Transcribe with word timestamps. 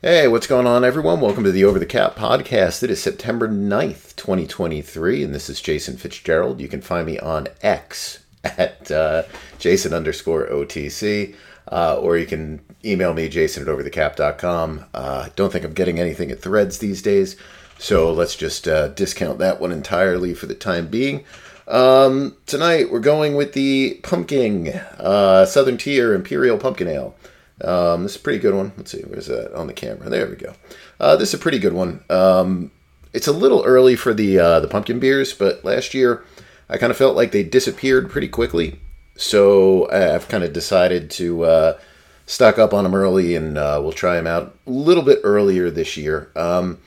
Hey, 0.00 0.28
what's 0.28 0.46
going 0.46 0.68
on, 0.68 0.84
everyone? 0.84 1.20
Welcome 1.20 1.42
to 1.42 1.50
the 1.50 1.64
Over 1.64 1.80
the 1.80 1.84
Cap 1.84 2.14
podcast. 2.14 2.84
It 2.84 2.90
is 2.92 3.02
September 3.02 3.48
9th, 3.48 4.14
2023, 4.14 5.24
and 5.24 5.34
this 5.34 5.50
is 5.50 5.60
Jason 5.60 5.96
Fitzgerald. 5.96 6.60
You 6.60 6.68
can 6.68 6.80
find 6.80 7.04
me 7.04 7.18
on 7.18 7.48
X 7.62 8.20
at 8.44 8.88
uh, 8.92 9.24
Jason 9.58 9.92
underscore 9.92 10.46
OTC, 10.46 11.34
uh, 11.72 11.96
or 11.96 12.16
you 12.16 12.26
can 12.26 12.60
email 12.84 13.12
me, 13.12 13.28
jason 13.28 13.64
at 13.64 13.68
overthecap.com. 13.68 14.84
Uh, 14.94 15.30
don't 15.34 15.52
think 15.52 15.64
I'm 15.64 15.74
getting 15.74 15.98
anything 15.98 16.30
at 16.30 16.40
threads 16.40 16.78
these 16.78 17.02
days, 17.02 17.34
so 17.76 18.12
let's 18.12 18.36
just 18.36 18.68
uh, 18.68 18.86
discount 18.86 19.38
that 19.38 19.60
one 19.60 19.72
entirely 19.72 20.32
for 20.32 20.46
the 20.46 20.54
time 20.54 20.86
being. 20.86 21.24
Um, 21.66 22.36
tonight, 22.46 22.92
we're 22.92 23.00
going 23.00 23.34
with 23.34 23.52
the 23.52 23.98
Pumpkin 24.04 24.68
uh, 25.00 25.44
Southern 25.44 25.76
Tier 25.76 26.14
Imperial 26.14 26.56
Pumpkin 26.56 26.86
Ale. 26.86 27.16
Um, 27.60 28.02
this 28.02 28.14
is 28.14 28.20
a 28.20 28.22
pretty 28.22 28.38
good 28.38 28.54
one. 28.54 28.72
Let's 28.76 28.92
see, 28.92 29.02
where's 29.02 29.26
that 29.26 29.54
on 29.54 29.66
the 29.66 29.72
camera? 29.72 30.08
There 30.08 30.26
we 30.28 30.36
go. 30.36 30.54
Uh, 31.00 31.16
this 31.16 31.30
is 31.30 31.34
a 31.34 31.38
pretty 31.38 31.58
good 31.58 31.72
one. 31.72 32.04
Um, 32.08 32.70
it's 33.12 33.26
a 33.26 33.32
little 33.32 33.64
early 33.64 33.96
for 33.96 34.14
the 34.14 34.38
uh, 34.38 34.60
the 34.60 34.68
pumpkin 34.68 34.98
beers, 34.98 35.32
but 35.32 35.64
last 35.64 35.94
year 35.94 36.24
I 36.68 36.76
kind 36.76 36.90
of 36.90 36.96
felt 36.96 37.16
like 37.16 37.32
they 37.32 37.42
disappeared 37.42 38.10
pretty 38.10 38.28
quickly. 38.28 38.80
So 39.16 39.90
I've 39.90 40.28
kind 40.28 40.44
of 40.44 40.52
decided 40.52 41.10
to 41.12 41.44
uh, 41.44 41.78
stock 42.26 42.58
up 42.58 42.72
on 42.72 42.84
them 42.84 42.94
early, 42.94 43.34
and 43.34 43.58
uh, 43.58 43.80
we'll 43.82 43.92
try 43.92 44.14
them 44.14 44.26
out 44.26 44.54
a 44.66 44.70
little 44.70 45.02
bit 45.02 45.20
earlier 45.24 45.70
this 45.70 45.96
year. 45.96 46.30
Um, 46.36 46.78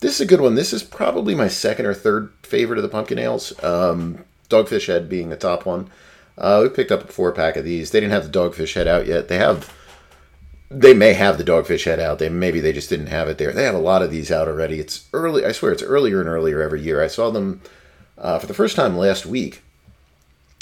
this 0.00 0.14
is 0.14 0.20
a 0.20 0.26
good 0.26 0.40
one. 0.40 0.54
This 0.54 0.72
is 0.72 0.82
probably 0.82 1.34
my 1.34 1.48
second 1.48 1.86
or 1.86 1.94
third 1.94 2.32
favorite 2.42 2.78
of 2.78 2.82
the 2.82 2.88
pumpkin 2.88 3.18
ales. 3.18 3.52
Um, 3.64 4.24
Dogfish 4.50 4.86
Head 4.86 5.08
being 5.08 5.30
the 5.30 5.36
top 5.36 5.64
one. 5.66 5.90
Uh, 6.36 6.60
we 6.62 6.68
picked 6.68 6.92
up 6.92 7.04
a 7.04 7.12
four 7.12 7.32
pack 7.32 7.56
of 7.56 7.64
these. 7.64 7.90
They 7.90 8.00
didn't 8.00 8.12
have 8.12 8.30
the 8.30 8.38
Dogfish 8.38 8.74
Head 8.74 8.86
out 8.86 9.06
yet. 9.06 9.28
They 9.28 9.38
have 9.38 9.72
they 10.70 10.92
may 10.92 11.14
have 11.14 11.38
the 11.38 11.44
dogfish 11.44 11.84
head 11.84 12.00
out. 12.00 12.18
They 12.18 12.28
maybe 12.28 12.60
they 12.60 12.72
just 12.72 12.90
didn't 12.90 13.06
have 13.06 13.28
it 13.28 13.38
there. 13.38 13.52
They 13.52 13.64
have 13.64 13.74
a 13.74 13.78
lot 13.78 14.02
of 14.02 14.10
these 14.10 14.30
out 14.30 14.48
already. 14.48 14.78
It's 14.78 15.06
early. 15.12 15.44
I 15.44 15.52
swear 15.52 15.72
it's 15.72 15.82
earlier 15.82 16.20
and 16.20 16.28
earlier 16.28 16.60
every 16.60 16.82
year. 16.82 17.02
I 17.02 17.06
saw 17.06 17.30
them 17.30 17.62
uh, 18.18 18.38
for 18.38 18.46
the 18.46 18.54
first 18.54 18.76
time 18.76 18.96
last 18.96 19.24
week. 19.24 19.62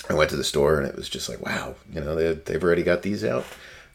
I 0.08 0.14
went 0.14 0.30
to 0.30 0.36
the 0.36 0.44
store 0.44 0.78
and 0.78 0.86
it 0.88 0.94
was 0.94 1.08
just 1.08 1.28
like, 1.28 1.44
wow, 1.44 1.74
you 1.92 2.00
know, 2.00 2.14
they, 2.14 2.32
they've 2.34 2.62
already 2.62 2.84
got 2.84 3.02
these 3.02 3.24
out. 3.24 3.44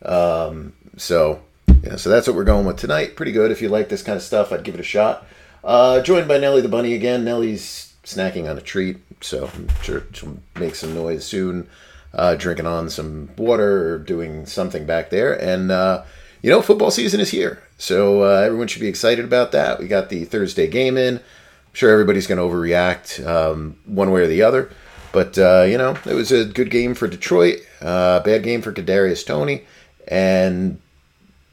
Um, 0.04 0.74
so 0.98 1.42
yeah, 1.84 1.96
so 1.96 2.10
that's 2.10 2.28
what 2.28 2.36
we're 2.36 2.44
going 2.44 2.66
with 2.66 2.78
tonight. 2.78 3.16
Pretty 3.16 3.32
good. 3.32 3.52
If 3.52 3.62
you 3.62 3.70
like 3.70 3.88
this 3.88 4.04
kind 4.04 4.18
of 4.18 4.24
stuff, 4.24 4.52
I'd 4.52 4.64
give 4.64 4.76
it 4.76 4.82
a 4.82 4.84
shot. 4.84 5.26
Uh, 5.64 6.02
joined 6.02 6.28
by 6.28 6.40
Nellie 6.40 6.62
the 6.62 6.68
bunny 6.68 6.94
again. 6.94 7.24
Nellie's 7.24 7.94
snacking 8.04 8.50
on 8.50 8.58
a 8.58 8.62
treat, 8.62 8.98
so 9.22 9.50
I'm 9.54 9.70
sure 9.82 10.04
she'll 10.12 10.40
make 10.56 10.76
some 10.76 10.94
noise 10.94 11.24
soon 11.24 11.70
uh, 12.14 12.36
drinking 12.36 12.68
on 12.68 12.90
some 12.90 13.30
water 13.38 13.94
or 13.94 14.00
doing 14.00 14.46
something 14.46 14.86
back 14.86 15.10
there. 15.10 15.34
And, 15.34 15.72
uh, 15.72 16.04
you 16.42 16.50
know, 16.50 16.62
football 16.62 16.92
season 16.92 17.20
is 17.20 17.32
here. 17.32 17.62
So 17.78 18.24
uh, 18.24 18.42
everyone 18.42 18.68
should 18.68 18.82
be 18.82 18.88
excited 18.88 19.26
about 19.26 19.52
that. 19.54 19.80
We 19.80 19.88
got 19.88 20.10
the 20.10 20.26
Thursday 20.26 20.68
game 20.68 20.98
in. 20.98 21.18
I'm 21.18 21.74
sure 21.74 21.92
everybody's 21.92 22.28
going 22.28 22.38
to 22.38 22.44
overreact 22.44 23.26
um, 23.26 23.78
one 23.86 24.12
way 24.12 24.22
or 24.22 24.28
the 24.28 24.44
other. 24.44 24.72
But, 25.12 25.38
uh, 25.38 25.66
you 25.68 25.78
know, 25.78 25.98
it 26.06 26.14
was 26.14 26.32
a 26.32 26.46
good 26.46 26.70
game 26.70 26.96
for 26.96 27.08
Detroit, 27.08 27.60
uh, 27.82 28.22
bad 28.22 28.44
game 28.44 28.62
for 28.62 28.72
Kadarius 28.72 29.26
Toney. 29.26 29.66
And, 30.08 30.80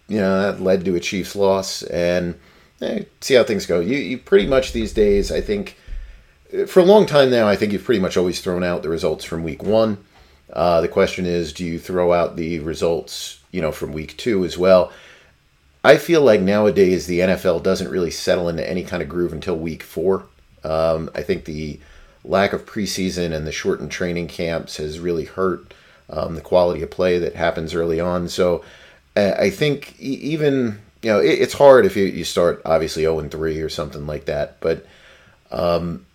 you 0.07 0.19
know, 0.19 0.43
that 0.43 0.63
led 0.63 0.85
to 0.85 0.95
a 0.95 1.01
Chiefs 1.01 1.35
loss. 1.35 1.83
And 1.83 2.39
eh, 2.81 3.05
see 3.21 3.35
how 3.35 3.45
things 3.45 3.67
go. 3.67 3.81
You, 3.81 3.97
you 3.97 4.19
pretty 4.19 4.47
much 4.47 4.73
these 4.73 4.93
days, 4.93 5.33
I 5.33 5.41
think, 5.41 5.77
for 6.67 6.81
a 6.81 6.85
long 6.85 7.05
time 7.05 7.31
now, 7.31 7.49
I 7.49 7.57
think 7.57 7.73
you've 7.73 7.85
pretty 7.85 8.01
much 8.01 8.17
always 8.17 8.41
thrown 8.41 8.65
out 8.65 8.83
the 8.83 8.89
results 8.89 9.25
from 9.25 9.43
week 9.43 9.63
one. 9.63 9.99
Uh, 10.53 10.81
the 10.81 10.89
question 10.89 11.27
is, 11.27 11.53
do 11.53 11.65
you 11.65 11.79
throw 11.79 12.13
out 12.13 12.37
the 12.37 12.59
results, 12.61 13.41
you 13.53 13.61
know, 13.61 13.73
from 13.73 13.93
week 13.93 14.17
two 14.17 14.45
as 14.45 14.57
well? 14.57 14.93
I 15.85 15.97
feel 15.97 16.23
like 16.23 16.41
nowadays 16.41 17.07
the 17.07 17.21
NFL 17.21 17.63
doesn't 17.63 17.91
really 17.91 18.11
settle 18.11 18.49
into 18.49 18.69
any 18.69 18.83
kind 18.83 19.03
of 19.03 19.09
groove 19.09 19.33
until 19.33 19.57
week 19.57 19.83
four. 19.83 20.27
Um, 20.65 21.11
I 21.15 21.23
think 21.23 21.45
the 21.45 21.79
lack 22.25 22.53
of 22.53 22.67
preseason 22.67 23.33
and 23.33 23.47
the 23.47 23.53
shortened 23.53 23.91
training 23.91 24.29
camps 24.29 24.77
has 24.79 24.99
really 24.99 25.25
hurt 25.25 25.73
um, 26.11 26.35
the 26.35 26.41
quality 26.41 26.83
of 26.83 26.91
play 26.91 27.19
that 27.19 27.35
happens 27.35 27.75
early 27.75 28.01
on. 28.01 28.29
So 28.29 28.65
I 29.17 29.51
think 29.51 29.99
even 29.99 30.81
you 31.03 31.11
know 31.11 31.21
it, 31.21 31.41
it's 31.41 31.55
hard 31.55 31.87
if 31.87 31.97
you, 31.97 32.05
you 32.05 32.25
start 32.25 32.63
obviously 32.65 33.03
0 33.03 33.19
and 33.21 33.31
3 33.31 33.61
or 33.61 33.69
something 33.69 34.07
like 34.07 34.27
that, 34.27 34.61
but 34.61 34.87
um, 35.51 36.07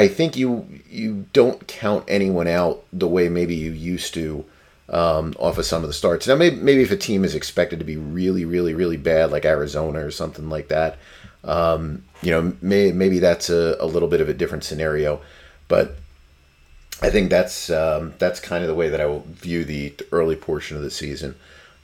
I 0.00 0.08
think 0.08 0.34
you 0.34 0.66
you 0.88 1.26
don't 1.34 1.66
count 1.68 2.04
anyone 2.08 2.48
out 2.48 2.84
the 2.90 3.06
way 3.06 3.28
maybe 3.28 3.54
you 3.54 3.70
used 3.70 4.14
to 4.14 4.46
um, 4.88 5.34
off 5.38 5.58
of 5.58 5.66
some 5.66 5.82
of 5.82 5.88
the 5.88 5.92
starts. 5.92 6.26
Now, 6.26 6.36
maybe, 6.36 6.56
maybe 6.56 6.80
if 6.80 6.90
a 6.90 6.96
team 6.96 7.22
is 7.22 7.34
expected 7.34 7.78
to 7.80 7.84
be 7.84 7.98
really, 7.98 8.46
really, 8.46 8.72
really 8.72 8.96
bad, 8.96 9.30
like 9.30 9.44
Arizona 9.44 9.98
or 10.04 10.10
something 10.10 10.48
like 10.48 10.68
that, 10.68 10.96
um, 11.44 12.02
you 12.22 12.30
know, 12.30 12.54
may, 12.62 12.92
maybe 12.92 13.18
that's 13.18 13.50
a, 13.50 13.76
a 13.78 13.84
little 13.84 14.08
bit 14.08 14.22
of 14.22 14.28
a 14.30 14.34
different 14.34 14.64
scenario. 14.64 15.20
But 15.68 15.96
I 17.02 17.10
think 17.10 17.28
that's 17.28 17.68
um, 17.68 18.14
that's 18.18 18.40
kind 18.40 18.64
of 18.64 18.68
the 18.68 18.74
way 18.74 18.88
that 18.88 19.02
I 19.02 19.06
will 19.06 19.26
view 19.28 19.64
the 19.66 19.94
early 20.12 20.36
portion 20.36 20.78
of 20.78 20.82
the 20.82 20.90
season. 20.90 21.34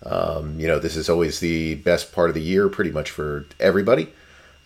Um, 0.03 0.59
you 0.59 0.69
know, 0.69 0.79
this 0.79 0.97
is 0.97 1.11
always 1.11 1.41
the 1.41 1.75
best 1.75 2.15
part 2.15 2.31
of 2.31 2.35
the 2.35 2.43
year, 2.43 2.71
pretty 2.71 2.93
much 2.93 3.11
for 3.11 3.45
everybody. 3.61 4.09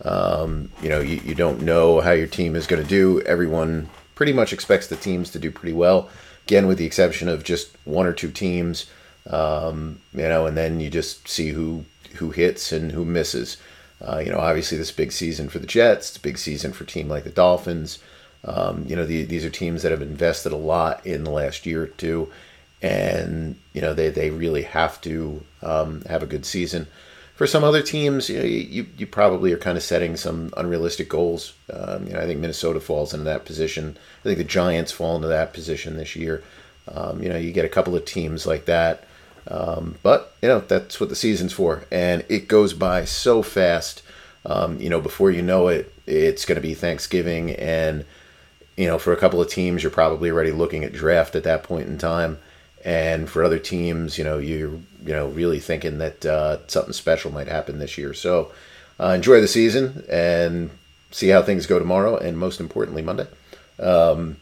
Um, 0.03 0.71
you 0.81 0.89
know, 0.89 0.99
you, 0.99 1.21
you 1.23 1.35
don't 1.35 1.61
know 1.61 2.01
how 2.01 2.11
your 2.11 2.27
team 2.27 2.55
is 2.55 2.67
going 2.67 2.81
to 2.81 2.87
do. 2.87 3.21
Everyone 3.21 3.89
pretty 4.15 4.33
much 4.33 4.53
expects 4.53 4.87
the 4.87 4.95
teams 4.95 5.31
to 5.31 5.39
do 5.39 5.51
pretty 5.51 5.73
well. 5.73 6.09
Again, 6.47 6.67
with 6.67 6.77
the 6.77 6.85
exception 6.85 7.27
of 7.27 7.43
just 7.43 7.75
one 7.85 8.07
or 8.07 8.13
two 8.13 8.31
teams, 8.31 8.87
um, 9.29 9.99
you 10.13 10.21
know, 10.21 10.47
and 10.47 10.57
then 10.57 10.79
you 10.79 10.89
just 10.89 11.27
see 11.27 11.49
who 11.49 11.85
who 12.15 12.31
hits 12.31 12.71
and 12.71 12.91
who 12.91 13.05
misses. 13.05 13.57
Uh, 14.05 14.17
you 14.17 14.31
know, 14.31 14.39
obviously 14.39 14.77
this 14.77 14.91
big 14.91 15.11
season 15.11 15.47
for 15.47 15.59
the 15.59 15.67
Jets. 15.67 16.17
Big 16.17 16.37
season 16.37 16.73
for 16.73 16.83
a 16.83 16.87
team 16.87 17.07
like 17.07 17.23
the 17.23 17.29
Dolphins. 17.29 17.99
Um, 18.43 18.85
you 18.87 18.95
know, 18.95 19.05
the, 19.05 19.23
these 19.23 19.45
are 19.45 19.51
teams 19.51 19.83
that 19.83 19.91
have 19.91 20.01
invested 20.01 20.51
a 20.51 20.57
lot 20.57 21.05
in 21.05 21.23
the 21.23 21.29
last 21.29 21.67
year 21.67 21.83
or 21.83 21.87
two, 21.87 22.31
and 22.81 23.55
you 23.73 23.81
know 23.81 23.93
they 23.93 24.09
they 24.09 24.31
really 24.31 24.63
have 24.63 24.99
to 25.01 25.43
um, 25.61 26.01
have 26.09 26.23
a 26.23 26.27
good 26.27 26.45
season 26.45 26.87
for 27.41 27.47
some 27.47 27.63
other 27.63 27.81
teams, 27.81 28.29
you, 28.29 28.37
know, 28.37 28.45
you, 28.45 28.85
you 28.99 29.07
probably 29.07 29.51
are 29.51 29.57
kind 29.57 29.75
of 29.75 29.81
setting 29.81 30.15
some 30.15 30.53
unrealistic 30.57 31.09
goals. 31.09 31.53
Um, 31.73 32.05
you 32.05 32.13
know, 32.13 32.19
I 32.19 32.27
think 32.27 32.39
Minnesota 32.39 32.79
falls 32.79 33.15
into 33.15 33.23
that 33.23 33.45
position. 33.45 33.97
I 34.19 34.23
think 34.25 34.37
the 34.37 34.43
Giants 34.43 34.91
fall 34.91 35.15
into 35.15 35.27
that 35.27 35.51
position 35.51 35.97
this 35.97 36.15
year. 36.15 36.43
Um, 36.87 37.23
you 37.23 37.29
know, 37.29 37.37
you 37.37 37.51
get 37.51 37.65
a 37.65 37.69
couple 37.69 37.95
of 37.95 38.05
teams 38.05 38.45
like 38.45 38.65
that. 38.65 39.05
Um, 39.47 39.95
but, 40.03 40.35
you 40.43 40.49
know, 40.49 40.59
that's 40.59 40.99
what 40.99 41.09
the 41.09 41.15
season's 41.15 41.51
for. 41.51 41.85
And 41.91 42.23
it 42.29 42.47
goes 42.47 42.75
by 42.75 43.05
so 43.05 43.41
fast. 43.41 44.03
Um, 44.45 44.79
you 44.79 44.91
know, 44.91 45.01
before 45.01 45.31
you 45.31 45.41
know 45.41 45.67
it, 45.67 45.91
it's 46.05 46.45
going 46.45 46.57
to 46.57 46.61
be 46.61 46.75
Thanksgiving. 46.75 47.55
And, 47.55 48.05
you 48.77 48.85
know, 48.85 48.99
for 48.99 49.13
a 49.13 49.17
couple 49.17 49.41
of 49.41 49.49
teams, 49.49 49.81
you're 49.81 49.91
probably 49.91 50.29
already 50.29 50.51
looking 50.51 50.83
at 50.83 50.93
draft 50.93 51.35
at 51.35 51.45
that 51.45 51.63
point 51.63 51.87
in 51.87 51.97
time. 51.97 52.37
And 52.83 53.29
for 53.29 53.43
other 53.43 53.59
teams, 53.59 54.17
you 54.17 54.23
know, 54.23 54.37
you're 54.37 54.71
you 54.71 55.13
know 55.13 55.27
really 55.27 55.59
thinking 55.59 55.97
that 55.99 56.25
uh, 56.25 56.57
something 56.67 56.93
special 56.93 57.31
might 57.31 57.47
happen 57.47 57.79
this 57.79 57.97
year. 57.97 58.13
So 58.13 58.51
uh, 58.99 59.09
enjoy 59.09 59.41
the 59.41 59.47
season 59.47 60.03
and 60.09 60.71
see 61.11 61.29
how 61.29 61.41
things 61.41 61.67
go 61.67 61.79
tomorrow, 61.79 62.17
and 62.17 62.37
most 62.37 62.59
importantly 62.59 63.01
Monday. 63.01 63.27
Um, 63.79 64.37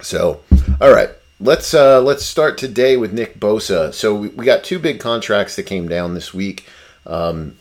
so, 0.00 0.40
all 0.80 0.92
right, 0.92 1.10
let's 1.40 1.74
uh, 1.74 2.00
let's 2.00 2.24
start 2.24 2.58
today 2.58 2.96
with 2.96 3.12
Nick 3.12 3.38
Bosa. 3.38 3.92
So 3.94 4.14
we, 4.14 4.28
we 4.28 4.44
got 4.44 4.64
two 4.64 4.78
big 4.78 5.00
contracts 5.00 5.56
that 5.56 5.64
came 5.64 5.88
down 5.88 6.14
this 6.14 6.34
week. 6.34 6.66
Um, 7.06 7.56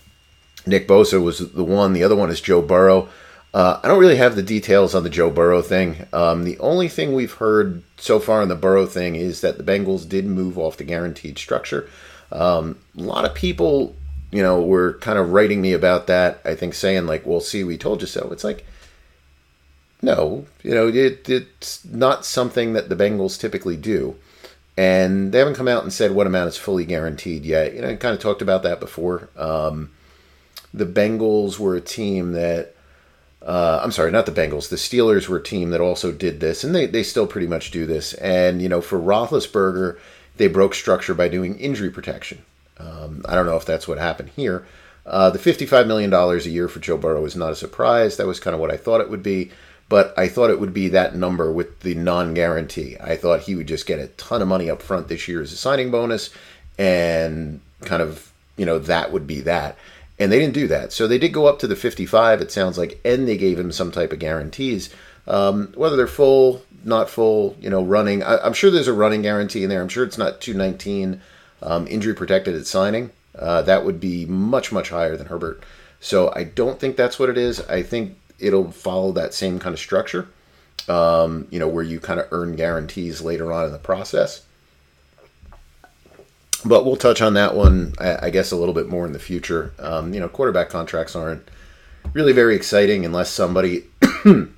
Nick 0.66 0.88
Bosa 0.88 1.22
was 1.22 1.52
the 1.52 1.64
one. 1.64 1.94
The 1.94 2.04
other 2.04 2.16
one 2.16 2.30
is 2.30 2.42
Joe 2.42 2.62
Burrow. 2.62 3.10
Uh, 3.54 3.80
I 3.84 3.88
don't 3.88 4.00
really 4.00 4.16
have 4.16 4.36
the 4.36 4.44
details 4.44 4.96
on 4.96 5.04
the 5.04 5.10
Joe 5.10 5.30
Burrow 5.30 5.62
thing. 5.62 6.08
Um, 6.14 6.46
the 6.46 6.58
only 6.60 6.88
thing 6.88 7.14
we've 7.14 7.34
heard 7.34 7.84
so 7.98 8.20
far 8.20 8.42
on 8.42 8.48
the 8.48 8.56
Burrow 8.56 8.86
thing 8.86 9.16
is 9.16 9.42
that 9.42 9.58
the 9.58 9.64
Bengals 9.64 10.08
did 10.08 10.26
move 10.26 10.58
off 10.58 10.78
the 10.78 10.86
guaranteed 10.86 11.38
structure. 11.38 11.90
Um, 12.32 12.78
a 12.98 13.02
lot 13.02 13.26
of 13.26 13.36
people, 13.36 13.94
you 14.32 14.42
know, 14.42 14.62
were 14.62 14.94
kind 15.00 15.20
of 15.20 15.34
writing 15.34 15.62
me 15.62 15.74
about 15.74 16.08
that. 16.08 16.40
I 16.46 16.56
think 16.56 16.74
saying 16.74 17.08
like, 17.08 17.26
"Well, 17.26 17.42
see, 17.42 17.66
we 17.66 17.78
told 17.78 18.00
you 18.00 18.08
so." 18.08 18.30
It's 18.32 18.46
like, 18.46 18.66
no, 20.02 20.46
you 20.64 20.74
know, 20.74 20.88
it, 20.88 21.30
it's 21.30 21.84
not 21.86 22.26
something 22.26 22.72
that 22.74 22.88
the 22.88 22.96
Bengals 22.96 23.38
typically 23.38 23.76
do, 23.76 24.16
and 24.78 25.34
they 25.34 25.40
haven't 25.40 25.56
come 25.56 25.68
out 25.68 25.84
and 25.84 25.92
said 25.92 26.12
what 26.12 26.26
amount 26.26 26.48
is 26.48 26.56
fully 26.58 26.86
guaranteed 26.86 27.44
yet. 27.44 27.74
You 27.74 27.82
know, 27.82 27.90
I 27.90 27.96
kind 27.98 28.16
of 28.16 28.22
talked 28.22 28.42
about 28.42 28.64
that 28.64 28.80
before. 28.80 29.28
Um, 29.36 29.92
the 30.74 30.86
Bengals 30.86 31.60
were 31.60 31.76
a 31.76 31.82
team 31.82 32.32
that 32.32 32.76
uh, 33.46 33.80
I'm 33.84 33.92
sorry, 33.92 34.12
not 34.12 34.26
the 34.26 34.32
Bengals. 34.32 34.70
The 34.70 34.76
Steelers 34.76 35.28
were 35.28 35.38
a 35.38 35.44
team 35.44 35.72
that 35.72 35.82
also 35.82 36.12
did 36.12 36.40
this, 36.40 36.64
and 36.64 36.76
they, 36.76 36.86
they 36.86 37.04
still 37.04 37.28
pretty 37.28 37.48
much 37.48 37.72
do 37.72 37.86
this. 37.86 38.14
And, 38.16 38.62
you 38.62 38.70
know, 38.70 38.82
for 38.82 39.00
Roethlisberger, 39.00 39.98
they 40.38 40.48
broke 40.48 40.76
structure 40.76 41.14
by 41.14 41.28
doing 41.28 41.58
injury 41.60 41.90
protection. 41.90 42.44
Um, 42.78 43.26
I 43.28 43.36
don't 43.36 43.46
know 43.46 43.58
if 43.58 43.66
that's 43.66 43.88
what 43.88 43.98
happened 43.98 44.30
here. 44.36 44.66
Uh, 45.06 45.32
the 45.32 45.40
$55 45.40 45.88
million 45.88 46.14
a 46.14 46.38
year 46.50 46.68
for 46.68 46.80
Joe 46.80 46.98
Burrow 46.98 47.26
is 47.26 47.36
not 47.36 47.52
a 47.52 47.56
surprise. 47.56 48.18
That 48.18 48.28
was 48.28 48.40
kind 48.40 48.54
of 48.54 48.60
what 48.60 48.72
I 48.72 48.78
thought 48.78 49.02
it 49.02 49.10
would 49.10 49.24
be. 49.24 49.52
But 49.90 50.14
I 50.18 50.30
thought 50.30 50.52
it 50.52 50.60
would 50.60 50.74
be 50.74 50.88
that 50.90 51.16
number 51.16 51.52
with 51.52 51.82
the 51.82 51.96
non 51.96 52.34
guarantee. 52.34 52.96
I 53.02 53.18
thought 53.18 53.42
he 53.42 53.56
would 53.56 53.68
just 53.68 53.86
get 53.86 54.00
a 54.00 54.08
ton 54.08 54.42
of 54.42 54.48
money 54.48 54.70
up 54.70 54.82
front 54.82 55.10
this 55.10 55.28
year 55.28 55.42
as 55.42 55.52
a 55.52 55.58
signing 55.58 55.92
bonus 55.92 56.30
and 56.78 57.60
kind 57.82 58.02
of 58.02 58.32
you 58.62 58.66
know, 58.68 58.78
that 58.78 59.12
would 59.12 59.26
be 59.26 59.42
that. 59.42 59.76
And 60.22 60.32
they 60.32 60.38
didn't 60.38 60.54
do 60.54 60.68
that. 60.68 60.94
So 60.94 61.08
they 61.08 61.18
did 61.18 61.34
go 61.34 61.48
up 61.48 61.58
to 61.60 61.68
the 61.68 61.76
55, 61.76 62.42
it 62.42 62.52
sounds 62.52 62.78
like, 62.78 63.02
and 63.04 63.28
they 63.28 63.38
gave 63.38 63.58
him 63.58 63.72
some 63.72 63.92
type 63.92 64.14
of 64.14 64.20
guarantees. 64.20 64.94
Um, 65.26 65.74
whether 65.74 65.96
they're 65.96 66.06
full, 66.06 66.64
not 66.84 67.10
full, 67.10 67.58
you 67.60 67.72
know, 67.72 67.82
running. 67.82 68.22
I, 68.22 68.46
am 68.46 68.54
sure 68.54 68.70
there's 68.70 68.88
a 68.88 68.94
running 68.94 69.24
guarantee 69.24 69.64
in 69.64 69.70
there. 69.72 69.82
I'm 69.82 69.90
sure 69.90 70.04
it's 70.04 70.20
not 70.20 70.40
219 70.40 71.20
um, 71.64 71.88
injury 71.88 72.14
protected 72.14 72.54
at 72.54 72.68
signing. 72.68 73.10
Uh, 73.34 73.64
that 73.64 73.84
would 73.84 74.00
be 74.00 74.28
much, 74.28 74.72
much 74.72 74.90
higher 74.90 75.18
than 75.18 75.26
Herbert. 75.26 75.64
So 76.00 76.32
I 76.36 76.44
don't 76.44 76.80
think 76.80 76.98
that's 76.98 77.18
what 77.18 77.30
it 77.30 77.38
is. 77.40 77.60
I 77.62 77.82
think 77.82 78.16
it'll 78.38 78.72
follow 78.72 79.12
that 79.14 79.34
same 79.34 79.58
kind 79.58 79.74
of 79.74 79.80
structure, 79.80 80.28
um, 80.88 81.48
you 81.50 81.58
know, 81.58 81.68
where 81.68 81.84
you 81.84 82.00
kind 82.00 82.20
of 82.20 82.28
earn 82.32 82.56
guarantees 82.56 83.22
later 83.22 83.52
on 83.52 83.66
in 83.66 83.72
the 83.72 83.80
process. 83.80 84.44
But 86.64 86.86
we'll 86.86 86.96
touch 86.96 87.22
on 87.22 87.34
that 87.34 87.56
one, 87.56 87.94
I, 88.00 88.28
I 88.28 88.30
guess, 88.30 88.52
a 88.52 88.56
little 88.56 88.74
bit 88.74 88.88
more 88.88 89.06
in 89.06 89.14
the 89.14 89.20
future. 89.20 89.74
Um, 89.80 90.14
you 90.14 90.20
know, 90.20 90.30
quarterback 90.30 90.70
contracts 90.70 91.16
aren't 91.16 91.50
really 92.14 92.34
very 92.34 92.56
exciting 92.56 93.06
unless 93.06 93.32
somebody, 93.32 93.86
you 94.26 94.54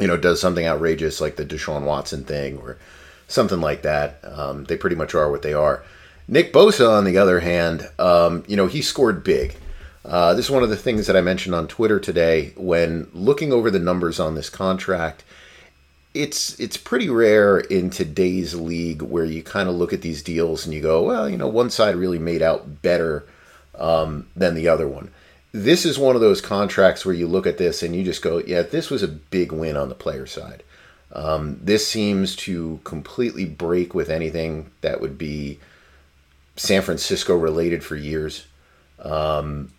know, 0.00 0.16
does 0.16 0.40
something 0.40 0.66
outrageous 0.66 1.20
like 1.20 1.36
the 1.36 1.44
Deshaun 1.44 1.84
Watson 1.84 2.24
thing 2.24 2.58
or 2.58 2.78
something 3.28 3.60
like 3.60 3.82
that. 3.82 4.20
Um, 4.24 4.64
they 4.64 4.76
pretty 4.76 4.96
much 4.96 5.14
are 5.14 5.30
what 5.30 5.42
they 5.42 5.52
are. 5.52 5.84
Nick 6.26 6.52
Bosa, 6.52 6.88
on 6.90 7.04
the 7.04 7.18
other 7.18 7.40
hand, 7.40 7.90
um, 7.98 8.44
you 8.46 8.56
know, 8.56 8.66
he 8.66 8.80
scored 8.80 9.22
big. 9.22 9.54
Uh, 10.04 10.34
this 10.34 10.46
is 10.46 10.50
one 10.50 10.62
of 10.62 10.70
the 10.70 10.76
things 10.76 11.06
that 11.06 11.16
I 11.16 11.20
mentioned 11.20 11.54
on 11.54 11.66
Twitter 11.66 11.98
today 11.98 12.52
when 12.56 13.08
looking 13.12 13.52
over 13.52 13.70
the 13.70 13.78
numbers 13.78 14.20
on 14.20 14.34
this 14.34 14.50
contract. 14.50 15.24
It's 16.14 16.58
it's 16.60 16.76
pretty 16.76 17.10
rare 17.10 17.58
in 17.58 17.90
today's 17.90 18.54
league 18.54 19.02
where 19.02 19.24
you 19.24 19.42
kind 19.42 19.68
of 19.68 19.74
look 19.74 19.92
at 19.92 20.02
these 20.02 20.22
deals 20.22 20.64
and 20.64 20.72
you 20.72 20.80
go, 20.80 21.02
well, 21.02 21.28
you 21.28 21.36
know, 21.36 21.48
one 21.48 21.70
side 21.70 21.96
really 21.96 22.20
made 22.20 22.40
out 22.40 22.82
better 22.82 23.26
um, 23.76 24.28
than 24.36 24.54
the 24.54 24.68
other 24.68 24.86
one. 24.86 25.10
This 25.52 25.84
is 25.84 25.98
one 25.98 26.14
of 26.14 26.20
those 26.20 26.40
contracts 26.40 27.04
where 27.04 27.14
you 27.14 27.26
look 27.26 27.46
at 27.46 27.58
this 27.58 27.82
and 27.82 27.94
you 27.94 28.04
just 28.04 28.22
go, 28.22 28.38
yeah, 28.38 28.62
this 28.62 28.90
was 28.90 29.02
a 29.02 29.08
big 29.08 29.52
win 29.52 29.76
on 29.76 29.88
the 29.88 29.94
player 29.94 30.26
side. 30.26 30.62
Um, 31.12 31.58
this 31.62 31.86
seems 31.86 32.34
to 32.36 32.80
completely 32.84 33.44
break 33.44 33.94
with 33.94 34.08
anything 34.08 34.70
that 34.80 35.00
would 35.00 35.16
be 35.16 35.60
San 36.56 36.82
Francisco 36.82 37.36
related 37.36 37.84
for 37.84 37.96
years. 37.96 38.46
Um, 38.98 39.70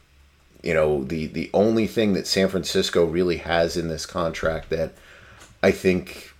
you 0.63 0.73
know, 0.73 1.03
the 1.03 1.27
the 1.27 1.49
only 1.53 1.87
thing 1.87 2.13
that 2.13 2.27
San 2.27 2.47
Francisco 2.47 3.05
really 3.05 3.37
has 3.37 3.77
in 3.77 3.87
this 3.87 4.05
contract 4.05 4.69
that 4.69 4.93
I 5.65 5.71
think 5.71 6.31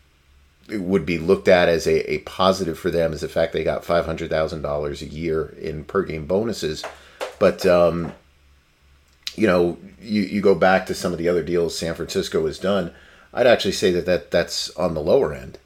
it 0.70 0.82
would 0.82 1.04
be 1.04 1.18
looked 1.18 1.48
at 1.48 1.68
as 1.68 1.88
a, 1.88 2.14
a 2.14 2.20
positive 2.20 2.78
for 2.78 2.92
them 2.92 3.12
is 3.12 3.22
the 3.22 3.28
fact 3.28 3.54
they 3.54 3.64
got 3.64 3.84
five 3.84 4.06
hundred 4.06 4.30
thousand 4.30 4.62
dollars 4.62 5.02
a 5.02 5.08
year 5.08 5.56
in 5.60 5.84
per 5.84 6.04
game 6.04 6.28
bonuses. 6.28 6.84
But 7.40 7.66
um, 7.66 8.14
you 9.36 9.48
know, 9.48 9.78
you, 10.00 10.22
you 10.22 10.42
go 10.42 10.54
back 10.54 10.86
to 10.86 10.94
some 10.94 11.12
of 11.12 11.18
the 11.18 11.28
other 11.28 11.42
deals 11.42 11.76
San 11.76 11.96
Francisco 11.96 12.46
has 12.46 12.60
done. 12.60 12.94
I'd 13.34 13.48
actually 13.48 13.72
say 13.72 13.92
that, 13.94 14.06
that 14.06 14.30
that's 14.30 14.70
on 14.78 14.94
the 14.94 15.02
lower 15.02 15.34
end. 15.34 15.58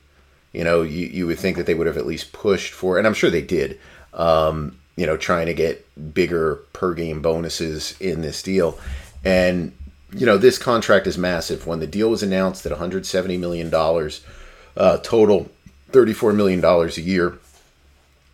You 0.54 0.64
know, 0.64 0.82
you, 0.82 1.08
you 1.08 1.28
would 1.28 1.38
think 1.40 1.58
that 1.58 1.66
they 1.66 1.76
would 1.76 1.88
have 1.88 1.98
at 1.98 2.08
least 2.08 2.32
pushed 2.32 2.74
for, 2.74 2.98
and 2.98 3.06
I'm 3.06 3.14
sure 3.14 3.30
they 3.30 3.42
did, 3.42 3.78
um, 4.14 4.80
you 4.96 5.06
know, 5.06 5.18
trying 5.18 5.48
to 5.48 5.54
get 5.54 5.86
bigger 6.14 6.62
per 6.72 6.94
game 6.94 7.22
bonuses 7.22 8.00
in 8.00 8.22
this 8.22 8.42
deal. 8.42 8.80
And, 9.24 9.74
you 10.12 10.26
know, 10.26 10.38
this 10.38 10.58
contract 10.58 11.08
is 11.08 11.18
massive. 11.18 11.68
When 11.68 11.80
the 11.80 11.88
deal 11.88 12.10
was 12.10 12.24
announced 12.24 12.66
at 12.66 12.72
$170 12.72 13.40
million 13.40 13.74
uh, 13.74 14.98
total, 14.98 15.50
$34 15.92 16.36
million 16.36 16.64
a 16.64 16.88
year, 17.02 17.38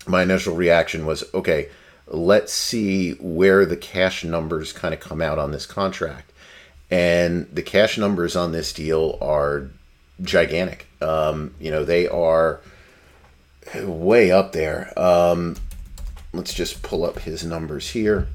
my 0.07 0.24
initial 0.24 0.56
reaction 0.56 1.06
was 1.06 1.24
okay, 1.33 1.69
let's 2.07 2.54
see 2.54 3.13
where 3.13 3.66
the 3.66 3.77
cash 3.77 4.24
numbers 4.24 4.72
kind 4.72 4.94
of 4.94 5.00
come 5.00 5.22
out 5.22 5.39
on 5.39 5.51
this 5.51 5.66
contract. 5.66 6.31
And 6.92 7.48
the 7.51 7.63
cash 7.63 7.98
numbers 7.98 8.36
on 8.36 8.51
this 8.51 8.72
deal 8.72 9.18
are 9.19 9.69
gigantic. 10.22 10.88
Um, 11.01 11.56
you 11.60 11.72
know, 11.72 11.83
they 11.83 12.07
are 12.07 12.62
way 13.75 14.31
up 14.31 14.51
there. 14.51 14.98
Um, 14.98 15.56
let's 16.33 16.54
just 16.54 16.83
pull 16.83 17.04
up 17.04 17.19
his 17.19 17.44
numbers 17.44 17.89
here. 17.89 18.27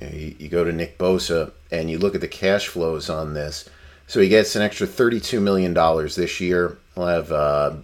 You, 0.00 0.34
you, 0.38 0.48
go 0.48 0.64
to 0.64 0.72
Nick 0.72 0.98
Bosa 0.98 1.52
and 1.70 1.90
you 1.90 1.98
look 1.98 2.14
at 2.14 2.20
the 2.20 2.28
cash 2.28 2.68
flows 2.68 3.10
on 3.10 3.34
this. 3.34 3.68
So 4.06 4.20
he 4.20 4.28
gets 4.28 4.56
an 4.56 4.62
extra 4.62 4.86
$32 4.86 5.40
million 5.42 5.74
this 5.74 6.40
year. 6.40 6.78
He'll 6.94 7.06
have 7.06 7.30
uh, 7.30 7.76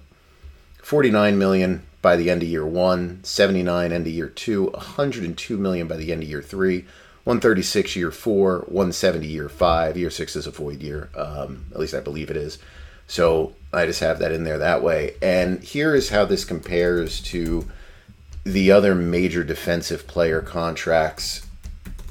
49 0.83 1.39
million 1.39 1.83
by 2.01 2.17
the 2.17 2.31
end 2.31 2.43
of 2.43 2.49
year 2.49 2.67
one, 2.67 3.21
79 3.25 3.93
end 3.93 4.07
of 4.07 4.13
year 4.13 4.29
two, 4.29 4.67
102 4.67 5.57
million 5.57 5.87
by 5.87 5.97
the 5.97 6.13
end 6.13 6.23
of 6.23 6.29
year 6.29 6.43
three, 6.43 6.81
136 7.25 7.97
year 7.97 8.11
four, 8.11 8.61
170 8.69 9.27
year 9.27 9.49
five. 9.49 9.97
Year 9.97 10.11
six 10.11 10.37
is 10.37 10.47
a 10.47 10.51
void 10.51 10.83
year, 10.83 11.09
um, 11.17 11.67
at 11.73 11.81
least 11.81 11.95
I 11.95 12.01
believe 12.01 12.31
it 12.31 12.37
is. 12.37 12.59
So 13.07 13.55
I 13.73 13.87
just 13.87 14.01
have 14.01 14.19
that 14.19 14.33
in 14.33 14.45
there 14.45 14.59
that 14.59 14.83
way. 14.83 15.15
And 15.23 15.63
here 15.63 15.95
is 15.95 16.11
how 16.11 16.25
this 16.25 16.45
compares 16.45 17.21
to 17.23 17.67
the 18.45 18.71
other 18.71 18.95
major 18.95 19.43
defensive 19.43 20.07
player 20.07 20.41
contracts 20.41 21.44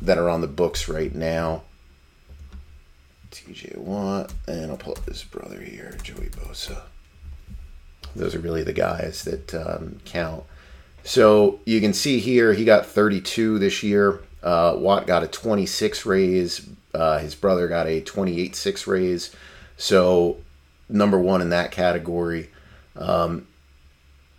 that 0.04 0.18
are 0.18 0.30
on 0.30 0.42
the 0.42 0.48
books 0.48 0.88
right 0.88 1.14
now. 1.16 1.64
TJ 3.32 3.78
Watt, 3.78 4.32
and 4.48 4.70
I'll 4.70 4.78
pull 4.78 4.94
up 4.94 5.06
his 5.06 5.24
brother 5.24 5.60
here, 5.60 5.98
Joey 6.04 6.30
Bosa. 6.30 6.82
Those 8.16 8.36
are 8.36 8.40
really 8.40 8.64
the 8.64 8.74
guys 8.74 9.24
that 9.24 9.56
um, 9.56 10.00
count. 10.06 10.44
So 11.04 11.60
you 11.66 11.82
can 11.82 11.94
see 11.94 12.20
here 12.20 12.54
he 12.54 12.64
got 12.64 12.86
32 12.86 13.58
this 13.60 13.82
year. 13.82 14.22
Uh, 14.44 14.76
Watt 14.78 15.08
got 15.08 15.24
a 15.24 15.28
26 15.28 16.06
raise. 16.06 16.68
Uh, 16.94 17.18
his 17.20 17.34
brother 17.34 17.68
got 17.68 17.88
a 17.88 18.02
28-6 18.02 18.86
raise. 18.86 19.36
So 19.78 20.38
number 20.88 21.18
one 21.18 21.42
in 21.42 21.50
that 21.50 21.72
category. 21.72 22.50
Um, 22.96 23.48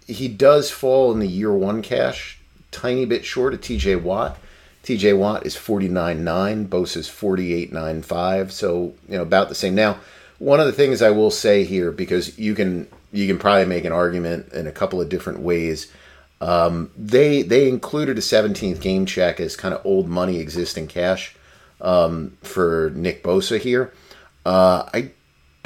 he 0.07 0.29
does 0.29 0.71
fall 0.71 1.11
in 1.13 1.19
the 1.19 1.27
year 1.27 1.53
one 1.53 1.83
cash, 1.83 2.39
tiny 2.71 3.07
bit 3.07 3.25
short 3.25 3.55
of 3.55 3.61
TJ 3.61 4.03
Watt. 4.03 4.39
TJ 4.85 5.17
Watt 5.19 5.47
is 5.47 5.57
49.9, 5.57 6.69
Bosa 6.69 6.99
is 6.99 7.09
48.95, 7.09 8.51
so 8.51 8.95
you 9.09 9.17
know 9.17 9.23
about 9.23 9.49
the 9.49 9.55
same. 9.55 9.75
Now, 9.75 9.99
one 10.39 10.61
of 10.61 10.67
the 10.67 10.73
things 10.73 11.01
I 11.01 11.11
will 11.11 11.31
say 11.31 11.65
here, 11.65 11.91
because 11.91 12.39
you 12.39 12.55
can 12.55 12.87
you 13.11 13.27
can 13.27 13.39
probably 13.39 13.65
make 13.65 13.85
an 13.85 13.93
argument 13.93 14.53
in 14.53 14.67
a 14.67 14.73
couple 14.73 15.01
of 15.01 15.09
different 15.09 15.41
ways. 15.41 15.91
Um, 16.41 16.91
they 16.99 17.41
they 17.43 17.69
included 17.69 18.19
a 18.19 18.21
17th 18.21 18.81
game 18.81 19.07
check 19.07 19.41
as 19.41 19.57
kind 19.57 19.75
of 19.75 19.85
old 19.87 20.09
money 20.09 20.39
existing 20.39 20.89
cash 20.89 21.35
um, 21.81 22.37
for 22.43 22.93
Nick 22.95 23.23
Bosa 23.23 23.59
here. 23.59 23.93
Uh, 24.45 24.89
I 24.93 25.13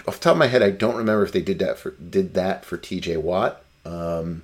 off 0.06 0.20
the 0.20 0.24
top 0.24 0.32
of 0.32 0.38
my 0.38 0.46
head, 0.46 0.62
I 0.62 0.70
don't 0.70 0.96
remember 0.96 1.24
if 1.24 1.32
they 1.32 1.42
did 1.42 1.58
that 1.58 1.76
for 1.76 1.90
did 1.90 2.34
that 2.34 2.64
for 2.64 2.76
T.J. 2.76 3.16
Watt. 3.16 3.64
Um, 3.84 4.42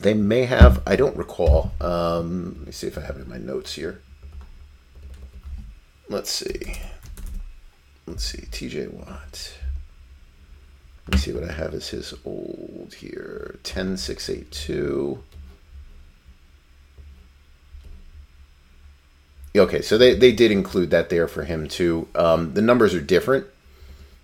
they 0.00 0.14
may 0.14 0.44
have. 0.46 0.82
I 0.86 0.96
don't 0.96 1.16
recall. 1.16 1.72
Um, 1.80 2.56
let 2.58 2.66
me 2.66 2.72
see 2.72 2.86
if 2.86 2.98
I 2.98 3.02
have 3.02 3.16
it 3.16 3.22
in 3.22 3.28
my 3.28 3.38
notes 3.38 3.74
here. 3.74 4.00
Let's 6.08 6.30
see. 6.30 6.78
Let's 8.06 8.24
see. 8.24 8.46
T.J. 8.50 8.88
Watt. 8.88 9.52
Let 11.06 11.14
me 11.14 11.18
see 11.18 11.32
what 11.32 11.44
I 11.44 11.52
have 11.52 11.74
as 11.74 11.88
his 11.88 12.14
old 12.24 12.94
here. 12.98 13.58
Ten 13.62 13.96
six 13.96 14.28
eight 14.30 14.50
two. 14.50 15.22
Okay, 19.56 19.82
so 19.82 19.98
they, 19.98 20.14
they 20.14 20.30
did 20.30 20.52
include 20.52 20.90
that 20.90 21.10
there 21.10 21.26
for 21.26 21.42
him 21.42 21.66
too. 21.66 22.06
Um, 22.14 22.54
the 22.54 22.62
numbers 22.62 22.94
are 22.94 23.00
different. 23.00 23.46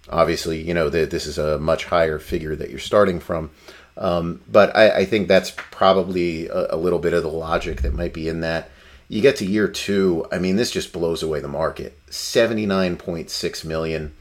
Obviously, 0.09 0.63
you 0.63 0.73
know 0.73 0.89
that 0.89 1.11
this 1.11 1.27
is 1.27 1.39
a 1.39 1.59
much 1.59 1.87
higher 1.87 2.21
figure 2.21 2.55
that 2.55 2.71
you're 2.71 2.79
starting 2.79 3.19
from, 3.19 3.51
um, 3.97 4.41
but 4.51 4.77
I, 4.77 4.99
I, 4.99 5.05
think 5.07 5.27
that's 5.27 5.51
probably 5.51 6.49
a, 6.49 6.75
a, 6.75 6.77
little 6.77 6.99
bit 6.99 7.15
of 7.15 7.23
the 7.23 7.31
logic 7.31 7.81
that 7.81 7.95
might 7.95 8.13
be 8.13 8.29
in 8.29 8.41
that. 8.41 8.71
You 9.09 9.23
get 9.23 9.37
to 9.37 9.47
year 9.47 9.69
two, 9.69 10.27
I 10.31 10.39
mean, 10.39 10.57
this 10.57 10.71
just 10.71 10.93
blows 10.93 11.23
away 11.23 11.41
the 11.41 11.49
market. 11.49 11.99
Seventy 12.11 12.67
nine 12.67 12.97
point 12.97 13.31
six 13.31 13.65
million, 13.65 14.15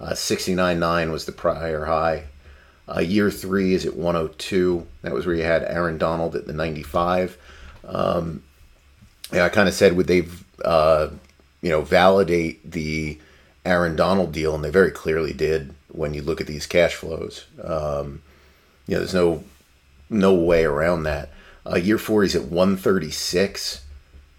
uh, 0.00 0.14
sixty 0.14 0.54
nine 0.54 0.80
nine 0.80 1.12
was 1.12 1.26
the 1.26 1.32
prior 1.32 1.84
high. 1.84 2.24
Uh, 2.88 3.00
year 3.00 3.30
three 3.30 3.74
is 3.74 3.86
at 3.86 3.96
one 3.96 4.16
hundred 4.16 4.30
oh 4.30 4.34
two. 4.38 4.86
That 5.02 5.12
was 5.12 5.26
where 5.26 5.36
you 5.36 5.44
had 5.44 5.62
Aaron 5.62 5.98
Donald 5.98 6.34
at 6.34 6.46
the 6.46 6.52
ninety 6.52 6.82
five. 6.82 7.38
Um, 7.84 8.42
yeah, 9.32 9.44
I 9.44 9.48
kind 9.48 9.68
of 9.68 9.74
said 9.74 9.96
would 9.96 10.08
they, 10.08 10.26
uh, 10.64 11.08
you 11.62 11.70
know, 11.70 11.82
validate 11.82 12.68
the 12.68 13.18
Aaron 13.64 13.94
Donald 13.94 14.32
deal, 14.32 14.54
and 14.54 14.64
they 14.64 14.70
very 14.70 14.90
clearly 14.90 15.32
did 15.32 15.74
when 15.88 16.14
you 16.14 16.22
look 16.22 16.40
at 16.40 16.46
these 16.46 16.66
cash 16.66 16.94
flows. 16.94 17.46
Um, 17.62 18.22
you 18.90 18.96
know, 18.96 19.00
there's 19.02 19.14
no 19.14 19.44
no 20.10 20.34
way 20.34 20.64
around 20.64 21.04
that. 21.04 21.28
Uh, 21.64 21.76
year 21.76 21.96
four, 21.96 22.22
he's 22.22 22.34
at 22.34 22.46
136. 22.46 23.84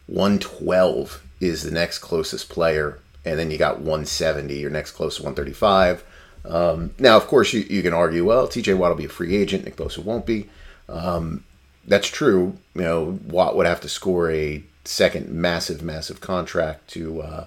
112 0.08 1.24
is 1.39 1.63
the 1.63 1.72
next 1.72 2.00
closest 2.00 2.50
player, 2.50 3.00
and 3.24 3.39
then 3.39 3.50
you 3.50 3.58
got 3.58 3.77
170. 3.77 4.53
Your 4.53 4.70
next 4.70 4.91
closest 4.91 5.22
135. 5.22 6.03
Um, 6.43 6.93
now, 7.00 7.15
of 7.15 7.27
course, 7.27 7.53
you, 7.53 7.62
you 7.62 7.81
can 7.81 7.93
argue, 7.93 8.25
well, 8.25 8.46
TJ 8.46 8.77
Watt 8.77 8.89
will 8.89 8.98
be 8.98 9.05
a 9.05 9.10
free 9.10 9.38
agent. 9.38 9.63
Nick 9.63 9.77
Bosa 9.77 10.03
won't 10.03 10.25
be. 10.25 10.50
Um, 10.89 11.46
that's 11.88 12.10
true. 12.10 12.58
You 12.75 12.81
know, 12.81 13.20
Watt 13.27 13.55
would 13.55 13.67
have 13.67 13.79
to 13.81 13.89
score 13.89 14.29
a 14.29 14.63
second 14.84 15.29
massive, 15.29 15.81
massive 15.81 16.20
contract 16.20 16.89
to 16.89 17.22
uh, 17.22 17.46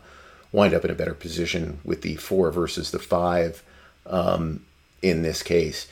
wind 0.53 0.73
up 0.73 0.87
in 0.87 0.91
a 0.91 0.95
better 0.95 1.13
position 1.13 1.81
with 1.85 2.01
the 2.01 2.17
four 2.17 2.51
versus 2.51 2.93
the 2.93 2.99
five 2.99 3.63
um, 4.07 4.65
in 5.03 5.21
this 5.21 5.43
case. 5.43 5.87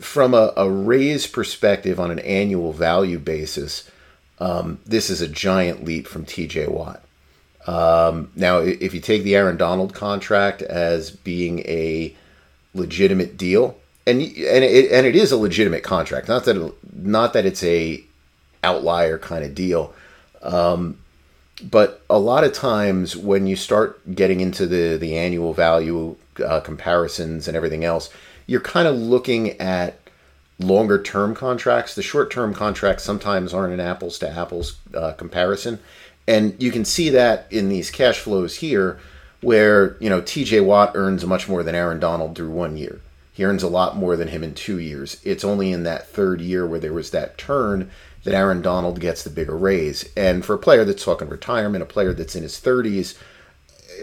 From 0.00 0.34
a, 0.34 0.52
a 0.56 0.70
raise 0.70 1.26
perspective 1.26 2.00
on 2.00 2.10
an 2.10 2.18
annual 2.20 2.72
value 2.72 3.18
basis, 3.18 3.90
um, 4.38 4.80
this 4.86 5.10
is 5.10 5.20
a 5.20 5.28
giant 5.28 5.84
leap 5.84 6.06
from 6.06 6.24
TJ 6.24 6.68
Watt. 6.68 7.02
Um, 7.66 8.32
now, 8.34 8.58
if 8.58 8.94
you 8.94 9.00
take 9.00 9.22
the 9.22 9.36
Aaron 9.36 9.56
Donald 9.56 9.94
contract 9.94 10.62
as 10.62 11.10
being 11.10 11.60
a 11.60 12.14
legitimate 12.74 13.36
deal, 13.36 13.76
and 14.06 14.20
and 14.20 14.64
it, 14.64 14.90
and 14.90 15.06
it 15.06 15.14
is 15.14 15.30
a 15.30 15.36
legitimate 15.36 15.82
contract, 15.82 16.26
not 16.26 16.44
that 16.44 16.72
not 16.92 17.32
that 17.34 17.44
it's 17.44 17.62
a 17.62 18.02
outlier 18.64 19.18
kind 19.18 19.44
of 19.44 19.54
deal, 19.54 19.94
um, 20.42 20.98
but 21.62 22.02
a 22.08 22.18
lot 22.18 22.44
of 22.44 22.52
times 22.52 23.16
when 23.16 23.46
you 23.46 23.56
start 23.56 24.14
getting 24.14 24.40
into 24.40 24.66
the 24.66 24.96
the 24.96 25.16
annual 25.16 25.52
value 25.52 26.16
uh, 26.44 26.60
comparisons 26.60 27.46
and 27.46 27.56
everything 27.56 27.84
else, 27.84 28.08
you're 28.50 28.60
kind 28.60 28.88
of 28.88 28.96
looking 28.96 29.50
at 29.60 29.96
longer 30.58 31.00
term 31.00 31.36
contracts. 31.36 31.94
The 31.94 32.02
short 32.02 32.32
term 32.32 32.52
contracts 32.52 33.04
sometimes 33.04 33.54
aren't 33.54 33.72
an 33.72 33.78
apples 33.78 34.18
to 34.18 34.28
apples 34.28 34.76
uh, 34.92 35.12
comparison. 35.12 35.78
And 36.26 36.60
you 36.60 36.72
can 36.72 36.84
see 36.84 37.10
that 37.10 37.46
in 37.52 37.68
these 37.68 37.92
cash 37.92 38.18
flows 38.18 38.56
here, 38.56 38.98
where, 39.40 39.96
you 40.00 40.10
know, 40.10 40.20
TJ 40.20 40.64
Watt 40.64 40.90
earns 40.96 41.24
much 41.24 41.48
more 41.48 41.62
than 41.62 41.76
Aaron 41.76 42.00
Donald 42.00 42.34
through 42.34 42.50
one 42.50 42.76
year. 42.76 43.00
He 43.32 43.44
earns 43.44 43.62
a 43.62 43.68
lot 43.68 43.96
more 43.96 44.16
than 44.16 44.26
him 44.26 44.42
in 44.42 44.54
two 44.54 44.80
years. 44.80 45.20
It's 45.22 45.44
only 45.44 45.70
in 45.70 45.84
that 45.84 46.08
third 46.08 46.40
year 46.40 46.66
where 46.66 46.80
there 46.80 46.92
was 46.92 47.12
that 47.12 47.38
turn 47.38 47.88
that 48.24 48.34
Aaron 48.34 48.62
Donald 48.62 48.98
gets 48.98 49.22
the 49.22 49.30
bigger 49.30 49.56
raise. 49.56 50.10
And 50.16 50.44
for 50.44 50.54
a 50.54 50.58
player 50.58 50.84
that's 50.84 51.04
talking 51.04 51.28
retirement, 51.28 51.84
a 51.84 51.86
player 51.86 52.12
that's 52.12 52.34
in 52.34 52.42
his 52.42 52.60
30s, 52.60 53.16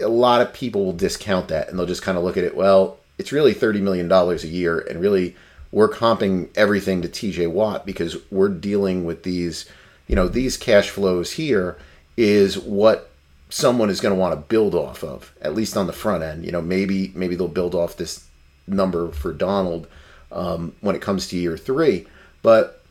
a 0.00 0.08
lot 0.08 0.40
of 0.40 0.54
people 0.54 0.86
will 0.86 0.94
discount 0.94 1.48
that 1.48 1.68
and 1.68 1.78
they'll 1.78 1.84
just 1.84 2.02
kind 2.02 2.16
of 2.16 2.24
look 2.24 2.38
at 2.38 2.44
it, 2.44 2.56
well, 2.56 2.97
it's 3.18 3.32
really 3.32 3.54
$30 3.54 3.80
million 3.80 4.10
a 4.10 4.34
year. 4.46 4.78
And 4.78 5.00
really, 5.00 5.36
we're 5.70 5.88
comping 5.88 6.48
everything 6.56 7.02
to 7.02 7.08
TJ 7.08 7.50
Watt 7.50 7.84
because 7.84 8.16
we're 8.30 8.48
dealing 8.48 9.04
with 9.04 9.22
these, 9.24 9.66
you 10.06 10.16
know, 10.16 10.28
these 10.28 10.56
cash 10.56 10.90
flows 10.90 11.32
here 11.32 11.76
is 12.16 12.58
what 12.58 13.10
someone 13.50 13.90
is 13.90 14.00
going 14.00 14.14
to 14.14 14.20
want 14.20 14.34
to 14.34 14.40
build 14.48 14.74
off 14.74 15.02
of, 15.02 15.32
at 15.40 15.54
least 15.54 15.76
on 15.76 15.86
the 15.86 15.92
front 15.92 16.22
end. 16.22 16.44
You 16.44 16.52
know, 16.52 16.62
maybe 16.62 17.12
maybe 17.14 17.34
they'll 17.34 17.48
build 17.48 17.74
off 17.74 17.96
this 17.96 18.26
number 18.66 19.10
for 19.10 19.32
Donald 19.32 19.86
um, 20.32 20.74
when 20.80 20.94
it 20.94 21.02
comes 21.02 21.28
to 21.28 21.36
year 21.36 21.56
three, 21.56 22.06
but 22.42 22.82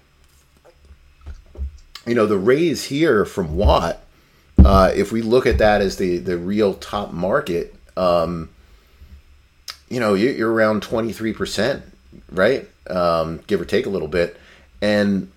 you 2.06 2.16
know 2.16 2.26
the 2.26 2.38
raise 2.38 2.86
here 2.86 3.26
from 3.26 3.56
Watt. 3.56 4.02
Uh, 4.64 4.92
if 4.96 5.12
we 5.12 5.22
look 5.22 5.46
at 5.46 5.60
that 5.60 5.82
as 5.82 5.98
the 5.98 6.18
the 6.18 6.38
real 6.38 6.74
top 6.74 7.12
market, 7.12 7.76
um, 7.96 8.50
you 9.90 10.00
know 10.00 10.14
you're 10.14 10.52
around 10.52 10.84
twenty 10.84 11.14
three 11.14 11.34
percent, 11.34 11.84
right? 12.32 12.68
Um, 12.90 13.42
give 13.48 13.62
or 13.62 13.66
take 13.66 13.86
a 13.86 13.90
little 13.90 14.08
bit, 14.08 14.38
and 14.82 15.32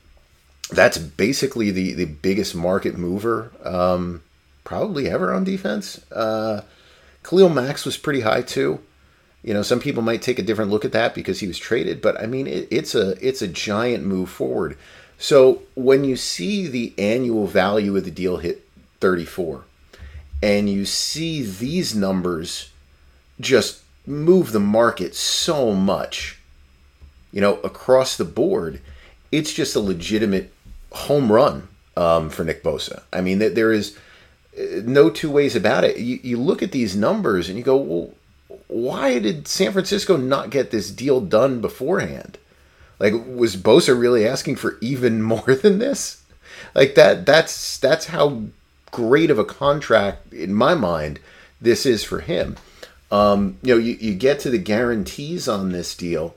that's 0.71 0.99
basically 0.99 1.71
the 1.71 1.95
the 1.95 2.05
biggest 2.05 2.55
market 2.55 2.97
mover 2.97 3.53
um, 3.65 4.23
probably 4.65 5.09
ever 5.09 5.33
on 5.33 5.45
defense. 5.45 6.01
Uh, 6.13 6.63
Khalil 7.23 7.49
Mack 7.49 7.85
was 7.85 7.97
pretty 7.97 8.21
high 8.21 8.43
too. 8.43 8.81
You 9.43 9.55
know, 9.55 9.63
some 9.63 9.81
people 9.81 10.03
might 10.03 10.21
take 10.21 10.39
a 10.39 10.43
different 10.43 10.71
look 10.71 10.85
at 10.85 10.93
that 10.93 11.15
because 11.15 11.41
he 11.41 11.47
was 11.47 11.59
traded, 11.59 12.03
but 12.03 12.21
I 12.21 12.27
mean, 12.27 12.47
it, 12.47 12.69
it's 12.71 12.95
a 12.95 13.17
it's 13.27 13.43
a 13.43 13.49
giant 13.49 14.05
move 14.05 14.31
forward. 14.31 14.77
So 15.19 15.63
when 15.75 16.05
you 16.05 16.17
see 16.17 16.67
the 16.67 16.95
annual 16.97 17.47
value 17.47 17.97
of 17.97 18.05
the 18.05 18.11
deal 18.11 18.39
hit 18.39 18.67
34, 19.01 19.65
and 20.43 20.69
you 20.69 20.85
see 20.85 21.43
these 21.43 21.95
numbers 21.95 22.71
just 23.39 23.83
move 24.07 24.53
the 24.53 24.61
market 24.61 25.15
so 25.15 25.73
much, 25.73 26.39
you 27.33 27.41
know, 27.41 27.57
across 27.61 28.17
the 28.17 28.25
board, 28.25 28.81
it's 29.31 29.53
just 29.53 29.77
a 29.77 29.81
legitimate 29.81 30.53
home 30.93 31.31
run 31.31 31.69
um, 31.97 32.31
for 32.31 32.45
Nick 32.45 32.63
Bosa. 32.63 33.03
I 33.13 33.21
mean, 33.21 33.39
there 33.39 33.73
is 33.73 33.97
uh, 34.59 34.81
no 34.85 35.11
two 35.11 35.31
ways 35.31 35.55
about 35.55 35.85
it. 35.85 35.99
You, 35.99 36.19
you 36.23 36.37
look 36.37 36.63
at 36.63 36.73
these 36.73 36.97
numbers 36.97 37.49
and 37.49 37.57
you 37.57 37.65
go, 37.65 37.77
well, 37.77 38.11
why 38.67 39.19
did 39.19 39.47
San 39.47 39.73
Francisco 39.73 40.17
not 40.17 40.51
get 40.51 40.71
this 40.71 40.91
deal 40.91 41.21
done 41.21 41.61
beforehand? 41.61 42.39
Like, 42.99 43.15
was 43.27 43.57
Bosa 43.57 43.99
really 43.99 44.27
asking 44.27 44.57
for 44.57 44.79
even 44.81 45.23
more 45.23 45.55
than 45.55 45.79
this? 45.79 46.23
Like 46.75 46.95
that. 46.95 47.27
That's 47.27 47.79
that's 47.79 48.07
how 48.07 48.43
great 48.91 49.31
of 49.31 49.39
a 49.39 49.45
contract 49.45 50.33
in 50.33 50.53
my 50.53 50.75
mind 50.75 51.21
this 51.61 51.87
is 51.87 52.05
for 52.05 52.21
him. 52.21 52.57
Um, 53.11 53.59
you 53.63 53.75
know, 53.75 53.81
you, 53.81 53.97
you 54.01 54.15
get 54.15 54.41
to 54.41 54.51
the 54.51 54.59
guarantees 54.59 55.49
on 55.49 55.73
this 55.73 55.97
deal, 55.97 56.35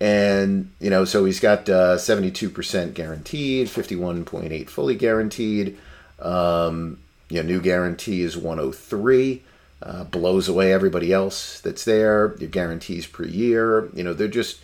and 0.00 0.70
you 0.80 0.90
know, 0.90 1.04
so 1.04 1.24
he's 1.24 1.40
got 1.40 1.68
uh, 1.68 1.96
seventy-two 1.98 2.50
percent 2.50 2.94
guaranteed, 2.94 3.70
fifty-one 3.70 4.24
point 4.24 4.52
eight 4.52 4.68
fully 4.68 4.96
guaranteed. 4.96 5.78
Um, 6.18 6.98
you 7.28 7.42
know, 7.42 7.48
new 7.48 7.60
guarantee 7.60 8.22
is 8.22 8.36
one 8.36 8.58
hundred 8.58 8.74
three. 8.74 9.42
Uh, 9.82 10.02
blows 10.04 10.48
away 10.48 10.72
everybody 10.72 11.12
else 11.12 11.60
that's 11.60 11.84
there. 11.84 12.34
Your 12.38 12.48
guarantees 12.48 13.06
per 13.06 13.24
year, 13.24 13.90
you 13.92 14.02
know, 14.02 14.14
they're 14.14 14.28
just 14.28 14.60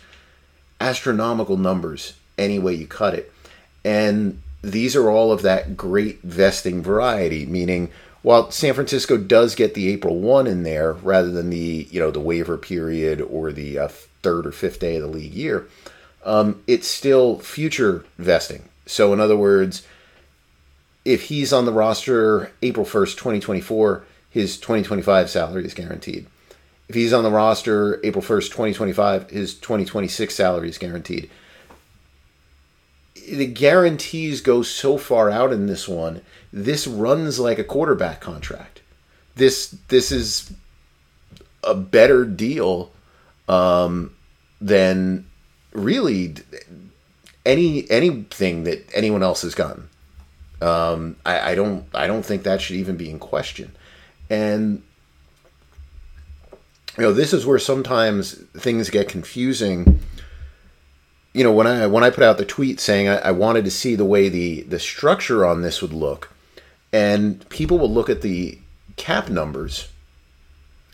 astronomical 0.79 1.57
numbers 1.57 2.13
any 2.39 2.57
way 2.57 2.73
you 2.73 2.87
cut 2.87 3.13
it. 3.13 3.31
And 3.85 4.41
these 4.63 4.95
are 4.95 5.11
all 5.11 5.31
of 5.31 5.43
that 5.43 5.77
great 5.77 6.23
vesting 6.23 6.81
variety, 6.81 7.45
meaning 7.45 7.91
while 8.21 8.51
San 8.51 8.73
Francisco 8.73 9.17
does 9.17 9.55
get 9.55 9.73
the 9.73 9.89
April 9.89 10.19
1 10.19 10.47
in 10.47 10.63
there 10.63 10.93
rather 10.93 11.31
than 11.31 11.49
the, 11.49 11.87
you 11.89 11.99
know, 11.99 12.11
the 12.11 12.19
waiver 12.19 12.57
period 12.57 13.21
or 13.21 13.51
the 13.51 13.79
uh, 13.79 13.87
third 13.87 14.45
or 14.45 14.51
fifth 14.51 14.79
day 14.79 14.97
of 14.97 15.01
the 15.01 15.07
league 15.07 15.33
year, 15.33 15.67
um, 16.23 16.61
it's 16.67 16.87
still 16.87 17.39
future 17.39 18.05
vesting. 18.17 18.69
So, 18.85 19.13
in 19.13 19.19
other 19.19 19.37
words, 19.37 19.85
if 21.03 21.23
he's 21.23 21.51
on 21.51 21.65
the 21.65 21.73
roster 21.73 22.51
April 22.61 22.85
1st, 22.85 23.17
2024, 23.17 24.03
his 24.29 24.57
2025 24.57 25.29
salary 25.29 25.65
is 25.65 25.73
guaranteed. 25.73 26.27
If 26.87 26.95
he's 26.95 27.13
on 27.13 27.23
the 27.23 27.31
roster 27.31 27.99
April 28.05 28.23
1st, 28.23 28.47
2025, 28.47 29.29
his 29.29 29.53
2026 29.55 30.35
salary 30.35 30.69
is 30.69 30.77
guaranteed. 30.77 31.29
The 33.15 33.47
guarantees 33.47 34.41
go 34.41 34.61
so 34.61 34.97
far 34.97 35.29
out 35.29 35.53
in 35.53 35.67
this 35.67 35.87
one. 35.87 36.21
This 36.53 36.87
runs 36.87 37.39
like 37.39 37.59
a 37.59 37.63
quarterback 37.63 38.19
contract. 38.19 38.81
This 39.35 39.75
this 39.87 40.11
is 40.11 40.51
a 41.63 41.75
better 41.75 42.25
deal 42.25 42.91
um, 43.47 44.15
than 44.59 45.25
really 45.73 46.35
any 47.45 47.89
anything 47.89 48.63
that 48.63 48.89
anyone 48.93 49.23
else 49.23 49.41
has 49.43 49.55
gotten. 49.55 49.89
Um, 50.61 51.15
I, 51.25 51.51
I 51.51 51.55
don't 51.55 51.85
I 51.93 52.07
don't 52.07 52.25
think 52.25 52.43
that 52.43 52.61
should 52.61 52.75
even 52.75 52.97
be 52.97 53.09
in 53.09 53.19
question. 53.19 53.71
And 54.29 54.83
you 56.97 57.03
know, 57.03 57.13
this 57.13 57.33
is 57.33 57.45
where 57.45 57.59
sometimes 57.59 58.33
things 58.57 58.89
get 58.89 59.07
confusing. 59.07 59.99
You 61.33 61.43
know, 61.43 61.53
when 61.53 61.67
I 61.67 61.87
when 61.87 62.03
I 62.03 62.09
put 62.09 62.23
out 62.23 62.37
the 62.37 62.45
tweet 62.45 62.79
saying 62.79 63.07
I, 63.07 63.17
I 63.17 63.31
wanted 63.31 63.65
to 63.65 63.71
see 63.71 63.95
the 63.95 64.05
way 64.05 64.29
the 64.29 64.61
the 64.63 64.79
structure 64.79 65.45
on 65.45 65.61
this 65.61 65.81
would 65.81 65.93
look, 65.93 66.31
and 66.91 67.47
people 67.49 67.77
will 67.79 67.91
look 67.91 68.09
at 68.09 68.21
the 68.21 68.59
cap 68.97 69.29
numbers 69.29 69.87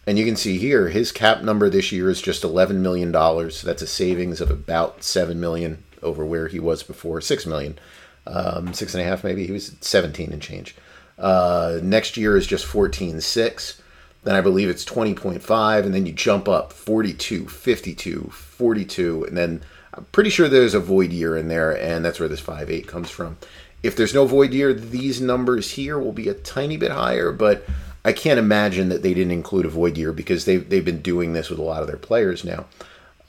and 0.07 0.17
you 0.17 0.25
can 0.25 0.37
see 0.37 0.57
here 0.57 0.87
his 0.87 1.11
cap 1.11 1.41
number 1.43 1.69
this 1.69 1.91
year 1.91 2.09
is 2.09 2.21
just 2.21 2.43
$11 2.43 2.75
million. 2.75 3.11
That's 3.11 3.81
a 3.81 3.87
savings 3.87 4.39
of 4.39 4.49
about 4.49 5.03
7 5.03 5.37
million 5.37 5.83
over 6.01 6.25
where 6.25 6.47
he 6.47 6.59
was 6.59 6.81
before, 6.81 7.19
6 7.19 7.45
million. 7.45 7.77
Um, 8.25 8.73
six 8.73 8.93
and 8.93 9.01
a 9.01 9.05
half 9.05 9.23
maybe. 9.23 9.45
He 9.45 9.53
was 9.53 9.75
17 9.81 10.31
and 10.31 10.41
change. 10.41 10.75
Uh, 11.17 11.79
next 11.81 12.17
year 12.17 12.37
is 12.37 12.47
just 12.47 12.65
14.6. 12.65 13.81
Then 14.23 14.35
I 14.35 14.41
believe 14.41 14.69
it's 14.69 14.85
20.5. 14.85 15.83
And 15.83 15.93
then 15.93 16.05
you 16.05 16.13
jump 16.13 16.47
up 16.47 16.73
42, 16.73 17.47
52, 17.47 18.29
42. 18.31 19.23
And 19.25 19.37
then 19.37 19.61
I'm 19.93 20.05
pretty 20.11 20.29
sure 20.29 20.47
there's 20.47 20.73
a 20.73 20.79
void 20.79 21.11
year 21.11 21.37
in 21.37 21.47
there. 21.47 21.71
And 21.71 22.03
that's 22.03 22.19
where 22.19 22.29
this 22.29 22.41
5.8 22.41 22.87
comes 22.87 23.09
from. 23.09 23.37
If 23.83 23.95
there's 23.95 24.13
no 24.13 24.25
void 24.25 24.53
year, 24.53 24.73
these 24.73 25.21
numbers 25.21 25.71
here 25.71 25.99
will 25.99 26.11
be 26.11 26.29
a 26.29 26.33
tiny 26.33 26.77
bit 26.77 26.91
higher. 26.91 27.31
But 27.31 27.65
I 28.03 28.13
can't 28.13 28.39
imagine 28.39 28.89
that 28.89 29.03
they 29.03 29.13
didn't 29.13 29.31
include 29.31 29.65
a 29.65 29.69
void 29.69 29.97
year 29.97 30.13
because 30.13 30.45
they've 30.45 30.67
they've 30.67 30.83
been 30.83 31.01
doing 31.01 31.33
this 31.33 31.49
with 31.49 31.59
a 31.59 31.63
lot 31.63 31.81
of 31.81 31.87
their 31.87 31.97
players 31.97 32.43
now. 32.43 32.65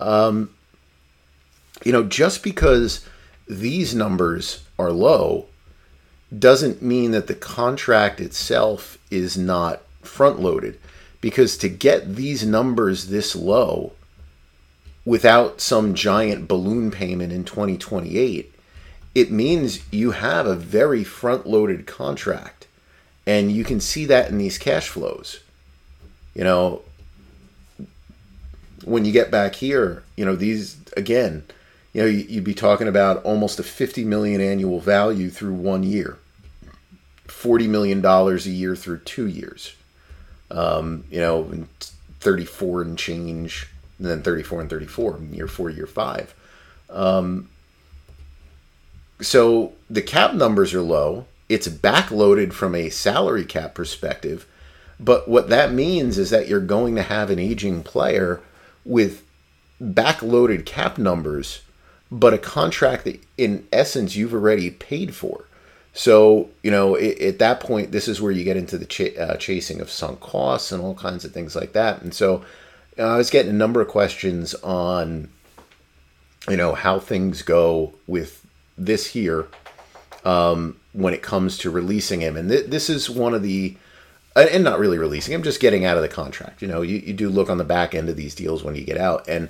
Um, 0.00 0.50
you 1.84 1.92
know, 1.92 2.04
just 2.04 2.42
because 2.42 3.04
these 3.46 3.94
numbers 3.94 4.64
are 4.78 4.92
low 4.92 5.46
doesn't 6.36 6.82
mean 6.82 7.12
that 7.12 7.26
the 7.26 7.34
contract 7.34 8.20
itself 8.20 8.98
is 9.10 9.36
not 9.38 9.82
front 10.02 10.40
loaded. 10.40 10.78
Because 11.20 11.56
to 11.58 11.68
get 11.68 12.14
these 12.14 12.46
numbers 12.46 13.08
this 13.08 13.34
low 13.34 13.92
without 15.04 15.60
some 15.60 15.94
giant 15.94 16.46
balloon 16.46 16.90
payment 16.90 17.32
in 17.32 17.44
2028 17.44 18.54
it 19.20 19.30
means 19.30 19.80
you 19.92 20.12
have 20.12 20.46
a 20.46 20.54
very 20.54 21.04
front 21.04 21.46
loaded 21.46 21.87
contract. 21.87 22.66
And 23.26 23.52
you 23.52 23.64
can 23.64 23.80
see 23.80 24.06
that 24.06 24.30
in 24.30 24.38
these 24.38 24.56
cash 24.56 24.88
flows. 24.88 25.40
You 26.34 26.44
know, 26.44 26.82
when 28.84 29.04
you 29.04 29.12
get 29.12 29.30
back 29.30 29.56
here, 29.56 30.02
you 30.16 30.25
know, 30.25 30.34
these, 30.34 30.78
again, 30.96 31.44
you 31.92 32.02
know, 32.02 32.08
you'd 32.08 32.44
be 32.44 32.54
talking 32.54 32.88
about 32.88 33.22
almost 33.25 33.58
a 33.58 33.62
50 33.62 34.04
million 34.04 34.40
annual 34.40 34.80
value 34.80 35.30
through 35.30 35.54
one 35.54 35.82
year, 35.82 36.18
$40 37.26 37.68
million 37.68 38.04
a 38.04 38.37
year 38.37 38.76
through 38.76 39.00
two 39.00 39.26
years, 39.26 39.75
um, 40.50 41.04
you 41.10 41.20
know, 41.20 41.66
34 42.20 42.82
and 42.82 42.98
change, 42.98 43.66
and 43.98 44.06
then 44.06 44.22
34 44.22 44.62
and 44.62 44.70
34, 44.70 45.20
year 45.32 45.48
four, 45.48 45.70
year 45.70 45.87
five. 45.87 46.34
Um, 46.88 47.48
so 49.20 49.72
the 49.90 50.02
cap 50.02 50.34
numbers 50.34 50.75
are 50.75 50.82
low. 50.82 51.26
It's 51.48 51.68
backloaded 51.68 52.52
from 52.52 52.75
a 52.75 52.90
salary 52.90 53.44
cap 53.44 53.75
perspective. 53.75 54.46
But 55.00 55.28
what 55.28 55.48
that 55.48 55.72
means 55.72 56.18
is 56.18 56.30
that 56.30 56.48
you're 56.48 56.60
going 56.60 56.96
to 56.96 57.02
have 57.02 57.30
an 57.30 57.38
aging 57.38 57.82
player 57.82 58.40
with 58.84 59.25
backloaded 59.80 60.66
cap 60.66 60.98
numbers, 60.98 61.62
but 62.10 62.34
a 62.34 62.38
contract 62.38 63.04
that, 63.04 63.20
in 63.37 63.66
essence, 63.72 64.16
you've 64.16 64.34
already 64.34 64.70
paid 64.70 65.14
for. 65.14 65.44
So, 65.92 66.50
you 66.62 66.70
know, 66.70 66.94
it, 66.94 67.20
at 67.20 67.38
that 67.38 67.60
point, 67.60 67.92
this 67.92 68.08
is 68.08 68.20
where 68.20 68.32
you 68.32 68.44
get 68.44 68.56
into 68.56 68.78
the 68.78 68.87
ch- 68.87 69.16
uh, 69.16 69.37
chasing 69.37 69.80
of 69.80 69.90
sunk 69.90 70.20
costs 70.20 70.72
and 70.72 70.82
all 70.82 70.94
kinds 70.94 71.25
of 71.25 71.32
things 71.32 71.56
like 71.56 71.72
that. 71.72 72.02
And 72.02 72.12
so 72.12 72.44
uh, 72.98 73.02
I 73.02 73.16
was 73.16 73.30
getting 73.30 73.50
a 73.50 73.54
number 73.54 73.80
of 73.80 73.88
questions 73.88 74.54
on, 74.56 75.28
you 76.48 76.56
know, 76.56 76.75
how 76.75 76.98
things 76.98 77.42
go 77.42 77.94
with 78.06 78.38
this 78.78 79.06
here 79.06 79.49
um, 80.25 80.78
when 80.92 81.12
it 81.12 81.23
comes 81.23 81.58
to 81.58 81.70
releasing 81.70 82.20
him. 82.20 82.37
And 82.37 82.49
th- 82.49 82.66
this 82.66 82.88
is 82.88 83.11
one 83.11 83.35
of 83.35 83.42
the, 83.42 83.76
and 84.37 84.64
not 84.64 84.78
really 84.78 84.99
releasing 84.99 85.35
him, 85.35 85.42
just 85.42 85.61
getting 85.61 85.85
out 85.85 85.97
of 85.97 86.02
the 86.02 86.08
contract. 86.08 86.62
You 86.62 86.68
know, 86.68 86.82
you, 86.82 86.99
you 86.99 87.12
do 87.12 87.28
look 87.28 87.50
on 87.50 87.58
the 87.58 87.64
back 87.64 87.94
end 87.94 88.08
of 88.08 88.16
these 88.16 88.35
deals 88.35 88.62
when 88.62 88.75
you 88.75 88.85
get 88.85 88.97
out. 88.99 89.28
And 89.28 89.49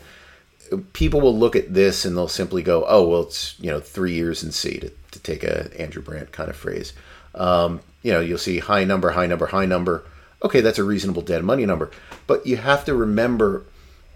people 0.92 1.20
will 1.20 1.37
look 1.37 1.56
at 1.56 1.75
this 1.75 2.04
and 2.04 2.16
they'll 2.16 2.28
simply 2.28 2.62
go, 2.62 2.85
oh, 2.88 3.06
well, 3.06 3.23
it's, 3.23 3.58
you 3.61 3.70
know, 3.70 3.80
three 3.80 4.14
years 4.14 4.42
and 4.42 4.52
see, 4.52 4.78
to, 4.78 4.90
to 5.11 5.18
take 5.20 5.44
a 5.44 5.70
Andrew 5.80 6.02
Brandt 6.02 6.32
kind 6.32 6.49
of 6.49 6.56
phrase. 6.56 6.92
Um, 7.35 7.80
you 8.02 8.12
know, 8.12 8.20
you'll 8.20 8.38
see 8.38 8.58
high 8.58 8.85
number, 8.85 9.11
high 9.11 9.26
number, 9.26 9.47
high 9.47 9.66
number. 9.66 10.04
Okay, 10.42 10.61
that's 10.61 10.78
a 10.78 10.85
reasonable 10.85 11.23
dead 11.23 11.44
money 11.44 11.66
number. 11.66 11.90
But 12.26 12.47
you 12.47 12.56
have 12.56 12.85
to 12.85 12.94
remember 12.94 13.64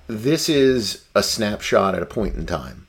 this 0.06 0.48
is 0.48 1.04
a 1.14 1.22
snapshot 1.22 1.94
at 1.94 2.02
a 2.02 2.06
point 2.06 2.34
in 2.36 2.46
time. 2.46 2.86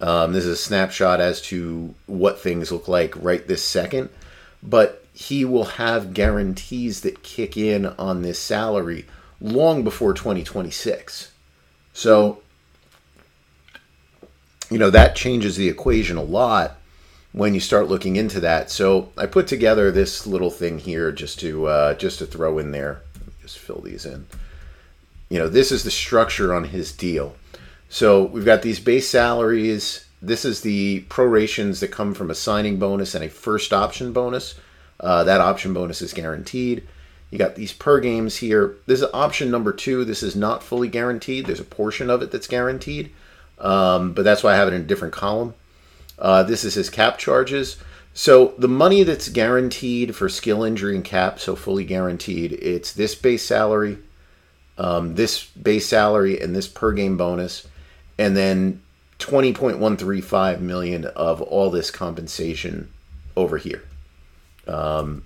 Um, 0.00 0.32
this 0.32 0.44
is 0.44 0.52
a 0.52 0.62
snapshot 0.62 1.20
as 1.20 1.40
to 1.42 1.94
what 2.06 2.40
things 2.40 2.72
look 2.72 2.88
like 2.88 3.14
right 3.16 3.46
this 3.46 3.62
second. 3.62 4.10
But 4.62 5.04
he 5.12 5.44
will 5.44 5.64
have 5.64 6.14
guarantees 6.14 7.02
that 7.02 7.22
kick 7.22 7.56
in 7.56 7.86
on 7.86 8.22
this 8.22 8.38
salary 8.38 9.06
long 9.40 9.84
before 9.84 10.12
2026. 10.12 11.30
So, 11.92 12.42
you 14.70 14.78
know, 14.78 14.90
that 14.90 15.14
changes 15.14 15.56
the 15.56 15.68
equation 15.68 16.16
a 16.16 16.22
lot 16.22 16.78
when 17.32 17.52
you 17.52 17.60
start 17.60 17.88
looking 17.88 18.16
into 18.16 18.40
that. 18.40 18.70
So 18.70 19.10
I 19.16 19.26
put 19.26 19.46
together 19.46 19.90
this 19.90 20.26
little 20.26 20.50
thing 20.50 20.78
here 20.78 21.12
just 21.12 21.38
to 21.40 21.66
uh, 21.66 21.94
just 21.94 22.18
to 22.18 22.26
throw 22.26 22.58
in 22.58 22.72
there. 22.72 23.02
Just 23.42 23.58
fill 23.58 23.80
these 23.80 24.06
in. 24.06 24.26
You 25.28 25.38
know, 25.38 25.48
this 25.48 25.70
is 25.70 25.84
the 25.84 25.90
structure 25.90 26.54
on 26.54 26.64
his 26.64 26.92
deal. 26.92 27.36
So 27.94 28.24
we've 28.24 28.44
got 28.44 28.62
these 28.62 28.80
base 28.80 29.08
salaries. 29.08 30.04
This 30.20 30.44
is 30.44 30.62
the 30.62 31.02
prorations 31.02 31.78
that 31.78 31.92
come 31.92 32.12
from 32.12 32.28
a 32.28 32.34
signing 32.34 32.76
bonus 32.76 33.14
and 33.14 33.22
a 33.22 33.28
first 33.28 33.72
option 33.72 34.12
bonus. 34.12 34.56
Uh, 34.98 35.22
that 35.22 35.40
option 35.40 35.72
bonus 35.72 36.02
is 36.02 36.12
guaranteed. 36.12 36.88
You 37.30 37.38
got 37.38 37.54
these 37.54 37.72
per 37.72 38.00
games 38.00 38.38
here. 38.38 38.74
This 38.86 39.00
is 39.00 39.06
option 39.14 39.48
number 39.48 39.72
two. 39.72 40.04
This 40.04 40.24
is 40.24 40.34
not 40.34 40.64
fully 40.64 40.88
guaranteed. 40.88 41.46
There's 41.46 41.60
a 41.60 41.64
portion 41.64 42.10
of 42.10 42.20
it 42.20 42.32
that's 42.32 42.48
guaranteed, 42.48 43.12
um, 43.60 44.12
but 44.12 44.24
that's 44.24 44.42
why 44.42 44.54
I 44.54 44.56
have 44.56 44.66
it 44.66 44.74
in 44.74 44.80
a 44.80 44.86
different 44.86 45.14
column. 45.14 45.54
Uh, 46.18 46.42
this 46.42 46.64
is 46.64 46.74
his 46.74 46.90
cap 46.90 47.16
charges. 47.16 47.76
So 48.12 48.54
the 48.58 48.66
money 48.66 49.04
that's 49.04 49.28
guaranteed 49.28 50.16
for 50.16 50.28
skill 50.28 50.64
injury 50.64 50.96
and 50.96 51.04
cap, 51.04 51.38
so 51.38 51.54
fully 51.54 51.84
guaranteed, 51.84 52.54
it's 52.54 52.92
this 52.92 53.14
base 53.14 53.44
salary, 53.44 53.98
um, 54.78 55.14
this 55.14 55.44
base 55.44 55.86
salary, 55.86 56.40
and 56.40 56.56
this 56.56 56.66
per 56.66 56.90
game 56.90 57.16
bonus, 57.16 57.68
and 58.18 58.36
then 58.36 58.82
20.135 59.18 60.60
million 60.60 61.04
of 61.04 61.40
all 61.40 61.70
this 61.70 61.90
compensation 61.90 62.92
over 63.36 63.58
here 63.58 63.82
um, 64.66 65.24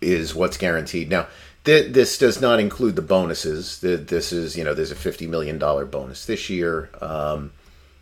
is 0.00 0.34
what's 0.34 0.56
guaranteed. 0.56 1.08
Now, 1.08 1.26
th- 1.64 1.92
this 1.92 2.18
does 2.18 2.40
not 2.40 2.60
include 2.60 2.96
the 2.96 3.02
bonuses. 3.02 3.80
this 3.80 4.32
is, 4.32 4.56
you 4.56 4.64
know, 4.64 4.74
there's 4.74 4.92
a 4.92 4.96
$50 4.96 5.28
million 5.28 5.58
bonus 5.58 6.26
this 6.26 6.50
year. 6.50 6.90
Um, 7.00 7.52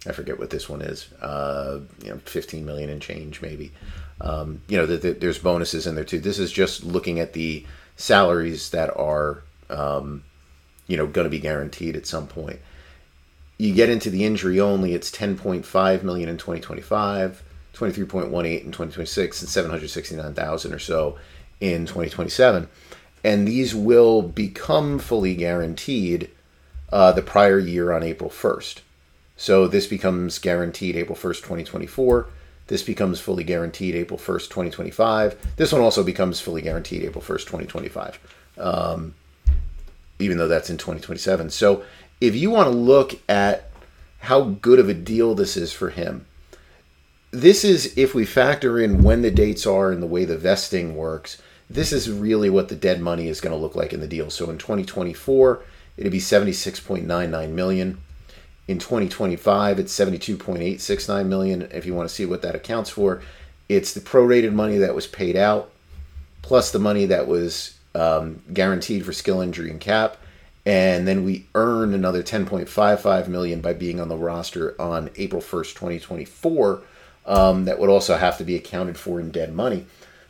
I 0.06 0.12
forget 0.12 0.38
what 0.38 0.50
this 0.50 0.68
one 0.68 0.82
is. 0.82 1.12
Uh, 1.20 1.80
you 2.02 2.10
know, 2.10 2.18
15 2.24 2.64
million 2.64 2.90
and 2.90 3.00
change 3.00 3.40
maybe. 3.40 3.72
Um, 4.20 4.62
you 4.68 4.76
know, 4.76 4.86
the, 4.86 4.96
the, 4.96 5.12
there's 5.12 5.38
bonuses 5.38 5.86
in 5.86 5.94
there 5.94 6.04
too. 6.04 6.20
This 6.20 6.38
is 6.38 6.52
just 6.52 6.84
looking 6.84 7.20
at 7.20 7.32
the 7.32 7.66
salaries 7.96 8.70
that 8.70 8.96
are, 8.96 9.42
um, 9.70 10.24
you 10.86 10.96
know, 10.96 11.06
going 11.06 11.24
to 11.24 11.30
be 11.30 11.38
guaranteed 11.38 11.96
at 11.96 12.06
some 12.06 12.26
point. 12.26 12.60
You 13.62 13.72
get 13.72 13.90
into 13.90 14.10
the 14.10 14.24
injury 14.24 14.58
only, 14.58 14.92
it's 14.92 15.08
10.5 15.08 16.02
million 16.02 16.28
in 16.28 16.36
2025, 16.36 17.44
23.18 17.72 18.24
in 18.24 18.72
2026 18.72 19.40
and 19.40 19.48
769,000 19.48 20.74
or 20.74 20.80
so 20.80 21.16
in 21.60 21.86
2027. 21.86 22.68
And 23.22 23.46
these 23.46 23.72
will 23.72 24.20
become 24.22 24.98
fully 24.98 25.36
guaranteed 25.36 26.28
uh, 26.90 27.12
the 27.12 27.22
prior 27.22 27.60
year 27.60 27.92
on 27.92 28.02
April 28.02 28.30
1st. 28.30 28.80
So 29.36 29.68
this 29.68 29.86
becomes 29.86 30.40
guaranteed 30.40 30.96
April 30.96 31.16
1st, 31.16 31.36
2024. 31.36 32.26
This 32.66 32.82
becomes 32.82 33.20
fully 33.20 33.44
guaranteed 33.44 33.94
April 33.94 34.18
1st, 34.18 34.48
2025. 34.48 35.54
This 35.54 35.70
one 35.70 35.82
also 35.82 36.02
becomes 36.02 36.40
fully 36.40 36.62
guaranteed 36.62 37.04
April 37.04 37.22
1st, 37.22 37.42
2025, 37.42 38.18
um, 38.58 39.14
even 40.18 40.36
though 40.36 40.48
that's 40.48 40.68
in 40.68 40.78
2027. 40.78 41.50
So 41.50 41.84
if 42.22 42.34
you 42.36 42.50
want 42.50 42.68
to 42.68 42.76
look 42.76 43.20
at 43.28 43.70
how 44.20 44.42
good 44.42 44.78
of 44.78 44.88
a 44.88 44.94
deal 44.94 45.34
this 45.34 45.56
is 45.56 45.72
for 45.72 45.90
him, 45.90 46.26
this 47.30 47.64
is 47.64 47.96
if 47.96 48.14
we 48.14 48.24
factor 48.24 48.78
in 48.78 49.02
when 49.02 49.22
the 49.22 49.30
dates 49.30 49.66
are 49.66 49.90
and 49.90 50.02
the 50.02 50.06
way 50.06 50.24
the 50.24 50.36
vesting 50.36 50.96
works 50.96 51.40
this 51.74 51.92
is 51.92 52.10
really 52.10 52.50
what 52.50 52.68
the 52.68 52.74
dead 52.74 53.00
money 53.00 53.28
is 53.28 53.40
going 53.40 53.52
to 53.54 53.60
look 53.60 53.74
like 53.74 53.92
in 53.92 54.00
the 54.00 54.06
deal. 54.06 54.30
So 54.30 54.50
in 54.50 54.58
2024 54.58 55.62
it'd 55.96 56.12
be 56.12 56.18
76.99 56.18 57.50
million. 57.50 58.00
In 58.68 58.78
2025 58.78 59.78
it's 59.78 59.96
72.869 59.96 61.26
million 61.26 61.62
if 61.72 61.86
you 61.86 61.94
want 61.94 62.08
to 62.08 62.14
see 62.14 62.26
what 62.26 62.42
that 62.42 62.54
accounts 62.54 62.90
for. 62.90 63.22
It's 63.68 63.94
the 63.94 64.00
prorated 64.00 64.52
money 64.52 64.78
that 64.78 64.94
was 64.94 65.06
paid 65.06 65.36
out 65.36 65.70
plus 66.42 66.70
the 66.70 66.78
money 66.78 67.06
that 67.06 67.26
was 67.26 67.78
um, 67.94 68.42
guaranteed 68.52 69.04
for 69.04 69.12
skill 69.12 69.40
injury 69.40 69.70
and 69.70 69.80
cap 69.80 70.16
and 70.64 71.08
then 71.08 71.24
we 71.24 71.46
earn 71.54 71.92
another 71.92 72.22
10.55 72.22 73.28
million 73.28 73.60
by 73.60 73.72
being 73.72 74.00
on 74.00 74.08
the 74.08 74.16
roster 74.16 74.80
on 74.80 75.10
april 75.16 75.42
1st 75.42 75.74
2024 75.74 76.82
um, 77.26 77.64
that 77.64 77.78
would 77.78 77.90
also 77.90 78.16
have 78.16 78.38
to 78.38 78.44
be 78.44 78.56
accounted 78.56 78.98
for 78.98 79.20
in 79.20 79.30
dead 79.30 79.54
money. 79.54 79.86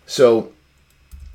So 0.06 0.52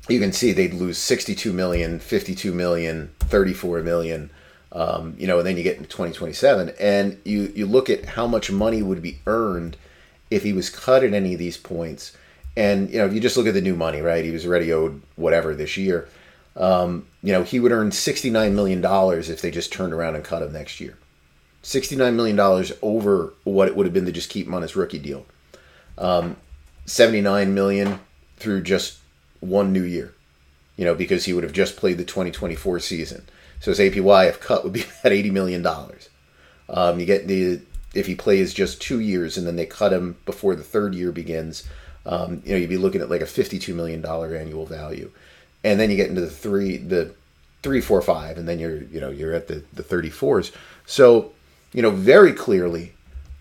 you 0.08 0.20
can 0.20 0.32
see 0.32 0.52
they'd 0.52 0.74
lose 0.74 0.98
62 0.98 1.52
million, 1.52 1.98
52 1.98 2.52
million, 2.52 3.10
34 3.20 3.82
million, 3.82 4.30
um, 4.72 5.14
you 5.18 5.26
know, 5.26 5.38
and 5.38 5.46
then 5.46 5.56
you 5.56 5.62
get 5.62 5.76
into 5.76 5.88
2027 5.88 6.74
and 6.78 7.20
you, 7.24 7.52
you 7.54 7.66
look 7.66 7.90
at 7.90 8.04
how 8.04 8.26
much 8.26 8.50
money 8.50 8.82
would 8.82 9.02
be 9.02 9.18
earned 9.26 9.76
if 10.30 10.42
he 10.42 10.52
was 10.52 10.70
cut 10.70 11.02
at 11.02 11.14
any 11.14 11.32
of 11.32 11.38
these 11.38 11.56
points. 11.56 12.16
And, 12.56 12.90
you 12.90 12.98
know, 12.98 13.06
if 13.06 13.14
you 13.14 13.20
just 13.20 13.36
look 13.36 13.46
at 13.46 13.54
the 13.54 13.60
new 13.60 13.76
money, 13.76 14.00
right, 14.00 14.24
he 14.24 14.30
was 14.30 14.46
already 14.46 14.72
owed 14.72 15.00
whatever 15.16 15.54
this 15.54 15.76
year. 15.76 16.08
Um, 16.58 17.06
you 17.22 17.32
know, 17.32 17.44
he 17.44 17.60
would 17.60 17.72
earn 17.72 17.90
$69 17.90 18.52
million 18.52 18.84
if 18.84 19.40
they 19.40 19.50
just 19.50 19.72
turned 19.72 19.92
around 19.92 20.16
and 20.16 20.24
cut 20.24 20.42
him 20.42 20.52
next 20.52 20.80
year. 20.80 20.98
$69 21.62 22.14
million 22.14 22.38
over 22.82 23.32
what 23.44 23.68
it 23.68 23.76
would 23.76 23.86
have 23.86 23.94
been 23.94 24.06
to 24.06 24.12
just 24.12 24.28
keep 24.28 24.46
him 24.46 24.54
on 24.54 24.62
his 24.62 24.76
rookie 24.76 24.98
deal. 24.98 25.24
Um, 25.96 26.36
79 26.86 27.54
million 27.54 28.00
through 28.36 28.62
just 28.62 28.98
one 29.40 29.72
new 29.72 29.82
year, 29.82 30.14
you 30.76 30.84
know, 30.84 30.94
because 30.94 31.24
he 31.24 31.32
would 31.32 31.44
have 31.44 31.52
just 31.52 31.76
played 31.76 31.98
the 31.98 32.04
2024 32.04 32.80
season. 32.80 33.24
So 33.60 33.70
his 33.70 33.78
APY, 33.78 34.28
if 34.28 34.40
cut, 34.40 34.64
would 34.64 34.72
be 34.72 34.84
about 35.00 35.12
80 35.12 35.30
million 35.30 35.62
dollars. 35.62 36.08
Um, 36.68 37.00
you 37.00 37.06
get 37.06 37.26
the 37.26 37.60
if 37.94 38.06
he 38.06 38.14
plays 38.14 38.52
just 38.52 38.80
two 38.80 39.00
years 39.00 39.38
and 39.38 39.46
then 39.46 39.56
they 39.56 39.64
cut 39.64 39.92
him 39.92 40.18
before 40.26 40.54
the 40.54 40.62
third 40.62 40.94
year 40.94 41.10
begins, 41.10 41.64
um, 42.04 42.42
you 42.44 42.52
know, 42.52 42.58
you'd 42.58 42.68
be 42.68 42.76
looking 42.76 43.00
at 43.00 43.10
like 43.10 43.22
a 43.22 43.26
52 43.26 43.74
million 43.74 44.00
dollar 44.00 44.36
annual 44.36 44.66
value, 44.66 45.10
and 45.68 45.78
then 45.78 45.90
you 45.90 45.96
get 45.96 46.08
into 46.08 46.22
the 46.22 46.30
three 46.30 46.78
the 46.78 47.14
three 47.62 47.80
four 47.80 48.00
five, 48.00 48.38
and 48.38 48.48
then 48.48 48.58
you're 48.58 48.82
you 48.84 49.00
know 49.00 49.10
you're 49.10 49.34
at 49.34 49.48
the 49.48 49.62
the 49.72 49.82
34s. 49.82 50.52
So 50.86 51.32
you 51.72 51.82
know 51.82 51.90
very 51.90 52.32
clearly 52.32 52.94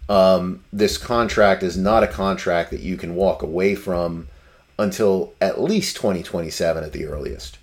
um, 0.10 0.64
this 0.72 0.98
contract 0.98 1.64
is 1.64 1.78
not 1.78 2.04
a 2.04 2.08
contract 2.08 2.72
that 2.72 2.82
you 2.82 2.98
can 2.98 3.16
walk 3.16 3.42
away 3.42 3.76
from 3.76 4.28
until 4.78 5.34
at 5.42 5.62
least 5.62 5.96
2027 5.96 6.84
at 6.84 6.92
the 6.92 7.06
earliest. 7.06 7.58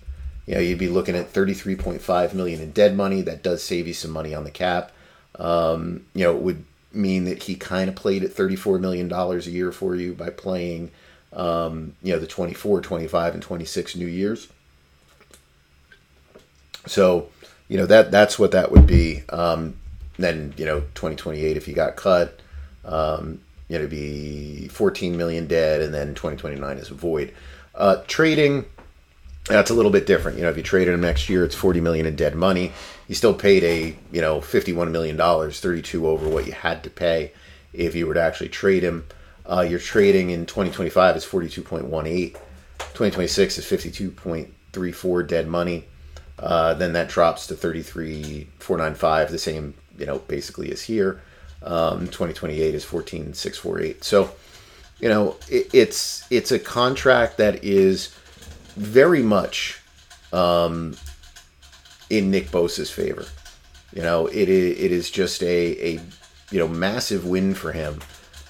You 0.47 0.55
know, 0.55 0.61
you'd 0.61 0.79
be 0.79 0.89
looking 0.89 1.17
at 1.17 1.33
33.5 1.33 2.35
million 2.35 2.61
in 2.61 2.73
dead 2.73 2.97
money. 2.97 3.23
That 3.23 3.43
does 3.43 3.63
save 3.63 3.87
you 3.87 3.95
some 3.95 4.11
money 4.11 4.35
on 4.35 4.45
the 4.45 4.51
cap. 4.51 4.93
Um, 5.39 6.05
you 6.13 6.25
know, 6.25 6.37
it 6.37 6.43
would 6.43 6.65
mean 6.93 7.25
that 7.25 7.45
he 7.45 7.55
kind 7.55 7.89
of 7.89 7.97
played 7.97 8.23
at 8.25 8.33
34 8.33 8.79
million 8.79 9.09
dollars 9.09 9.47
a 9.47 9.51
year 9.51 9.73
for 9.73 9.95
you 9.95 10.15
by 10.15 10.31
playing 10.31 10.91
um, 11.35 11.95
you 12.03 12.13
know, 12.13 12.19
the 12.19 12.27
24, 12.27 12.81
25 12.81 13.35
and 13.35 13.43
26 13.43 13.97
New 13.97 14.07
Years. 14.07 14.49
So, 16.87 17.29
you 17.69 17.77
know, 17.77 17.87
that 17.87 18.11
that's 18.11 18.39
what 18.39 18.53
that 18.53 18.71
would 18.71 18.87
be. 18.87 19.23
Um, 19.29 19.77
then, 20.19 20.55
you 20.57 20.65
know, 20.65 20.81
2028 20.95 21.57
if 21.57 21.67
he 21.67 21.73
got 21.73 21.97
cut, 21.97 22.41
um, 22.85 23.41
you 23.69 23.75
know, 23.79 23.85
it'd 23.85 23.91
be 23.91 24.69
14 24.69 25.17
million 25.17 25.47
dead, 25.47 25.81
and 25.81 25.93
then 25.93 26.09
2029 26.09 26.79
is 26.79 26.89
void. 26.89 27.33
Uh, 27.75 28.03
trading, 28.07 28.67
that's 29.49 29.71
a 29.71 29.75
little 29.75 29.91
bit 29.91 30.07
different. 30.07 30.37
You 30.37 30.45
know, 30.45 30.51
if 30.51 30.57
you 30.57 30.63
traded 30.63 30.95
him 30.95 31.01
next 31.01 31.29
year, 31.29 31.45
it's 31.45 31.55
40 31.55 31.81
million 31.81 32.07
in 32.07 32.17
dead 32.17 32.35
money. 32.35 32.73
You 33.09 33.15
still 33.15 33.35
paid 33.35 33.65
a, 33.65 33.97
you 34.13 34.21
know, 34.21 34.41
51 34.41 34.93
million 34.93 35.17
dollars, 35.17 35.61
32 35.61 36.07
over 36.07 36.29
what 36.29 36.47
you 36.47 36.53
had 36.53 36.83
to 36.85 36.91
pay 36.91 37.33
if 37.73 37.95
you 37.95 38.07
were 38.07 38.15
to 38.15 38.23
actually 38.23 38.51
trade 38.51 38.83
him. 38.83 39.07
Uh, 39.47 39.61
your 39.61 39.79
trading 39.79 40.31
in 40.31 40.47
2025 40.47 41.17
is 41.17 41.27
42.18. 41.27 42.33
2026 42.79 43.59
is 43.59 43.65
52.34 43.65 45.29
dead 45.29 45.49
money. 45.49 45.85
Uh, 46.39 46.75
then 46.75 46.93
that 46.95 47.09
drops 47.09 47.47
to 47.47 47.55
33.495, 47.55 49.29
the 49.29 49.39
same, 49.39 49.75
you 49.99 50.07
know, 50.07 50.19
basically 50.21 50.71
as 50.73 50.83
here. 50.83 51.23
Um, 51.63 52.07
2028 52.07 52.75
is 52.75 52.85
14.648. 52.85 54.05
So, 54.05 54.35
you 54.99 55.09
know, 55.09 55.37
it, 55.49 55.69
it's 55.73 56.25
it's 56.31 56.53
a 56.53 56.59
contract 56.59 57.39
that 57.39 57.65
is 57.65 58.15
very 58.77 59.23
much 59.23 59.81
um, 60.33 60.97
in 62.11 62.31
Nick 62.31 62.51
Bosa's 62.51 62.91
favor. 62.91 63.25
You 63.95 64.03
know, 64.03 64.27
it 64.27 64.49
is, 64.49 64.79
it 64.79 64.93
is 64.93 65.11
just 65.11 65.43
a, 65.43 65.95
a 65.95 66.01
you 66.51 66.59
know 66.59 66.69
massive 66.69 67.25
win 67.25 67.55
for 67.55 67.73
him. 67.73 68.01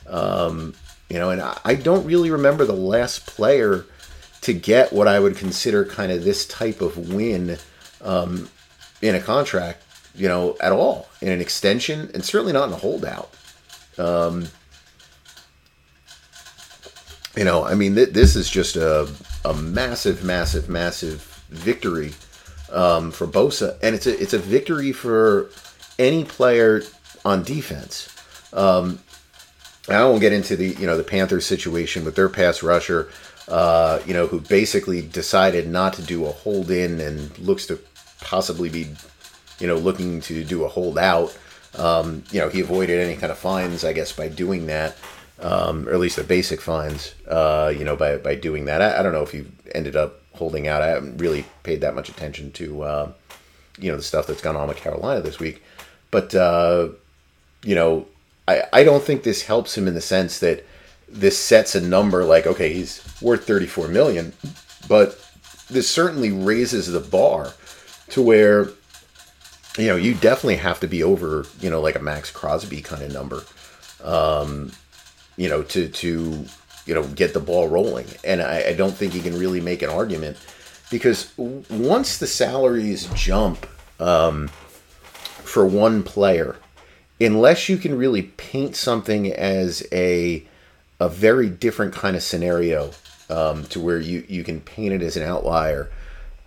Um, 0.09 0.75
you 1.09 1.19
know, 1.19 1.31
and 1.31 1.41
I, 1.41 1.59
I 1.65 1.75
don't 1.75 2.05
really 2.05 2.31
remember 2.31 2.65
the 2.65 2.73
last 2.73 3.27
player 3.27 3.87
to 4.41 4.53
get 4.53 4.93
what 4.93 5.09
I 5.09 5.21
would 5.21 5.37
consider 5.37 5.85
kind 5.85 6.11
of 6.11 6.25
this 6.25 6.47
type 6.47 6.81
of 6.81 7.13
win 7.13 7.59
um, 8.05 8.49
in 9.03 9.17
a 9.17 9.21
contract 9.21 9.85
you 10.15 10.29
know, 10.29 10.57
at 10.61 10.73
all 10.73 11.09
in 11.21 11.29
an 11.29 11.41
extension, 11.41 12.11
and 12.15 12.25
certainly 12.25 12.53
not 12.53 12.69
in 12.69 12.73
a 12.73 12.77
holdout. 12.77 13.31
Um, 13.99 14.47
you 17.37 17.45
know, 17.45 17.65
I 17.65 17.75
mean, 17.75 17.95
th- 17.97 18.11
this 18.11 18.37
is 18.37 18.49
just 18.49 18.77
a, 18.77 19.11
a 19.45 19.55
massive, 19.55 20.23
massive, 20.23 20.69
massive 20.69 21.23
victory 21.51 22.13
um, 22.71 23.11
for 23.11 23.27
Bosa, 23.27 23.77
and 23.83 23.95
it's 23.95 24.07
a 24.07 24.21
it's 24.21 24.33
a 24.33 24.39
victory 24.39 24.93
for 24.93 25.51
any 25.99 26.25
player 26.25 26.83
on 27.25 27.43
defense. 27.43 28.09
Um, 28.53 29.01
I 29.89 30.03
won't 30.05 30.21
get 30.21 30.33
into 30.33 30.57
the 30.57 30.69
you 30.69 30.87
know 30.87 30.97
the 30.97 31.05
Panthers 31.05 31.45
situation 31.45 32.05
with 32.05 32.15
their 32.15 32.29
pass 32.29 32.63
rusher, 32.63 33.11
uh, 33.49 33.99
you 34.07 34.15
know, 34.15 34.29
who 34.29 34.41
basically 34.41 35.03
decided 35.03 35.69
not 35.69 35.95
to 35.95 36.03
do 36.03 36.25
a 36.25 36.31
hold 36.31 36.71
in 36.71 37.01
and 37.01 37.37
looks 37.41 37.67
to 37.67 37.81
possibly 38.25 38.69
be 38.69 38.89
you 39.59 39.67
know, 39.67 39.77
looking 39.77 40.21
to 40.23 40.45
do 40.45 40.65
a 40.65 40.69
holdout. 40.69 41.37
Um, 41.77 42.25
you 42.31 42.41
know, 42.41 42.49
he 42.49 42.61
avoided 42.61 43.01
any 43.01 43.17
kind 43.17 43.33
of 43.33 43.39
fines, 43.39 43.85
I 43.85 43.93
guess, 43.93 44.13
by 44.13 44.29
doing 44.29 44.67
that, 44.67 44.97
um, 45.41 45.89
or 45.89 45.93
at 45.93 46.01
least 46.01 46.17
the 46.17 46.25
basic 46.25 46.61
fines, 46.61 47.15
uh, 47.29 47.73
you 47.77 47.85
know, 47.85 47.97
by, 47.97 48.17
by 48.17 48.35
doing 48.35 48.67
that. 48.67 48.81
I, 48.81 49.01
I, 49.01 49.03
don't 49.03 49.13
know 49.13 49.23
if 49.23 49.33
he 49.33 49.45
ended 49.75 49.97
up 49.97 50.21
holding 50.35 50.69
out. 50.69 50.83
I 50.83 50.89
haven't 50.89 51.19
really 51.19 51.45
paid 51.63 51.81
that 51.81 51.95
much 51.95 52.09
attention 52.09 52.53
to, 52.53 52.83
uh, 52.83 53.13
you 53.79 53.91
know, 53.91 53.97
the 53.97 54.03
stuff 54.03 54.27
that's 54.27 54.43
gone 54.43 54.57
on 54.57 54.69
with 54.69 54.77
Carolina 54.77 55.21
this 55.21 55.41
week. 55.41 55.63
But, 56.11 56.35
uh, 56.35 56.91
you 57.65 57.75
know, 57.75 58.07
I, 58.47 58.63
I 58.73 58.85
don't 58.85 59.03
think 59.03 59.23
this 59.23 59.43
helps 59.43 59.77
him 59.77 59.89
in 59.89 59.95
the 59.95 60.01
sense 60.01 60.39
that 60.41 60.65
this 61.09 61.39
sets 61.39 61.75
a 61.75 61.81
number 61.81 62.25
like, 62.25 62.47
okay, 62.47 62.73
he's 62.73 63.05
worth 63.21 63.47
34 63.47 63.89
million, 63.89 64.33
but 64.89 65.21
this 65.69 65.89
certainly 65.89 66.31
raises 66.31 66.87
the 66.87 67.01
bar 67.01 67.55
to 68.15 68.23
where 68.23 68.69
you 69.79 69.89
know, 69.89 69.97
you 69.97 70.15
definitely 70.15 70.57
have 70.57 70.81
to 70.81 70.87
be 70.87 71.03
over, 71.03 71.47
you 71.61 71.69
know, 71.69 71.81
like 71.81 71.97
a 71.97 72.03
Maxx 72.03 72.31
Crosby 72.31 72.81
kind 72.81 73.03
of 73.03 73.13
number, 73.13 73.43
um, 74.05 74.71
you 75.37 75.49
know, 75.49 75.63
to 75.65 75.89
to 75.89 76.45
you 76.87 76.95
know 76.95 77.05
get 77.09 77.35
the 77.35 77.41
ball 77.41 77.69
rolling. 77.69 78.07
And 78.23 78.41
I, 78.41 78.69
I 78.69 78.75
don't 78.75 78.95
think 78.95 79.15
you 79.15 79.23
can 79.23 79.37
really 79.37 79.61
make 79.61 79.83
an 79.83 79.91
argument 79.91 80.37
because 80.91 81.37
once 81.37 82.19
the 82.19 82.27
salaries 82.27 83.09
jump 83.15 83.67
um, 83.99 84.47
for 84.47 85.67
one 85.67 86.05
player, 86.05 86.57
unless 87.21 87.69
you 87.69 87.77
can 87.77 87.99
really 87.99 88.23
paint 88.23 88.77
something 88.77 89.33
as 89.33 89.85
a 89.91 90.47
a 91.01 91.09
very 91.09 91.51
different 91.51 91.93
kind 91.93 92.15
of 92.15 92.23
scenario 92.23 92.93
um, 93.29 93.65
to 93.65 93.81
where 93.81 93.99
you 93.99 94.25
you 94.29 94.45
can 94.45 94.61
paint 94.61 94.93
it 94.93 95.03
as 95.03 95.17
an 95.17 95.25
outlier 95.25 95.91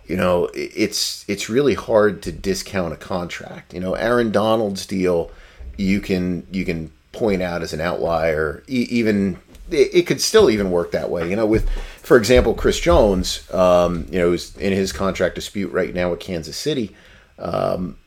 you 0.08 0.16
know, 0.16 0.48
it's 0.54 1.24
it's 1.28 1.50
really 1.50 1.74
hard 1.74 2.22
to 2.22 2.32
discount 2.32 2.94
a 2.94 2.96
contract. 2.96 3.74
You 3.74 3.80
know, 3.80 3.92
Aaron 3.92 4.32
Donald's 4.32 4.86
deal, 4.86 5.30
you 5.76 6.00
can 6.00 6.46
you 6.50 6.64
can 6.64 6.90
point 7.12 7.42
out 7.42 7.60
as 7.62 7.74
an 7.74 7.82
outlier. 7.82 8.62
E- 8.66 8.88
even 8.90 9.38
it, 9.70 10.06
could 10.06 10.22
still 10.22 10.48
even 10.48 10.70
work 10.70 10.92
that 10.92 11.10
way. 11.10 11.28
You 11.28 11.36
know, 11.36 11.44
with 11.44 11.68
for 12.02 12.16
example, 12.16 12.54
Chris 12.54 12.80
Jones, 12.80 13.52
um, 13.52 14.06
you 14.10 14.18
know, 14.18 14.32
is 14.32 14.56
in 14.56 14.72
his 14.72 14.92
contract 14.92 15.34
dispute 15.34 15.70
right 15.72 15.94
now 15.94 16.10
with 16.10 16.20
Kansas 16.20 16.56
City. 16.56 16.96
Um, 17.38 17.98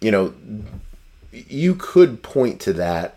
you 0.00 0.10
know, 0.10 0.34
you 1.30 1.76
could 1.76 2.24
point 2.24 2.60
to 2.62 2.72
that 2.72 3.16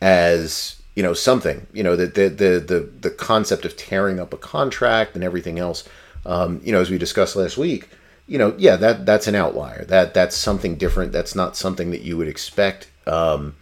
as 0.00 0.82
you 0.96 1.04
know 1.04 1.14
something. 1.14 1.68
You 1.72 1.84
know, 1.84 1.94
that 1.94 2.16
the, 2.16 2.28
the 2.28 2.58
the 2.58 2.90
the 3.00 3.10
concept 3.10 3.64
of 3.64 3.76
tearing 3.76 4.18
up 4.18 4.34
a 4.34 4.38
contract 4.38 5.14
and 5.14 5.22
everything 5.22 5.60
else 5.60 5.84
um, 6.26 6.60
you 6.64 6.72
know, 6.72 6.80
as 6.80 6.90
we 6.90 6.98
discussed 6.98 7.36
last 7.36 7.56
week, 7.56 7.88
you 8.26 8.38
know, 8.38 8.54
yeah, 8.58 8.76
that 8.76 9.06
that's 9.06 9.26
an 9.26 9.34
outlier. 9.34 9.84
That 9.84 10.14
that's 10.14 10.36
something 10.36 10.76
different. 10.76 11.12
That's 11.12 11.34
not 11.34 11.56
something 11.56 11.90
that 11.90 12.02
you 12.02 12.16
would 12.16 12.28
expect 12.28 12.88
um, 13.06 13.56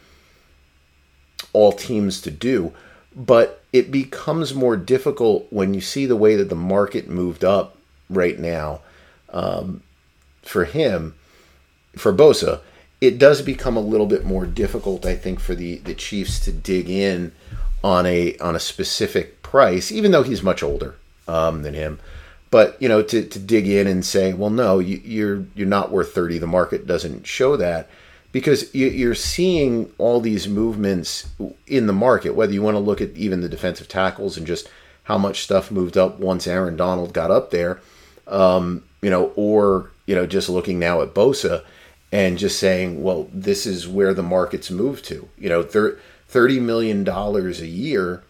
all 1.52 1.72
teams 1.72 2.20
to 2.22 2.30
do. 2.30 2.72
But 3.16 3.62
it 3.72 3.90
becomes 3.90 4.54
more 4.54 4.76
difficult 4.76 5.46
when 5.50 5.74
you 5.74 5.80
see 5.80 6.06
the 6.06 6.16
way 6.16 6.36
that 6.36 6.48
the 6.48 6.54
market 6.54 7.08
moved 7.08 7.44
up 7.44 7.76
right 8.08 8.38
now 8.38 8.80
um, 9.30 9.82
for 10.42 10.64
him, 10.64 11.14
for 11.96 12.12
Bosa. 12.12 12.60
It 13.00 13.18
does 13.18 13.42
become 13.42 13.76
a 13.76 13.80
little 13.80 14.06
bit 14.06 14.24
more 14.24 14.44
difficult, 14.44 15.06
I 15.06 15.16
think, 15.16 15.40
for 15.40 15.54
the 15.54 15.76
the 15.78 15.94
Chiefs 15.94 16.40
to 16.40 16.52
dig 16.52 16.90
in 16.90 17.32
on 17.82 18.06
a 18.06 18.36
on 18.38 18.54
a 18.54 18.60
specific 18.60 19.42
price, 19.42 19.90
even 19.90 20.10
though 20.10 20.24
he's 20.24 20.42
much 20.42 20.62
older 20.62 20.96
um, 21.26 21.62
than 21.62 21.74
him. 21.74 22.00
But 22.50 22.80
you 22.80 22.88
know, 22.88 23.02
to, 23.02 23.26
to 23.26 23.38
dig 23.38 23.68
in 23.68 23.86
and 23.86 24.04
say, 24.04 24.32
well, 24.32 24.50
no, 24.50 24.78
you, 24.78 25.00
you're 25.04 25.44
you're 25.54 25.66
not 25.66 25.90
worth 25.90 26.12
thirty. 26.12 26.38
The 26.38 26.46
market 26.46 26.86
doesn't 26.86 27.26
show 27.26 27.56
that 27.56 27.88
because 28.32 28.74
you're 28.74 29.14
seeing 29.14 29.92
all 29.98 30.20
these 30.20 30.48
movements 30.48 31.28
in 31.66 31.86
the 31.86 31.92
market. 31.92 32.34
Whether 32.34 32.52
you 32.52 32.62
want 32.62 32.74
to 32.74 32.80
look 32.80 33.00
at 33.00 33.16
even 33.16 33.40
the 33.40 33.48
defensive 33.48 33.88
tackles 33.88 34.36
and 34.36 34.46
just 34.46 34.70
how 35.04 35.18
much 35.18 35.42
stuff 35.42 35.70
moved 35.70 35.96
up 35.96 36.18
once 36.18 36.46
Aaron 36.46 36.76
Donald 36.76 37.14
got 37.14 37.30
up 37.30 37.50
there, 37.50 37.80
um, 38.26 38.84
you 39.02 39.10
know, 39.10 39.32
or 39.36 39.90
you 40.06 40.14
know, 40.14 40.26
just 40.26 40.48
looking 40.48 40.78
now 40.78 41.02
at 41.02 41.14
Bosa 41.14 41.64
and 42.10 42.38
just 42.38 42.58
saying, 42.58 43.02
well, 43.02 43.28
this 43.32 43.66
is 43.66 43.86
where 43.86 44.14
the 44.14 44.22
market's 44.22 44.70
moved 44.70 45.04
to. 45.06 45.28
You 45.36 45.48
know, 45.50 45.62
thirty 45.62 46.60
million 46.60 47.04
dollars 47.04 47.60
a 47.60 47.66
year 47.66 48.22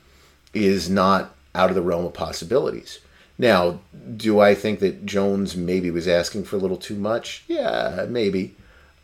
is 0.55 0.89
not 0.91 1.35
out 1.55 1.71
of 1.71 1.77
the 1.77 1.83
realm 1.83 2.05
of 2.05 2.15
possibilities. 2.15 2.99
Now, 3.39 3.81
do 4.17 4.41
I 4.41 4.55
think 4.55 4.81
that 4.81 5.07
Jones 5.07 5.57
maybe 5.57 5.91
was 5.91 6.09
asking 6.09 6.45
for 6.45 6.57
a 6.57 6.59
little 6.59 6.77
too 6.77 6.97
much? 6.97 7.45
Yeah, 7.47 8.07
maybe. 8.09 8.57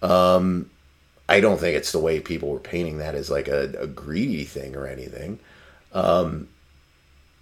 Um, 0.03 0.71
I 1.29 1.41
don't 1.41 1.59
think 1.59 1.77
it's 1.77 1.93
the 1.93 2.01
way 2.01 2.21
people 2.21 2.51
were 2.51 2.59
painting 2.59 2.99
that 2.99 3.15
as 3.15 3.31
like 3.31 3.49
a, 3.49 3.73
a 3.79 3.87
greedy 3.87 4.45
thing 4.45 4.77
or 4.77 4.87
anything. 4.87 5.39
Um, 5.93 6.49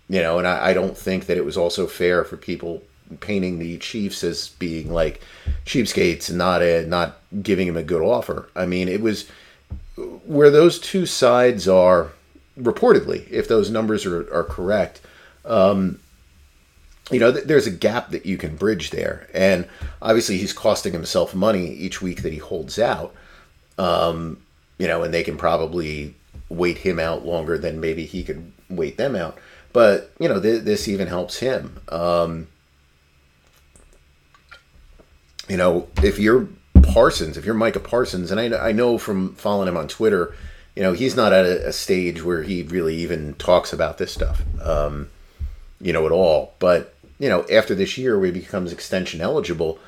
you 0.09 0.20
know, 0.20 0.38
and 0.38 0.46
I, 0.46 0.68
I, 0.68 0.74
don't 0.74 0.96
think 0.96 1.26
that 1.26 1.38
it 1.38 1.44
was 1.44 1.57
also 1.57 1.87
fair 1.87 2.22
for 2.22 2.37
people 2.37 2.83
painting 3.20 3.59
the 3.59 3.78
Chiefs 3.78 4.22
as 4.22 4.50
being 4.50 4.92
like 4.92 5.22
cheapskates 5.64 6.28
and 6.28 6.37
not 6.37 6.61
a, 6.61 6.87
not 6.87 7.18
giving 7.42 7.66
him 7.66 7.78
a 7.78 7.83
good 7.83 8.02
offer. 8.02 8.50
I 8.55 8.66
mean, 8.66 8.88
it 8.88 9.00
was 9.00 9.26
where 10.26 10.50
those 10.50 10.78
two 10.78 11.07
sides 11.07 11.66
are 11.66 12.12
reportedly, 12.61 13.28
if 13.31 13.48
those 13.48 13.70
numbers 13.70 14.05
are, 14.05 14.33
are 14.33 14.44
correct. 14.44 15.00
Um, 15.46 15.98
you 17.11 17.19
know, 17.19 17.31
there's 17.31 17.67
a 17.67 17.71
gap 17.71 18.11
that 18.11 18.27
you 18.27 18.38
can 18.38 18.57
bridge 18.57 18.91
there. 18.91 19.29
And 19.35 19.69
obviously, 20.01 20.38
he's 20.38 20.53
costing 20.53 20.93
himself 20.93 21.35
money 21.35 21.73
each 21.73 22.01
week 22.01 22.23
that 22.23 22.33
he 22.33 22.38
holds 22.38 22.79
out. 22.79 23.15
Um, 23.79 24.43
you 24.79 24.87
know, 24.87 25.03
and 25.03 25.12
they 25.12 25.23
can 25.23 25.37
probably, 25.37 26.15
wait 26.53 26.79
him 26.79 26.99
out 26.99 27.25
longer 27.25 27.59
than 27.59 27.81
maybe 27.81 28.05
he 28.05 28.23
could 28.23 28.53
wait 28.69 28.97
them 28.97 29.17
out. 29.17 29.38
But 29.73 30.12
you 30.19 30.29
know, 30.29 30.41
th- 30.41 30.62
this 30.62 30.87
even 30.87 31.09
helps 31.09 31.38
him. 31.38 31.81
Um, 31.88 32.49
you 35.49 35.57
know, 35.57 35.88
if 36.03 36.19
you're 36.19 36.49
Parsons, 36.83 37.37
if 37.37 37.45
you're 37.45 37.55
Micah 37.55 37.81
Parsons, 37.81 38.31
and 38.31 38.38
I, 38.38 38.69
I 38.69 38.73
know 38.73 38.99
from 38.99 39.35
following 39.35 39.69
him 39.69 39.77
on 39.77 39.88
Twitter, 39.88 40.35
you 40.77 40.83
know, 40.83 40.93
he's 40.93 41.17
not 41.17 41.33
at 41.33 41.47
a, 41.47 41.69
a 41.69 41.73
stage 41.73 42.23
where 42.23 42.43
he 42.43 42.62
really 42.62 42.97
even 42.97 43.35
talks 43.35 43.73
about 43.73 43.99
this 43.99 44.12
stuff, 44.12 44.43
um, 44.62 45.09
you 45.81 45.93
know, 45.93 46.07
at 46.07 46.12
all. 46.12 46.55
But 46.59 46.91
you 47.22 47.28
know, 47.28 47.46
after 47.52 47.72
this 47.72 47.96
year 47.96 48.18
where 48.18 48.26
he 48.26 48.40
becomes 48.40 48.72
extension 48.72 49.20
eligible, 49.20 49.78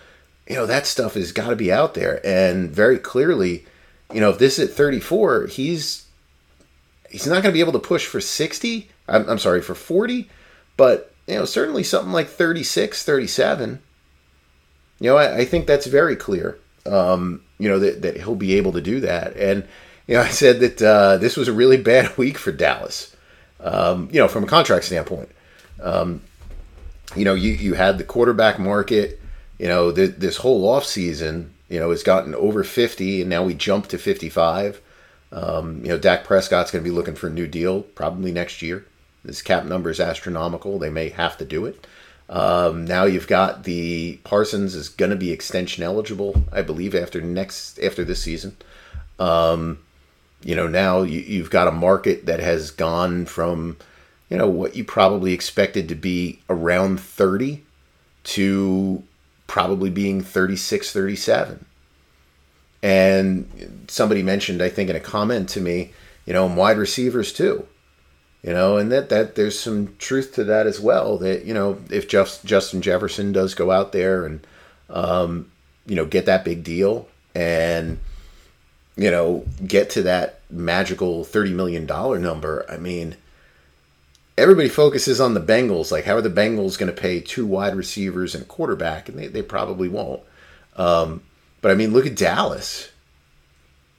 you 0.49 0.55
know, 0.55 0.67
that 0.67 0.87
stuff 0.87 1.15
has 1.15 1.33
got 1.33 1.51
to 1.51 1.57
be 1.57 1.73
out 1.73 1.95
there. 1.95 2.25
And 2.25 2.71
very 2.71 2.97
clearly, 2.97 3.67
you 4.13 4.21
know, 4.21 4.31
if 4.31 4.39
this 4.39 4.57
is 4.57 4.71
at 4.71 4.77
34, 4.77 5.49
he's 5.49 6.07
he's 7.11 7.27
not 7.27 7.43
going 7.43 7.47
to 7.47 7.53
be 7.53 7.59
able 7.59 7.73
to 7.73 7.81
push 7.81 8.07
for 8.07 8.21
60. 8.21 8.89
I'm, 9.09 9.29
I'm 9.29 9.39
sorry, 9.41 9.63
for 9.63 9.75
40, 9.75 10.31
but 10.77 11.13
you 11.27 11.35
know, 11.35 11.45
certainly 11.45 11.83
something 11.83 12.13
like 12.13 12.29
36, 12.29 13.03
37. 13.03 13.83
You 15.01 15.11
know, 15.11 15.17
I, 15.17 15.39
I 15.39 15.45
think 15.45 15.67
that's 15.67 15.87
very 15.87 16.15
clear. 16.15 16.57
Um, 16.87 17.43
you 17.59 17.69
know 17.69 17.81
that, 17.81 18.03
that 18.03 18.19
he'll 18.19 18.37
be 18.37 18.55
able 18.55 18.73
to 18.73 18.81
do 18.81 19.01
that. 19.01 19.37
And 19.37 19.67
you 20.07 20.15
know, 20.15 20.23
I 20.23 20.29
said 20.29 20.61
that 20.61 20.81
uh, 20.81 21.17
this 21.17 21.37
was 21.37 21.49
a 21.49 21.53
really 21.53 21.79
bad 21.83 22.17
week 22.17 22.39
for 22.39 22.53
Dallas. 22.53 23.17
Um, 23.59 24.09
you 24.13 24.21
know, 24.21 24.29
from 24.29 24.45
a 24.45 24.47
contract 24.47 24.85
standpoint. 24.85 25.31
Um, 25.83 26.21
you 27.17 27.25
know, 27.25 27.35
you, 27.35 27.53
you 27.53 27.75
had 27.75 27.99
the 27.99 28.05
quarterback 28.05 28.59
market, 28.59 29.21
you 29.59 29.69
know, 29.69 29.91
this 29.91 30.39
whole 30.39 30.69
offseason, 30.69 31.51
you 31.69 31.79
know, 31.79 31.91
has 31.91 32.03
gotten 32.03 32.35
over 32.35 32.65
50, 32.65 33.21
and 33.21 33.31
now 33.31 33.43
we 33.43 33.55
jump 33.55 33.89
to 33.89 33.99
55. 33.99 34.81
Um, 35.33 35.81
you 35.83 35.89
know, 35.89 35.99
Dak 35.99 36.25
Prescott's 36.25 36.71
going 36.71 36.85
to 36.85 36.89
be 36.89 36.95
looking 36.95 37.15
for 37.15 37.27
a 37.27 37.33
new 37.33 37.47
deal 37.47 37.83
probably 37.83 38.33
next 38.33 38.63
year. 38.63 38.87
This 39.25 39.43
cap 39.43 39.65
number 39.65 39.91
is 39.91 40.01
astronomical. 40.01 40.79
They 40.79 40.91
may 40.91 41.09
have 41.09 41.39
to 41.39 41.45
do 41.45 41.67
it. 41.67 41.87
Um, 42.29 42.85
now 42.85 43.05
you've 43.05 43.27
got 43.27 43.65
the 43.65 44.19
Parsons 44.25 44.75
is 44.75 44.89
going 44.89 45.11
to 45.11 45.17
be 45.17 45.31
extension 45.31 45.83
eligible, 45.83 46.45
I 46.53 46.63
believe, 46.63 46.95
after 46.95 47.21
next 47.21 47.79
after 47.81 48.05
this 48.05 48.23
season. 48.23 48.57
Um, 49.19 49.79
you 50.43 50.55
know, 50.55 50.69
now 50.69 51.03
you, 51.03 51.43
have 51.43 51.51
got 51.51 51.69
a 51.69 51.73
market 51.73 52.27
that 52.27 52.41
has 52.41 52.71
gone 52.71 53.25
from 53.27 53.77
you 54.29 54.37
know, 54.37 54.49
what 54.49 54.75
you 54.75 54.85
probably 54.85 55.33
expected 55.33 55.89
to 55.89 55.95
be 55.95 56.41
around 56.49 57.01
30 57.01 57.63
to 58.25 59.03
probably 59.47 59.91
being 59.91 60.23
36, 60.23 60.93
37. 60.93 61.65
And 62.83 63.85
somebody 63.89 64.23
mentioned, 64.23 64.63
I 64.63 64.69
think, 64.69 64.91
in 64.91 64.97
a 64.97 65.01
comment 65.01 65.49
to 65.51 65.61
me, 65.61 65.93
you 66.27 66.33
know, 66.33 66.47
wide 66.47 66.79
receivers 66.79 67.33
too. 67.33 67.67
You 68.43 68.53
know, 68.53 68.77
and 68.77 68.93
that, 68.93 69.09
that 69.09 69.37
there's 69.37 69.59
some 69.59 69.95
truth 69.99 70.35
to 70.35 70.45
that 70.45 70.67
as 70.67 70.79
well. 70.79 71.17
That, 71.17 71.47
you 71.47 71.55
know, 71.55 71.79
if 71.91 72.07
Just, 72.07 72.45
Justin 72.45 72.83
Jefferson 72.83 73.33
does 73.33 73.55
go 73.55 73.71
out 73.71 73.93
there 73.93 74.27
and, 74.27 74.47
um, 74.91 75.51
you 75.87 75.97
know, 75.97 76.05
get 76.05 76.27
that 76.27 76.45
big 76.45 76.63
deal 76.63 77.09
and, 77.35 77.99
you 78.97 79.11
know, 79.11 79.47
get 79.67 79.89
to 79.91 80.03
that 80.03 80.41
magical 80.51 81.25
$30 81.25 81.55
million 81.55 81.87
number, 81.87 82.67
I 82.69 82.77
mean, 82.77 83.17
everybody 84.37 84.69
focuses 84.69 85.21
on 85.21 85.35
the 85.35 85.41
Bengals. 85.41 85.93
Like, 85.93 86.05
how 86.05 86.17
are 86.17 86.23
the 86.23 86.31
Bengals 86.31 86.79
going 86.79 86.93
to 86.93 87.01
pay 87.01 87.21
two 87.21 87.47
wide 87.47 87.75
receivers 87.75 88.35
and 88.35 88.45
a 88.45 88.47
quarterback? 88.47 89.09
And 89.09 89.19
they, 89.19 89.27
they 89.29 89.43
probably 89.43 89.89
won't. 89.89 90.23
Um, 90.77 91.23
but 91.61 91.71
I 91.71 91.75
mean, 91.75 91.93
look 91.93 92.07
at 92.07 92.17
Dallas. 92.17 92.91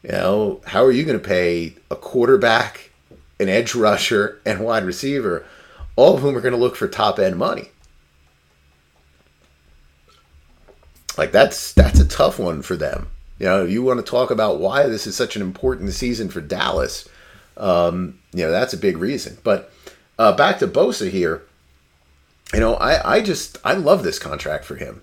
You 0.04 0.12
know, 0.12 0.62
how 0.66 0.84
are 0.84 0.92
you 0.92 1.04
going 1.04 1.20
to 1.20 1.28
pay 1.28 1.76
a 1.90 1.96
quarterback, 1.96 2.92
an 3.40 3.50
edge 3.50 3.74
rusher, 3.74 4.40
and 4.46 4.60
wide 4.60 4.84
receiver, 4.84 5.46
all 5.96 6.16
of 6.16 6.22
whom 6.22 6.38
are 6.38 6.42
going 6.42 6.54
to 6.54 6.60
look 6.60 6.76
for 6.76 6.88
top 6.88 7.18
end 7.18 7.38
money? 7.38 7.70
Like 11.18 11.32
that's 11.32 11.74
that's 11.74 12.00
a 12.00 12.08
tough 12.08 12.38
one 12.38 12.62
for 12.62 12.76
them. 12.76 13.08
You 13.40 13.48
know, 13.48 13.64
if 13.64 13.72
you 13.72 13.84
want 13.84 14.06
to 14.06 14.10
talk 14.10 14.32
about 14.32 14.60
why 14.60 14.88
this 14.88 15.08
is 15.08 15.16
such 15.16 15.36
an 15.36 15.42
important 15.42 15.94
season 15.94 16.30
for 16.30 16.42
Dallas. 16.42 17.08
Um, 17.58 18.20
you 18.34 18.44
know, 18.44 18.52
that's 18.52 18.74
a 18.74 18.78
big 18.78 18.98
reason. 18.98 19.38
But 19.44 19.72
uh, 20.18 20.36
back 20.36 20.60
to 20.60 20.68
Bosa 20.68 21.10
here. 21.10 21.44
You 22.54 22.60
know, 22.60 22.76
I, 22.76 23.16
I 23.18 23.22
just 23.22 23.58
I 23.64 23.74
love 23.74 24.04
this 24.04 24.20
contract 24.20 24.66
for 24.66 24.76
him. 24.76 25.02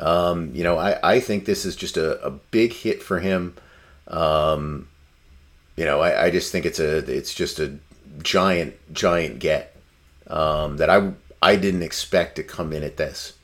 Um, 0.00 0.50
you 0.54 0.64
know, 0.64 0.76
I, 0.76 0.98
I 1.02 1.20
think 1.20 1.44
this 1.44 1.64
is 1.64 1.76
just 1.76 1.96
a, 1.96 2.24
a 2.24 2.30
big 2.30 2.72
hit 2.72 3.02
for 3.02 3.20
him. 3.20 3.54
Um, 4.08 4.88
you 5.76 5.84
know, 5.84 6.00
I, 6.00 6.26
I 6.26 6.30
just 6.30 6.52
think 6.52 6.64
it's 6.66 6.80
a 6.80 6.98
it's 6.98 7.34
just 7.34 7.58
a 7.58 7.78
giant 8.22 8.74
giant 8.92 9.38
get 9.38 9.76
um, 10.26 10.76
that 10.78 10.90
I 10.90 11.12
I 11.42 11.56
didn't 11.56 11.82
expect 11.82 12.36
to 12.36 12.42
come 12.42 12.72
in 12.72 12.82
at 12.82 12.96
this, 12.96 13.34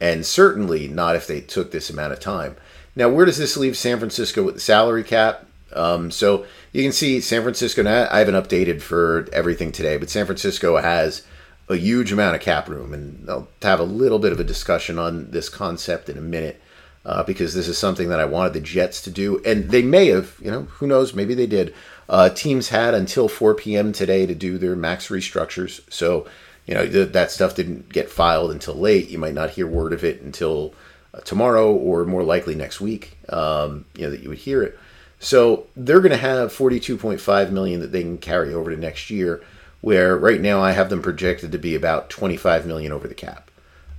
and 0.00 0.26
certainly 0.26 0.88
not 0.88 1.16
if 1.16 1.26
they 1.26 1.40
took 1.40 1.70
this 1.70 1.90
amount 1.90 2.12
of 2.12 2.20
time. 2.20 2.56
Now, 2.96 3.08
where 3.08 3.24
does 3.24 3.38
this 3.38 3.56
leave 3.56 3.76
San 3.76 3.98
Francisco 3.98 4.42
with 4.42 4.56
the 4.56 4.60
salary 4.60 5.04
cap? 5.04 5.46
Um, 5.72 6.10
so 6.10 6.46
you 6.72 6.82
can 6.82 6.92
see 6.92 7.20
San 7.20 7.42
Francisco. 7.42 7.82
Now, 7.82 8.08
I 8.10 8.18
haven't 8.18 8.34
updated 8.34 8.80
for 8.82 9.28
everything 9.32 9.72
today, 9.72 9.96
but 9.96 10.10
San 10.10 10.26
Francisco 10.26 10.76
has 10.78 11.26
a 11.68 11.76
huge 11.76 12.12
amount 12.12 12.34
of 12.34 12.40
cap 12.40 12.68
room, 12.68 12.94
and 12.94 13.28
I'll 13.28 13.48
have 13.62 13.80
a 13.80 13.84
little 13.84 14.18
bit 14.18 14.32
of 14.32 14.40
a 14.40 14.44
discussion 14.44 14.98
on 14.98 15.30
this 15.30 15.48
concept 15.48 16.08
in 16.08 16.16
a 16.16 16.22
minute 16.22 16.60
uh, 17.04 17.22
because 17.22 17.54
this 17.54 17.68
is 17.68 17.78
something 17.78 18.08
that 18.08 18.20
I 18.20 18.24
wanted 18.24 18.52
the 18.52 18.60
Jets 18.60 19.02
to 19.02 19.10
do, 19.10 19.42
and 19.44 19.70
they 19.70 19.82
may 19.82 20.08
have. 20.08 20.34
You 20.40 20.50
know, 20.50 20.62
who 20.62 20.86
knows? 20.86 21.14
Maybe 21.14 21.34
they 21.34 21.46
did. 21.46 21.74
Uh, 22.08 22.30
teams 22.30 22.70
had 22.70 22.94
until 22.94 23.28
4 23.28 23.54
p.m. 23.54 23.92
today 23.92 24.26
to 24.26 24.34
do 24.34 24.58
their 24.58 24.76
max 24.76 25.08
restructures, 25.08 25.80
so 25.92 26.26
you 26.66 26.74
know 26.74 26.86
th- 26.86 27.12
that 27.12 27.30
stuff 27.30 27.54
didn't 27.54 27.90
get 27.90 28.10
filed 28.10 28.50
until 28.50 28.74
late. 28.74 29.10
You 29.10 29.18
might 29.18 29.34
not 29.34 29.50
hear 29.50 29.66
word 29.66 29.92
of 29.92 30.04
it 30.04 30.22
until 30.22 30.74
uh, 31.12 31.20
tomorrow, 31.20 31.72
or 31.72 32.04
more 32.04 32.22
likely 32.22 32.54
next 32.54 32.80
week. 32.80 33.18
Um, 33.28 33.84
you 33.94 34.04
know 34.04 34.10
that 34.10 34.20
you 34.20 34.28
would 34.30 34.38
hear 34.38 34.62
it. 34.62 34.78
So 35.20 35.66
they're 35.76 36.00
going 36.00 36.12
to 36.12 36.16
have 36.16 36.52
42.5 36.52 37.50
million 37.50 37.80
that 37.80 37.92
they 37.92 38.02
can 38.02 38.18
carry 38.18 38.54
over 38.54 38.70
to 38.70 38.76
next 38.76 39.10
year. 39.10 39.42
Where 39.80 40.16
right 40.16 40.40
now 40.40 40.60
I 40.60 40.72
have 40.72 40.90
them 40.90 41.02
projected 41.02 41.52
to 41.52 41.58
be 41.58 41.76
about 41.76 42.10
25 42.10 42.66
million 42.66 42.90
over 42.90 43.06
the 43.06 43.14
cap. 43.14 43.48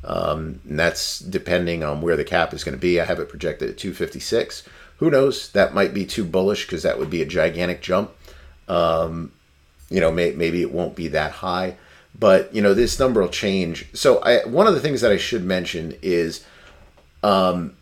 Um, 0.04 0.60
and 0.68 0.80
that's 0.80 1.20
depending 1.20 1.84
on 1.84 2.02
where 2.02 2.18
the 2.18 2.24
cap 2.24 2.54
is 2.54 2.64
going 2.64 2.76
to 2.76 2.82
be. 2.82 3.00
I 3.00 3.06
have 3.06 3.20
it 3.20 3.30
projected 3.30 3.70
at 3.70 3.78
256. 3.78 4.64
Who 4.98 5.10
knows? 5.10 5.52
That 5.52 5.74
might 5.74 5.94
be 5.94 6.06
too 6.06 6.26
bullish 6.26 6.66
because 6.66 6.84
that 6.84 7.00
would 7.00 7.10
be 7.10 7.22
a 7.22 7.26
gigantic 7.26 7.82
jump. 7.82 8.12
Um, 8.68 9.32
you 9.90 10.00
know, 10.00 10.12
may, 10.12 10.32
maybe 10.32 10.62
it 10.62 10.72
won't 10.72 10.96
be 10.96 11.08
that 11.10 11.32
high, 11.32 11.78
but 12.18 12.54
you 12.54 12.62
know, 12.62 12.74
this 12.74 13.00
number 13.00 13.22
will 13.22 13.30
change. 13.30 13.88
So, 13.94 14.20
I, 14.20 14.46
one 14.46 14.68
of 14.68 14.76
the 14.76 14.82
things 14.82 15.02
that 15.02 15.12
I 15.12 15.18
should 15.18 15.44
mention 15.44 15.98
is 16.02 16.46
um, 17.24 17.76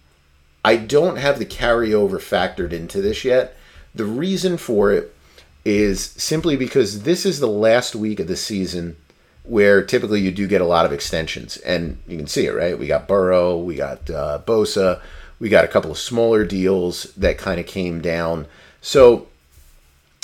I 0.67 0.75
don't 0.75 1.15
have 1.15 1.39
the 1.39 1.45
carryover 1.45 2.19
factored 2.19 2.73
into 2.73 3.01
this 3.01 3.23
yet. 3.23 3.55
The 3.95 4.03
reason 4.03 4.57
for 4.57 4.91
it 4.91 5.15
is 5.63 6.01
simply 6.01 6.57
because 6.57 7.03
this 7.03 7.25
is 7.25 7.39
the 7.39 7.47
last 7.47 7.95
week 7.95 8.19
of 8.19 8.27
the 8.27 8.35
season 8.35 8.97
where 9.43 9.81
typically 9.81 10.19
you 10.19 10.29
do 10.29 10.45
get 10.45 10.59
a 10.59 10.65
lot 10.65 10.85
of 10.85 10.91
extensions, 10.91 11.55
and 11.55 11.99
you 12.05 12.17
can 12.17 12.27
see 12.27 12.47
it, 12.47 12.51
right? 12.51 12.77
We 12.77 12.85
got 12.85 13.07
Burrow, 13.07 13.57
we 13.57 13.75
got 13.75 14.09
uh, 14.09 14.41
Bosa, 14.45 14.99
we 15.39 15.47
got 15.47 15.63
a 15.63 15.69
couple 15.69 15.89
of 15.89 15.97
smaller 15.97 16.43
deals 16.43 17.03
that 17.15 17.37
kind 17.37 17.61
of 17.61 17.65
came 17.65 18.01
down. 18.01 18.45
So 18.81 19.29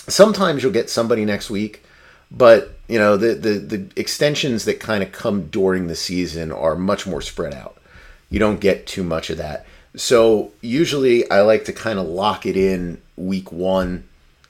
sometimes 0.09 0.61
you'll 0.61 0.73
get 0.73 0.89
somebody 0.89 1.23
next 1.23 1.49
week, 1.49 1.85
but 2.29 2.77
you 2.89 2.99
know 2.99 3.15
the 3.15 3.33
the 3.33 3.59
the 3.59 3.87
extensions 3.95 4.65
that 4.65 4.81
kind 4.81 5.03
of 5.03 5.13
come 5.13 5.47
during 5.47 5.87
the 5.87 5.95
season 5.95 6.51
are 6.51 6.75
much 6.75 7.07
more 7.07 7.21
spread 7.21 7.53
out. 7.53 7.77
You 8.29 8.39
don't 8.39 8.59
get 8.59 8.85
too 8.85 9.05
much 9.05 9.29
of 9.29 9.37
that. 9.37 9.65
So 9.95 10.51
usually 10.61 11.29
I 11.29 11.41
like 11.41 11.65
to 11.65 11.73
kind 11.73 11.99
of 11.99 12.07
lock 12.07 12.45
it 12.45 12.57
in 12.57 13.01
week 13.15 13.51
one 13.51 14.05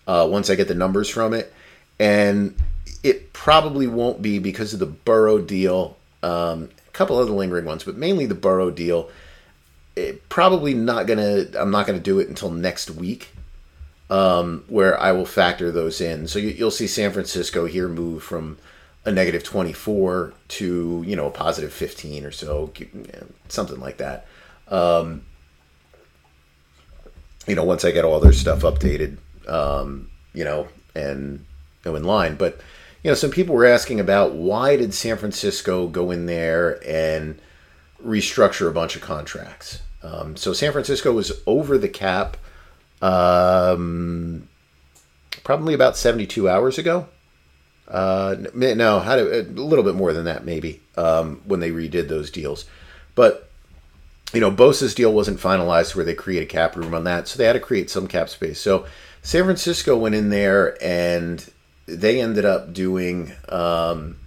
uh, 0.07 0.27
once 0.29 0.49
I 0.49 0.55
get 0.55 0.67
the 0.67 0.75
numbers 0.75 1.09
from 1.09 1.33
it. 1.33 1.53
And 1.99 2.55
it 3.03 3.33
probably 3.33 3.87
won't 3.87 4.21
be 4.21 4.39
because 4.39 4.73
of 4.73 4.79
the 4.79 4.85
Burrow 4.85 5.39
deal, 5.39 5.97
um, 6.21 6.69
a 6.87 6.91
couple 6.91 7.17
other 7.17 7.31
lingering 7.31 7.65
ones, 7.65 7.83
but 7.83 7.97
mainly 7.97 8.25
the 8.25 8.35
Burrow 8.35 8.71
deal. 8.71 9.09
It, 9.95 10.27
probably 10.27 10.73
not 10.73 11.05
gonna. 11.05 11.45
I'm 11.55 11.69
not 11.69 11.85
gonna 11.85 11.99
do 11.99 12.19
it 12.19 12.27
until 12.27 12.49
next 12.49 12.89
week, 12.89 13.29
um, 14.09 14.63
where 14.67 14.99
I 14.99 15.11
will 15.11 15.25
factor 15.25 15.71
those 15.71 16.01
in. 16.01 16.27
So 16.27 16.39
you, 16.39 16.65
will 16.65 16.71
see 16.71 16.87
San 16.87 17.11
Francisco 17.11 17.65
here 17.65 17.87
move 17.87 18.23
from 18.23 18.57
a 19.05 19.11
negative 19.11 19.43
24 19.43 20.33
to 20.47 21.03
you 21.05 21.15
know 21.15 21.27
a 21.27 21.31
positive 21.31 21.71
15 21.71 22.25
or 22.25 22.31
so, 22.31 22.73
something 23.49 23.79
like 23.79 23.97
that. 23.97 24.25
Um, 24.67 25.25
you 27.47 27.55
know, 27.55 27.63
once 27.63 27.85
I 27.85 27.91
get 27.91 28.05
all 28.05 28.19
their 28.19 28.33
stuff 28.33 28.61
updated, 28.61 29.17
um, 29.47 30.09
you 30.33 30.43
know, 30.43 30.67
and 30.95 31.45
go 31.83 31.95
in 31.95 32.03
line. 32.03 32.35
But 32.35 32.59
you 33.03 33.11
know, 33.11 33.15
some 33.15 33.31
people 33.31 33.55
were 33.55 33.65
asking 33.65 33.99
about 33.99 34.33
why 34.33 34.77
did 34.77 34.93
San 34.93 35.17
Francisco 35.17 35.87
go 35.87 36.11
in 36.11 36.25
there 36.25 36.79
and 36.87 37.39
restructure 38.03 38.69
a 38.69 38.73
bunch 38.73 38.95
of 38.95 39.01
contracts. 39.01 39.81
Um, 40.01 40.35
so 40.35 40.53
San 40.53 40.71
Francisco 40.71 41.11
was 41.11 41.31
over 41.45 41.77
the 41.77 41.89
cap. 41.89 42.37
Um, 43.01 44.47
probably 45.43 45.73
about 45.73 45.97
72 45.97 46.49
hours 46.49 46.77
ago. 46.77 47.07
Uh, 47.87 48.35
no, 48.53 48.99
how 48.99 49.17
to, 49.17 49.41
a 49.41 49.43
little 49.43 49.83
bit 49.83 49.95
more 49.95 50.13
than 50.13 50.25
that, 50.25 50.45
maybe, 50.45 50.81
um, 50.95 51.41
when 51.45 51.59
they 51.59 51.71
redid 51.71 52.07
those 52.07 52.31
deals. 52.31 52.65
But, 53.15 53.49
you 54.33 54.39
know, 54.39 54.51
Bosa's 54.51 54.95
deal 54.95 55.13
wasn't 55.13 55.39
finalized 55.39 55.95
where 55.95 56.03
they 56.03 56.15
create 56.15 56.43
a 56.43 56.45
cap 56.47 56.75
room 56.75 56.93
on 56.93 57.03
that, 57.03 57.27
so 57.27 57.37
they 57.37 57.45
had 57.45 57.53
to 57.53 57.59
create 57.59 57.89
some 57.89 58.07
cap 58.07 58.29
space. 58.29 58.59
So 58.59 58.85
San 59.21 59.43
Francisco 59.43 59.95
went 59.95 60.15
in 60.15 60.29
there 60.29 60.77
and 60.83 61.49
they 61.85 62.19
ended 62.19 62.43
up 62.43 62.73
doing, 62.73 63.33
um, 63.49 64.17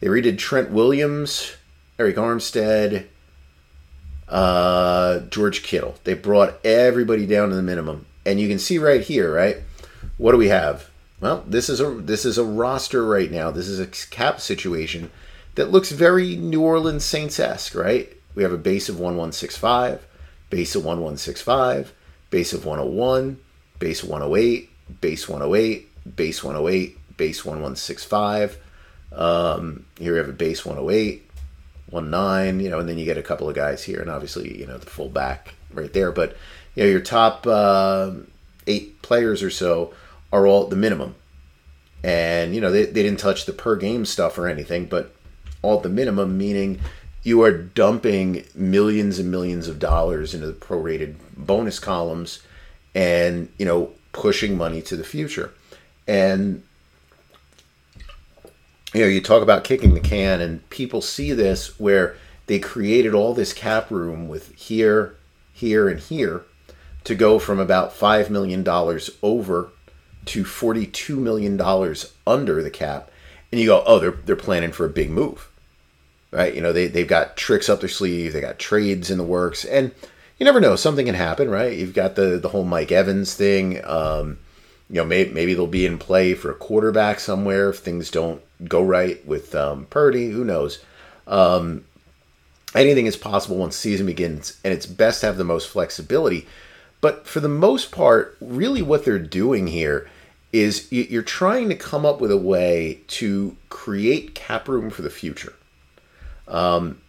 they 0.00 0.08
redid 0.08 0.38
Trent 0.38 0.70
Williams, 0.70 1.56
Arik 1.98 2.14
Armstead, 2.14 3.06
uh, 4.28 5.20
George 5.20 5.62
Kittle. 5.62 5.96
They 6.04 6.14
brought 6.14 6.64
everybody 6.64 7.26
down 7.26 7.50
to 7.50 7.54
the 7.54 7.62
minimum. 7.62 8.06
And 8.26 8.38
you 8.38 8.48
can 8.48 8.58
see 8.58 8.78
right 8.78 9.00
here, 9.00 9.32
right? 9.32 9.58
What 10.18 10.32
do 10.32 10.38
we 10.38 10.48
have? 10.48 10.90
Well, 11.20 11.44
this 11.46 11.68
is 11.68 11.80
a 11.80 11.90
this 11.90 12.24
is 12.24 12.38
a 12.38 12.44
roster 12.44 13.04
right 13.04 13.30
now. 13.30 13.50
This 13.50 13.68
is 13.68 13.80
a 13.80 13.86
cap 13.86 14.40
situation 14.40 15.10
that 15.56 15.70
looks 15.70 15.90
very 15.90 16.36
New 16.36 16.62
Orleans 16.62 17.04
Saints 17.04 17.40
esque, 17.40 17.74
right? 17.74 18.12
We 18.38 18.44
have 18.44 18.52
a 18.52 18.56
base 18.56 18.88
of 18.88 19.00
one 19.00 19.16
one 19.16 19.32
six 19.32 19.56
five, 19.56 20.06
base 20.48 20.76
of 20.76 20.84
one 20.84 21.00
one 21.00 21.16
six 21.16 21.42
five, 21.42 21.92
base 22.30 22.52
of 22.52 22.64
one 22.64 22.78
hundred 22.78 22.92
one, 22.92 23.40
base 23.80 24.04
one 24.04 24.20
hundred 24.20 24.36
eight, 24.36 24.70
base 25.00 25.28
one 25.28 25.40
hundred 25.40 25.56
eight, 25.56 26.14
base 26.14 26.44
one 26.44 26.54
hundred 26.54 26.70
eight, 26.70 27.16
base 27.16 27.44
one 27.44 27.60
one 27.60 27.74
six 27.74 28.04
five. 28.04 28.56
Um, 29.10 29.86
here 29.98 30.12
we 30.12 30.18
have 30.18 30.28
a 30.28 30.32
base 30.32 30.64
one 30.64 30.76
hundred 30.76 30.92
eight, 30.92 31.30
one 31.90 32.10
nine, 32.10 32.60
you 32.60 32.70
know, 32.70 32.78
and 32.78 32.88
then 32.88 32.96
you 32.96 33.04
get 33.04 33.18
a 33.18 33.24
couple 33.24 33.48
of 33.48 33.56
guys 33.56 33.82
here, 33.82 34.00
and 34.00 34.08
obviously 34.08 34.56
you 34.56 34.68
know 34.68 34.78
the 34.78 34.86
full 34.86 35.08
back 35.08 35.56
right 35.72 35.92
there. 35.92 36.12
But 36.12 36.36
you 36.76 36.84
know 36.84 36.88
your 36.90 37.00
top 37.00 37.44
uh, 37.44 38.12
eight 38.68 39.02
players 39.02 39.42
or 39.42 39.50
so 39.50 39.92
are 40.32 40.46
all 40.46 40.62
at 40.62 40.70
the 40.70 40.76
minimum. 40.76 41.16
And, 42.04 42.54
you 42.54 42.60
know, 42.60 42.70
they, 42.70 42.84
they 42.84 43.02
didn't 43.02 43.18
touch 43.18 43.46
the 43.46 43.52
per 43.52 43.74
game 43.74 44.04
stuff 44.04 44.38
or 44.38 44.46
anything, 44.46 44.86
but 44.86 45.12
all 45.62 45.80
the 45.80 45.88
minimum, 45.88 46.38
meaning 46.38 46.78
you 47.28 47.42
are 47.42 47.52
dumping 47.52 48.42
millions 48.54 49.18
and 49.18 49.30
millions 49.30 49.68
of 49.68 49.78
dollars 49.78 50.32
into 50.32 50.46
the 50.46 50.54
prorated 50.54 51.14
bonus 51.36 51.78
columns 51.78 52.40
and, 52.94 53.50
you 53.58 53.66
know, 53.66 53.90
pushing 54.12 54.56
money 54.56 54.80
to 54.80 54.96
the 54.96 55.04
future. 55.04 55.52
And, 56.06 56.62
you 58.94 59.02
know, 59.02 59.06
you 59.06 59.20
talk 59.20 59.42
about 59.42 59.62
kicking 59.62 59.92
the 59.92 60.00
can, 60.00 60.40
and 60.40 60.66
people 60.70 61.02
see 61.02 61.34
this 61.34 61.78
where 61.78 62.16
they 62.46 62.58
created 62.58 63.12
all 63.12 63.34
this 63.34 63.52
cap 63.52 63.90
room 63.90 64.26
with 64.26 64.54
here, 64.54 65.14
here, 65.52 65.86
and 65.86 66.00
here 66.00 66.46
to 67.04 67.14
go 67.14 67.38
from 67.38 67.60
about 67.60 67.92
$5 67.92 68.30
million 68.30 68.66
over 69.22 69.68
to 70.24 70.44
$42 70.44 71.18
million 71.18 71.60
under 72.26 72.62
the 72.62 72.70
cap. 72.70 73.10
And 73.52 73.60
you 73.60 73.66
go, 73.66 73.84
oh, 73.86 73.98
they're, 73.98 74.12
they're 74.12 74.34
planning 74.34 74.72
for 74.72 74.86
a 74.86 74.90
big 74.90 75.10
move, 75.10 75.47
right? 76.30 76.54
You 76.54 76.60
know, 76.60 76.72
they, 76.72 76.86
they've 76.86 77.08
got 77.08 77.36
tricks 77.36 77.68
up 77.68 77.80
their 77.80 77.88
sleeve, 77.88 78.32
they 78.32 78.40
got 78.40 78.58
trades 78.58 79.10
in 79.10 79.18
the 79.18 79.24
works. 79.24 79.64
And 79.64 79.92
you 80.38 80.44
never 80.44 80.60
know, 80.60 80.76
something 80.76 81.06
can 81.06 81.14
happen, 81.14 81.50
right? 81.50 81.76
You've 81.76 81.94
got 81.94 82.14
the, 82.14 82.38
the 82.38 82.48
whole 82.48 82.64
Mike 82.64 82.92
Evans 82.92 83.34
thing. 83.34 83.84
Um, 83.84 84.38
you 84.88 84.96
know, 84.96 85.04
maybe, 85.04 85.32
maybe 85.32 85.54
they'll 85.54 85.66
be 85.66 85.86
in 85.86 85.98
play 85.98 86.34
for 86.34 86.50
a 86.50 86.54
quarterback 86.54 87.20
somewhere 87.20 87.70
if 87.70 87.78
things 87.78 88.10
don't 88.10 88.40
go 88.64 88.82
right 88.82 89.24
with 89.26 89.54
um, 89.54 89.86
Purdy. 89.90 90.30
Who 90.30 90.44
knows? 90.44 90.82
Um, 91.26 91.84
anything 92.74 93.06
is 93.06 93.16
possible 93.16 93.56
once 93.56 93.76
season 93.76 94.06
begins, 94.06 94.58
and 94.64 94.72
it's 94.72 94.86
best 94.86 95.20
to 95.20 95.26
have 95.26 95.36
the 95.36 95.44
most 95.44 95.68
flexibility. 95.68 96.46
But 97.00 97.26
for 97.26 97.40
the 97.40 97.48
most 97.48 97.92
part, 97.92 98.36
really 98.40 98.82
what 98.82 99.04
they're 99.04 99.18
doing 99.18 99.66
here 99.66 100.08
is 100.52 100.90
you're 100.90 101.22
trying 101.22 101.68
to 101.68 101.74
come 101.74 102.06
up 102.06 102.20
with 102.20 102.30
a 102.30 102.36
way 102.36 103.02
to 103.08 103.56
create 103.68 104.34
cap 104.34 104.66
room 104.68 104.88
for 104.88 105.02
the 105.02 105.10
future. 105.10 105.52
Um, 106.48 107.00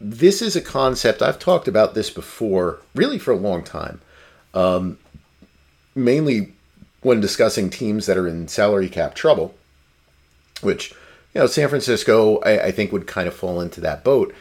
this 0.00 0.42
is 0.42 0.56
a 0.56 0.60
concept 0.60 1.22
I've 1.22 1.38
talked 1.38 1.68
about 1.68 1.94
this 1.94 2.10
before, 2.10 2.80
really 2.94 3.18
for 3.18 3.32
a 3.32 3.36
long 3.36 3.62
time. 3.62 4.00
Um, 4.54 4.98
mainly 5.94 6.52
when 7.02 7.20
discussing 7.20 7.70
teams 7.70 8.06
that 8.06 8.16
are 8.16 8.28
in 8.28 8.48
salary 8.48 8.88
cap 8.88 9.14
trouble, 9.14 9.54
which 10.60 10.90
you 11.34 11.40
know 11.40 11.46
San 11.46 11.68
Francisco 11.68 12.38
I, 12.38 12.66
I 12.66 12.70
think 12.72 12.92
would 12.92 13.06
kind 13.06 13.28
of 13.28 13.34
fall 13.34 13.60
into 13.60 13.80
that 13.80 14.04
boat. 14.04 14.34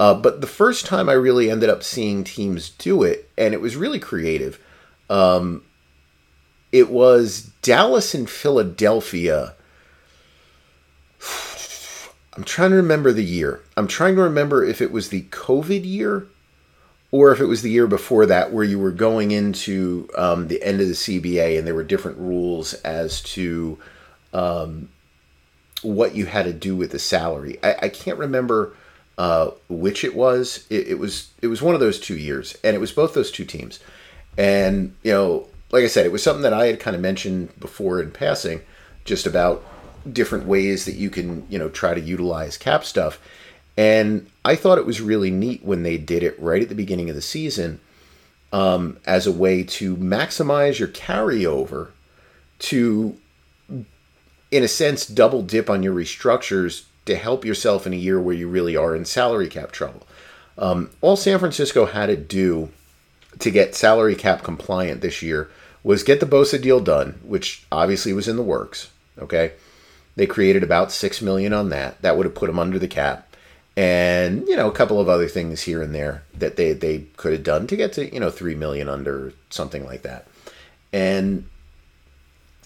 Uh, 0.00 0.14
but 0.14 0.40
the 0.40 0.46
first 0.46 0.86
time 0.86 1.08
I 1.08 1.14
really 1.14 1.50
ended 1.50 1.68
up 1.68 1.82
seeing 1.82 2.22
teams 2.22 2.70
do 2.70 3.02
it, 3.02 3.28
and 3.36 3.52
it 3.52 3.60
was 3.60 3.76
really 3.76 3.98
creative. 3.98 4.60
Um, 5.10 5.62
it 6.70 6.90
was 6.90 7.50
Dallas 7.62 8.14
and 8.14 8.28
Philadelphia. 8.28 9.54
I'm 12.38 12.44
trying 12.44 12.70
to 12.70 12.76
remember 12.76 13.12
the 13.12 13.24
year. 13.24 13.62
I'm 13.76 13.88
trying 13.88 14.14
to 14.14 14.22
remember 14.22 14.64
if 14.64 14.80
it 14.80 14.92
was 14.92 15.08
the 15.08 15.22
COVID 15.22 15.84
year 15.84 16.28
or 17.10 17.32
if 17.32 17.40
it 17.40 17.46
was 17.46 17.62
the 17.62 17.70
year 17.70 17.88
before 17.88 18.26
that 18.26 18.52
where 18.52 18.62
you 18.62 18.78
were 18.78 18.92
going 18.92 19.32
into 19.32 20.08
um, 20.16 20.46
the 20.46 20.62
end 20.62 20.80
of 20.80 20.86
the 20.86 20.94
CBA 20.94 21.58
and 21.58 21.66
there 21.66 21.74
were 21.74 21.82
different 21.82 22.16
rules 22.16 22.74
as 22.74 23.22
to 23.22 23.76
um, 24.32 24.88
what 25.82 26.14
you 26.14 26.26
had 26.26 26.44
to 26.44 26.52
do 26.52 26.76
with 26.76 26.92
the 26.92 27.00
salary. 27.00 27.58
I, 27.60 27.74
I 27.82 27.88
can't 27.88 28.18
remember 28.18 28.72
uh, 29.18 29.50
which 29.68 30.04
it 30.04 30.14
was. 30.14 30.64
It, 30.70 30.86
it 30.86 30.98
was 31.00 31.30
it 31.42 31.48
was 31.48 31.60
one 31.60 31.74
of 31.74 31.80
those 31.80 31.98
two 31.98 32.16
years, 32.16 32.56
and 32.62 32.76
it 32.76 32.78
was 32.78 32.92
both 32.92 33.14
those 33.14 33.32
two 33.32 33.44
teams. 33.44 33.80
And 34.36 34.94
you 35.02 35.10
know, 35.10 35.48
like 35.72 35.82
I 35.82 35.88
said, 35.88 36.06
it 36.06 36.12
was 36.12 36.22
something 36.22 36.42
that 36.42 36.54
I 36.54 36.66
had 36.66 36.78
kind 36.78 36.94
of 36.94 37.02
mentioned 37.02 37.58
before 37.58 38.00
in 38.00 38.12
passing, 38.12 38.60
just 39.04 39.26
about 39.26 39.64
different 40.12 40.46
ways 40.46 40.84
that 40.84 40.94
you 40.94 41.10
can, 41.10 41.46
you 41.48 41.58
know, 41.58 41.68
try 41.68 41.94
to 41.94 42.00
utilize 42.00 42.56
cap 42.56 42.84
stuff. 42.84 43.20
And 43.76 44.28
I 44.44 44.56
thought 44.56 44.78
it 44.78 44.86
was 44.86 45.00
really 45.00 45.30
neat 45.30 45.64
when 45.64 45.82
they 45.82 45.98
did 45.98 46.22
it 46.22 46.38
right 46.40 46.62
at 46.62 46.68
the 46.68 46.74
beginning 46.74 47.08
of 47.10 47.16
the 47.16 47.22
season 47.22 47.80
um, 48.52 48.98
as 49.06 49.26
a 49.26 49.32
way 49.32 49.62
to 49.62 49.96
maximize 49.96 50.78
your 50.78 50.88
carryover 50.88 51.90
to, 52.60 53.16
in 54.50 54.64
a 54.64 54.68
sense, 54.68 55.06
double 55.06 55.42
dip 55.42 55.70
on 55.70 55.82
your 55.82 55.94
restructures 55.94 56.84
to 57.04 57.16
help 57.16 57.44
yourself 57.44 57.86
in 57.86 57.92
a 57.92 57.96
year 57.96 58.20
where 58.20 58.34
you 58.34 58.48
really 58.48 58.76
are 58.76 58.96
in 58.96 59.04
salary 59.04 59.48
cap 59.48 59.70
trouble. 59.70 60.06
Um, 60.56 60.90
all 61.00 61.16
San 61.16 61.38
Francisco 61.38 61.86
had 61.86 62.06
to 62.06 62.16
do 62.16 62.70
to 63.38 63.50
get 63.50 63.74
salary 63.74 64.16
cap 64.16 64.42
compliant 64.42 65.00
this 65.00 65.22
year 65.22 65.50
was 65.84 66.02
get 66.02 66.20
the 66.20 66.26
Bosa 66.26 66.60
deal 66.60 66.80
done, 66.80 67.20
which 67.22 67.64
obviously 67.70 68.12
was 68.12 68.28
in 68.28 68.36
the 68.36 68.42
works. 68.42 68.90
Okay, 69.18 69.52
they 70.18 70.26
created 70.26 70.62
about 70.62 70.92
six 70.92 71.22
million 71.22 71.52
on 71.52 71.70
that. 71.70 72.00
That 72.02 72.16
would 72.16 72.26
have 72.26 72.34
put 72.34 72.48
them 72.48 72.58
under 72.58 72.78
the 72.78 72.88
cap, 72.88 73.34
and 73.76 74.46
you 74.46 74.56
know 74.56 74.68
a 74.68 74.72
couple 74.72 75.00
of 75.00 75.08
other 75.08 75.28
things 75.28 75.62
here 75.62 75.82
and 75.82 75.94
there 75.94 76.24
that 76.34 76.56
they 76.56 76.72
they 76.72 77.06
could 77.16 77.32
have 77.32 77.44
done 77.44 77.66
to 77.68 77.76
get 77.76 77.92
to 77.94 78.12
you 78.12 78.20
know 78.20 78.30
three 78.30 78.54
million 78.54 78.88
under 78.88 79.32
something 79.50 79.84
like 79.84 80.02
that, 80.02 80.26
and 80.92 81.48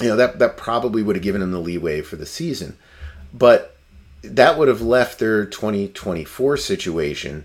you 0.01 0.09
know 0.09 0.17
that 0.17 0.39
that 0.39 0.57
probably 0.57 1.03
would 1.03 1.17
have 1.17 1.23
given 1.23 1.41
them 1.41 1.53
the 1.53 1.59
leeway 1.59 2.01
for 2.01 2.17
the 2.17 2.27
season, 2.27 2.77
but 3.33 3.77
that 4.23 4.59
would 4.59 4.69
have 4.69 4.83
left 4.83 5.19
their 5.19 5.45
2024 5.45 6.57
situation 6.57 7.45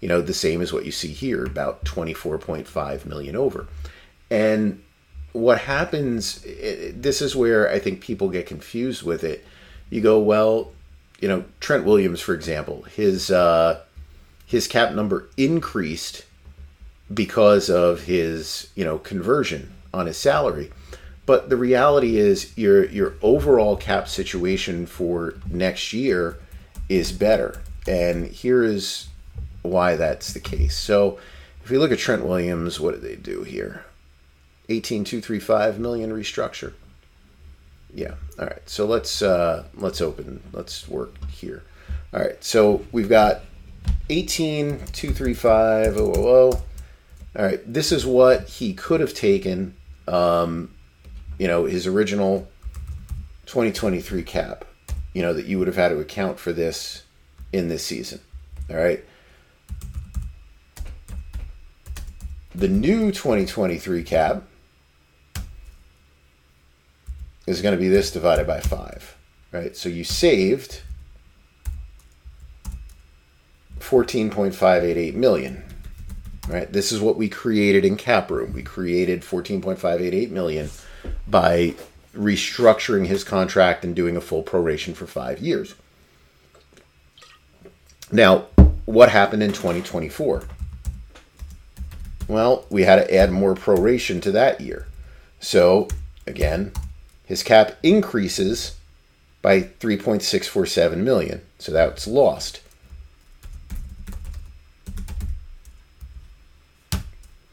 you 0.00 0.08
know, 0.08 0.20
the 0.20 0.34
same 0.34 0.62
as 0.62 0.72
what 0.72 0.84
you 0.84 0.92
see 0.92 1.08
here, 1.08 1.44
about 1.44 1.84
24.5 1.84 3.06
million 3.06 3.34
over. 3.34 3.66
And 4.30 4.82
what 5.38 5.58
happens, 5.60 6.40
this 6.42 7.22
is 7.22 7.36
where 7.36 7.70
I 7.70 7.78
think 7.78 8.00
people 8.00 8.28
get 8.28 8.46
confused 8.46 9.02
with 9.02 9.24
it. 9.24 9.44
You 9.90 10.00
go, 10.00 10.18
well, 10.18 10.72
you 11.20 11.28
know, 11.28 11.44
Trent 11.60 11.84
Williams, 11.84 12.20
for 12.20 12.34
example, 12.34 12.82
his 12.82 13.30
uh, 13.30 13.80
his 14.46 14.68
cap 14.68 14.92
number 14.92 15.28
increased 15.36 16.24
because 17.12 17.70
of 17.70 18.02
his 18.02 18.70
you 18.74 18.84
know 18.84 18.98
conversion 18.98 19.72
on 19.92 20.06
his 20.06 20.16
salary. 20.16 20.70
But 21.26 21.50
the 21.50 21.56
reality 21.56 22.16
is 22.16 22.56
your 22.56 22.84
your 22.86 23.14
overall 23.22 23.76
cap 23.76 24.08
situation 24.08 24.86
for 24.86 25.34
next 25.50 25.92
year 25.92 26.38
is 26.88 27.12
better. 27.12 27.60
And 27.86 28.26
here 28.26 28.62
is 28.62 29.08
why 29.62 29.96
that's 29.96 30.32
the 30.32 30.40
case. 30.40 30.76
So 30.76 31.18
if 31.64 31.70
you 31.70 31.78
look 31.78 31.92
at 31.92 31.98
Trent 31.98 32.24
Williams, 32.24 32.80
what 32.80 32.92
did 32.92 33.02
they 33.02 33.16
do 33.16 33.42
here? 33.42 33.84
18235 34.68 35.78
million 35.78 36.10
restructure. 36.10 36.74
Yeah. 37.92 38.14
All 38.38 38.46
right. 38.46 38.68
So 38.68 38.86
let's 38.86 39.22
uh, 39.22 39.64
let's 39.74 40.00
open. 40.00 40.42
Let's 40.52 40.88
work 40.88 41.14
here. 41.30 41.62
All 42.12 42.20
right. 42.20 42.42
So 42.44 42.84
we've 42.92 43.08
got 43.08 43.42
18235 44.10 45.98
All 45.98 46.64
right. 47.34 47.60
This 47.72 47.92
is 47.92 48.04
what 48.04 48.46
he 48.48 48.74
could 48.74 49.00
have 49.00 49.14
taken. 49.14 49.74
Um, 50.06 50.74
you 51.38 51.46
know, 51.46 51.64
his 51.64 51.86
original 51.86 52.48
2023 53.46 54.22
cap. 54.22 54.64
You 55.14 55.22
know 55.22 55.32
that 55.32 55.46
you 55.46 55.58
would 55.58 55.66
have 55.66 55.76
had 55.76 55.88
to 55.88 55.98
account 55.98 56.38
for 56.38 56.52
this 56.52 57.04
in 57.52 57.68
this 57.68 57.84
season. 57.84 58.20
All 58.68 58.76
right. 58.76 59.02
the 62.58 62.66
new 62.66 63.12
2023 63.12 64.02
cap 64.02 64.42
is 67.48 67.62
going 67.62 67.74
to 67.74 67.80
be 67.80 67.88
this 67.88 68.10
divided 68.10 68.46
by 68.46 68.60
5, 68.60 69.16
right? 69.52 69.76
So 69.76 69.88
you 69.88 70.04
saved 70.04 70.82
14.588 73.80 75.14
million. 75.14 75.64
Right? 76.48 76.72
This 76.72 76.92
is 76.92 77.00
what 77.02 77.16
we 77.16 77.28
created 77.28 77.84
in 77.84 77.98
Caproom. 77.98 78.54
We 78.54 78.62
created 78.62 79.20
14.588 79.20 80.30
million 80.30 80.70
by 81.26 81.74
restructuring 82.16 83.06
his 83.06 83.22
contract 83.22 83.84
and 83.84 83.94
doing 83.94 84.16
a 84.16 84.20
full 84.22 84.42
proration 84.42 84.94
for 84.94 85.06
5 85.06 85.40
years. 85.40 85.74
Now, 88.10 88.46
what 88.86 89.10
happened 89.10 89.42
in 89.42 89.52
2024? 89.52 90.44
Well, 92.28 92.64
we 92.70 92.84
had 92.84 92.96
to 92.96 93.14
add 93.14 93.30
more 93.30 93.54
proration 93.54 94.22
to 94.22 94.32
that 94.32 94.62
year. 94.62 94.86
So, 95.40 95.88
again, 96.26 96.72
his 97.28 97.42
cap 97.42 97.76
increases 97.82 98.74
by 99.42 99.60
3.647 99.60 100.96
million. 100.96 101.42
So 101.58 101.70
that's 101.72 102.06
lost. 102.06 102.62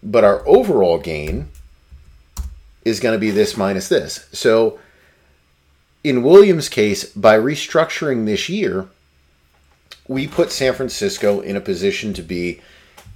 But 0.02 0.24
our 0.24 0.48
overall 0.48 0.98
gain 0.98 1.50
is 2.86 3.02
going 3.02 3.16
to 3.16 3.20
be 3.20 3.32
this 3.32 3.58
minus 3.58 3.90
this. 3.90 4.30
So 4.32 4.80
in 6.06 6.24
Williams' 6.24 6.70
case, 6.70 7.04
by 7.04 7.38
restructuring 7.38 8.26
this 8.26 8.48
year, 8.48 8.88
we 10.08 10.26
put 10.26 10.54
San 10.54 10.74
Francisco 10.74 11.42
in 11.42 11.58
a 11.58 11.62
position 11.62 12.14
to 12.14 12.22
be 12.22 12.62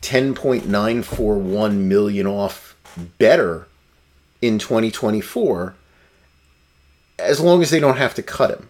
10.941 0.01 1.74
million 1.76 2.28
off 2.28 2.76
better 3.18 3.68
in 4.41 4.60
2024 4.60 5.76
as 7.20 7.39
long 7.39 7.61
as 7.61 7.70
they 7.70 7.80
don't 7.80 7.97
have 7.97 8.15
to 8.15 8.24
cut 8.24 8.51
him. 8.51 8.70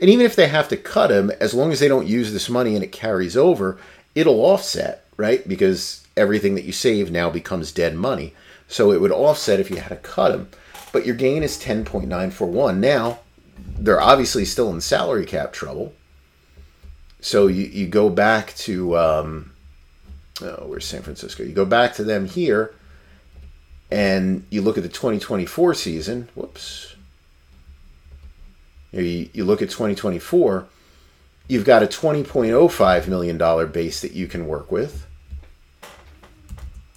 And 0.00 0.10
even 0.10 0.24
if 0.24 0.36
they 0.36 0.48
have 0.48 0.68
to 0.68 0.76
cut 0.76 1.10
him, 1.10 1.30
as 1.40 1.54
long 1.54 1.72
as 1.72 1.80
they 1.80 1.88
don't 1.88 2.06
use 2.06 2.32
this 2.32 2.48
money 2.48 2.74
and 2.74 2.84
it 2.84 2.92
carries 2.92 3.36
over, 3.36 3.78
it'll 4.14 4.44
offset, 4.44 5.04
right? 5.16 5.46
Because 5.46 6.06
everything 6.16 6.54
that 6.54 6.64
you 6.64 6.72
save 6.72 7.10
now 7.10 7.30
becomes 7.30 7.72
dead 7.72 7.94
money. 7.94 8.34
So 8.68 8.92
it 8.92 9.00
would 9.00 9.12
offset 9.12 9.60
if 9.60 9.70
you 9.70 9.78
had 9.78 9.88
to 9.88 9.96
cut 9.96 10.32
him. 10.32 10.48
But 10.92 11.06
your 11.06 11.16
gain 11.16 11.42
is 11.42 11.58
10.941. 11.58 12.78
Now, 12.78 13.20
they're 13.78 14.00
obviously 14.00 14.44
still 14.44 14.70
in 14.72 14.80
salary 14.80 15.26
cap 15.26 15.52
trouble. 15.52 15.94
So 17.20 17.46
you, 17.46 17.64
you 17.64 17.86
go 17.88 18.08
back 18.08 18.54
to, 18.58 18.96
um, 18.96 19.52
oh, 20.42 20.66
where's 20.66 20.86
San 20.86 21.02
Francisco? 21.02 21.42
You 21.42 21.52
go 21.52 21.64
back 21.64 21.94
to 21.94 22.04
them 22.04 22.26
here 22.26 22.74
and 23.90 24.46
you 24.50 24.62
look 24.62 24.76
at 24.76 24.82
the 24.82 24.88
2024 24.88 25.74
season. 25.74 26.28
Whoops. 26.34 26.94
You, 28.92 29.28
you 29.32 29.44
look 29.44 29.62
at 29.62 29.70
2024, 29.70 30.66
you've 31.48 31.64
got 31.64 31.82
a 31.82 31.86
$20.05 31.86 33.08
million 33.08 33.70
base 33.70 34.00
that 34.00 34.12
you 34.12 34.26
can 34.26 34.46
work 34.46 34.72
with. 34.72 35.06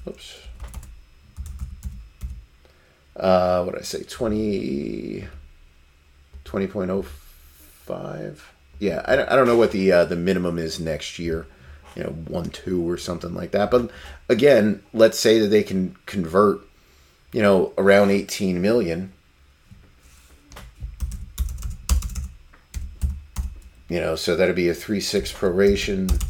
Oops. 0.07 0.37
Uh, 3.15 3.63
what 3.63 3.73
did 3.73 3.81
I 3.81 3.83
say? 3.83 4.03
20, 4.03 5.27
20.05? 6.45 8.39
Yeah, 8.79 9.03
I 9.05 9.15
don't, 9.15 9.29
I 9.29 9.35
don't 9.35 9.45
know 9.45 9.57
what 9.57 9.71
the 9.71 9.91
uh, 9.91 10.05
the 10.05 10.15
minimum 10.15 10.57
is 10.57 10.79
next 10.79 11.19
year. 11.19 11.45
You 11.95 12.03
know, 12.03 12.09
1 12.09 12.49
2 12.49 12.89
or 12.89 12.97
something 12.97 13.35
like 13.35 13.51
that. 13.51 13.69
But 13.69 13.91
again, 14.27 14.81
let's 14.91 15.19
say 15.19 15.37
that 15.39 15.49
they 15.49 15.61
can 15.61 15.95
convert, 16.07 16.61
you 17.31 17.43
know, 17.43 17.73
around 17.77 18.09
18 18.09 18.59
million. 18.59 19.13
You 23.91 23.99
know, 23.99 24.15
so 24.15 24.37
that'd 24.37 24.55
be 24.55 24.69
a 24.69 24.73
3 24.73 25.01
6 25.01 25.33
proration 25.33 26.23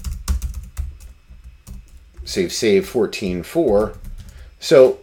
save 2.24 2.52
save 2.52 2.92
14-4. 2.92 3.96
So 4.60 4.98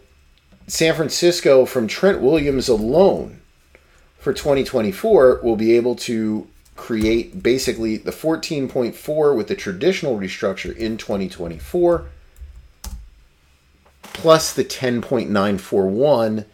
San 0.66 0.96
Francisco 0.96 1.64
from 1.64 1.86
Trent 1.86 2.20
Williams 2.20 2.68
alone 2.68 3.42
for 4.18 4.32
2024 4.32 5.38
will 5.40 5.54
be 5.54 5.76
able 5.76 5.94
to 5.94 6.48
create 6.74 7.44
basically 7.44 7.96
the 7.96 8.11
14.4 8.11 9.36
with 9.36 9.46
the 9.46 9.54
traditional 9.54 10.18
restructure 10.18 10.76
in 10.76 10.96
2024 10.96 12.06
plus 14.02 14.52
the 14.52 14.64
10.941 14.64 16.44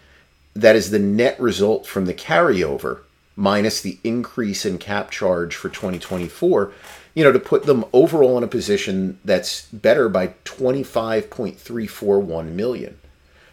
that 0.52 0.76
is 0.76 0.90
the 0.90 0.98
net 0.98 1.40
result 1.40 1.86
from 1.86 2.05
the 2.05 2.12
carryover 2.12 3.03
minus 3.37 3.80
the 3.80 3.99
increase 4.05 4.64
in 4.64 4.78
cap 4.78 5.11
charge 5.11 5.57
for 5.57 5.68
2024 5.68 6.72
you 7.14 7.22
know, 7.22 7.32
to 7.32 7.39
put 7.39 7.64
them 7.64 7.85
overall 7.93 8.37
in 8.37 8.45
a 8.45 8.49
position 8.49 9.20
that's 9.24 9.66
better 9.66 10.09
by 10.09 10.35
25.341 10.45 12.51
million. 12.51 12.99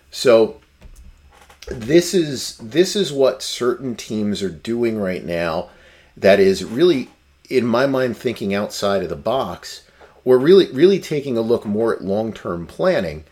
So 0.10 0.60
this 1.68 2.16
is 2.16 2.58
this 2.58 2.96
is 2.96 3.14
what 3.14 3.44
certain 3.44 3.96
teams 3.96 4.42
are 4.42 4.50
doing 4.50 4.98
right 4.98 5.24
now 5.24 5.70
that 6.18 6.40
is 6.40 6.66
really 6.66 7.08
in 7.50 7.66
my 7.66 7.86
mind 7.86 8.18
thinking 8.18 8.54
outside 8.54 9.04
of 9.04 9.10
the 9.10 9.16
box 9.16 9.84
or 10.26 10.40
really 10.40 10.70
really 10.72 11.00
taking 11.00 11.38
a 11.38 11.42
look 11.42 11.64
more 11.64 11.96
at 11.96 12.04
long-term 12.04 12.66
planning 12.66 13.24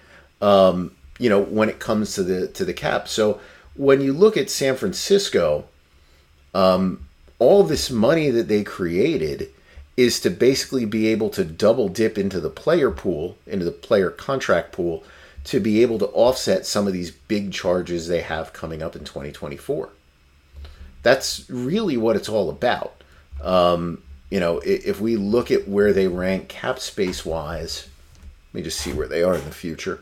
um, 0.42 0.92
you 1.18 1.28
know 1.28 1.42
when 1.42 1.70
it 1.70 1.80
comes 1.80 2.14
to 2.14 2.22
the 2.22 2.48
to 2.50 2.64
the 2.64 2.74
cap 2.74 3.08
so 3.08 3.42
when 3.76 4.00
you 4.00 4.14
look 4.14 4.38
at 4.38 4.52
San 4.52 4.76
Francisco 4.76 5.66
um, 6.54 7.08
all 7.38 7.64
this 7.64 7.90
money 7.90 8.30
that 8.30 8.48
they 8.48 8.64
created 8.64 9.50
is 9.98 10.20
to 10.22 10.30
basically 10.30 10.86
be 10.86 11.08
able 11.08 11.30
to 11.30 11.44
double 11.44 11.90
dip 11.90 12.18
into 12.18 12.40
the 12.40 12.50
player 12.50 12.92
pool, 12.92 13.38
into 13.46 13.66
the 13.66 13.72
player 13.72 14.10
contract 14.10 14.72
pool, 14.72 15.04
to 15.44 15.60
be 15.60 15.82
able 15.82 16.00
to 16.00 16.08
offset 16.08 16.66
some 16.66 16.88
of 16.88 16.94
these 16.94 17.12
big 17.12 17.52
charges 17.52 18.08
they 18.08 18.22
have 18.22 18.54
coming 18.54 18.82
up 18.82 18.96
in 18.96 19.04
2024. 19.04 19.90
That's 21.02 21.50
really 21.50 21.98
what 21.98 22.16
it's 22.16 22.30
all 22.30 22.50
about. 22.50 23.04
Um, 23.42 24.02
you 24.30 24.40
know, 24.40 24.60
if 24.60 25.02
we 25.02 25.16
look 25.16 25.50
at 25.50 25.68
where 25.68 25.92
they 25.92 26.08
rank 26.08 26.50
cap 26.50 26.80
space 26.80 27.26
wise, 27.26 27.88
let 28.54 28.60
me 28.60 28.64
just 28.64 28.80
see 28.80 28.94
where 28.94 29.08
they 29.08 29.24
are 29.24 29.36
in 29.36 29.46
the 29.46 29.52
future. 29.52 30.02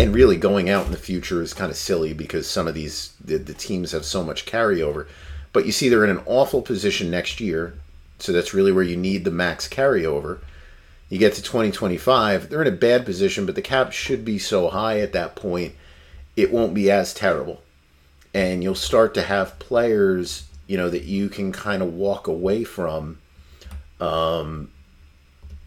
And 0.00 0.14
really, 0.14 0.38
going 0.38 0.70
out 0.70 0.86
in 0.86 0.92
the 0.92 0.96
future 0.96 1.42
is 1.42 1.52
kind 1.52 1.70
of 1.70 1.76
silly 1.76 2.14
because 2.14 2.48
some 2.48 2.66
of 2.66 2.72
these 2.72 3.12
the, 3.22 3.36
the 3.36 3.52
teams 3.52 3.92
have 3.92 4.06
so 4.06 4.24
much 4.24 4.46
carryover. 4.46 5.06
But 5.52 5.66
you 5.66 5.72
see, 5.72 5.90
they're 5.90 6.04
in 6.04 6.16
an 6.16 6.22
awful 6.24 6.62
position 6.62 7.10
next 7.10 7.38
year. 7.38 7.74
So 8.18 8.32
that's 8.32 8.54
really 8.54 8.72
where 8.72 8.82
you 8.82 8.96
need 8.96 9.26
the 9.26 9.30
max 9.30 9.68
carryover. 9.68 10.38
You 11.10 11.18
get 11.18 11.34
to 11.34 11.42
2025, 11.42 12.48
they're 12.48 12.62
in 12.62 12.68
a 12.68 12.70
bad 12.70 13.04
position, 13.04 13.44
but 13.44 13.56
the 13.56 13.60
cap 13.60 13.92
should 13.92 14.24
be 14.24 14.38
so 14.38 14.70
high 14.70 15.00
at 15.00 15.12
that 15.12 15.36
point, 15.36 15.74
it 16.34 16.50
won't 16.50 16.72
be 16.72 16.90
as 16.90 17.12
terrible. 17.12 17.60
And 18.32 18.62
you'll 18.62 18.74
start 18.76 19.12
to 19.14 19.22
have 19.22 19.58
players, 19.58 20.44
you 20.66 20.78
know, 20.78 20.88
that 20.88 21.04
you 21.04 21.28
can 21.28 21.52
kind 21.52 21.82
of 21.82 21.92
walk 21.92 22.26
away 22.26 22.64
from, 22.64 23.18
um, 24.00 24.70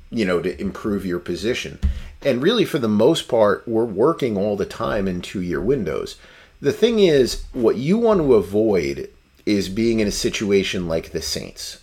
you 0.09 0.25
know, 0.25 0.41
to 0.41 0.59
improve 0.59 1.05
your 1.05 1.19
position. 1.19 1.77
And 2.25 2.41
really, 2.41 2.65
for 2.65 2.79
the 2.79 2.87
most 2.87 3.27
part, 3.27 3.67
we're 3.67 3.83
working 3.85 4.37
all 4.37 4.55
the 4.55 4.65
time 4.65 5.07
in 5.07 5.21
two 5.21 5.41
year 5.41 5.61
windows. 5.61 6.17
The 6.61 6.71
thing 6.71 6.99
is, 6.99 7.43
what 7.51 7.75
you 7.75 7.97
want 7.97 8.21
to 8.21 8.35
avoid 8.35 9.09
is 9.45 9.67
being 9.67 9.99
in 9.99 10.07
a 10.07 10.11
situation 10.11 10.87
like 10.87 11.11
the 11.11 11.21
Saints. 11.21 11.81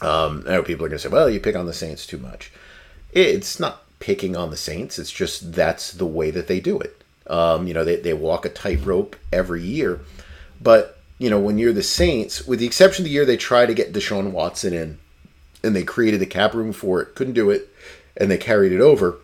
Um, 0.00 0.44
I 0.46 0.52
know 0.52 0.62
people 0.62 0.86
are 0.86 0.88
going 0.88 0.98
to 0.98 1.02
say, 1.02 1.10
well, 1.10 1.28
you 1.28 1.40
pick 1.40 1.56
on 1.56 1.66
the 1.66 1.74
Saints 1.74 2.06
too 2.06 2.18
much. 2.18 2.50
It's 3.12 3.60
not 3.60 3.82
picking 3.98 4.36
on 4.36 4.50
the 4.50 4.56
Saints, 4.56 4.98
it's 4.98 5.10
just 5.10 5.52
that's 5.52 5.92
the 5.92 6.06
way 6.06 6.30
that 6.30 6.48
they 6.48 6.60
do 6.60 6.78
it. 6.78 7.02
Um, 7.26 7.66
you 7.66 7.74
know, 7.74 7.84
they, 7.84 7.96
they 7.96 8.14
walk 8.14 8.44
a 8.44 8.48
tightrope 8.48 9.16
every 9.32 9.62
year. 9.62 10.00
But, 10.60 10.98
you 11.18 11.28
know, 11.28 11.40
when 11.40 11.58
you're 11.58 11.72
the 11.72 11.82
Saints, 11.82 12.46
with 12.46 12.58
the 12.58 12.66
exception 12.66 13.02
of 13.02 13.04
the 13.06 13.10
year 13.10 13.24
they 13.24 13.36
tried 13.36 13.66
to 13.66 13.74
get 13.74 13.92
Deshaun 13.92 14.32
Watson 14.32 14.72
in 14.72 14.98
and 15.62 15.74
they 15.74 15.82
created 15.82 16.20
the 16.20 16.26
cap 16.26 16.54
room 16.54 16.72
for 16.72 17.00
it, 17.00 17.14
couldn't 17.14 17.32
do 17.32 17.50
it, 17.50 17.68
and 18.16 18.30
they 18.30 18.38
carried 18.38 18.72
it 18.72 18.80
over. 18.80 19.16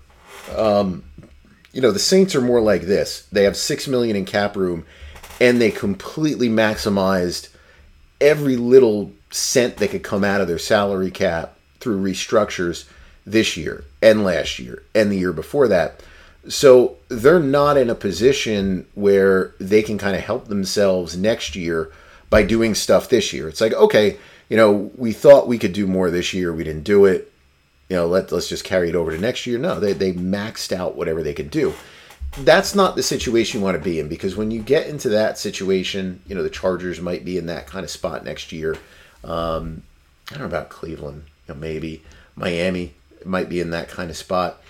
Um, 0.57 1.05
you 1.73 1.81
know, 1.81 1.91
the 1.91 1.99
Saints 1.99 2.35
are 2.35 2.41
more 2.41 2.61
like 2.61 2.83
this. 2.83 3.27
They 3.33 3.45
have 3.45 3.57
six 3.57 3.89
million 3.89 4.17
in 4.17 4.25
cap 4.25 4.57
room 4.57 4.85
and 5.41 5.61
they 5.61 5.71
completely 5.71 6.49
maximized 6.49 7.49
every 8.21 8.57
little 8.57 9.13
cent 9.31 9.79
that 9.79 9.91
could 9.91 10.03
come 10.03 10.23
out 10.23 10.41
of 10.41 10.49
their 10.49 10.59
salary 10.59 11.11
cap 11.11 11.57
through 11.81 12.01
restructures 12.01 12.87
this 13.27 13.57
year 13.57 13.85
and 14.01 14.25
last 14.25 14.59
year 14.59 14.83
and 14.95 15.11
the 15.11 15.19
year 15.19 15.33
before 15.33 15.69
that. 15.69 16.03
So 16.49 16.97
they're 17.09 17.41
not 17.41 17.77
in 17.77 17.89
a 17.89 17.95
position 17.95 18.87
where 18.95 19.55
they 19.59 19.83
can 19.83 19.99
kind 19.99 20.17
of 20.17 20.23
help 20.23 20.49
themselves 20.49 21.17
next 21.17 21.57
year 21.57 21.91
by 22.31 22.43
doing 22.43 22.75
stuff 22.75 23.09
this 23.09 23.33
year. 23.33 23.49
It's 23.49 23.61
like, 23.61 23.75
okay, 23.75 24.19
you 24.49 24.57
know, 24.57 24.91
we 24.97 25.13
thought 25.13 25.49
we 25.49 25.59
could 25.59 25.73
do 25.73 25.87
more 25.87 26.11
this 26.11 26.35
year, 26.35 26.53
we 26.53 26.65
didn't 26.65 26.85
do 26.85 27.05
it. 27.05 27.32
You 27.93 27.99
know, 27.99 28.07
let 28.07 28.33
let's 28.33 28.49
just 28.49 28.65
carry 28.65 28.89
it 28.89 28.95
over 28.95 29.11
to 29.11 29.19
next 29.19 29.47
year. 29.47 29.59
No, 29.59 29.79
they 29.79 29.93
they 29.93 30.15
maxed 30.15 30.73
out 30.73 30.97
whatever 30.97 31.23
they 31.23 31.35
could 31.35 31.51
do. 31.51 31.75
that's 32.39 32.75
not 32.75 32.97
the 32.97 33.03
situation 33.03 33.61
you 33.61 33.65
want 33.65 33.77
to 33.77 33.85
be 33.85 34.01
in 34.01 34.09
because 34.09 34.35
when 34.35 34.51
you 34.51 34.63
get 34.63 34.87
into 34.87 35.11
that 35.11 35.37
situation, 35.37 36.23
you 36.27 36.35
know, 36.35 36.43
the 36.43 36.49
Chargers 36.49 37.03
might 37.03 37.23
be 37.23 37.37
in 37.37 37.45
that 37.49 37.67
kind 37.67 37.85
of 37.85 37.91
spot 37.91 38.25
next 38.25 38.51
year. 38.51 38.79
Um, 39.23 39.83
I 40.31 40.39
don't 40.39 40.41
know 40.41 40.47
about 40.47 40.71
Cleveland, 40.71 41.25
you 41.47 41.53
know, 41.53 41.61
maybe 41.61 42.03
Miami 42.35 42.95
might 43.27 43.51
be 43.51 43.61
in 43.61 43.69
that 43.73 43.91
kind 43.91 44.09
of 44.09 44.17
spot. 44.17 44.63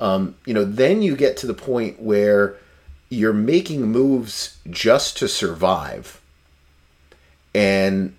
Um, 0.00 0.36
you 0.46 0.54
know, 0.54 0.64
then 0.64 1.02
you 1.02 1.16
get 1.16 1.36
to 1.38 1.48
the 1.48 1.54
point 1.54 2.00
where 2.00 2.54
you're 3.08 3.32
making 3.32 3.90
moves 3.90 4.58
just 4.70 5.16
to 5.16 5.26
survive. 5.26 6.20
And 7.52 8.14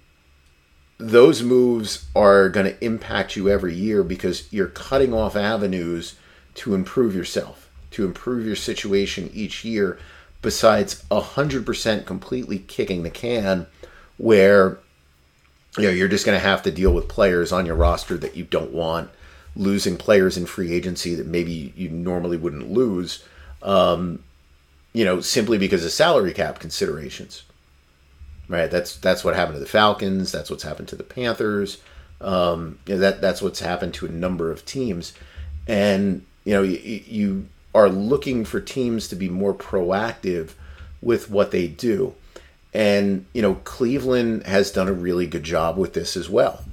those 1.02 1.42
moves 1.42 2.06
are 2.16 2.50
going 2.50 2.66
to 2.66 2.86
impact 2.86 3.36
you 3.36 3.50
every 3.50 3.74
year 3.74 4.04
because 4.04 4.52
you're 4.54 4.68
cutting 4.68 5.14
off 5.14 5.36
avenues 5.36 6.16
to 6.56 6.76
improve 6.76 7.16
yourself, 7.16 7.70
to 7.92 8.06
improve 8.06 8.46
your 8.46 8.56
situation 8.56 9.30
each 9.34 9.66
year, 9.66 9.98
besides 10.42 11.04
100% 11.12 12.06
completely 12.06 12.60
kicking 12.60 13.04
the 13.04 13.10
can 13.10 13.68
where 14.18 14.80
you 15.78 15.84
know 15.84 15.90
you're 15.90 16.08
just 16.08 16.26
going 16.26 16.38
to 16.38 16.46
have 16.46 16.62
to 16.64 16.72
deal 16.72 16.94
with 16.94 17.08
players 17.08 17.52
on 17.52 17.66
your 17.66 17.76
roster 17.76 18.18
that 18.18 18.36
you 18.36 18.44
don't 18.44 18.72
want 18.72 19.10
losing 19.56 19.98
players 19.98 20.38
in 20.38 20.46
free 20.46 20.72
agency 20.72 21.16
that 21.16 21.26
maybe 21.26 21.74
you 21.76 21.90
normally 21.90 22.38
wouldn't 22.38 22.72
lose 22.72 23.24
um, 23.64 24.22
you 24.94 25.06
know 25.06 25.22
simply 25.22 25.58
because 25.58 25.86
of 25.86 25.92
salary 25.92 26.34
cap 26.34 26.60
considerations 26.60 27.44
right 28.52 28.72
that's 28.72 28.98
that's 28.98 29.24
what 29.24 29.36
happened 29.36 29.56
to 29.56 29.60
the 29.60 29.66
falcons 29.66 30.32
that's 30.32 30.50
what's 30.50 30.64
happened 30.64 30.88
to 30.88 30.96
the 30.96 31.04
panthers 31.04 31.80
um, 32.22 32.78
you 32.86 32.94
know, 32.94 33.00
that 33.00 33.20
that's 33.20 33.42
what's 33.42 33.62
happened 33.62 33.96
to 33.96 34.06
a 34.06 34.10
number 34.10 34.52
of 34.52 34.66
teams 34.66 35.14
and 35.68 36.24
you 36.44 36.54
know 36.54 36.62
you, 36.62 36.78
you 37.08 37.48
are 37.74 37.90
looking 37.90 38.46
for 38.46 38.62
teams 38.62 39.08
to 39.08 39.16
be 39.16 39.30
more 39.30 39.54
proactive 39.54 40.52
with 41.02 41.30
what 41.32 41.52
they 41.52 41.68
do 41.68 42.14
and, 42.74 43.26
you 43.34 43.42
know, 43.42 43.56
Cleveland 43.56 44.46
has 44.46 44.72
done 44.72 44.88
a 44.88 44.94
really 44.94 45.28
good 45.28 45.44
job 45.44 45.78
with 45.78 45.94
this 45.94 46.16
as 46.16 46.30
well. 46.30 46.64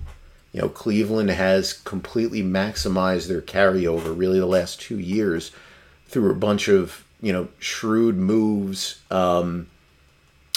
You 0.52 0.62
know, 0.62 0.68
Cleveland 0.68 1.30
has 1.30 1.72
completely 1.72 2.42
maximized 2.42 3.28
their 3.28 3.42
carryover 3.42 4.16
really 4.16 4.38
the 4.38 4.46
last 4.46 4.80
two 4.80 4.98
years 4.98 5.50
through 6.06 6.30
a 6.30 6.36
bunch 6.36 6.68
of, 6.68 7.04
you 7.20 7.32
know, 7.32 7.48
shrewd 7.58 8.16
moves 8.16 9.00
um, 9.10 9.66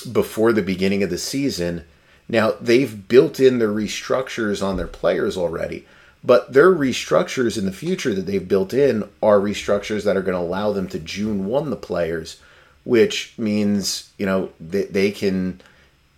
before 0.03 0.53
the 0.53 0.61
beginning 0.61 1.03
of 1.03 1.09
the 1.09 1.17
season. 1.17 1.85
Now, 2.27 2.53
they've 2.61 3.07
built 3.07 3.39
in 3.39 3.59
their 3.59 3.69
restructures 3.69 4.65
on 4.65 4.77
their 4.77 4.87
players 4.87 5.35
already, 5.35 5.85
but 6.23 6.53
their 6.53 6.71
restructures 6.71 7.57
in 7.57 7.65
the 7.65 7.71
future 7.71 8.13
that 8.13 8.25
they've 8.25 8.47
built 8.47 8.73
in 8.73 9.09
are 9.21 9.39
restructures 9.39 10.03
that 10.05 10.15
are 10.15 10.21
going 10.21 10.37
to 10.37 10.43
allow 10.43 10.71
them 10.71 10.87
to 10.89 10.99
June 10.99 11.45
1 11.45 11.69
the 11.69 11.75
players 11.75 12.39
which 12.83 13.33
means 13.37 14.11
you 14.17 14.25
know 14.25 14.49
they, 14.59 14.85
they 14.85 15.11
can 15.11 15.61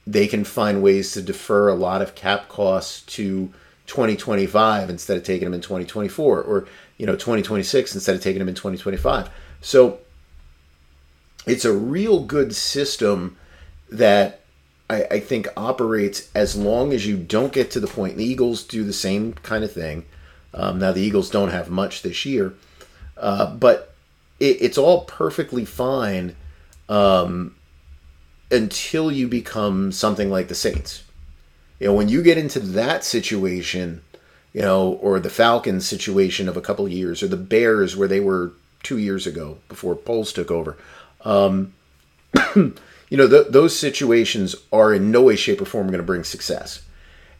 they 0.05 0.27
can 0.27 0.43
find 0.43 0.81
ways 0.81 1.13
to 1.13 1.21
defer 1.21 1.69
a 1.69 1.75
lot 1.75 2.01
of 2.01 2.15
cap 2.15 2.49
costs 2.49 3.01
to 3.03 3.51
2025 3.88 4.89
instead 4.89 5.17
of 5.17 5.23
taking 5.23 5.45
them 5.45 5.53
in 5.53 5.61
2024 5.61 6.41
or 6.41 6.67
you 6.97 7.05
know 7.05 7.13
2026 7.13 7.95
instead 7.95 8.15
of 8.15 8.21
taking 8.21 8.39
them 8.39 8.49
in 8.49 8.55
2025 8.55 9.29
so 9.61 9.99
it's 11.45 11.65
a 11.65 11.73
real 11.73 12.23
good 12.23 12.55
system 12.55 13.38
that 13.89 14.41
I, 14.89 15.03
I 15.11 15.19
think 15.19 15.47
operates 15.55 16.29
as 16.36 16.55
long 16.55 16.93
as 16.93 17.05
you 17.05 17.17
don't 17.17 17.53
get 17.53 17.71
to 17.71 17.79
the 17.79 17.88
point 17.88 18.17
the 18.17 18.25
eagles 18.25 18.63
do 18.63 18.84
the 18.84 18.93
same 18.93 19.34
kind 19.34 19.63
of 19.63 19.71
thing 19.71 20.05
um, 20.53 20.79
now 20.79 20.91
the 20.91 21.01
eagles 21.01 21.29
don't 21.29 21.49
have 21.49 21.69
much 21.69 22.01
this 22.01 22.25
year 22.25 22.53
uh, 23.17 23.53
but 23.55 23.93
it, 24.39 24.61
it's 24.61 24.77
all 24.77 25.05
perfectly 25.05 25.65
fine 25.65 26.36
um, 26.89 27.55
until 28.51 29.11
you 29.11 29.27
become 29.27 29.91
something 29.91 30.29
like 30.29 30.47
the 30.47 30.55
Saints. 30.55 31.03
You 31.79 31.88
know, 31.88 31.93
when 31.93 32.09
you 32.09 32.21
get 32.21 32.38
into 32.38 32.59
that 32.59 33.03
situation, 33.03 34.03
you 34.53 34.61
know, 34.61 34.93
or 34.93 35.19
the 35.19 35.29
Falcons 35.29 35.88
situation 35.88 36.47
of 36.47 36.55
a 36.55 36.61
couple 36.61 36.86
of 36.86 36.91
years, 36.91 37.23
or 37.23 37.27
the 37.27 37.38
Bears 37.38 37.95
where 37.95 38.07
they 38.07 38.19
were 38.19 38.53
two 38.84 38.97
years 38.97 39.25
ago 39.25 39.57
before 39.69 39.95
Poles 39.95 40.34
took 40.34 40.51
over, 40.51 40.77
um, 41.21 41.73
you 43.14 43.18
know, 43.18 43.28
th- 43.28 43.49
those 43.51 43.78
situations 43.78 44.55
are 44.72 44.91
in 44.91 45.11
no 45.11 45.22
way, 45.22 45.36
shape, 45.36 45.61
or 45.61 45.66
form 45.66 45.86
going 45.86 45.99
to 45.99 46.03
bring 46.03 46.24
success. 46.24 46.82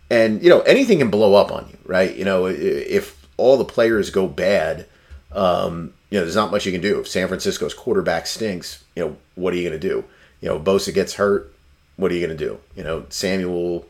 And 0.08 0.44
you 0.44 0.48
know, 0.48 0.60
anything 0.62 1.00
can 1.00 1.10
blow 1.10 1.34
up 1.34 1.52
on 1.52 1.68
you, 1.68 1.80
right? 1.84 2.16
You 2.16 2.26
know, 2.26 2.46
if 2.46 3.28
all 3.38 3.58
the 3.58 3.66
players 3.66 4.12
go 4.12 4.28
bad, 4.28 4.86
um, 5.32 5.96
you 6.12 6.20
know, 6.20 6.26
there's 6.26 6.36
not 6.36 6.52
much 6.52 6.68
you 6.68 6.72
can 6.72 6.80
do. 6.80 7.00
If 7.00 7.08
San 7.08 7.28
Francisco's 7.28 7.74
quarterback 7.74 8.28
stinks, 8.28 8.84
you 8.96 9.04
know, 9.04 9.18
what 9.34 9.52
are 9.52 9.58
you 9.58 9.68
going 9.68 9.82
to 9.82 9.88
do? 9.90 10.04
You 10.42 10.50
know, 10.50 10.60
Bosa 10.60 10.94
gets 10.94 11.16
hurt, 11.16 11.52
what 11.96 12.12
are 12.12 12.14
you 12.14 12.24
going 12.24 12.38
to 12.38 12.46
do? 12.46 12.60
You 12.76 12.84
know, 12.84 13.08
Samuel 13.10 13.88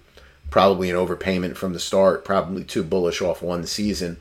probably 0.49 0.89
an 0.89 0.95
overpayment 0.95 1.57
from 1.57 1.73
the 1.73 1.81
start, 1.81 2.23
probably 2.23 2.63
too 2.63 2.83
bullish 2.83 3.21
off 3.21 3.41
one 3.41 3.65
season. 3.65 4.15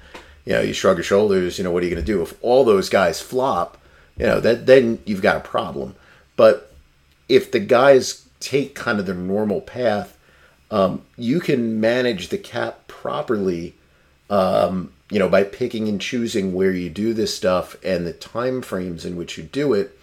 You 0.45 0.55
know, 0.55 0.63
you 0.63 0.73
shrug 0.73 0.97
your 0.97 1.05
shoulders. 1.05 1.59
You 1.59 1.65
know, 1.65 1.71
what 1.71 1.85
are 1.85 1.87
you 1.87 1.95
going 1.95 2.05
to 2.05 2.13
do 2.13 2.23
if 2.23 2.35
all 2.43 2.65
those 2.65 2.89
guys 2.89 3.21
flop? 3.21 3.79
You 4.19 4.27
know, 4.27 4.41
that 4.41 4.67
then 4.67 4.99
you've 5.07 5.23
got 5.23 5.37
a 5.37 5.49
problem. 5.49 5.95
But 6.35 6.72
if 7.33 7.51
the 7.51 7.61
guys 7.61 8.29
take 8.41 8.75
kind 8.75 8.99
of 8.99 9.07
their 9.07 9.15
normal 9.15 9.63
path, 9.63 10.19
um, 10.71 11.03
you 11.17 11.41
can 11.41 11.81
manage 11.81 12.29
the 12.29 12.37
cap 12.37 12.87
properly. 12.87 13.75
Um, 14.29 14.93
you 15.11 15.19
know, 15.19 15.29
by 15.29 15.45
picking 15.45 15.89
and 15.89 16.01
choosing 16.01 16.55
where 16.55 16.73
you 16.73 16.89
do 16.89 17.13
this 17.13 17.37
stuff 17.37 17.77
and 17.85 18.07
the 18.07 18.15
time 18.15 18.63
frames 18.63 19.05
in 19.05 19.15
which 19.15 19.37
you 19.37 19.45
do 19.45 19.75
it, 19.75 19.99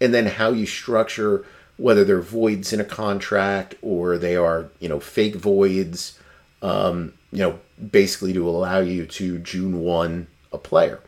and 0.00 0.14
then 0.14 0.26
how 0.26 0.50
you 0.50 0.66
structure 0.66 1.44
whether 1.78 2.04
they're 2.04 2.20
voids 2.20 2.72
in 2.72 2.80
a 2.80 2.84
contract 2.84 3.74
or 3.82 4.18
they 4.18 4.36
are, 4.36 4.68
you 4.78 4.88
know, 4.88 5.00
fake 5.00 5.34
voids, 5.34 6.18
um, 6.62 7.12
you 7.32 7.38
know, 7.38 7.58
basically 7.90 8.32
to 8.32 8.48
allow 8.48 8.78
you 8.78 9.06
to 9.06 9.38
June 9.38 9.80
1 9.80 10.26
a 10.52 10.58
player. 10.58 11.00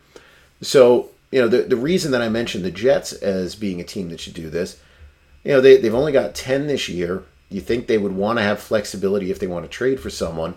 So, 0.60 1.10
you 1.30 1.40
know, 1.40 1.48
the, 1.48 1.62
the 1.62 1.76
reason 1.76 2.10
that 2.12 2.22
I 2.22 2.28
mentioned 2.28 2.64
the 2.64 2.72
Jets 2.72 3.12
as 3.12 3.54
being 3.54 3.80
a 3.80 3.84
team 3.84 4.08
that 4.08 4.18
should 4.18 4.34
do 4.34 4.50
this, 4.50 4.80
you 5.44 5.52
know, 5.52 5.60
they, 5.60 5.76
they've 5.76 5.94
only 5.94 6.12
got 6.12 6.34
10 6.34 6.66
this 6.66 6.88
year. 6.88 7.22
You 7.50 7.60
think 7.60 7.86
they 7.86 7.98
would 7.98 8.12
want 8.12 8.38
to 8.38 8.42
have 8.42 8.58
flexibility 8.58 9.30
if 9.30 9.38
they 9.38 9.46
want 9.46 9.64
to 9.64 9.70
trade 9.70 10.00
for 10.00 10.10
someone. 10.10 10.56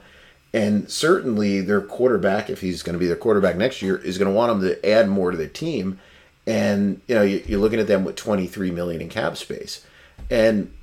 And 0.54 0.90
certainly 0.90 1.62
their 1.62 1.82
quarterback, 1.82 2.50
if 2.50 2.62
he's 2.62 2.82
going 2.82 2.94
to 2.94 3.00
be 3.00 3.08
their 3.08 3.18
quarterback 3.18 3.58
next 3.58 3.82
year, 3.82 3.98
is 3.98 4.18
going 4.18 4.32
to 4.32 4.36
want 4.36 4.60
them 4.60 4.70
to 4.70 4.90
add 4.90 5.10
more 5.10 5.32
to 5.32 5.38
their 5.38 5.48
team. 5.48 6.00
And 6.48 7.02
you 7.08 7.16
know, 7.16 7.22
you're 7.22 7.60
looking 7.60 7.80
at 7.80 7.88
them 7.88 8.06
with 8.06 8.16
23 8.16 8.72
million 8.72 9.02
in 9.02 9.10
cap 9.10 9.36
space. 9.36 9.86
And 10.32 10.74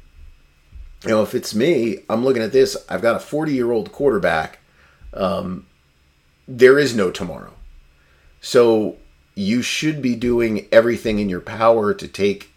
you 1.02 1.10
know, 1.10 1.22
if 1.22 1.34
it's 1.34 1.54
me, 1.54 2.00
I'm 2.08 2.24
looking 2.24 2.42
at 2.42 2.52
this. 2.52 2.76
I've 2.88 3.02
got 3.02 3.16
a 3.16 3.20
40 3.20 3.52
year 3.52 3.72
old 3.72 3.90
quarterback. 3.90 4.58
Um, 5.14 5.66
there 6.46 6.78
is 6.78 6.94
no 6.94 7.10
tomorrow. 7.10 7.54
So 8.40 8.96
you 9.34 9.62
should 9.62 10.02
be 10.02 10.14
doing 10.14 10.66
everything 10.70 11.18
in 11.18 11.28
your 11.28 11.40
power 11.40 11.94
to 11.94 12.06
take 12.06 12.53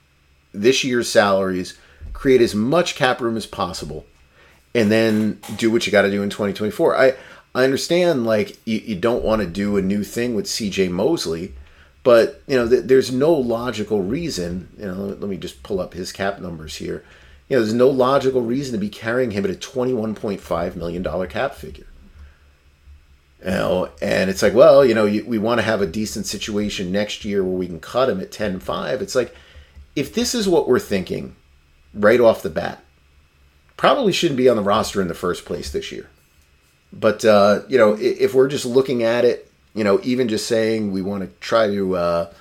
this 0.53 0.83
year's 0.83 1.09
salaries, 1.09 1.77
create 2.13 2.41
as 2.41 2.55
much 2.55 2.95
cap 2.95 3.21
room 3.21 3.37
as 3.37 3.45
possible, 3.45 4.05
and 4.73 4.91
then 4.91 5.39
do 5.57 5.71
what 5.71 5.85
you 5.85 5.91
got 5.91 6.03
to 6.03 6.11
do 6.11 6.23
in 6.23 6.29
2024. 6.29 6.95
I 6.97 7.13
I 7.55 7.63
understand 7.63 8.25
like 8.25 8.57
you, 8.65 8.77
you 8.77 8.95
don't 8.95 9.23
want 9.23 9.41
to 9.41 9.47
do 9.47 9.77
a 9.77 9.81
new 9.81 10.03
thing 10.03 10.35
with 10.35 10.45
CJ 10.45 10.91
Mosley, 10.91 11.53
but 12.03 12.41
you 12.47 12.55
know 12.55 12.69
th- 12.69 12.85
there's 12.85 13.11
no 13.11 13.33
logical 13.33 14.01
reason. 14.01 14.69
You 14.77 14.85
know, 14.85 14.93
let, 14.93 15.21
me 15.21 15.37
just 15.37 15.63
pull 15.63 15.79
up 15.79 15.93
his 15.93 16.11
cap 16.11 16.39
numbers 16.39 16.75
here. 16.75 17.03
You 17.49 17.57
know, 17.57 17.63
there's 17.63 17.73
no 17.73 17.89
logical 17.89 18.41
reason 18.41 18.73
to 18.73 18.77
be 18.77 18.89
carrying 18.89 19.31
him 19.31 19.43
at 19.45 19.51
a 19.51 19.55
21.5 19.55 20.75
million 20.75 21.01
dollar 21.01 21.27
cap 21.27 21.55
figure. 21.55 21.87
You 23.43 23.51
know, 23.51 23.89
and 24.01 24.29
it's 24.29 24.41
like, 24.41 24.53
well, 24.53 24.85
you 24.85 24.93
know, 24.93 25.05
you, 25.05 25.23
we 25.25 25.37
want 25.37 25.59
to 25.59 25.65
have 25.65 25.81
a 25.81 25.87
decent 25.87 26.25
situation 26.25 26.91
next 26.91 27.23
year 27.23 27.43
where 27.43 27.57
we 27.57 27.67
can 27.67 27.79
cut 27.79 28.09
him 28.09 28.19
at 28.19 28.31
10-5. 28.31 28.99
It's 28.99 29.13
like, 29.15 29.33
if 29.97 30.13
this 30.13 30.35
is 30.35 30.47
what 30.47 30.67
we're 30.67 30.77
thinking 30.77 31.35
right 31.91 32.19
off 32.21 32.43
the 32.43 32.51
bat, 32.51 32.83
probably 33.77 34.13
shouldn't 34.13 34.37
be 34.37 34.47
on 34.47 34.55
the 34.55 34.61
roster 34.61 35.01
in 35.01 35.07
the 35.07 35.15
first 35.15 35.43
place 35.43 35.71
this 35.71 35.91
year. 35.91 36.07
But 36.93 37.25
uh, 37.25 37.61
you 37.67 37.79
know, 37.79 37.97
if 37.99 38.35
we're 38.35 38.47
just 38.47 38.65
looking 38.65 39.01
at 39.01 39.25
it, 39.25 39.51
you 39.73 39.83
know, 39.83 39.99
even 40.03 40.27
just 40.27 40.45
saying 40.45 40.91
we 40.91 41.01
want 41.01 41.23
to 41.23 41.39
try 41.39 41.65
to, 41.65 41.95
uh, 41.95 42.33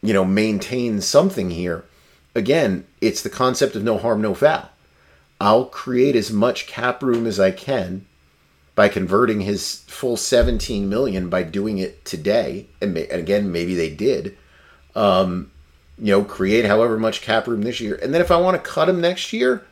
you 0.00 0.14
know, 0.14 0.24
maintain 0.24 1.02
something 1.02 1.50
here. 1.50 1.84
Again, 2.34 2.86
it's 3.02 3.22
the 3.22 3.30
concept 3.30 3.76
of 3.76 3.84
no 3.84 3.98
harm, 3.98 4.22
no 4.22 4.34
foul. 4.34 4.70
I'll 5.38 5.66
create 5.66 6.16
as 6.16 6.32
much 6.32 6.66
cap 6.66 7.02
room 7.02 7.26
as 7.26 7.38
I 7.38 7.50
can 7.50 8.06
by 8.74 8.88
converting 8.88 9.42
his 9.42 9.80
full 9.88 10.16
17 10.16 10.88
million 10.88 11.28
by 11.28 11.42
doing 11.42 11.76
it 11.76 12.06
today. 12.06 12.66
And, 12.80 12.96
and 12.96 13.20
again, 13.20 13.52
maybe 13.52 13.74
they 13.74 13.90
did. 13.90 14.38
Um, 14.94 15.50
you 15.98 16.12
know, 16.12 16.24
create 16.24 16.64
however 16.64 16.98
much 16.98 17.22
cap 17.22 17.46
room 17.46 17.62
this 17.62 17.80
year. 17.80 17.98
And 18.02 18.12
then 18.12 18.20
if 18.20 18.30
I 18.30 18.36
want 18.36 18.62
to 18.62 18.70
cut 18.70 18.88
him 18.88 19.00
next 19.00 19.32
year, 19.32 19.66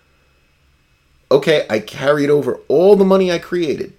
okay, 1.31 1.67
I 1.69 1.81
carried 1.81 2.31
over 2.31 2.61
all 2.69 2.97
the 2.97 3.05
money 3.05 3.31
I 3.31 3.39
created, 3.39 3.93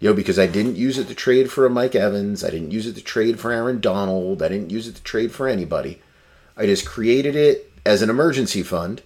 you 0.00 0.10
know, 0.10 0.14
because 0.14 0.38
I 0.38 0.46
didn't 0.46 0.76
use 0.76 0.98
it 0.98 1.08
to 1.08 1.14
trade 1.14 1.50
for 1.50 1.64
a 1.64 1.70
Mike 1.70 1.94
Evans, 1.94 2.44
I 2.44 2.50
didn't 2.50 2.72
use 2.72 2.86
it 2.86 2.94
to 2.96 3.02
trade 3.02 3.40
for 3.40 3.52
Aaron 3.52 3.80
Donald, 3.80 4.42
I 4.42 4.48
didn't 4.48 4.70
use 4.70 4.88
it 4.88 4.96
to 4.96 5.02
trade 5.02 5.32
for 5.32 5.48
anybody. 5.48 6.00
I 6.56 6.66
just 6.66 6.86
created 6.86 7.34
it 7.34 7.72
as 7.84 8.02
an 8.02 8.10
emergency 8.10 8.62
fund. 8.62 9.02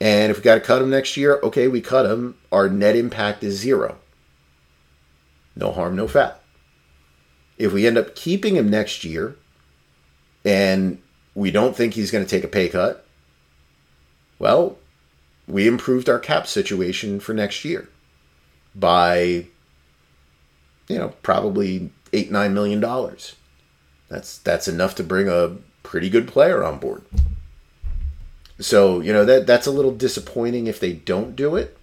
And 0.00 0.30
if 0.30 0.36
we 0.36 0.42
got 0.42 0.56
to 0.56 0.60
cut 0.60 0.82
him 0.82 0.90
next 0.90 1.16
year, 1.16 1.40
okay, 1.42 1.68
we 1.68 1.80
cut 1.80 2.06
him. 2.06 2.36
Our 2.52 2.68
net 2.68 2.96
impact 2.96 3.42
is 3.42 3.58
zero. 3.58 3.96
No 5.56 5.72
harm, 5.72 5.96
no 5.96 6.06
foul. 6.06 6.34
If 7.56 7.72
we 7.72 7.86
end 7.86 7.96
up 7.96 8.14
keeping 8.14 8.56
him 8.56 8.68
next 8.68 9.04
year 9.04 9.36
and 10.44 10.98
we 11.36 11.50
don't 11.50 11.76
think 11.76 11.94
he's 11.94 12.10
going 12.10 12.24
to 12.24 12.28
take 12.28 12.42
a 12.42 12.48
pay 12.48 12.68
cut, 12.68 13.06
well, 14.38 14.78
we 15.46 15.68
improved 15.68 16.08
our 16.08 16.18
cap 16.18 16.48
situation 16.48 17.20
for 17.20 17.34
next 17.34 17.64
year 17.64 17.88
by, 18.74 19.46
you 20.88 20.98
know, 20.98 21.12
probably 21.22 21.90
eight, 22.12 22.32
nine 22.32 22.54
million 22.54 22.80
dollars. 22.80 23.36
That's 24.08 24.38
that's 24.38 24.66
enough 24.66 24.94
to 24.96 25.04
bring 25.04 25.28
a 25.28 25.56
pretty 25.82 26.08
good 26.08 26.26
player 26.26 26.64
on 26.64 26.78
board. 26.78 27.02
So 28.58 29.00
you 29.00 29.12
know 29.12 29.24
that 29.24 29.46
that's 29.46 29.66
a 29.66 29.70
little 29.70 29.92
disappointing 29.92 30.66
if 30.66 30.80
they 30.80 30.94
don't 30.94 31.36
do 31.36 31.54
it. 31.56 31.76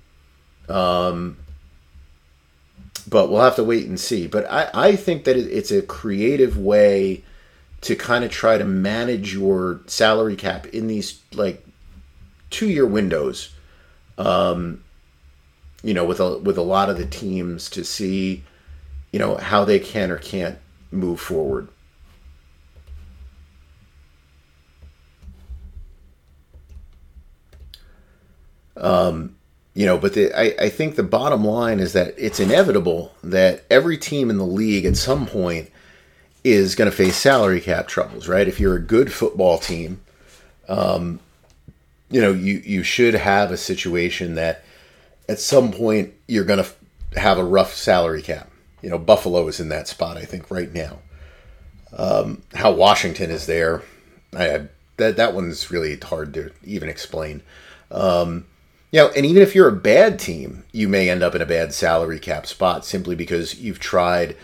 Um, 0.67 1.37
but 3.07 3.29
we'll 3.29 3.41
have 3.41 3.57
to 3.57 3.63
wait 3.63 3.87
and 3.87 3.99
see. 3.99 4.27
But 4.27 4.49
I, 4.49 4.69
I 4.73 4.95
think 4.95 5.25
that 5.25 5.37
it's 5.37 5.71
a 5.71 5.81
creative 5.81 6.57
way 6.57 7.23
to 7.83 7.95
kind 7.97 8.23
of 8.23 8.31
try 8.31 8.57
to 8.57 8.63
manage 8.63 9.33
your 9.33 9.81
salary 9.87 10.37
cap 10.37 10.65
in 10.67 10.87
these 10.87 11.21
like 11.33 11.65
two 12.49 12.69
year 12.69 12.85
windows. 12.85 13.53
Um, 14.17 14.83
you 15.83 15.93
know, 15.93 16.05
with 16.05 16.21
a 16.21 16.37
with 16.37 16.57
a 16.57 16.61
lot 16.61 16.89
of 16.89 16.97
the 16.97 17.05
teams 17.05 17.69
to 17.71 17.83
see, 17.83 18.43
you 19.11 19.19
know, 19.19 19.35
how 19.35 19.65
they 19.65 19.79
can 19.79 20.11
or 20.11 20.17
can't 20.17 20.57
move 20.91 21.19
forward. 21.19 21.67
Um, 28.77 29.35
you 29.73 29.85
know, 29.85 29.97
but 29.97 30.13
the, 30.13 30.33
I, 30.33 30.65
I 30.65 30.69
think 30.69 30.95
the 30.95 31.03
bottom 31.03 31.43
line 31.43 31.79
is 31.79 31.93
that 31.93 32.13
it's 32.17 32.39
inevitable 32.39 33.13
that 33.23 33.65
every 33.69 33.97
team 33.97 34.29
in 34.29 34.37
the 34.37 34.45
league 34.45 34.85
at 34.85 34.97
some 34.97 35.25
point 35.25 35.69
is 36.43 36.75
going 36.75 36.89
to 36.89 36.95
face 36.95 37.15
salary 37.15 37.61
cap 37.61 37.87
troubles, 37.87 38.27
right? 38.27 38.47
If 38.47 38.59
you're 38.59 38.75
a 38.75 38.81
good 38.81 39.11
football 39.11 39.57
team, 39.57 40.01
um, 40.67 41.19
you 42.09 42.21
know, 42.21 42.31
you, 42.31 42.61
you 42.65 42.83
should 42.83 43.13
have 43.13 43.51
a 43.51 43.57
situation 43.57 44.35
that 44.35 44.63
at 45.29 45.39
some 45.39 45.71
point 45.71 46.13
you're 46.27 46.43
going 46.43 46.63
to 46.63 47.19
have 47.19 47.37
a 47.37 47.43
rough 47.43 47.73
salary 47.73 48.21
cap. 48.21 48.49
You 48.81 48.89
know, 48.89 48.97
Buffalo 48.97 49.47
is 49.47 49.59
in 49.59 49.69
that 49.69 49.87
spot, 49.87 50.17
I 50.17 50.25
think, 50.25 50.51
right 50.51 50.71
now. 50.73 50.99
Um, 51.95 52.41
how 52.53 52.71
Washington 52.71 53.31
is 53.31 53.45
there, 53.45 53.83
I, 54.35 54.67
that 54.97 55.15
that 55.15 55.33
one's 55.33 55.71
really 55.71 55.97
hard 55.97 56.33
to 56.33 56.51
even 56.63 56.89
explain. 56.89 57.41
Um, 57.91 58.45
you 58.91 58.99
know, 58.99 59.09
and 59.15 59.25
even 59.25 59.41
if 59.41 59.55
you're 59.55 59.69
a 59.69 59.75
bad 59.75 60.19
team, 60.19 60.65
you 60.71 60.87
may 60.87 61.09
end 61.09 61.23
up 61.23 61.33
in 61.33 61.41
a 61.41 61.45
bad 61.45 61.73
salary 61.73 62.19
cap 62.19 62.45
spot 62.45 62.85
simply 62.85 63.15
because 63.15 63.59
you've 63.59 63.79
tried 63.79 64.35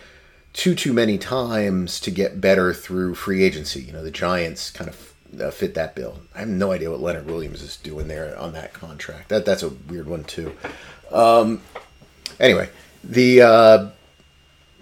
too 0.52 0.74
too 0.74 0.92
many 0.92 1.18
times 1.18 2.00
to 2.00 2.10
get 2.10 2.40
better 2.40 2.72
through 2.72 3.14
free 3.14 3.42
agency. 3.42 3.82
You 3.82 3.92
know, 3.92 4.02
the 4.02 4.10
Giants 4.10 4.70
kind 4.70 4.90
of 4.90 5.14
uh, 5.40 5.50
fit 5.50 5.74
that 5.74 5.94
bill. 5.94 6.20
I 6.34 6.40
have 6.40 6.48
no 6.48 6.72
idea 6.72 6.90
what 6.90 7.00
Leonard 7.00 7.26
Williams 7.26 7.62
is 7.62 7.76
doing 7.76 8.08
there 8.08 8.36
on 8.38 8.52
that 8.52 8.72
contract. 8.72 9.28
That 9.28 9.44
that's 9.44 9.62
a 9.62 9.68
weird 9.68 10.06
one 10.06 10.24
too. 10.24 10.52
Um, 11.12 11.62
anyway, 12.38 12.68
the 13.04 13.42
uh, 13.42 13.90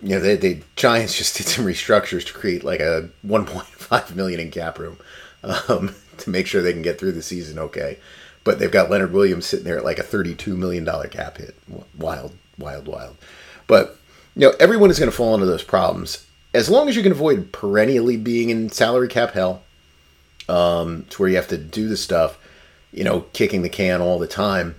you 0.03 0.11
know 0.11 0.21
the, 0.21 0.37
the 0.37 0.63
Giants 0.77 1.17
just 1.19 1.37
did 1.37 1.47
some 1.47 1.65
restructures 1.65 2.27
to 2.27 2.33
create 2.33 2.65
like 2.65 2.81
a 2.81 3.11
1.5 3.27 4.15
million 4.15 4.41
in 4.41 4.51
cap 4.51 4.79
room 4.79 4.99
um, 5.43 5.95
to 6.19 6.31
make 6.31 6.47
sure 6.47 6.63
they 6.63 6.73
can 6.73 6.83
get 6.83 6.99
through 6.99 7.13
the 7.13 7.23
season 7.23 7.59
okay 7.59 7.99
but 8.49 8.59
they've 8.59 8.71
got 8.71 8.89
Leonard 8.89 9.13
Williams 9.13 9.45
sitting 9.45 9.67
there 9.67 9.77
at 9.77 9.85
like 9.85 9.99
a 9.99 10.03
$32 10.03 10.57
million 10.57 10.87
cap 11.11 11.37
hit. 11.37 11.55
Wild, 11.99 12.35
wild, 12.57 12.87
wild. 12.87 13.19
But, 13.67 13.99
you 14.39 14.47
know, 14.47 14.55
everyone 14.61 14.89
is 14.89 15.01
going 15.01 15.11
to 15.11 15.17
fall 15.17 15.35
into 15.35 15.47
those 15.47 15.65
problems. 15.65 16.25
As 16.55 16.71
long 16.71 16.89
as 16.89 16.95
you 16.95 17.03
can 17.03 17.13
avoid 17.13 17.53
perennially 17.53 18.17
being 18.17 18.51
in 18.51 18.71
salary 18.71 19.09
cap 19.09 19.33
hell, 19.33 19.63
um, 20.49 21.05
to 21.11 21.21
where 21.21 21.29
you 21.29 21.37
have 21.37 21.49
to 21.49 21.59
do 21.59 21.89
the 21.89 21.97
stuff, 21.97 22.39
you 22.93 23.03
know, 23.03 23.23
kicking 23.33 23.63
the 23.63 23.69
can 23.69 24.01
all 24.01 24.19
the 24.19 24.29
time, 24.29 24.77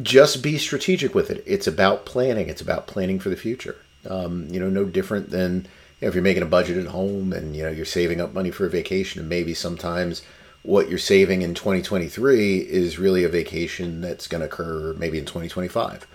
just 0.00 0.44
be 0.44 0.58
strategic 0.58 1.12
with 1.12 1.28
it. 1.28 1.42
It's 1.44 1.66
about 1.66 2.06
planning. 2.06 2.48
It's 2.48 2.62
about 2.62 2.86
planning 2.86 3.18
for 3.18 3.30
the 3.30 3.36
future. 3.36 3.76
Um, 4.08 4.46
you 4.48 4.60
know, 4.60 4.70
no 4.70 4.84
different 4.84 5.30
than 5.30 5.66
you 6.00 6.06
know, 6.06 6.08
if 6.08 6.14
you're 6.14 6.22
making 6.22 6.44
a 6.44 6.46
budget 6.46 6.76
at 6.78 6.92
home 6.92 7.32
and 7.32 7.56
you 7.56 7.64
know 7.64 7.70
you're 7.70 7.84
saving 7.84 8.20
up 8.20 8.32
money 8.32 8.52
for 8.52 8.64
a 8.64 8.70
vacation, 8.70 9.18
and 9.20 9.28
maybe 9.28 9.54
sometimes 9.54 10.22
what 10.62 10.88
you're 10.88 10.98
saving 10.98 11.42
in 11.42 11.52
2023 11.52 12.58
is 12.58 12.98
really 12.98 13.24
a 13.24 13.28
vacation 13.28 14.00
that's 14.00 14.28
going 14.28 14.40
to 14.40 14.46
occur 14.46 14.94
maybe 14.94 15.18
in 15.18 15.24
2025. 15.24 16.06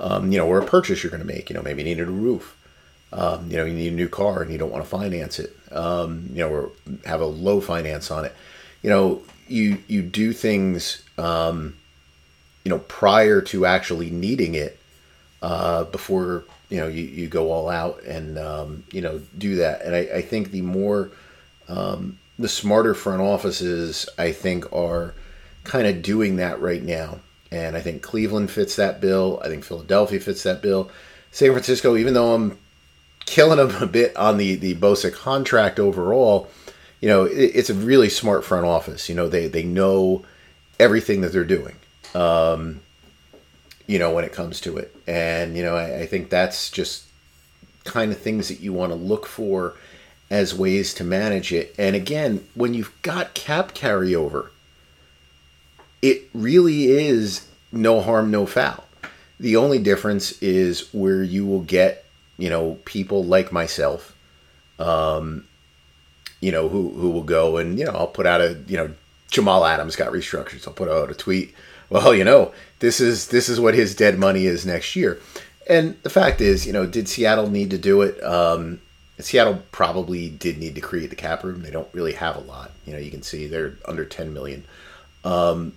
Um, 0.00 0.32
you 0.32 0.38
know, 0.38 0.46
or 0.46 0.58
a 0.58 0.64
purchase 0.64 1.02
you're 1.02 1.10
going 1.10 1.22
to 1.22 1.26
make. 1.26 1.50
You 1.50 1.54
know, 1.54 1.62
maybe 1.62 1.82
you 1.82 1.88
needed 1.88 2.08
a 2.08 2.12
roof. 2.12 2.56
Um, 3.12 3.50
you 3.50 3.56
know, 3.56 3.64
you 3.64 3.74
need 3.74 3.92
a 3.92 3.96
new 3.96 4.08
car 4.08 4.42
and 4.42 4.50
you 4.50 4.58
don't 4.58 4.70
want 4.70 4.82
to 4.84 4.88
finance 4.88 5.38
it. 5.38 5.56
Um, 5.72 6.30
you 6.32 6.38
know, 6.38 6.48
or 6.48 6.70
have 7.04 7.20
a 7.20 7.26
low 7.26 7.60
finance 7.60 8.10
on 8.10 8.24
it. 8.24 8.34
You 8.82 8.90
know, 8.90 9.22
you 9.46 9.78
you 9.88 10.02
do 10.02 10.32
things. 10.32 11.02
Um, 11.18 11.76
you 12.64 12.70
know, 12.70 12.78
prior 12.78 13.40
to 13.40 13.66
actually 13.66 14.10
needing 14.10 14.54
it, 14.54 14.78
uh, 15.42 15.84
before 15.84 16.44
you 16.68 16.78
know 16.78 16.88
you, 16.88 17.02
you 17.02 17.28
go 17.28 17.50
all 17.50 17.68
out 17.68 18.02
and 18.04 18.38
um, 18.38 18.84
you 18.92 19.00
know 19.00 19.20
do 19.36 19.56
that. 19.56 19.82
And 19.82 19.94
I, 19.94 19.98
I 19.98 20.22
think 20.22 20.50
the 20.50 20.62
more 20.62 21.10
um, 21.68 22.18
the 22.38 22.48
smarter 22.48 22.94
front 22.94 23.22
offices, 23.22 24.08
I 24.18 24.32
think, 24.32 24.72
are 24.72 25.14
kind 25.64 25.86
of 25.86 26.02
doing 26.02 26.36
that 26.36 26.60
right 26.60 26.82
now. 26.82 27.18
And 27.52 27.76
I 27.76 27.80
think 27.80 28.02
Cleveland 28.02 28.50
fits 28.50 28.76
that 28.76 29.00
bill. 29.00 29.40
I 29.44 29.48
think 29.48 29.64
Philadelphia 29.64 30.20
fits 30.20 30.42
that 30.44 30.62
bill. 30.62 30.90
San 31.32 31.50
Francisco, 31.50 31.96
even 31.96 32.14
though 32.14 32.34
I'm 32.34 32.58
killing 33.26 33.58
them 33.58 33.82
a 33.82 33.86
bit 33.86 34.16
on 34.16 34.36
the, 34.36 34.54
the 34.56 34.74
Bosa 34.74 35.12
contract 35.12 35.78
overall, 35.78 36.48
you 37.00 37.08
know, 37.08 37.24
it, 37.24 37.52
it's 37.54 37.70
a 37.70 37.74
really 37.74 38.08
smart 38.08 38.44
front 38.44 38.66
office. 38.66 39.08
You 39.08 39.14
know, 39.14 39.28
they, 39.28 39.48
they 39.48 39.62
know 39.62 40.24
everything 40.78 41.20
that 41.22 41.32
they're 41.32 41.44
doing, 41.44 41.76
um, 42.14 42.80
you 43.86 43.98
know, 43.98 44.12
when 44.12 44.24
it 44.24 44.32
comes 44.32 44.60
to 44.62 44.76
it. 44.76 44.94
And, 45.06 45.56
you 45.56 45.62
know, 45.62 45.76
I, 45.76 46.00
I 46.00 46.06
think 46.06 46.30
that's 46.30 46.70
just 46.70 47.04
kind 47.84 48.12
of 48.12 48.18
things 48.18 48.48
that 48.48 48.60
you 48.60 48.72
want 48.72 48.92
to 48.92 48.96
look 48.96 49.26
for 49.26 49.74
as 50.30 50.54
ways 50.54 50.94
to 50.94 51.04
manage 51.04 51.52
it. 51.52 51.74
And 51.78 51.96
again, 51.96 52.46
when 52.54 52.74
you've 52.74 52.92
got 53.02 53.34
cap 53.34 53.74
carryover, 53.74 54.50
it 56.02 56.28
really 56.32 56.86
is 56.86 57.46
no 57.72 58.00
harm, 58.00 58.30
no 58.30 58.46
foul. 58.46 58.84
The 59.38 59.56
only 59.56 59.78
difference 59.78 60.40
is 60.42 60.92
where 60.92 61.22
you 61.22 61.46
will 61.46 61.62
get, 61.62 62.04
you 62.38 62.50
know, 62.50 62.78
people 62.84 63.24
like 63.24 63.52
myself, 63.52 64.14
um, 64.78 65.46
you 66.40 66.52
know, 66.52 66.68
who, 66.68 66.90
who 66.90 67.10
will 67.10 67.22
go 67.22 67.56
and, 67.56 67.78
you 67.78 67.84
know, 67.84 67.92
I'll 67.92 68.06
put 68.06 68.26
out 68.26 68.40
a, 68.40 68.58
you 68.66 68.76
know, 68.76 68.90
Jamal 69.30 69.64
Adams 69.64 69.96
got 69.96 70.12
restructured. 70.12 70.60
So 70.60 70.70
I'll 70.70 70.74
put 70.74 70.88
out 70.88 71.10
a 71.10 71.14
tweet. 71.14 71.54
Well, 71.90 72.14
you 72.14 72.22
know, 72.22 72.52
this 72.78 73.00
is, 73.00 73.28
this 73.28 73.48
is 73.48 73.58
what 73.58 73.74
his 73.74 73.96
dead 73.96 74.16
money 74.16 74.46
is 74.46 74.64
next 74.64 74.94
year. 74.94 75.18
And 75.68 76.00
the 76.04 76.10
fact 76.10 76.40
is, 76.40 76.64
you 76.64 76.72
know, 76.72 76.86
did 76.86 77.08
Seattle 77.08 77.50
need 77.50 77.70
to 77.70 77.78
do 77.78 78.02
it? 78.02 78.22
Um, 78.22 78.80
Seattle 79.18 79.62
probably 79.72 80.28
did 80.28 80.58
need 80.58 80.76
to 80.76 80.80
create 80.80 81.10
the 81.10 81.16
cap 81.16 81.42
room. 81.42 81.62
They 81.62 81.70
don't 81.70 81.92
really 81.92 82.12
have 82.12 82.36
a 82.36 82.40
lot. 82.40 82.70
You 82.86 82.92
know, 82.92 82.98
you 82.98 83.10
can 83.10 83.22
see 83.22 83.46
they're 83.46 83.74
under 83.86 84.04
10 84.04 84.32
million. 84.32 84.64
Um, 85.24 85.72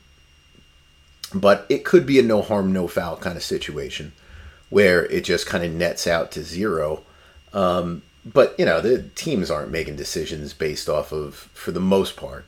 but 1.33 1.65
it 1.69 1.83
could 1.85 2.05
be 2.05 2.19
a 2.19 2.23
no 2.23 2.41
harm, 2.41 2.71
no 2.71 2.87
foul 2.87 3.17
kind 3.17 3.37
of 3.37 3.43
situation 3.43 4.13
where 4.69 5.05
it 5.05 5.23
just 5.23 5.45
kind 5.45 5.63
of 5.63 5.71
nets 5.71 6.07
out 6.07 6.31
to 6.31 6.43
zero. 6.43 7.03
Um, 7.53 8.01
but, 8.25 8.55
you 8.57 8.65
know, 8.65 8.81
the 8.81 9.03
teams 9.15 9.51
aren't 9.51 9.71
making 9.71 9.97
decisions 9.97 10.53
based 10.53 10.89
off 10.89 11.11
of, 11.11 11.35
for 11.35 11.71
the 11.71 11.79
most 11.79 12.15
part, 12.15 12.45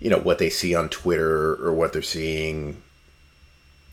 you 0.00 0.08
know, 0.08 0.18
what 0.18 0.38
they 0.38 0.48
see 0.48 0.74
on 0.74 0.88
Twitter 0.88 1.54
or 1.56 1.72
what 1.72 1.92
they're 1.92 2.02
seeing. 2.02 2.82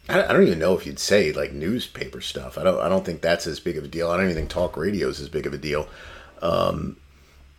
I 0.10 0.34
don't 0.34 0.46
even 0.46 0.60
know 0.60 0.78
if 0.78 0.86
you'd 0.86 1.00
say 1.00 1.32
like 1.32 1.54
newspaper 1.54 2.20
stuff. 2.20 2.58
I 2.58 2.64
don't. 2.64 2.80
I 2.82 2.89
don't 2.89 3.06
think 3.06 3.22
that's 3.22 3.48
as 3.48 3.62
big 3.62 3.78
of 3.78 3.86
a 3.86 3.88
deal. 3.88 4.12
I 4.12 4.18
don't 4.18 4.26
even 4.26 4.36
think 4.36 4.50
talk 4.50 4.76
radio 4.76 5.08
is 5.08 5.22
as 5.22 5.30
big 5.30 5.46
of 5.46 5.54
a 5.54 5.58
deal. 5.58 5.88
Um, 6.41 6.98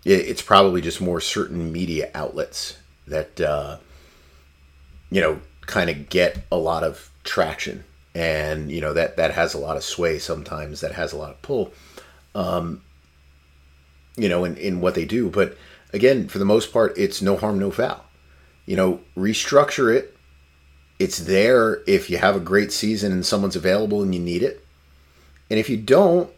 it, 0.05 0.21
it's 0.21 0.43
probably 0.43 0.83
just 0.83 1.01
more 1.01 1.23
certain 1.23 1.73
media 1.73 2.11
outlets 2.15 2.77
that 3.07 3.41
uh, 3.41 3.79
you 5.11 5.23
know 5.23 5.41
kind 5.67 5.91
of 5.91 6.09
get 6.09 6.45
a 6.51 6.57
lot 6.57 6.83
of 6.83 7.11
traction, 7.25 7.85
and 8.15 8.71
you 8.71 8.81
know 8.81 8.93
that 8.93 9.17
that 9.17 9.33
has 9.33 9.55
a 9.55 9.59
lot 9.59 9.77
of 9.77 9.85
sway. 9.85 10.19
Sometimes 10.19 10.81
that 10.81 10.93
has 10.93 11.13
a 11.13 11.17
lot 11.17 11.31
of 11.31 11.43
pull. 11.43 11.73
Um, 12.35 12.83
you 14.17 14.29
know, 14.29 14.45
in, 14.45 14.57
in 14.57 14.81
what 14.81 14.95
they 14.95 15.05
do. 15.05 15.29
But 15.29 15.57
again, 15.93 16.29
for 16.29 16.39
the 16.39 16.45
most 16.45 16.73
part, 16.73 16.97
it's 16.97 17.21
no 17.21 17.37
harm, 17.37 17.59
no 17.59 17.71
foul. 17.71 18.05
You 18.67 18.77
know, 18.77 19.01
restructure 19.17 19.95
it. 19.95 20.17
It's 20.99 21.19
there 21.19 21.83
if 21.87 22.09
you 22.09 22.19
have 22.19 22.37
a 22.37 22.41
great 22.41 22.73
season 22.73 23.13
and 23.13 23.27
someone's 23.27 23.57
available 23.57 24.03
and 24.03 24.15
you 24.15 24.21
need 24.21 24.43
it. 24.43 24.65
And 25.51 25.59
if 25.59 25.69
you 25.69 25.77
don't, 25.77 26.31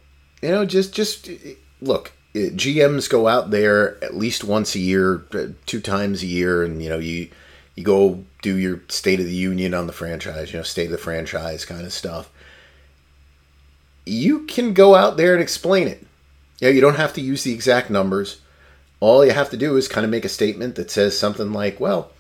you 0.42 0.50
know, 0.50 0.64
just 0.64 0.94
just 0.94 1.30
look 1.80 2.12
GMs 2.36 3.08
go 3.08 3.28
out 3.28 3.50
there 3.50 4.02
at 4.04 4.16
least 4.16 4.44
once 4.44 4.74
a 4.74 4.78
year, 4.78 5.24
uh, 5.32 5.46
two 5.64 5.80
times 5.80 6.22
a 6.22 6.26
year, 6.26 6.62
and 6.62 6.82
you 6.82 6.88
know 6.88 6.98
you 6.98 7.30
you 7.76 7.84
go 7.84 8.24
do 8.42 8.56
your 8.56 8.80
State 8.88 9.20
of 9.20 9.26
the 9.26 9.34
Union 9.34 9.74
on 9.74 9.86
the 9.86 9.92
franchise, 9.92 10.52
you 10.52 10.58
know, 10.58 10.62
State 10.62 10.86
of 10.86 10.92
the 10.92 10.98
Franchise 10.98 11.64
kind 11.64 11.86
of 11.86 11.92
stuff. 11.92 12.30
You 14.04 14.44
can 14.46 14.72
go 14.72 14.94
out 14.94 15.16
there 15.16 15.34
and 15.34 15.42
explain 15.42 15.88
it. 15.88 16.06
Yeah, 16.58 16.70
you, 16.70 16.80
don't 16.80 16.96
have 16.96 17.12
to 17.14 17.20
use 17.20 17.44
the 17.44 17.52
exact 17.52 17.90
numbers. 17.90 18.40
All 19.00 19.24
you 19.24 19.32
have 19.32 19.50
to 19.50 19.56
do 19.56 19.76
is 19.76 19.88
kind 19.88 20.04
of 20.04 20.10
make 20.10 20.24
a 20.24 20.28
statement 20.30 20.76
that 20.76 20.90
says 20.90 21.18
something 21.18 21.52
like, 21.52 21.78
"Well, 21.78 22.10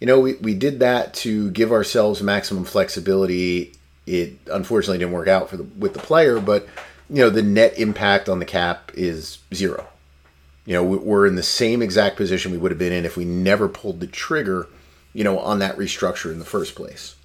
you 0.00 0.06
know, 0.06 0.20
we, 0.20 0.34
we 0.34 0.54
did 0.54 0.78
that 0.78 1.12
to 1.14 1.50
give 1.50 1.72
ourselves 1.72 2.22
maximum 2.22 2.64
flexibility. 2.64 3.72
It 4.06 4.34
unfortunately 4.46 4.98
didn't 4.98 5.12
work 5.12 5.28
out 5.28 5.50
for 5.50 5.56
the 5.56 5.64
with 5.64 5.92
the 5.92 6.00
player, 6.00 6.40
but." 6.40 6.66
you 7.10 7.16
know, 7.16 7.30
the 7.30 7.42
net 7.42 7.76
impact 7.76 8.28
on 8.28 8.38
the 8.38 8.44
cap 8.44 8.92
is 8.94 9.38
zero. 9.52 9.86
You 10.64 10.74
know, 10.74 10.84
we're 10.84 11.26
in 11.26 11.34
the 11.34 11.42
same 11.42 11.82
exact 11.82 12.16
position 12.16 12.52
we 12.52 12.58
would 12.58 12.70
have 12.70 12.78
been 12.78 12.92
in 12.92 13.04
if 13.04 13.16
we 13.16 13.24
never 13.24 13.68
pulled 13.68 13.98
the 13.98 14.06
trigger, 14.06 14.68
you 15.12 15.24
know, 15.24 15.38
on 15.38 15.58
that 15.58 15.76
restructure 15.76 16.32
in 16.32 16.38
the 16.38 16.44
first 16.44 16.74
place. 16.74 17.16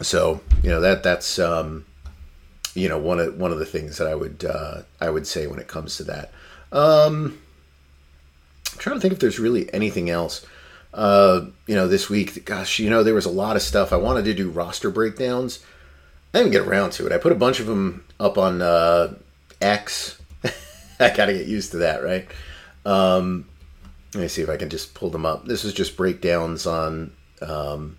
So, 0.00 0.40
you 0.62 0.70
know, 0.70 0.80
that 0.80 1.02
that's 1.02 1.38
um, 1.38 1.84
you 2.74 2.88
know, 2.88 2.98
one 2.98 3.20
of 3.20 3.36
one 3.38 3.52
of 3.52 3.58
the 3.58 3.66
things 3.66 3.98
that 3.98 4.08
I 4.08 4.14
would 4.14 4.44
uh, 4.44 4.82
I 5.00 5.10
would 5.10 5.26
say 5.26 5.46
when 5.46 5.58
it 5.58 5.68
comes 5.68 5.96
to 5.98 6.04
that. 6.04 6.32
Um, 6.72 7.40
I'm 8.72 8.78
trying 8.78 8.96
to 8.96 9.00
think 9.00 9.12
if 9.12 9.20
there's 9.20 9.38
really 9.38 9.72
anything 9.72 10.10
else. 10.10 10.44
Uh, 10.92 11.46
you 11.66 11.74
know, 11.74 11.88
this 11.88 12.08
week, 12.08 12.44
gosh, 12.44 12.78
you 12.78 12.88
know, 12.88 13.02
there 13.02 13.14
was 13.14 13.26
a 13.26 13.30
lot 13.30 13.56
of 13.56 13.62
stuff. 13.62 13.92
I 13.92 13.96
wanted 13.96 14.24
to 14.26 14.34
do 14.34 14.48
roster 14.50 14.90
breakdowns 14.90 15.64
I 16.34 16.38
didn't 16.38 16.50
get 16.50 16.62
around 16.62 16.90
to 16.94 17.06
it. 17.06 17.12
I 17.12 17.18
put 17.18 17.30
a 17.30 17.36
bunch 17.36 17.60
of 17.60 17.66
them 17.66 18.04
up 18.18 18.38
on 18.38 18.60
uh, 18.60 19.14
X. 19.60 20.20
I 21.00 21.14
got 21.14 21.26
to 21.26 21.32
get 21.32 21.46
used 21.46 21.70
to 21.70 21.76
that, 21.78 22.02
right? 22.02 22.26
Um, 22.84 23.46
let 24.14 24.22
me 24.22 24.28
see 24.28 24.42
if 24.42 24.48
I 24.48 24.56
can 24.56 24.70
just 24.70 24.94
pull 24.94 25.10
them 25.10 25.26
up. 25.26 25.46
This 25.46 25.64
is 25.64 25.72
just 25.72 25.96
breakdowns 25.96 26.66
on. 26.66 27.12
Um, 27.42 27.98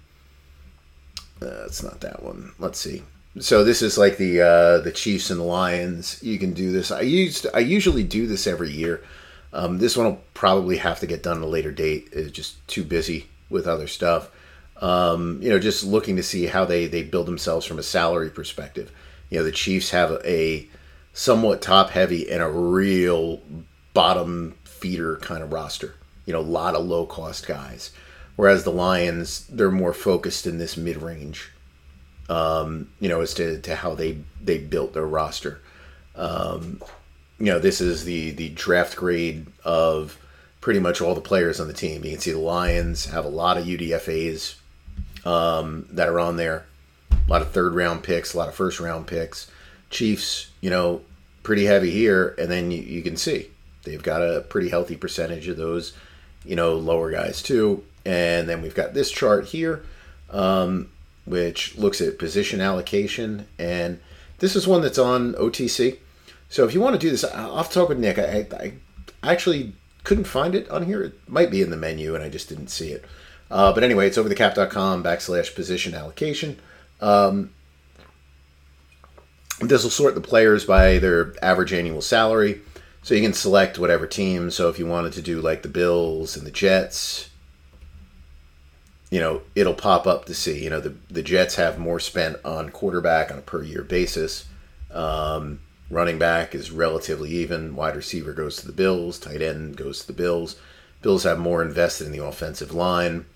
uh, 1.41 1.65
it's 1.65 1.83
not 1.83 2.01
that 2.01 2.23
one. 2.23 2.53
Let's 2.59 2.79
see. 2.79 3.03
So 3.39 3.65
this 3.65 3.81
is 3.81 3.97
like 3.97 4.17
the 4.17 4.41
uh, 4.41 4.77
the 4.79 4.91
Chiefs 4.91 5.29
and 5.29 5.45
Lions. 5.45 6.21
You 6.23 6.39
can 6.39 6.53
do 6.53 6.71
this. 6.71 6.91
I 6.91 7.01
used 7.01 7.47
I 7.53 7.59
usually 7.59 8.03
do 8.03 8.27
this 8.27 8.47
every 8.47 8.71
year. 8.71 9.03
Um, 9.51 9.77
this 9.77 9.97
one 9.97 10.05
will 10.05 10.21
probably 10.33 10.77
have 10.77 10.99
to 11.01 11.07
get 11.07 11.23
done 11.23 11.37
at 11.37 11.43
a 11.43 11.47
later 11.47 11.71
date. 11.71 12.09
It's 12.11 12.31
just 12.31 12.65
too 12.67 12.83
busy 12.83 13.27
with 13.49 13.67
other 13.67 13.87
stuff. 13.87 14.29
Um, 14.81 15.39
you 15.41 15.49
know, 15.49 15.59
just 15.59 15.83
looking 15.83 16.15
to 16.15 16.23
see 16.23 16.45
how 16.45 16.65
they 16.65 16.87
they 16.87 17.03
build 17.03 17.25
themselves 17.25 17.65
from 17.65 17.79
a 17.79 17.83
salary 17.83 18.29
perspective. 18.29 18.91
You 19.29 19.39
know, 19.39 19.43
the 19.43 19.51
Chiefs 19.51 19.89
have 19.89 20.21
a 20.23 20.69
somewhat 21.13 21.61
top 21.61 21.89
heavy 21.89 22.29
and 22.29 22.41
a 22.41 22.49
real 22.49 23.41
bottom 23.93 24.55
feeder 24.63 25.17
kind 25.17 25.43
of 25.43 25.51
roster. 25.51 25.95
You 26.25 26.33
know, 26.33 26.39
a 26.39 26.41
lot 26.41 26.75
of 26.75 26.85
low 26.85 27.05
cost 27.05 27.47
guys. 27.47 27.91
Whereas 28.35 28.63
the 28.63 28.71
Lions, 28.71 29.47
they're 29.47 29.71
more 29.71 29.93
focused 29.93 30.45
in 30.45 30.57
this 30.57 30.75
mid 30.75 31.01
range. 31.01 31.51
Um, 32.27 32.89
you 32.99 33.07
know, 33.07 33.21
as 33.21 33.33
to, 33.35 33.59
to 33.61 33.75
how 33.75 33.95
they 33.95 34.17
they 34.43 34.57
built 34.57 34.93
their 34.93 35.05
roster. 35.05 35.61
Um, 36.15 36.81
you 37.39 37.45
know, 37.47 37.59
this 37.59 37.81
is 37.81 38.03
the 38.03 38.31
the 38.31 38.49
draft 38.49 38.95
grade 38.95 39.45
of 39.63 40.17
pretty 40.61 40.79
much 40.79 40.99
all 40.99 41.13
the 41.13 41.21
players 41.21 41.59
on 41.59 41.67
the 41.67 41.73
team. 41.73 42.03
You 42.03 42.11
can 42.11 42.19
see 42.19 42.31
the 42.31 42.39
Lions 42.39 43.05
have 43.05 43.23
a 43.23 43.29
lot 43.29 43.57
of 43.57 43.65
UDFA's 43.65 44.55
um, 45.23 45.87
that 45.91 46.09
are 46.09 46.19
on 46.19 46.37
there. 46.37 46.65
A 47.11 47.31
lot 47.31 47.41
of 47.41 47.51
third 47.51 47.75
round 47.75 48.03
picks, 48.03 48.33
a 48.33 48.37
lot 48.37 48.49
of 48.49 48.55
first 48.55 48.79
round 48.79 49.07
picks. 49.07 49.49
Chiefs, 49.89 50.49
you 50.61 50.69
know, 50.69 51.01
pretty 51.43 51.65
heavy 51.65 51.91
here, 51.91 52.35
and 52.39 52.49
then 52.49 52.71
you, 52.71 52.81
you 52.81 53.01
can 53.01 53.17
see 53.17 53.51
they've 53.83 54.01
got 54.01 54.21
a 54.21 54.41
pretty 54.41 54.69
healthy 54.69 54.95
percentage 54.95 55.47
of 55.47 55.57
those, 55.57 55.93
you 56.45 56.55
know, 56.55 56.75
lower 56.75 57.11
guys 57.11 57.41
too. 57.41 57.83
And 58.05 58.47
then 58.47 58.61
we've 58.61 58.75
got 58.75 58.93
this 58.93 59.11
chart 59.11 59.45
here, 59.45 59.83
um, 60.29 60.91
which 61.25 61.75
looks 61.77 62.01
at 62.01 62.19
position 62.19 62.61
allocation, 62.61 63.47
and 63.57 63.99
this 64.39 64.55
is 64.55 64.67
one 64.67 64.81
that's 64.81 64.99
on 64.99 65.33
OTC. 65.33 65.97
So 66.49 66.65
if 66.65 66.73
you 66.73 66.81
want 66.81 66.93
to 66.93 66.99
do 66.99 67.09
this, 67.09 67.23
I'll 67.23 67.63
talk 67.63 67.89
with 67.89 67.97
Nick. 67.97 68.19
I, 68.19 68.47
I 68.53 68.73
actually 69.23 69.73
couldn't 70.03 70.25
find 70.25 70.53
it 70.53 70.69
on 70.69 70.85
here. 70.85 71.01
It 71.01 71.13
might 71.27 71.49
be 71.49 71.61
in 71.61 71.71
the 71.71 71.77
menu, 71.77 72.13
and 72.13 72.23
I 72.23 72.29
just 72.29 72.47
didn't 72.47 72.67
see 72.67 72.91
it. 72.91 73.03
Uh, 73.49 73.73
but 73.73 73.83
anyway, 73.83 74.07
it's 74.07 74.17
overthecap.com 74.17 75.03
backslash 75.03 75.53
position 75.55 75.93
allocation. 75.93 76.59
Um, 77.01 77.51
this 79.61 79.83
will 79.83 79.89
sort 79.89 80.15
the 80.15 80.21
players 80.21 80.65
by 80.65 80.99
their 80.99 81.33
average 81.43 81.73
annual 81.73 82.01
salary. 82.01 82.61
So 83.05 83.13
you 83.13 83.21
can 83.21 83.33
select 83.33 83.77
whatever 83.77 84.07
team. 84.07 84.49
So 84.49 84.67
if 84.67 84.79
you 84.79 84.87
wanted 84.87 85.13
to 85.13 85.21
do 85.21 85.39
like 85.39 85.61
the 85.61 85.69
Bills 85.69 86.35
and 86.35 86.43
the 86.43 86.49
Jets, 86.49 87.29
you 89.11 89.19
know, 89.19 89.43
it'll 89.53 89.75
pop 89.75 90.07
up 90.07 90.25
to 90.25 90.33
see. 90.33 90.63
You 90.63 90.71
know, 90.71 90.79
the, 90.79 90.95
the 91.11 91.21
Jets 91.21 91.53
have 91.53 91.77
more 91.77 91.99
spent 91.99 92.37
on 92.43 92.71
quarterback 92.71 93.29
on 93.29 93.37
a 93.37 93.43
per 93.43 93.61
year 93.61 93.83
basis. 93.83 94.47
Um, 94.89 95.59
running 95.91 96.17
back 96.17 96.55
is 96.55 96.71
relatively 96.71 97.29
even. 97.29 97.75
Wide 97.75 97.95
receiver 97.95 98.33
goes 98.33 98.55
to 98.57 98.65
the 98.65 98.73
Bills. 98.73 99.19
Tight 99.19 99.43
end 99.43 99.77
goes 99.77 99.99
to 100.01 100.07
the 100.07 100.13
Bills. 100.13 100.55
Bills 101.03 101.25
have 101.25 101.37
more 101.37 101.61
invested 101.61 102.07
in 102.07 102.11
the 102.11 102.25
offensive 102.25 102.73
line. 102.73 103.27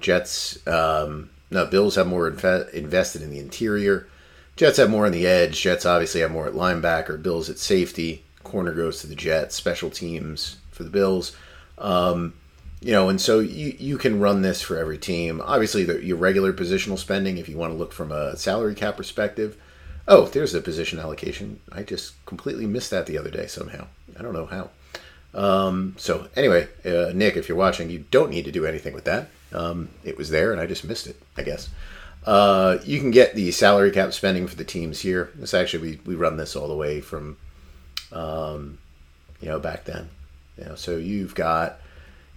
Jets, 0.00 0.58
um, 0.66 1.30
no, 1.50 1.64
Bills 1.64 1.94
have 1.94 2.06
more 2.06 2.30
inve- 2.30 2.74
invested 2.74 3.22
in 3.22 3.30
the 3.30 3.38
interior. 3.38 4.06
Jets 4.54 4.76
have 4.76 4.90
more 4.90 5.06
on 5.06 5.12
the 5.12 5.26
edge. 5.26 5.62
Jets 5.62 5.86
obviously 5.86 6.20
have 6.20 6.30
more 6.30 6.46
at 6.46 6.52
linebacker. 6.52 7.22
Bills 7.22 7.48
at 7.48 7.58
safety. 7.58 8.20
Corner 8.44 8.72
goes 8.72 9.00
to 9.00 9.06
the 9.06 9.14
Jets. 9.14 9.54
Special 9.54 9.90
teams 9.90 10.58
for 10.70 10.84
the 10.84 10.90
Bills. 10.90 11.36
Um, 11.78 12.34
you 12.80 12.92
know, 12.92 13.08
and 13.08 13.20
so 13.20 13.40
you, 13.40 13.74
you 13.78 13.98
can 13.98 14.20
run 14.20 14.42
this 14.42 14.60
for 14.60 14.76
every 14.76 14.98
team. 14.98 15.40
Obviously, 15.44 15.84
the, 15.84 16.04
your 16.04 16.18
regular 16.18 16.52
positional 16.52 16.98
spending, 16.98 17.38
if 17.38 17.48
you 17.48 17.56
want 17.56 17.72
to 17.72 17.78
look 17.78 17.92
from 17.92 18.12
a 18.12 18.36
salary 18.36 18.74
cap 18.74 18.96
perspective. 18.96 19.56
Oh, 20.06 20.26
there's 20.26 20.54
a 20.54 20.60
position 20.60 20.98
allocation. 20.98 21.60
I 21.72 21.82
just 21.82 22.12
completely 22.26 22.66
missed 22.66 22.90
that 22.90 23.06
the 23.06 23.16
other 23.16 23.30
day 23.30 23.46
somehow. 23.46 23.86
I 24.18 24.22
don't 24.22 24.34
know 24.34 24.46
how. 24.46 24.70
Um, 25.32 25.94
so 25.98 26.28
anyway, 26.36 26.68
uh, 26.84 27.10
Nick, 27.14 27.36
if 27.36 27.48
you're 27.48 27.58
watching, 27.58 27.90
you 27.90 28.04
don't 28.10 28.30
need 28.30 28.44
to 28.44 28.52
do 28.52 28.66
anything 28.66 28.94
with 28.94 29.04
that. 29.04 29.30
Um, 29.52 29.88
it 30.04 30.18
was 30.18 30.28
there, 30.28 30.52
and 30.52 30.60
I 30.60 30.66
just 30.66 30.84
missed 30.84 31.06
it. 31.06 31.20
I 31.36 31.42
guess. 31.42 31.70
Uh, 32.26 32.78
you 32.84 33.00
can 33.00 33.10
get 33.10 33.34
the 33.34 33.50
salary 33.50 33.90
cap 33.90 34.12
spending 34.12 34.46
for 34.46 34.56
the 34.56 34.64
teams 34.64 35.00
here. 35.00 35.30
This 35.34 35.54
actually 35.54 35.82
we, 35.82 36.00
we 36.04 36.14
run 36.14 36.36
this 36.36 36.56
all 36.56 36.68
the 36.68 36.76
way 36.76 37.00
from, 37.00 37.36
um, 38.14 38.78
you 39.40 39.48
know, 39.48 39.58
back 39.58 39.84
then. 39.84 40.08
You 40.56 40.64
know, 40.66 40.74
so 40.76 40.96
you've 40.96 41.34
got, 41.34 41.80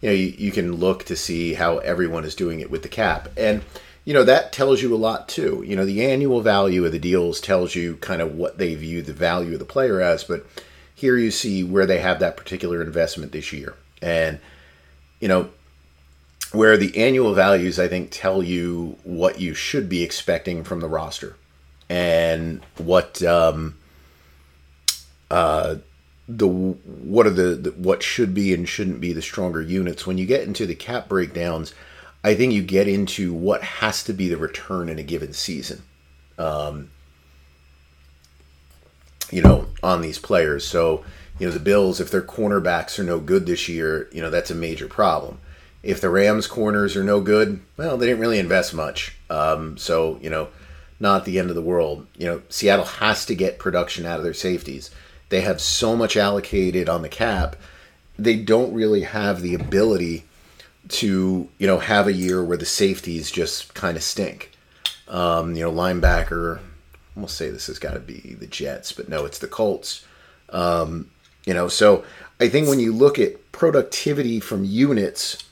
you 0.02 0.10
know, 0.10 0.16
you, 0.16 0.34
you 0.38 0.52
can 0.52 0.76
look 0.76 1.06
to 1.06 1.16
see 1.16 1.54
how 1.54 1.78
everyone 1.78 2.26
is 2.26 2.36
doing 2.36 2.60
it 2.60 2.72
with 2.72 2.84
the 2.84 2.90
cap, 2.90 3.30
and 3.38 3.62
you 4.04 4.14
know 4.14 4.24
that 4.24 4.52
tells 4.52 4.82
you 4.82 4.94
a 4.94 4.98
lot 4.98 5.30
too. 5.30 5.64
You 5.66 5.76
know, 5.76 5.86
the 5.86 6.06
annual 6.06 6.42
value 6.42 6.86
of 6.86 6.92
the 6.92 7.00
deals 7.00 7.40
tells 7.40 7.76
you 7.76 7.98
kind 7.98 8.22
of 8.22 8.36
what 8.36 8.58
they 8.58 8.76
view 8.76 9.02
the 9.02 9.14
value 9.14 9.54
of 9.54 9.60
the 9.60 9.66
player 9.66 10.02
as, 10.02 10.24
but 10.24 10.46
here 10.94 11.18
you 11.18 11.30
see 11.30 11.64
where 11.64 11.86
they 11.86 12.00
have 12.00 12.20
that 12.20 12.38
particular 12.38 12.82
investment 12.82 13.32
this 13.32 13.54
year, 13.54 13.76
and 14.02 14.40
you 15.20 15.28
know 15.28 15.50
where 16.54 16.78
the 16.78 16.98
annual 16.98 17.34
values 17.34 17.78
I 17.78 17.88
think 17.88 18.10
tell 18.10 18.42
you 18.42 18.98
what 19.04 19.40
you 19.40 19.54
should 19.54 19.90
be 19.90 20.02
expecting 20.02 20.64
from 20.64 20.80
the 20.80 20.88
roster 20.88 21.36
and 21.90 22.62
what 22.78 23.22
um, 23.24 23.78
uh, 25.30 25.76
the 26.28 26.48
what 26.48 27.26
are 27.26 27.32
the, 27.32 27.56
the, 27.56 27.72
what 27.72 28.04
should 28.04 28.34
be 28.34 28.54
and 28.54 28.68
shouldn't 28.68 29.02
be 29.02 29.14
the 29.14 29.22
stronger 29.22 29.62
units. 29.62 30.06
When 30.06 30.18
you 30.18 30.26
get 30.26 30.42
into 30.42 30.66
the 30.66 30.76
cap 30.76 31.08
breakdowns, 31.08 31.74
I 32.24 32.36
think 32.36 32.54
you 32.54 32.64
get 32.64 32.88
into 32.88 33.34
what 33.34 33.62
has 33.64 34.04
to 34.06 34.14
be 34.14 34.28
the 34.28 34.38
return 34.38 34.90
in 34.90 35.00
a 35.00 35.04
given 35.04 35.34
season. 35.34 35.84
Um, 36.38 36.92
you 39.32 39.42
know, 39.42 39.68
on 39.84 40.02
these 40.02 40.20
players. 40.20 40.66
So, 40.66 41.04
you 41.40 41.48
know, 41.48 41.54
the 41.54 41.60
Bills, 41.60 42.00
if 42.00 42.12
their 42.12 42.22
cornerbacks 42.22 42.98
are 42.98 43.04
no 43.04 43.20
good 43.20 43.46
this 43.46 43.68
year, 43.68 44.08
you 44.14 44.22
know, 44.22 44.30
that's 44.30 44.52
a 44.52 44.56
major 44.56 44.88
problem 44.88 45.40
if 45.88 46.02
the 46.02 46.10
Rams 46.10 46.48
corners 46.48 46.98
are 46.98 47.04
no 47.04 47.22
good, 47.22 47.62
well, 47.78 47.98
they 47.98 48.08
didn't 48.08 48.20
really 48.20 48.40
invest 48.40 48.74
much. 48.74 49.16
Um, 49.30 49.78
so, 49.78 50.20
you 50.22 50.30
know, 50.30 50.50
not 51.00 51.24
the 51.24 51.40
end 51.40 51.50
of 51.50 51.56
the 51.56 51.62
world. 51.62 52.06
You 52.18 52.26
know, 52.26 52.42
Seattle 52.50 52.84
has 52.84 53.26
to 53.28 53.36
get 53.36 53.58
production 53.58 54.06
out 54.06 54.18
of 54.18 54.24
their 54.26 54.34
safeties. 54.34 54.92
They 55.30 55.42
have 55.42 55.60
so 55.62 55.96
much 55.96 56.16
allocated 56.16 56.88
on 56.90 57.02
the 57.02 57.10
cap, 57.10 57.56
they 58.18 58.38
don't 58.38 58.74
really 58.74 59.02
have 59.02 59.42
the 59.42 59.54
ability 59.54 60.24
to, 60.90 61.50
you 61.58 61.68
know, 61.68 61.80
have 61.80 62.08
a 62.08 62.14
year 62.14 62.44
where 62.44 62.58
the 62.58 62.66
safeties 62.66 63.30
just 63.30 63.74
kind 63.74 63.98
of 63.98 64.04
stink. 64.04 64.52
Um, 65.08 65.56
you 65.56 65.64
know, 65.64 65.72
linebacker, 65.72 66.60
we'll 67.16 67.28
say 67.28 67.50
this 67.50 67.68
has 67.68 67.80
got 67.80 67.94
to 67.94 68.00
be 68.00 68.36
the 68.40 68.48
Jets, 68.48 68.92
but 68.92 69.10
no, 69.10 69.26
it's 69.26 69.40
the 69.40 69.48
Colts. 69.48 70.06
Um, 70.50 71.10
you 71.46 71.54
know, 71.54 71.68
so 71.68 72.04
I 72.40 72.50
think 72.50 72.68
when 72.68 72.80
you 72.80 72.94
look 72.94 73.20
at 73.20 73.52
productivity 73.52 74.40
from 74.40 74.64
units, 74.64 75.44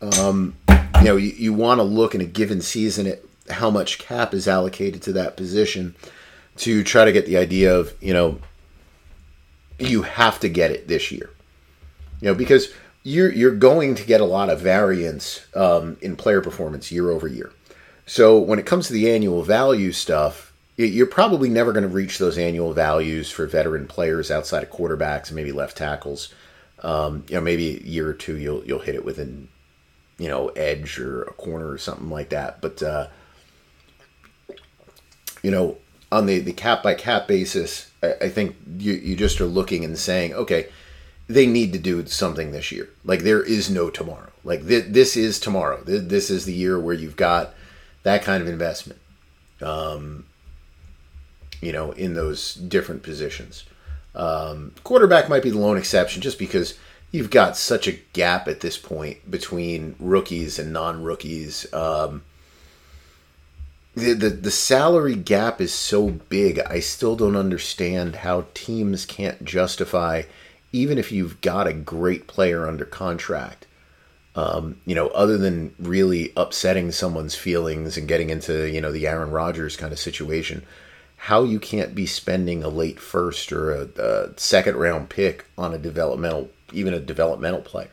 um, 0.00 0.56
you 0.68 1.04
know, 1.04 1.16
you, 1.16 1.30
you 1.30 1.52
want 1.52 1.78
to 1.78 1.84
look 1.84 2.14
in 2.14 2.20
a 2.20 2.26
given 2.26 2.60
season 2.60 3.06
at 3.06 3.20
how 3.50 3.70
much 3.70 3.98
cap 3.98 4.34
is 4.34 4.46
allocated 4.46 5.02
to 5.02 5.12
that 5.12 5.36
position 5.36 5.94
to 6.56 6.84
try 6.84 7.04
to 7.04 7.12
get 7.12 7.26
the 7.26 7.36
idea 7.36 7.74
of, 7.74 7.94
you 8.00 8.12
know, 8.12 8.38
you 9.78 10.02
have 10.02 10.40
to 10.40 10.48
get 10.48 10.70
it 10.70 10.88
this 10.88 11.10
year. 11.10 11.30
You 12.20 12.28
know, 12.28 12.34
because 12.34 12.72
you're 13.02 13.32
you're 13.32 13.54
going 13.54 13.94
to 13.94 14.04
get 14.04 14.20
a 14.20 14.24
lot 14.24 14.50
of 14.50 14.60
variance 14.60 15.46
um, 15.54 15.96
in 16.00 16.16
player 16.16 16.40
performance 16.40 16.90
year 16.90 17.10
over 17.10 17.28
year. 17.28 17.52
So 18.06 18.38
when 18.38 18.58
it 18.58 18.66
comes 18.66 18.86
to 18.86 18.92
the 18.92 19.10
annual 19.10 19.42
value 19.42 19.92
stuff, 19.92 20.52
you're 20.76 21.06
probably 21.06 21.48
never 21.48 21.72
going 21.72 21.82
to 21.82 21.88
reach 21.88 22.18
those 22.18 22.38
annual 22.38 22.72
values 22.72 23.30
for 23.30 23.46
veteran 23.46 23.86
players 23.86 24.30
outside 24.30 24.62
of 24.62 24.70
quarterbacks 24.70 25.26
and 25.26 25.36
maybe 25.36 25.52
left 25.52 25.76
tackles. 25.76 26.32
Um, 26.82 27.24
you 27.28 27.34
know, 27.34 27.40
maybe 27.40 27.76
a 27.76 27.80
year 27.80 28.08
or 28.08 28.14
two 28.14 28.36
you'll 28.36 28.64
you'll 28.64 28.78
hit 28.78 28.94
it 28.94 29.04
within, 29.04 29.48
you 30.18 30.28
know, 30.28 30.48
edge 30.48 30.98
or 30.98 31.22
a 31.22 31.32
corner 31.32 31.68
or 31.68 31.78
something 31.78 32.10
like 32.10 32.30
that. 32.30 32.60
But 32.60 32.82
uh, 32.82 33.08
you 35.42 35.50
know, 35.50 35.78
on 36.10 36.26
the 36.26 36.38
the 36.40 36.52
cap 36.52 36.82
by 36.82 36.94
cap 36.94 37.26
basis, 37.28 37.87
I, 38.02 38.28
think 38.28 38.56
you 38.78 38.92
you 38.92 39.16
just 39.16 39.40
are 39.40 39.46
looking 39.46 39.84
and 39.84 39.98
saying, 39.98 40.34
okay, 40.34 40.68
they 41.28 41.46
need 41.46 41.72
to 41.72 41.78
do 41.78 42.06
something 42.06 42.52
this 42.52 42.70
year. 42.72 42.88
Like 43.04 43.20
there 43.20 43.42
is 43.42 43.70
no 43.70 43.90
tomorrow. 43.90 44.30
Like 44.44 44.66
th- 44.66 44.86
this 44.88 45.16
is 45.16 45.40
tomorrow. 45.40 45.82
Th- 45.82 46.02
this 46.02 46.30
is 46.30 46.44
the 46.44 46.54
year 46.54 46.78
where 46.78 46.94
you've 46.94 47.16
got 47.16 47.54
that 48.04 48.22
kind 48.22 48.42
of 48.42 48.48
investment. 48.48 49.00
Um, 49.60 50.26
you 51.60 51.72
know, 51.72 51.92
in 51.92 52.14
those 52.14 52.54
different 52.54 53.02
positions. 53.02 53.64
Um, 54.14 54.72
quarterback 54.84 55.28
might 55.28 55.42
be 55.42 55.50
the 55.50 55.58
lone 55.58 55.76
exception 55.76 56.22
just 56.22 56.38
because 56.38 56.78
you've 57.10 57.30
got 57.30 57.56
such 57.56 57.88
a 57.88 57.98
gap 58.12 58.48
at 58.48 58.60
this 58.60 58.78
point 58.78 59.30
between 59.30 59.96
rookies 59.98 60.58
and 60.58 60.72
non 60.72 61.02
rookies. 61.02 61.72
Um, 61.72 62.22
the, 63.98 64.14
the, 64.14 64.30
the 64.30 64.50
salary 64.50 65.14
gap 65.14 65.60
is 65.60 65.72
so 65.72 66.08
big, 66.10 66.58
I 66.60 66.80
still 66.80 67.16
don't 67.16 67.36
understand 67.36 68.16
how 68.16 68.46
teams 68.54 69.04
can't 69.04 69.44
justify, 69.44 70.22
even 70.72 70.98
if 70.98 71.12
you've 71.12 71.40
got 71.40 71.66
a 71.66 71.72
great 71.72 72.26
player 72.26 72.66
under 72.66 72.84
contract. 72.84 73.66
Um, 74.34 74.80
you 74.86 74.94
know, 74.94 75.08
other 75.08 75.36
than 75.36 75.74
really 75.78 76.32
upsetting 76.36 76.92
someone's 76.92 77.34
feelings 77.34 77.96
and 77.96 78.06
getting 78.06 78.30
into, 78.30 78.70
you 78.70 78.80
know, 78.80 78.92
the 78.92 79.06
Aaron 79.06 79.30
Rodgers 79.30 79.76
kind 79.76 79.92
of 79.92 79.98
situation, 79.98 80.64
how 81.16 81.42
you 81.42 81.58
can't 81.58 81.94
be 81.94 82.06
spending 82.06 82.62
a 82.62 82.68
late 82.68 83.00
first 83.00 83.50
or 83.52 83.72
a, 83.72 83.88
a 83.98 84.38
second 84.38 84.76
round 84.76 85.10
pick 85.10 85.46
on 85.58 85.74
a 85.74 85.78
developmental, 85.78 86.50
even 86.72 86.94
a 86.94 87.00
developmental 87.00 87.60
player. 87.60 87.90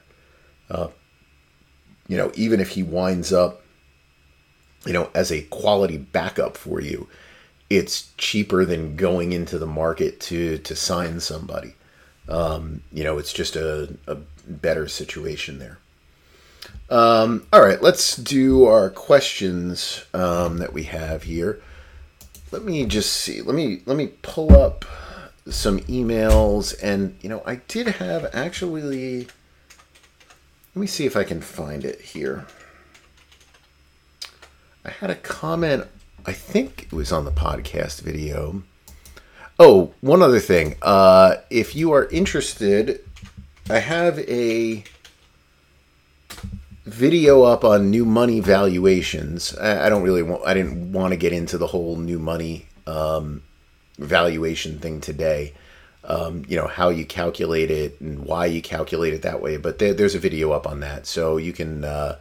Uh, 0.69 0.89
you 2.07 2.17
know, 2.17 2.31
even 2.35 2.59
if 2.59 2.69
he 2.69 2.83
winds 2.83 3.33
up, 3.33 3.61
you 4.85 4.93
know, 4.93 5.09
as 5.13 5.31
a 5.31 5.41
quality 5.43 5.97
backup 5.97 6.57
for 6.57 6.79
you, 6.79 7.07
it's 7.69 8.11
cheaper 8.17 8.65
than 8.65 8.95
going 8.95 9.33
into 9.33 9.57
the 9.57 9.65
market 9.65 10.19
to 10.21 10.57
to 10.59 10.75
sign 10.75 11.19
somebody. 11.19 11.75
Um, 12.27 12.81
you 12.91 13.03
know, 13.03 13.17
it's 13.17 13.33
just 13.33 13.55
a, 13.55 13.95
a 14.07 14.15
better 14.47 14.87
situation 14.87 15.59
there. 15.59 15.77
Um, 16.89 17.47
all 17.53 17.61
right, 17.61 17.81
let's 17.81 18.15
do 18.15 18.65
our 18.65 18.89
questions 18.89 20.05
um, 20.13 20.57
that 20.57 20.73
we 20.73 20.83
have 20.83 21.23
here 21.23 21.61
let 22.55 22.63
me 22.63 22.85
just 22.85 23.11
see. 23.11 23.41
Let 23.41 23.53
me 23.53 23.81
let 23.85 23.97
me 23.97 24.07
pull 24.21 24.55
up 24.55 24.85
some 25.49 25.79
emails 25.81 26.73
and 26.81 27.17
you 27.21 27.27
know, 27.27 27.43
I 27.45 27.55
did 27.67 27.87
have 27.87 28.29
actually 28.33 29.19
let 29.25 30.79
me 30.79 30.87
see 30.87 31.05
if 31.05 31.17
I 31.17 31.25
can 31.25 31.41
find 31.41 31.83
it 31.83 31.99
here. 31.99 32.47
I 34.85 34.91
had 34.91 35.09
a 35.09 35.15
comment, 35.15 35.87
I 36.27 36.33
think 36.33 36.83
it 36.83 36.93
was 36.93 37.11
on 37.11 37.25
the 37.25 37.31
podcast 37.31 38.01
video. 38.01 38.61
Oh, 39.57 39.93
one 40.01 40.21
other 40.21 40.39
thing. 40.39 40.75
Uh, 40.83 41.37
if 41.49 41.75
you 41.75 41.91
are 41.93 42.05
interested, 42.09 43.03
I 43.67 43.79
have 43.79 44.19
a 44.19 44.83
video 46.85 47.41
up 47.41 47.63
on 47.63 47.89
new 47.89 48.05
money 48.05 48.41
valuations. 48.41 49.57
I, 49.57 49.87
I, 49.87 49.89
don't 49.89 50.03
really 50.03 50.21
want. 50.21 50.45
I 50.45 50.53
didn't 50.53 50.91
want 50.91 51.13
to 51.13 51.17
get 51.17 51.33
into 51.33 51.57
the 51.57 51.67
whole 51.67 51.95
new 51.95 52.19
money 52.19 52.67
um, 52.85 53.41
valuation 53.97 54.77
thing 54.77 55.01
today. 55.01 55.55
Um, 56.03 56.45
you 56.47 56.57
know 56.57 56.67
how 56.67 56.89
you 56.89 57.05
calculate 57.05 57.71
it 57.71 57.99
and 57.99 58.23
why 58.23 58.45
you 58.45 58.61
calculate 58.61 59.15
it 59.15 59.23
that 59.23 59.41
way. 59.41 59.57
But 59.57 59.79
there, 59.79 59.95
there's 59.95 60.13
a 60.13 60.19
video 60.19 60.51
up 60.51 60.67
on 60.67 60.81
that, 60.81 61.07
so 61.07 61.37
you 61.37 61.53
can 61.53 61.83
uh, 61.83 62.19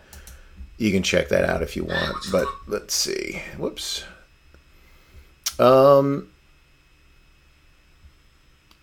you 0.78 0.90
can 0.90 1.02
check 1.02 1.28
that 1.28 1.44
out 1.44 1.62
if 1.62 1.76
you 1.76 1.84
want. 1.84 2.16
But 2.32 2.46
let's 2.66 2.94
see. 2.94 3.42
Whoops. 3.58 4.04
Um, 5.58 6.28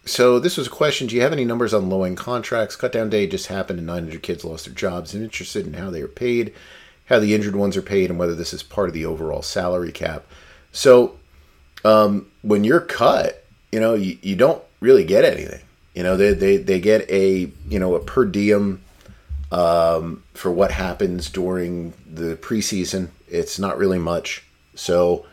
so 0.06 0.40
this 0.40 0.58
was 0.58 0.68
a 0.68 0.72
question: 0.72 1.08
Do 1.08 1.16
you 1.16 1.22
have 1.22 1.34
any 1.34 1.46
numbers 1.46 1.74
on 1.74 1.90
low-end 1.90 2.18
contracts? 2.18 2.76
Cut-down 2.76 3.10
day 3.10 3.28
just 3.28 3.48
happened, 3.48 3.80
and 3.80 3.88
900 3.88 4.24
kids 4.24 4.46
lost 4.46 4.66
their 4.66 4.74
jobs. 4.74 5.14
I'm 5.14 5.24
interested 5.24 5.68
in 5.68 5.74
how 5.74 5.90
they 5.90 6.02
are 6.02 6.08
paid, 6.08 6.54
how 7.06 7.20
the 7.20 7.36
injured 7.36 7.56
ones 7.56 7.76
are 7.78 7.82
paid, 7.82 8.10
and 8.10 8.18
whether 8.18 8.36
this 8.36 8.54
is 8.54 8.64
part 8.64 8.88
of 8.88 8.94
the 8.94 9.06
overall 9.06 9.42
salary 9.42 9.92
cap. 9.92 10.26
So 10.72 11.20
um, 11.84 12.32
when 12.42 12.64
you're 12.64 12.82
cut, 12.82 13.46
you 13.72 13.80
know 13.80 13.94
you, 13.94 14.18
you 14.22 14.36
don't 14.36 14.64
really 14.80 15.04
get 15.04 15.26
anything. 15.26 15.62
You 15.94 16.04
know 16.04 16.16
they, 16.16 16.34
they 16.34 16.58
they 16.58 16.80
get 16.80 17.10
a 17.10 17.52
you 17.68 17.80
know 17.80 17.96
a 17.96 18.00
per 18.00 18.26
diem 18.26 18.82
um, 19.52 20.24
for 20.34 20.52
what 20.52 20.72
happens 20.72 21.30
during 21.30 21.94
the 22.12 22.36
preseason. 22.38 23.10
It's 23.28 23.60
not 23.60 23.78
really 23.78 24.00
much. 24.00 24.44
So 24.76 25.26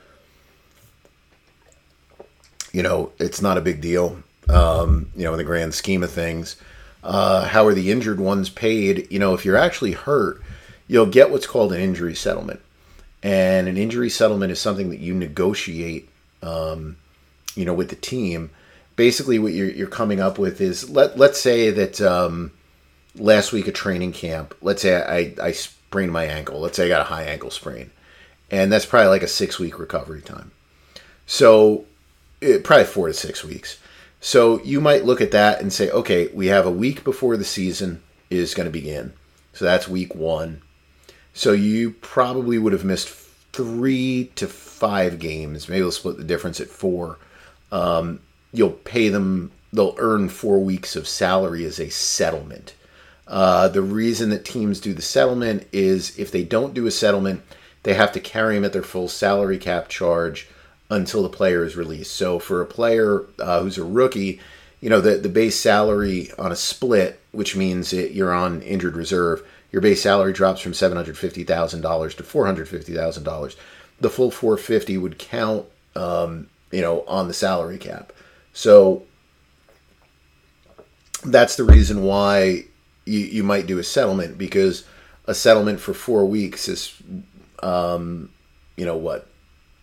you 2.73 2.83
know 2.83 3.13
it's 3.19 3.41
not 3.41 3.57
a 3.57 3.63
big 3.63 3.81
deal 3.81 4.23
um, 4.49 5.11
you 5.15 5.25
know, 5.25 5.33
in 5.33 5.39
the 5.39 5.45
grand 5.45 5.75
scheme 5.75 6.03
of 6.03 6.11
things. 6.11 6.57
Uh, 7.03 7.47
how 7.47 7.67
are 7.67 7.75
the 7.75 7.91
injured 7.91 8.21
ones 8.21 8.49
paid? 8.49 9.07
You 9.11 9.19
know, 9.19 9.35
if 9.35 9.45
you're 9.45 9.57
actually 9.57 9.93
hurt, 9.93 10.43
you'll 10.87 11.07
get 11.07 11.31
what's 11.31 11.47
called 11.47 11.73
an 11.73 11.81
injury 11.81 12.15
settlement. 12.15 12.61
And 13.23 13.69
an 13.69 13.77
injury 13.77 14.11
settlement 14.11 14.53
is 14.53 14.61
something 14.61 14.91
that 14.91 15.01
you 15.01 15.15
negotiate, 15.15 16.09
um, 16.43 16.97
you 17.55 17.65
know, 17.65 17.75
with 17.75 17.91
the 17.91 17.97
team. 17.97 18.51
Basically, 18.97 19.39
what 19.39 19.53
you're, 19.53 19.71
you're 19.71 19.87
coming 19.87 20.21
up 20.21 20.39
with 20.39 20.61
is 20.61 20.89
let 20.91 21.19
let's 21.19 21.41
say 21.41 21.71
that 21.71 22.01
um, 22.01 22.53
last 23.19 23.53
week 23.53 23.69
of 23.69 23.75
training 23.75 24.13
camp, 24.13 24.55
let's 24.61 24.83
say 24.83 24.97
I, 24.97 25.35
I 25.49 25.53
sprained 25.53 26.13
my 26.13 26.25
ankle. 26.25 26.61
Let's 26.61 26.77
say 26.77 26.87
I 26.87 26.89
got 26.89 27.03
a 27.03 27.05
high 27.05 27.25
ankle 27.25 27.51
sprain, 27.51 27.91
and 28.51 28.73
that's 28.73 28.87
probably 28.87 29.09
like 29.09 29.23
a 29.23 29.29
six 29.29 29.59
week 29.59 29.79
recovery 29.79 30.23
time. 30.23 30.53
So, 31.27 31.85
it, 32.41 32.65
probably 32.65 32.87
four 32.87 33.09
to 33.09 33.15
six 33.15 33.45
weeks. 33.45 33.79
So 34.21 34.63
you 34.63 34.81
might 34.81 35.05
look 35.05 35.21
at 35.21 35.31
that 35.31 35.61
and 35.61 35.73
say, 35.73 35.91
okay, 35.91 36.29
we 36.29 36.47
have 36.47 36.67
a 36.67 36.71
week 36.71 37.05
before 37.05 37.37
the 37.37 37.45
season 37.45 38.03
is 38.31 38.55
going 38.55 38.67
to 38.67 38.73
begin. 38.73 39.13
So 39.53 39.65
that's 39.65 39.89
week 39.89 40.15
one. 40.15 40.63
So 41.35 41.53
you 41.53 41.93
probably 41.93 42.59
would 42.59 42.73
have 42.73 42.85
missed 42.85 43.09
three 43.53 44.33
to 44.37 44.49
five 44.49 45.19
games. 45.19 45.69
Maybe 45.69 45.83
we'll 45.83 45.93
split 45.93 46.17
the 46.17 46.25
difference 46.25 46.61
at 46.61 46.69
four. 46.69 47.19
Um, 47.71 48.21
you'll 48.53 48.71
pay 48.71 49.09
them, 49.09 49.53
they'll 49.73 49.95
earn 49.99 50.29
four 50.29 50.59
weeks 50.59 50.97
of 50.97 51.07
salary 51.07 51.65
as 51.65 51.79
a 51.79 51.91
settlement. 51.91 52.75
Uh, 53.29 53.69
the 53.69 53.83
reason 53.83 54.31
that 54.31 54.45
teams 54.45 54.81
do 54.81 54.95
the 54.95 55.03
settlement 55.03 55.67
is 55.71 56.19
if 56.19 56.33
they 56.33 56.43
don't 56.43 56.75
do 56.75 56.87
a 56.87 56.91
settlement, 56.91 57.43
they 57.83 57.95
have 57.95 58.11
to 58.13 58.21
carry 58.21 58.55
them 58.55 58.65
at 58.65 58.73
their 58.73 58.83
full 58.83 59.07
salary 59.07 59.59
cap 59.59 59.89
charge 59.89 60.49
until 60.91 61.23
the 61.23 61.29
player 61.29 61.63
is 61.63 61.77
released. 61.77 62.13
So 62.13 62.39
for 62.39 62.63
a 62.63 62.67
player 62.67 63.27
uh, 63.39 63.63
who's 63.63 63.77
a 63.77 63.85
rookie, 63.85 64.41
you 64.81 64.89
know 64.89 65.01
the 65.01 65.17
the 65.17 65.29
base 65.29 65.59
salary 65.61 66.31
on 66.39 66.53
a 66.53 66.57
split, 66.57 67.21
which 67.33 67.55
means 67.55 67.93
it, 67.93 68.13
you're 68.13 68.33
on 68.33 68.63
injured 68.63 68.97
reserve, 68.97 69.47
your 69.73 69.83
base 69.83 70.01
salary 70.01 70.33
drops 70.33 70.63
from 70.63 70.73
seven 70.73 70.97
hundred 70.97 71.19
fifty 71.19 71.45
thousand 71.45 71.83
dollars 71.83 72.15
to 72.15 72.23
four 72.23 72.47
hundred 72.47 72.69
fifty 72.69 72.95
thousand 72.95 73.25
dollars. 73.25 73.57
The 74.01 74.09
full 74.09 74.31
four 74.31 74.57
fifty 74.57 74.97
would 74.97 75.19
count, 75.19 75.67
um, 75.95 76.49
you 76.71 76.81
know, 76.81 77.05
on 77.07 77.29
the 77.29 77.35
salary 77.35 77.77
cap. 77.77 78.13
So 78.55 79.03
that's 81.25 81.57
the 81.57 81.65
reason 81.65 82.05
why 82.05 82.65
you, 83.09 83.21
you 83.21 83.43
might 83.43 83.67
do 83.67 83.79
a 83.79 83.85
settlement 83.85 84.39
because 84.39 84.85
a 85.27 85.35
settlement 85.35 85.81
for 85.81 85.95
four 85.95 86.27
weeks 86.27 86.69
is, 86.69 86.95
um, 87.63 88.31
you 88.77 88.85
know, 88.85 88.97
what 88.97 89.27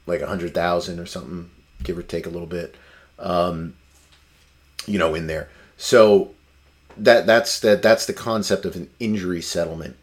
like 0.05 0.21
a 0.21 0.27
hundred 0.27 0.53
thousand 0.53 0.99
or 0.99 1.05
something, 1.05 1.49
give 1.83 1.97
or 1.97 2.03
take 2.03 2.25
a 2.25 2.29
little 2.29 2.47
bit, 2.47 2.75
um, 3.19 3.75
you 4.85 4.99
know, 4.99 5.15
in 5.15 5.27
there. 5.27 5.49
So 5.77 6.31
that 6.97 7.25
that's 7.25 7.59
that 7.59 7.81
that's 7.81 8.05
the 8.05 8.13
concept 8.13 8.65
of 8.65 8.75
an 8.75 8.89
injury 8.99 9.41
settlement 9.41 9.97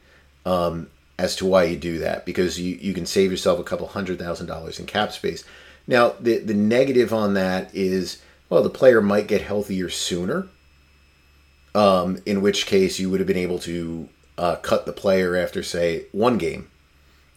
um, 0.44 0.88
as 1.18 1.36
to 1.36 1.46
why 1.46 1.64
you 1.64 1.76
do 1.76 1.98
that 1.98 2.26
because 2.26 2.60
you 2.60 2.76
you 2.76 2.92
can 2.92 3.06
save 3.06 3.30
yourself 3.30 3.58
a 3.58 3.64
couple 3.64 3.86
hundred 3.86 4.18
thousand 4.18 4.46
dollars 4.46 4.78
in 4.78 4.86
cap 4.86 5.12
space. 5.12 5.44
Now 5.86 6.14
the 6.20 6.38
the 6.38 6.54
negative 6.54 7.12
on 7.12 7.34
that 7.34 7.74
is 7.74 8.22
well 8.48 8.62
the 8.62 8.70
player 8.70 9.00
might 9.00 9.26
get 9.26 9.42
healthier 9.42 9.88
sooner. 9.88 10.48
Um, 11.74 12.18
in 12.26 12.42
which 12.42 12.66
case 12.66 12.98
you 12.98 13.08
would 13.08 13.20
have 13.20 13.26
been 13.26 13.36
able 13.36 13.58
to 13.60 14.08
uh, 14.36 14.56
cut 14.56 14.84
the 14.84 14.92
player 14.92 15.36
after 15.36 15.62
say 15.62 16.06
one 16.12 16.36
game, 16.36 16.68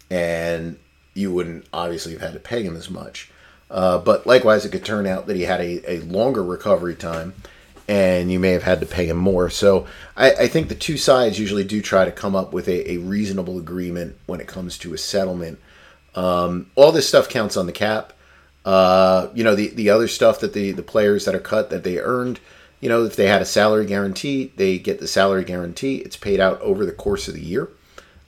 and 0.10 0.78
you 1.14 1.34
wouldn't 1.34 1.66
obviously 1.72 2.12
have 2.14 2.22
had 2.22 2.34
to 2.34 2.40
pay 2.40 2.64
him 2.64 2.76
as 2.76 2.90
much. 2.90 3.32
Uh, 3.70 3.98
but 3.98 4.28
likewise, 4.28 4.66
it 4.66 4.72
could 4.72 4.86
turn 4.86 5.08
out 5.08 5.28
that 5.28 5.36
he 5.36 5.44
had 5.44 5.62
a, 5.62 5.92
a 5.92 6.00
longer 6.02 6.44
recovery 6.44 6.96
time, 6.96 7.34
and 7.88 8.32
you 8.32 8.40
may 8.40 8.52
have 8.52 8.64
had 8.64 8.80
to 8.80 8.86
pay 8.86 9.08
him 9.08 9.18
more. 9.18 9.50
So 9.50 9.88
I, 10.16 10.32
I 10.32 10.48
think 10.48 10.70
the 10.70 10.76
two 10.76 10.98
sides 10.98 11.40
usually 11.40 11.64
do 11.64 11.82
try 11.82 12.06
to 12.06 12.12
come 12.12 12.36
up 12.36 12.54
with 12.54 12.68
a, 12.68 12.92
a 12.92 12.98
reasonable 12.98 13.58
agreement 13.58 14.18
when 14.26 14.40
it 14.40 14.48
comes 14.48 14.78
to 14.80 14.94
a 14.94 14.98
settlement. 14.98 15.60
Um, 16.14 16.70
all 16.76 16.92
this 16.92 17.08
stuff 17.08 17.30
counts 17.30 17.58
on 17.58 17.66
the 17.66 17.72
cap. 17.72 18.14
Uh, 18.64 19.30
you 19.34 19.44
know, 19.44 19.56
the, 19.56 19.70
the 19.70 19.90
other 19.90 20.08
stuff 20.08 20.40
that 20.40 20.54
the, 20.54 20.72
the 20.72 20.84
players 20.84 21.26
that 21.26 21.36
are 21.36 21.40
cut 21.40 21.70
that 21.70 21.84
they 21.84 22.00
earned, 22.00 22.40
you 22.86 22.90
know, 22.90 23.04
if 23.04 23.16
they 23.16 23.26
had 23.26 23.42
a 23.42 23.46
salary 23.46 23.88
guarantee, 23.88 24.52
they 24.58 24.78
get 24.78 25.00
the 25.00 25.08
salary 25.08 25.44
guarantee. 25.44 25.96
It's 25.96 26.18
paid 26.18 26.40
out 26.40 26.62
over 26.62 26.86
the 26.86 26.92
course 26.92 27.28
of 27.28 27.34
the 27.34 27.42
year. 27.42 27.68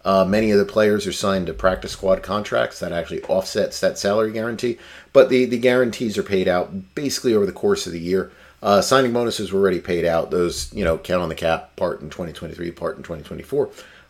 Uh, 0.04 0.26
many 0.26 0.50
of 0.50 0.58
the 0.58 0.66
players 0.66 1.06
are 1.06 1.12
signed 1.12 1.46
to 1.46 1.54
practice 1.54 1.92
squad 1.92 2.24
contracts 2.24 2.80
that 2.80 2.92
actually 2.92 3.22
offsets 3.26 3.80
that 3.82 4.00
salary 4.00 4.32
guarantee, 4.32 4.80
but 5.14 5.30
the, 5.30 5.46
the 5.46 5.60
guarantees 5.60 6.18
are 6.18 6.24
paid 6.24 6.48
out 6.48 6.96
basically 6.96 7.36
over 7.36 7.46
the 7.46 7.52
course 7.52 7.86
of 7.86 7.94
the 7.94 8.00
year. 8.00 8.32
Uh, 8.64 8.82
signing 8.82 9.14
bonuses 9.14 9.52
were 9.52 9.60
already 9.62 9.80
paid 9.80 10.06
out. 10.06 10.32
Those, 10.32 10.74
you 10.74 10.84
know, 10.84 10.98
count 10.98 11.22
on 11.22 11.30
the 11.30 11.36
cap 11.36 11.76
part 11.76 12.02
in 12.02 12.10
2023, 12.10 12.72
part 12.72 12.98
in 12.98 13.04
2024. 13.04 13.70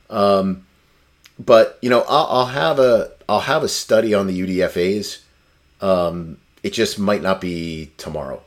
Um, 0.09 0.65
but 1.37 1.77
you 1.81 1.89
know, 1.89 2.05
I'll, 2.07 2.27
I'll, 2.27 2.45
have 2.45 2.79
a 2.79 3.11
I'll 3.27 3.41
have 3.41 3.63
a 3.63 3.67
study 3.67 4.13
on 4.13 4.27
the 4.27 4.39
UDFA's. 4.39 5.25
Um, 5.81 6.37
it 6.63 6.69
just 6.69 6.97
might 6.97 7.21
not 7.21 7.41
be 7.41 7.91
tomorrow. 7.97 8.41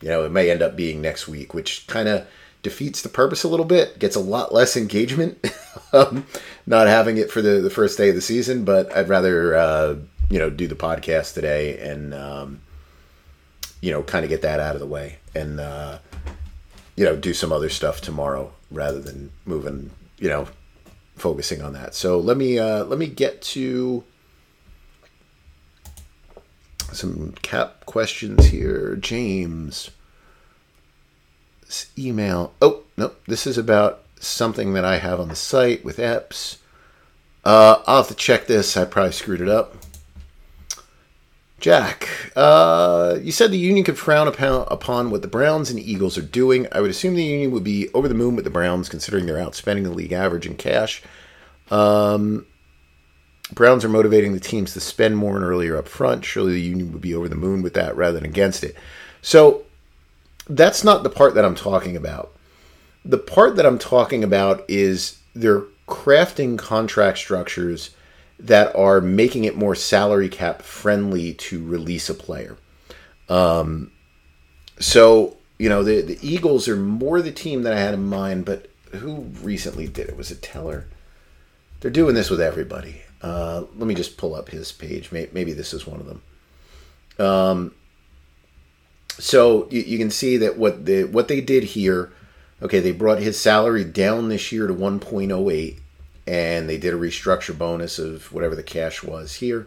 You 0.00 0.08
know, 0.08 0.24
it 0.24 0.32
may 0.32 0.50
end 0.50 0.62
up 0.62 0.76
being 0.76 1.00
next 1.00 1.26
week, 1.26 1.54
which 1.54 1.86
kind 1.86 2.08
of 2.08 2.26
defeats 2.62 3.02
the 3.02 3.08
purpose 3.08 3.44
a 3.44 3.48
little 3.48 3.64
bit. 3.66 3.98
Gets 3.98 4.16
a 4.16 4.20
lot 4.20 4.52
less 4.52 4.76
engagement, 4.76 5.44
um, 5.92 6.26
not 6.66 6.86
having 6.86 7.16
it 7.16 7.30
for 7.30 7.40
the 7.40 7.60
the 7.60 7.70
first 7.70 7.96
day 7.96 8.10
of 8.10 8.14
the 8.14 8.20
season. 8.20 8.64
But 8.64 8.94
I'd 8.96 9.08
rather 9.08 9.54
uh, 9.54 9.96
you 10.30 10.38
know 10.38 10.50
do 10.50 10.66
the 10.66 10.74
podcast 10.74 11.34
today 11.34 11.78
and 11.78 12.12
um, 12.14 12.60
you 13.80 13.90
know 13.90 14.02
kind 14.02 14.24
of 14.24 14.28
get 14.28 14.42
that 14.42 14.60
out 14.60 14.74
of 14.74 14.80
the 14.80 14.86
way 14.86 15.18
and 15.34 15.60
uh, 15.60 15.98
you 16.96 17.04
know 17.04 17.16
do 17.16 17.32
some 17.32 17.52
other 17.52 17.68
stuff 17.68 18.00
tomorrow 18.00 18.52
rather 18.70 19.00
than 19.00 19.30
moving 19.44 19.90
you 20.18 20.28
know 20.28 20.48
focusing 21.16 21.62
on 21.62 21.72
that. 21.72 21.94
So 21.94 22.18
let 22.18 22.36
me 22.36 22.58
uh, 22.58 22.84
let 22.84 22.98
me 22.98 23.06
get 23.06 23.42
to 23.42 24.04
some 26.92 27.34
cap 27.42 27.86
questions 27.86 28.46
here. 28.46 28.96
James, 28.96 29.90
this 31.62 31.90
email. 31.98 32.52
Oh 32.62 32.84
no, 32.96 33.12
this 33.26 33.46
is 33.46 33.58
about 33.58 34.02
something 34.20 34.74
that 34.74 34.84
I 34.84 34.98
have 34.98 35.20
on 35.20 35.28
the 35.28 35.36
site 35.36 35.84
with 35.84 35.98
EPS. 35.98 36.58
Uh, 37.44 37.82
I'll 37.86 37.98
have 37.98 38.08
to 38.08 38.14
check 38.14 38.46
this. 38.46 38.76
I 38.76 38.84
probably 38.84 39.12
screwed 39.12 39.40
it 39.40 39.48
up. 39.48 39.76
Jack, 41.58 42.32
uh, 42.36 43.18
you 43.22 43.32
said 43.32 43.50
the 43.50 43.58
union 43.58 43.84
could 43.84 43.98
frown 43.98 44.28
upon, 44.28 45.10
what 45.10 45.22
the 45.22 45.28
Browns 45.28 45.70
and 45.70 45.80
Eagles 45.80 46.18
are 46.18 46.22
doing. 46.22 46.66
I 46.70 46.80
would 46.80 46.90
assume 46.90 47.14
the 47.14 47.24
union 47.24 47.50
would 47.52 47.64
be 47.64 47.88
over 47.94 48.08
the 48.08 48.14
moon 48.14 48.36
with 48.36 48.44
the 48.44 48.50
Browns, 48.50 48.88
considering 48.90 49.24
they're 49.24 49.36
outspending 49.36 49.84
the 49.84 49.90
league 49.90 50.12
average 50.12 50.46
in 50.46 50.56
cash. 50.56 51.02
Um, 51.70 52.46
Browns 53.52 53.84
are 53.84 53.88
motivating 53.88 54.32
the 54.32 54.40
teams 54.40 54.72
to 54.72 54.80
spend 54.80 55.16
more 55.16 55.36
and 55.36 55.44
earlier 55.44 55.76
up 55.76 55.88
front. 55.88 56.24
Surely 56.24 56.54
the 56.54 56.60
union 56.60 56.92
would 56.92 57.02
be 57.02 57.14
over 57.14 57.28
the 57.28 57.36
moon 57.36 57.62
with 57.62 57.74
that 57.74 57.96
rather 57.96 58.18
than 58.18 58.28
against 58.28 58.64
it. 58.64 58.74
So 59.22 59.64
that's 60.48 60.82
not 60.82 61.02
the 61.02 61.10
part 61.10 61.34
that 61.34 61.44
I'm 61.44 61.54
talking 61.54 61.96
about. 61.96 62.32
The 63.04 63.18
part 63.18 63.56
that 63.56 63.66
I'm 63.66 63.78
talking 63.78 64.24
about 64.24 64.64
is 64.68 65.18
they're 65.34 65.62
crafting 65.86 66.58
contract 66.58 67.18
structures 67.18 67.90
that 68.38 68.74
are 68.74 69.00
making 69.00 69.44
it 69.44 69.56
more 69.56 69.74
salary 69.74 70.28
cap 70.28 70.62
friendly 70.62 71.32
to 71.34 71.64
release 71.64 72.10
a 72.10 72.14
player. 72.14 72.56
Um, 73.28 73.92
so 74.78 75.36
you 75.58 75.68
know 75.68 75.82
the 75.82 76.02
the 76.02 76.18
Eagles 76.20 76.68
are 76.68 76.76
more 76.76 77.22
the 77.22 77.32
team 77.32 77.62
that 77.62 77.72
I 77.72 77.78
had 77.78 77.94
in 77.94 78.06
mind, 78.06 78.44
but 78.44 78.70
who 78.92 79.26
recently 79.42 79.86
did 79.86 80.08
it? 80.08 80.16
Was 80.16 80.30
it 80.30 80.42
Teller? 80.42 80.86
They're 81.80 81.90
doing 81.90 82.14
this 82.14 82.30
with 82.30 82.40
everybody. 82.40 83.02
Uh, 83.22 83.64
let 83.76 83.86
me 83.86 83.94
just 83.94 84.16
pull 84.16 84.34
up 84.34 84.50
his 84.50 84.72
page. 84.72 85.10
Maybe 85.10 85.52
this 85.52 85.72
is 85.72 85.86
one 85.86 86.00
of 86.00 86.06
them. 86.06 86.22
Um, 87.18 87.74
so 89.08 89.68
you, 89.70 89.80
you, 89.80 89.98
can 89.98 90.10
see 90.10 90.36
that 90.36 90.58
what 90.58 90.84
the 90.84 91.04
what 91.04 91.28
they 91.28 91.40
did 91.40 91.64
here. 91.64 92.12
Okay, 92.62 92.80
they 92.80 92.92
brought 92.92 93.18
his 93.18 93.38
salary 93.38 93.84
down 93.84 94.28
this 94.28 94.52
year 94.52 94.66
to 94.66 94.74
1.08 94.74 95.78
and 96.26 96.68
they 96.68 96.78
did 96.78 96.92
a 96.92 96.96
restructure 96.96 97.56
bonus 97.56 97.98
of 97.98 98.32
whatever 98.32 98.56
the 98.56 98.62
cash 98.62 99.02
was 99.02 99.34
here, 99.34 99.66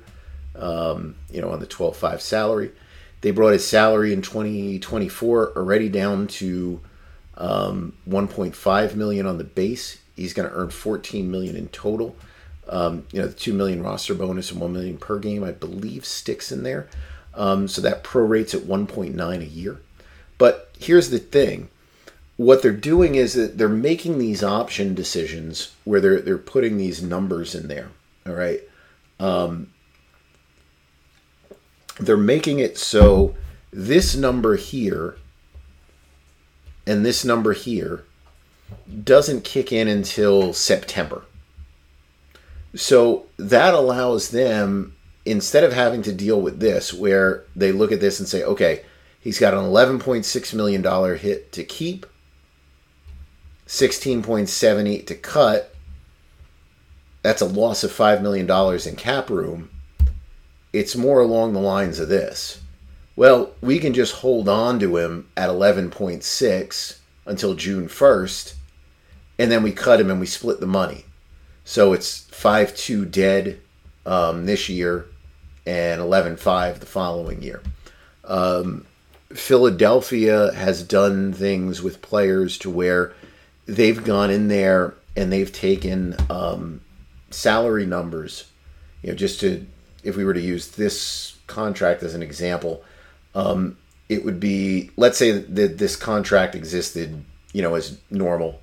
um, 0.56 1.16
you 1.32 1.39
know, 1.41 1.52
on 1.52 1.60
the 1.60 1.68
12.5 1.68 2.20
salary. 2.20 2.72
They 3.22 3.32
brought 3.32 3.54
his 3.54 3.68
salary 3.68 4.12
in 4.12 4.22
2024 4.22 5.54
already 5.56 5.89
down 5.89 6.28
to 6.28 6.82
um, 7.38 7.93
1.5 8.08 8.95
million 8.95 9.26
on 9.26 9.38
the 9.38 9.43
base. 9.43 10.00
He's 10.16 10.34
going 10.34 10.50
to 10.50 10.56
earn 10.56 10.70
14 10.70 11.30
million 11.30 11.56
in 11.56 11.68
total. 11.70 12.16
Um, 12.70 13.05
you 13.11 13.20
know, 13.20 13.28
the 13.28 13.34
2 13.34 13.53
million 13.53 13.82
roster 13.82 14.13
bonus 14.13 14.51
and 14.51 14.61
1 14.61 14.72
million 14.72 14.97
per 14.97 15.17
game, 15.20 15.43
I 15.43 15.51
believe, 15.51 16.05
sticks 16.05 16.51
in 16.51 16.63
there. 16.63 16.88
Um, 17.34 17.67
so 17.67 17.82
that 17.82 18.03
prorates 18.03 18.53
at 18.53 18.67
1.9 18.67 19.41
a 19.41 19.45
year. 19.45 19.82
But 20.38 20.72
here's 20.78 21.09
the 21.09 21.20
thing 21.20 21.70
what 22.39 22.61
they're 22.61 22.72
doing 22.72 23.15
is 23.15 23.34
that 23.34 23.57
they're 23.57 23.67
making 23.67 24.17
these 24.17 24.41
option 24.41 24.95
decisions 24.95 25.76
where 25.84 25.99
they're 25.99 26.22
they're 26.22 26.38
putting 26.38 26.78
these 26.78 27.03
numbers 27.03 27.53
in 27.53 27.67
there. 27.67 27.89
All 28.26 28.34
right. 28.34 28.61
Um, 29.20 29.74
they're 31.99 32.15
making 32.15 32.59
it 32.59 32.78
so 32.78 33.36
this 33.72 34.15
number 34.15 34.55
here 34.55 35.17
and 36.88 37.05
this 37.05 37.26
number 37.26 37.51
here 37.51 38.05
doesn't 39.03 39.43
kick 39.43 39.74
in 39.74 39.89
until 39.89 40.53
September. 40.53 41.24
So 42.76 43.26
that 43.38 43.74
allows 43.74 44.30
them, 44.30 44.95
instead 45.26 45.63
of 45.63 45.74
having 45.74 46.01
to 46.03 46.13
deal 46.13 46.39
with 46.39 46.59
this, 46.59 46.93
where 46.93 47.43
they 47.55 47.72
look 47.72 47.91
at 47.91 47.99
this 47.99 48.20
and 48.20 48.28
say, 48.28 48.43
okay, 48.43 48.84
he's 49.20 49.39
got 49.39 49.53
an 49.53 49.61
$11.6 49.61 50.53
million 50.53 51.17
hit 51.17 51.51
to 51.51 51.63
keep 51.63 52.05
16.78 53.67 55.05
to 55.07 55.15
cut, 55.15 55.76
that's 57.22 57.41
a 57.41 57.45
loss 57.45 57.84
of 57.84 57.91
$5 57.91 58.22
million 58.22 58.49
in 58.88 58.95
cap 58.95 59.30
room. 59.30 59.70
It's 60.72 60.95
more 60.95 61.20
along 61.20 61.53
the 61.53 61.59
lines 61.59 61.99
of 61.99 62.09
this. 62.09 62.61
Well, 63.15 63.51
we 63.61 63.80
can 63.80 63.93
just 63.93 64.15
hold 64.15 64.47
on 64.47 64.80
to 64.80 64.97
him 64.97 65.28
at 65.36 65.49
11.6 65.49 66.97
until 67.26 67.53
June 67.55 67.88
1st, 67.88 68.53
and 69.38 69.51
then 69.51 69.61
we 69.61 69.72
cut 69.72 69.99
him 69.99 70.09
and 70.09 70.20
we 70.20 70.26
split 70.26 70.59
the 70.59 70.67
money. 70.67 71.05
So 71.70 71.93
it's 71.93 72.22
5 72.22 72.76
2 72.76 73.05
dead 73.05 73.59
um, 74.03 74.47
this 74.47 74.70
year 74.70 75.05
and 75.67 76.01
11 76.01 76.38
5 76.38 76.80
the 76.80 76.88
following 76.88 77.43
year. 77.43 77.61
Um, 78.24 78.88
Philadelphia 79.30 80.51
has 80.53 80.82
done 80.82 81.32
things 81.32 81.84
with 81.84 82.01
players 82.01 82.57
to 82.57 82.72
where 82.72 83.13
they've 83.67 84.03
gone 84.03 84.32
in 84.32 84.47
there 84.47 84.95
and 85.15 85.32
they've 85.32 85.53
taken 85.53 86.15
um, 86.32 86.82
salary 87.30 87.86
numbers. 87.86 88.49
You 89.03 89.11
know, 89.11 89.15
just 89.15 89.39
to 89.41 89.67
if 90.03 90.17
we 90.17 90.26
were 90.26 90.34
to 90.34 90.41
use 90.41 90.70
this 90.70 91.38
contract 91.45 92.01
as 92.01 92.15
an 92.15 92.24
example, 92.24 92.84
um, 93.36 93.78
it 94.09 94.26
would 94.26 94.39
be 94.39 94.89
let's 94.97 95.20
say 95.20 95.34
that 95.34 95.78
this 95.78 95.95
contract 95.95 96.55
existed, 96.55 97.24
you 97.53 97.61
know, 97.61 97.76
as 97.76 97.99
normal, 98.09 98.59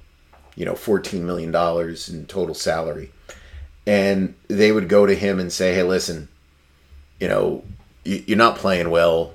you 0.57 0.65
know, 0.65 0.75
fourteen 0.75 1.25
million 1.25 1.53
dollars 1.53 2.09
in 2.09 2.27
total 2.27 2.55
salary, 2.55 3.13
and 3.87 4.35
they 4.49 4.73
would 4.73 4.89
go 4.89 5.07
to 5.07 5.15
him 5.15 5.39
and 5.39 5.53
say, 5.53 5.75
"Hey, 5.75 5.85
listen, 5.85 6.29
you 7.21 7.29
know, 7.29 7.63
you're 8.05 8.37
not 8.37 8.57
playing 8.57 8.91
well." 8.91 9.33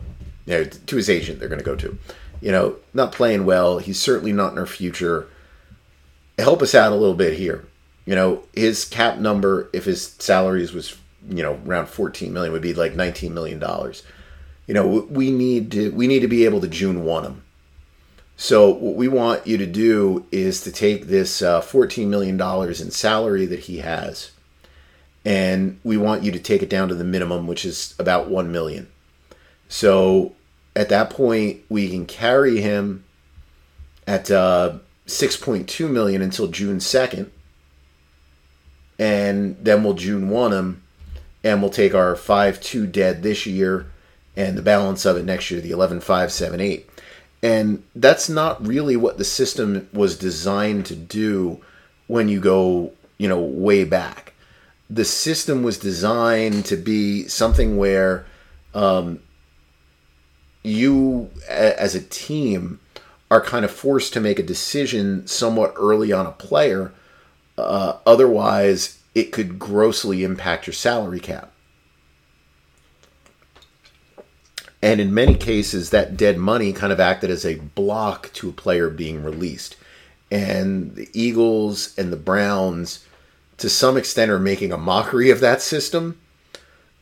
To 0.48 0.96
his 0.98 1.10
agent, 1.10 1.40
they're 1.40 1.48
going 1.48 1.60
to 1.60 1.66
go 1.66 1.78
to, 1.78 1.98
you 2.42 2.52
know, 2.52 2.76
not 2.94 3.14
playing 3.14 3.46
well. 3.46 3.78
He's 3.80 4.02
certainly 4.02 4.34
not 4.34 4.52
in 4.52 4.58
our 4.58 4.66
future 4.66 5.30
help 6.42 6.62
us 6.62 6.76
out 6.76 6.92
a 6.92 6.96
little 6.96 7.16
bit 7.16 7.38
here. 7.38 7.66
You 8.06 8.16
know, 8.16 8.44
his 8.54 8.86
cap 8.86 9.18
number, 9.20 9.70
if 9.74 9.86
his 9.86 10.16
salaries 10.20 10.74
was, 10.74 10.98
you 11.30 11.44
know, 11.44 11.60
around 11.66 11.88
14 11.88 12.34
million, 12.34 12.52
would 12.52 12.62
be 12.62 12.74
like 12.74 12.96
19 12.96 13.34
million 13.34 13.60
dollars. 13.60 14.04
You 14.68 14.74
know, 14.74 15.08
we 15.10 15.32
need 15.32 15.72
to 15.74 15.92
we 15.92 16.08
need 16.08 16.22
to 16.22 16.28
be 16.28 16.46
able 16.46 16.62
to 16.62 16.68
June 16.68 17.04
one 17.04 17.26
him. 17.26 17.44
So 18.42 18.72
what 18.72 18.96
we 18.96 19.08
want 19.08 19.46
you 19.46 19.60
to 19.60 19.68
do 19.68 20.26
is 20.32 20.62
to 20.62 20.72
take 20.72 21.06
this 21.06 21.44
uh, 21.44 21.62
14 21.62 22.10
million 22.10 22.38
dollars 22.38 22.82
in 22.82 22.90
salary 22.90 23.46
that 23.46 23.60
he 23.60 23.78
has, 23.78 24.32
and 25.24 25.80
we 25.84 25.96
want 25.96 26.24
you 26.24 26.32
to 26.32 26.40
take 26.40 26.64
it 26.64 26.70
down 26.70 26.88
to 26.88 26.96
the 26.96 27.04
minimum, 27.04 27.46
which 27.46 27.66
is 27.66 27.94
about 28.00 28.32
1 28.32 28.52
million. 28.52 28.88
So 29.70 30.34
at 30.76 30.90
that 30.90 31.12
point, 31.12 31.62
we 31.70 31.88
can 31.92 32.08
carry 32.08 32.62
him 32.62 33.04
at 34.08 34.32
uh, 34.32 34.80
6.2 35.06 35.88
million 35.88 36.24
until 36.24 36.48
June 36.48 36.80
2nd. 36.80 37.30
And 38.98 39.56
then 39.64 39.84
we'll 39.84 39.94
June 39.94 40.30
1 40.30 40.52
him 40.52 40.84
and 41.44 41.62
we'll 41.62 41.70
take 41.70 41.94
our 41.94 42.16
5-2 42.16 42.92
dead 42.92 43.22
this 43.22 43.46
year 43.46 43.92
and 44.36 44.58
the 44.58 44.64
balance 44.64 45.06
of 45.06 45.16
it 45.18 45.26
next 45.26 45.52
year, 45.52 45.62
the 45.62 45.72
11-5-7-8. 45.72 46.86
And 47.44 47.84
that's 47.96 48.30
not 48.30 48.66
really 48.66 48.96
what 48.96 49.18
the 49.18 49.24
system 49.24 49.90
was 49.94 50.18
designed 50.18 50.86
to 50.88 50.96
do 50.96 51.60
when 52.08 52.30
you 52.30 52.40
go, 52.40 52.92
you 53.18 53.28
know, 53.28 53.40
way 53.40 53.84
back. 53.84 54.34
The 54.90 55.06
system 55.06 55.64
was 55.64 55.80
designed 55.80 56.66
to 56.66 56.76
be 56.76 57.28
something 57.28 57.78
where 57.78 58.26
um, 58.74 59.22
you, 60.64 61.32
as 61.50 61.96
a 61.96 62.02
team, 62.02 62.80
are 63.32 63.42
kind 63.42 63.66
of 63.66 63.72
forced 63.72 64.14
to 64.14 64.20
make 64.20 64.40
a 64.40 64.44
decision 64.44 65.26
somewhat 65.26 65.74
early 65.78 66.12
on 66.12 66.26
a 66.26 66.32
player. 66.32 66.92
Uh, 67.58 67.98
otherwise, 68.06 69.00
it 69.16 69.32
could 69.32 69.58
grossly 69.58 70.24
impact 70.24 70.68
your 70.68 70.74
salary 70.74 71.20
cap. 71.20 71.52
And 74.82 75.00
in 75.00 75.14
many 75.14 75.36
cases, 75.36 75.92
that 75.92 76.18
dead 76.18 76.38
money 76.38 76.74
kind 76.74 76.92
of 76.92 77.00
acted 77.00 77.30
as 77.30 77.46
a 77.46 77.56
block 77.56 78.32
to 78.34 78.50
a 78.50 78.54
player 78.54 78.90
being 78.90 79.24
released. 79.24 79.76
And 80.32 80.96
the 80.96 81.10
Eagles 81.14 81.94
and 81.98 82.12
the 82.12 82.18
Browns, 82.18 83.06
to 83.58 83.70
some 83.70 83.98
extent, 83.98 84.32
are 84.32 84.40
making 84.40 84.72
a 84.72 84.78
mockery 84.78 85.30
of 85.30 85.40
that 85.42 85.62
system 85.62 86.20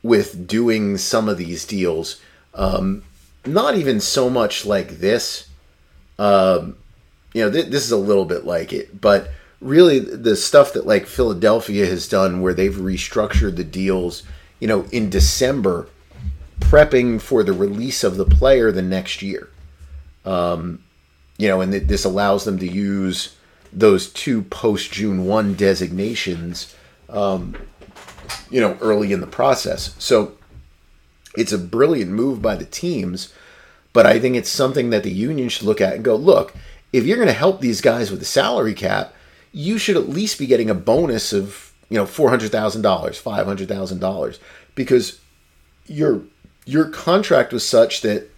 with 0.04 0.48
doing 0.48 0.98
some 0.98 1.30
of 1.30 1.38
these 1.38 1.66
deals. 1.66 2.20
Um, 2.54 3.04
not 3.46 3.76
even 3.76 4.00
so 4.00 4.30
much 4.30 4.66
like 4.66 5.00
this. 5.00 5.48
Um, 6.18 6.76
you 7.34 7.44
know, 7.44 7.52
th- 7.52 7.68
this 7.68 7.86
is 7.86 7.92
a 7.92 7.98
little 7.98 8.26
bit 8.26 8.46
like 8.46 8.74
it, 8.74 9.00
but 9.00 9.30
really 9.62 10.00
the 10.00 10.36
stuff 10.36 10.74
that 10.74 10.86
like 10.86 11.06
Philadelphia 11.06 11.86
has 11.86 12.08
done 12.08 12.42
where 12.42 12.54
they've 12.54 12.74
restructured 12.74 13.56
the 13.56 13.64
deals, 13.64 14.24
you 14.60 14.68
know, 14.68 14.86
in 14.92 15.10
December, 15.10 15.88
prepping 16.70 17.20
for 17.20 17.44
the 17.44 17.52
release 17.54 18.04
of 18.04 18.16
the 18.16 18.26
player 18.26 18.72
the 18.72 18.82
next 18.82 19.24
year. 19.24 19.50
Um, 20.24 20.84
you 21.38 21.48
know, 21.48 21.62
and 21.62 21.72
th- 21.72 21.88
this 21.88 22.06
allows 22.06 22.46
them 22.46 22.60
to 22.60 22.68
use 22.68 23.36
those 23.74 24.12
two 24.12 24.44
post 24.44 24.92
June 24.92 25.26
1 25.26 25.56
designations, 25.56 26.76
um, 27.10 27.56
you 28.52 28.62
know, 28.62 28.78
early 28.82 29.12
in 29.12 29.20
the 29.20 29.28
process. 29.28 29.96
So 29.98 30.38
it's 31.36 31.52
a 31.52 31.58
brilliant 31.58 32.12
move 32.12 32.40
by 32.42 32.56
the 32.56 32.66
teams, 32.66 33.34
but 33.92 34.06
I 34.06 34.20
think 34.20 34.36
it's 34.36 34.50
something 34.50 34.92
that 34.92 35.02
the 35.02 35.12
union 35.12 35.50
should 35.50 35.66
look 35.66 35.82
at 35.82 35.96
and 35.96 36.04
go, 36.04 36.16
look, 36.16 36.54
if 36.94 37.06
you're 37.06 37.18
going 37.18 37.28
to 37.28 37.34
help 37.34 37.62
these 37.62 37.82
guys 37.82 38.12
with 38.12 38.20
the 38.20 38.26
salary 38.26 38.76
cap, 38.76 39.14
you 39.52 39.80
should 39.80 39.98
at 39.98 40.10
least 40.10 40.38
be 40.38 40.46
getting 40.46 40.70
a 40.70 40.76
bonus 40.76 41.34
of 41.34 41.74
you 41.90 41.98
know 41.98 42.06
four 42.06 42.30
hundred 42.30 42.52
thousand 42.52 42.84
dollars, 42.84 43.18
five 43.18 43.48
hundred 43.48 43.68
thousand 43.68 44.00
dollars, 44.00 44.40
because 44.76 45.20
your 45.88 46.22
your 46.70 46.86
contract 46.86 47.52
was 47.52 47.68
such 47.68 48.02
that 48.02 48.30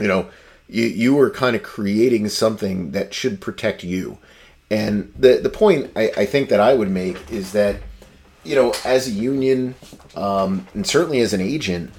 you 0.00 0.08
know 0.08 0.28
you 0.68 0.84
you 0.84 1.14
were 1.14 1.30
kind 1.30 1.54
of 1.54 1.62
creating 1.62 2.28
something 2.28 2.90
that 2.90 3.14
should 3.14 3.40
protect 3.40 3.84
you. 3.84 4.18
And 4.70 5.12
the 5.16 5.38
the 5.38 5.50
point 5.50 5.92
I, 5.94 6.10
I 6.16 6.26
think 6.26 6.48
that 6.48 6.60
I 6.60 6.74
would 6.74 6.90
make 6.90 7.30
is 7.30 7.52
that 7.52 7.76
you 8.42 8.54
know 8.54 8.74
as 8.84 9.06
a 9.06 9.12
union 9.12 9.74
um, 10.16 10.66
and 10.74 10.86
certainly 10.86 11.20
as 11.20 11.32
an 11.32 11.40
agent 11.40 11.92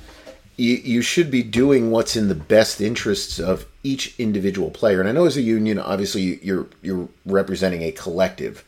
you, 0.58 0.76
you 0.76 1.02
should 1.02 1.30
be 1.30 1.44
doing 1.44 1.92
what's 1.92 2.16
in 2.16 2.28
the 2.28 2.36
best 2.36 2.80
interests 2.80 3.40
of 3.40 3.66
each 3.84 4.18
individual 4.18 4.72
player. 4.72 5.02
And 5.02 5.10
I 5.10 5.12
know 5.12 5.26
as 5.26 5.36
a 5.36 5.42
union, 5.42 5.80
obviously 5.80 6.40
you're 6.44 6.68
you're 6.82 7.10
representing 7.26 7.82
a 7.82 7.92
collective, 7.92 8.64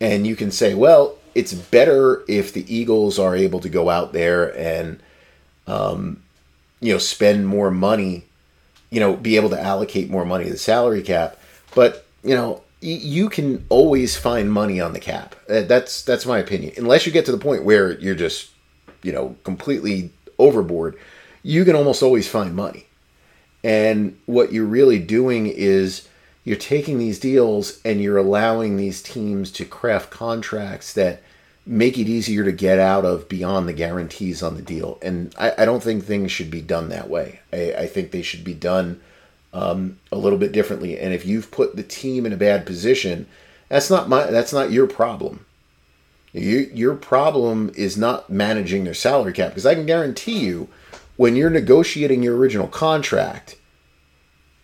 and 0.00 0.26
you 0.26 0.36
can 0.36 0.50
say, 0.50 0.74
well, 0.74 1.16
it's 1.34 1.54
better 1.54 2.22
if 2.28 2.52
the 2.52 2.64
Eagles 2.74 3.18
are 3.18 3.34
able 3.34 3.60
to 3.60 3.68
go 3.68 3.88
out 3.88 4.12
there 4.12 4.56
and, 4.56 5.00
um, 5.66 6.22
you 6.80 6.92
know, 6.92 6.98
spend 6.98 7.46
more 7.46 7.70
money, 7.70 8.24
you 8.90 9.00
know, 9.00 9.16
be 9.16 9.36
able 9.36 9.50
to 9.50 9.60
allocate 9.60 10.10
more 10.10 10.24
money 10.24 10.44
to 10.44 10.50
the 10.50 10.58
salary 10.58 11.02
cap. 11.02 11.36
But 11.74 12.06
you 12.22 12.34
know, 12.34 12.62
you 12.80 13.28
can 13.28 13.64
always 13.68 14.16
find 14.16 14.52
money 14.52 14.80
on 14.80 14.92
the 14.92 15.00
cap. 15.00 15.34
Uh, 15.48 15.62
that's 15.62 16.02
that's 16.02 16.26
my 16.26 16.38
opinion. 16.38 16.74
Unless 16.76 17.06
you 17.06 17.12
get 17.12 17.24
to 17.26 17.32
the 17.32 17.38
point 17.38 17.64
where 17.64 17.98
you're 17.98 18.14
just, 18.14 18.50
you 19.02 19.12
know, 19.12 19.36
completely 19.44 20.10
overboard 20.38 20.98
you 21.42 21.64
can 21.64 21.76
almost 21.76 22.02
always 22.02 22.28
find 22.28 22.54
money. 22.54 22.86
And 23.64 24.18
what 24.26 24.52
you're 24.52 24.64
really 24.64 24.98
doing 24.98 25.46
is 25.46 26.08
you're 26.44 26.56
taking 26.56 26.98
these 26.98 27.18
deals 27.18 27.80
and 27.84 28.00
you're 28.00 28.18
allowing 28.18 28.76
these 28.76 29.02
teams 29.02 29.50
to 29.52 29.64
craft 29.64 30.10
contracts 30.10 30.92
that 30.94 31.22
make 31.64 31.96
it 31.96 32.08
easier 32.08 32.44
to 32.44 32.52
get 32.52 32.78
out 32.78 33.04
of 33.04 33.28
beyond 33.28 33.68
the 33.68 33.72
guarantees 33.72 34.42
on 34.42 34.56
the 34.56 34.62
deal. 34.62 34.98
And 35.00 35.34
I, 35.38 35.52
I 35.58 35.64
don't 35.64 35.82
think 35.82 36.04
things 36.04 36.32
should 36.32 36.50
be 36.50 36.60
done 36.60 36.88
that 36.88 37.08
way. 37.08 37.40
I, 37.52 37.74
I 37.78 37.86
think 37.86 38.10
they 38.10 38.22
should 38.22 38.44
be 38.44 38.54
done 38.54 39.00
um, 39.52 39.98
a 40.10 40.16
little 40.16 40.38
bit 40.38 40.52
differently. 40.52 40.98
And 40.98 41.14
if 41.14 41.24
you've 41.24 41.50
put 41.50 41.76
the 41.76 41.82
team 41.82 42.26
in 42.26 42.32
a 42.32 42.36
bad 42.36 42.66
position, 42.66 43.26
that's 43.68 43.90
not 43.90 44.08
my 44.08 44.26
that's 44.26 44.52
not 44.52 44.72
your 44.72 44.86
problem. 44.86 45.46
You, 46.32 46.70
your 46.72 46.94
problem 46.94 47.70
is 47.76 47.96
not 47.96 48.30
managing 48.30 48.84
their 48.84 48.94
salary 48.94 49.34
cap 49.34 49.50
because 49.50 49.66
I 49.66 49.74
can 49.74 49.84
guarantee 49.84 50.38
you 50.38 50.68
when 51.16 51.36
you're 51.36 51.50
negotiating 51.50 52.22
your 52.22 52.36
original 52.36 52.68
contract 52.68 53.56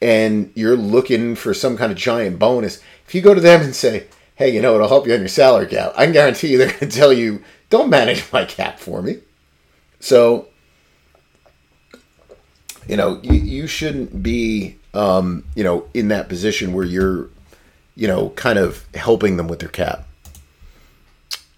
and 0.01 0.51
you're 0.55 0.76
looking 0.76 1.34
for 1.34 1.53
some 1.53 1.76
kind 1.76 1.92
of 1.92 1.99
giant 1.99 2.38
bonus, 2.38 2.82
if 3.07 3.14
you 3.14 3.20
go 3.20 3.34
to 3.34 3.40
them 3.40 3.61
and 3.61 3.76
say, 3.76 4.07
hey, 4.39 4.49
you 4.55 4.62
know, 4.62 4.76
it'll 4.76 4.86
help 4.86 5.05
you 5.05 5.12
on 5.12 5.18
your 5.18 5.28
salary 5.28 5.66
cap, 5.66 5.93
I 5.97 6.05
can 6.05 6.12
guarantee 6.12 6.53
you 6.53 6.59
they're 6.59 6.68
going 6.68 6.78
to 6.78 6.86
tell 6.86 7.12
you, 7.12 7.43
don't 7.70 7.91
manage 7.91 8.32
my 8.32 8.45
cap 8.45 8.78
for 8.78 9.03
me. 9.03 9.18
So, 9.99 10.47
you 12.86 12.97
know, 12.97 13.20
you, 13.24 13.34
you 13.34 13.66
shouldn't 13.66 14.22
be, 14.22 14.76
um, 14.95 15.45
you 15.57 15.64
know, 15.64 15.89
in 15.93 16.07
that 16.09 16.28
position 16.28 16.72
where 16.72 16.84
you're, 16.84 17.28
you 17.97 18.07
know, 18.07 18.30
kind 18.30 18.61
of 18.61 18.86
helping 18.95 19.39
them 19.39 19.49
with 19.49 19.59
their 19.59 19.68
cap. 19.68 20.07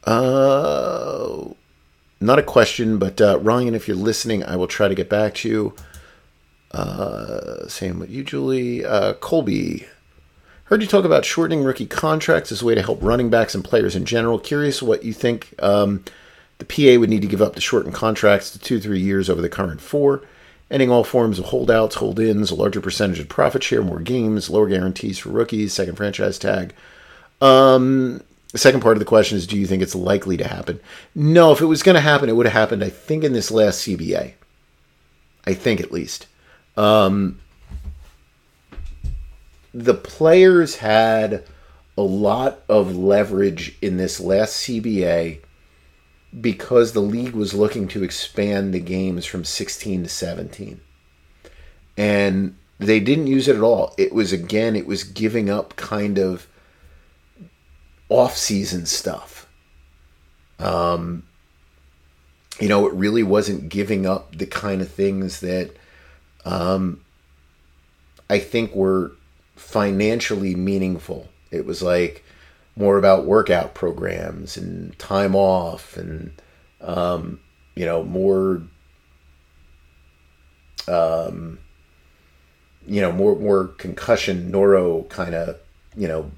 Uh, 0.04 1.50
not 2.18 2.38
a 2.38 2.42
question, 2.42 2.96
but 2.96 3.20
uh, 3.20 3.38
Ryan, 3.40 3.74
if 3.74 3.88
you're 3.88 3.96
listening, 3.96 4.42
I 4.42 4.56
will 4.56 4.66
try 4.66 4.88
to 4.88 4.94
get 4.94 5.10
back 5.10 5.34
to 5.36 5.48
you. 5.50 5.74
Uh, 6.70 7.68
same 7.68 7.98
with 7.98 8.08
you, 8.08 8.24
Julie. 8.24 8.86
Uh, 8.86 9.12
Colby, 9.14 9.86
heard 10.70 10.82
you 10.82 10.88
talk 10.88 11.04
about 11.04 11.24
shortening 11.24 11.64
rookie 11.64 11.84
contracts 11.84 12.52
as 12.52 12.62
a 12.62 12.64
way 12.64 12.76
to 12.76 12.82
help 12.82 13.02
running 13.02 13.28
backs 13.28 13.56
and 13.56 13.64
players 13.64 13.96
in 13.96 14.04
general. 14.04 14.38
Curious 14.38 14.80
what 14.80 15.02
you 15.02 15.12
think 15.12 15.52
um, 15.60 16.04
the 16.58 16.64
PA 16.64 16.98
would 16.98 17.10
need 17.10 17.22
to 17.22 17.28
give 17.28 17.42
up 17.42 17.56
to 17.56 17.60
shorten 17.60 17.90
contracts 17.90 18.52
to 18.52 18.58
two, 18.58 18.78
three 18.78 19.00
years 19.00 19.28
over 19.28 19.42
the 19.42 19.48
current 19.48 19.80
four, 19.80 20.22
ending 20.70 20.88
all 20.88 21.02
forms 21.02 21.40
of 21.40 21.46
holdouts, 21.46 21.96
hold 21.96 22.20
ins, 22.20 22.52
a 22.52 22.54
larger 22.54 22.80
percentage 22.80 23.18
of 23.18 23.28
profit 23.28 23.64
share, 23.64 23.82
more 23.82 23.98
games, 23.98 24.48
lower 24.48 24.68
guarantees 24.68 25.18
for 25.18 25.30
rookies, 25.30 25.72
second 25.72 25.96
franchise 25.96 26.38
tag. 26.38 26.72
Um, 27.40 28.22
the 28.52 28.58
second 28.58 28.80
part 28.80 28.96
of 28.96 29.00
the 29.00 29.06
question 29.06 29.36
is 29.36 29.48
do 29.48 29.58
you 29.58 29.66
think 29.66 29.82
it's 29.82 29.96
likely 29.96 30.36
to 30.36 30.46
happen? 30.46 30.78
No, 31.16 31.50
if 31.50 31.60
it 31.60 31.66
was 31.66 31.82
going 31.82 31.96
to 31.96 32.00
happen, 32.00 32.28
it 32.28 32.36
would 32.36 32.46
have 32.46 32.52
happened, 32.52 32.84
I 32.84 32.90
think, 32.90 33.24
in 33.24 33.32
this 33.32 33.50
last 33.50 33.84
CBA. 33.86 34.34
I 35.46 35.54
think 35.54 35.80
at 35.80 35.90
least. 35.90 36.28
Um, 36.76 37.40
the 39.72 39.94
players 39.94 40.76
had 40.76 41.44
a 41.96 42.02
lot 42.02 42.62
of 42.68 42.96
leverage 42.96 43.76
in 43.82 43.96
this 43.96 44.20
last 44.20 44.64
CBA 44.64 45.40
because 46.40 46.92
the 46.92 47.00
league 47.00 47.34
was 47.34 47.54
looking 47.54 47.88
to 47.88 48.04
expand 48.04 48.72
the 48.72 48.80
games 48.80 49.26
from 49.26 49.44
16 49.44 50.04
to 50.04 50.08
17. 50.08 50.80
And 51.96 52.56
they 52.78 53.00
didn't 53.00 53.26
use 53.26 53.48
it 53.48 53.56
at 53.56 53.62
all. 53.62 53.94
It 53.98 54.14
was, 54.14 54.32
again, 54.32 54.76
it 54.76 54.86
was 54.86 55.04
giving 55.04 55.50
up 55.50 55.76
kind 55.76 56.18
of 56.18 56.46
off-season 58.08 58.86
stuff. 58.86 59.48
Um, 60.58 61.24
you 62.60 62.68
know, 62.68 62.86
it 62.86 62.94
really 62.94 63.22
wasn't 63.22 63.68
giving 63.68 64.06
up 64.06 64.36
the 64.36 64.46
kind 64.46 64.80
of 64.82 64.90
things 64.90 65.40
that 65.40 65.72
um, 66.44 67.02
I 68.28 68.38
think 68.38 68.74
were 68.74 69.12
financially 69.60 70.54
meaningful. 70.54 71.28
It 71.50 71.66
was 71.66 71.82
like 71.82 72.24
more 72.76 72.98
about 72.98 73.26
workout 73.26 73.74
programs 73.74 74.56
and 74.56 74.98
time 74.98 75.36
off 75.36 75.96
and 75.96 76.32
um, 76.80 77.40
you 77.74 77.84
know 77.84 78.02
more 78.02 78.62
um, 80.88 81.58
you 82.86 83.00
know 83.00 83.12
more 83.12 83.36
more 83.36 83.68
concussion 83.68 84.50
neuro 84.50 85.02
kind 85.04 85.34
of 85.34 85.56
you 85.96 86.08
know 86.08 86.30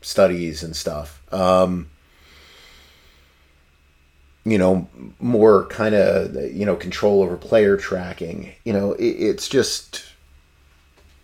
studies 0.00 0.62
and 0.62 0.74
stuff. 0.74 1.22
Um, 1.32 1.88
you 4.44 4.58
know, 4.58 4.88
more 5.20 5.66
kind 5.66 5.94
of 5.94 6.34
you 6.52 6.66
know 6.66 6.76
control 6.76 7.22
over 7.22 7.36
player 7.36 7.76
tracking. 7.76 8.52
You 8.64 8.72
know, 8.72 8.92
it, 8.94 9.04
it's 9.04 9.48
just 9.48 10.04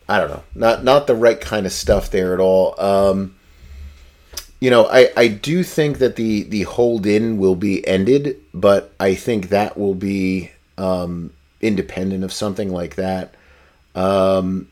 I 0.08 0.18
don't 0.18 0.30
know, 0.30 0.42
not 0.54 0.84
not 0.84 1.06
the 1.06 1.14
right 1.14 1.40
kind 1.40 1.66
of 1.66 1.72
stuff 1.72 2.10
there 2.10 2.32
at 2.32 2.40
all. 2.40 2.74
Um, 2.80 3.34
you 4.60 4.70
know, 4.70 4.86
I, 4.86 5.10
I 5.16 5.28
do 5.28 5.62
think 5.62 5.98
that 5.98 6.16
the 6.16 6.44
the 6.44 6.62
hold 6.62 7.06
in 7.06 7.38
will 7.38 7.54
be 7.54 7.86
ended, 7.86 8.40
but 8.52 8.92
I 8.98 9.14
think 9.14 9.50
that 9.50 9.76
will 9.76 9.94
be 9.94 10.50
um, 10.76 11.32
independent 11.60 12.24
of 12.24 12.32
something 12.32 12.72
like 12.72 12.96
that. 12.96 13.34
Um, 13.94 14.68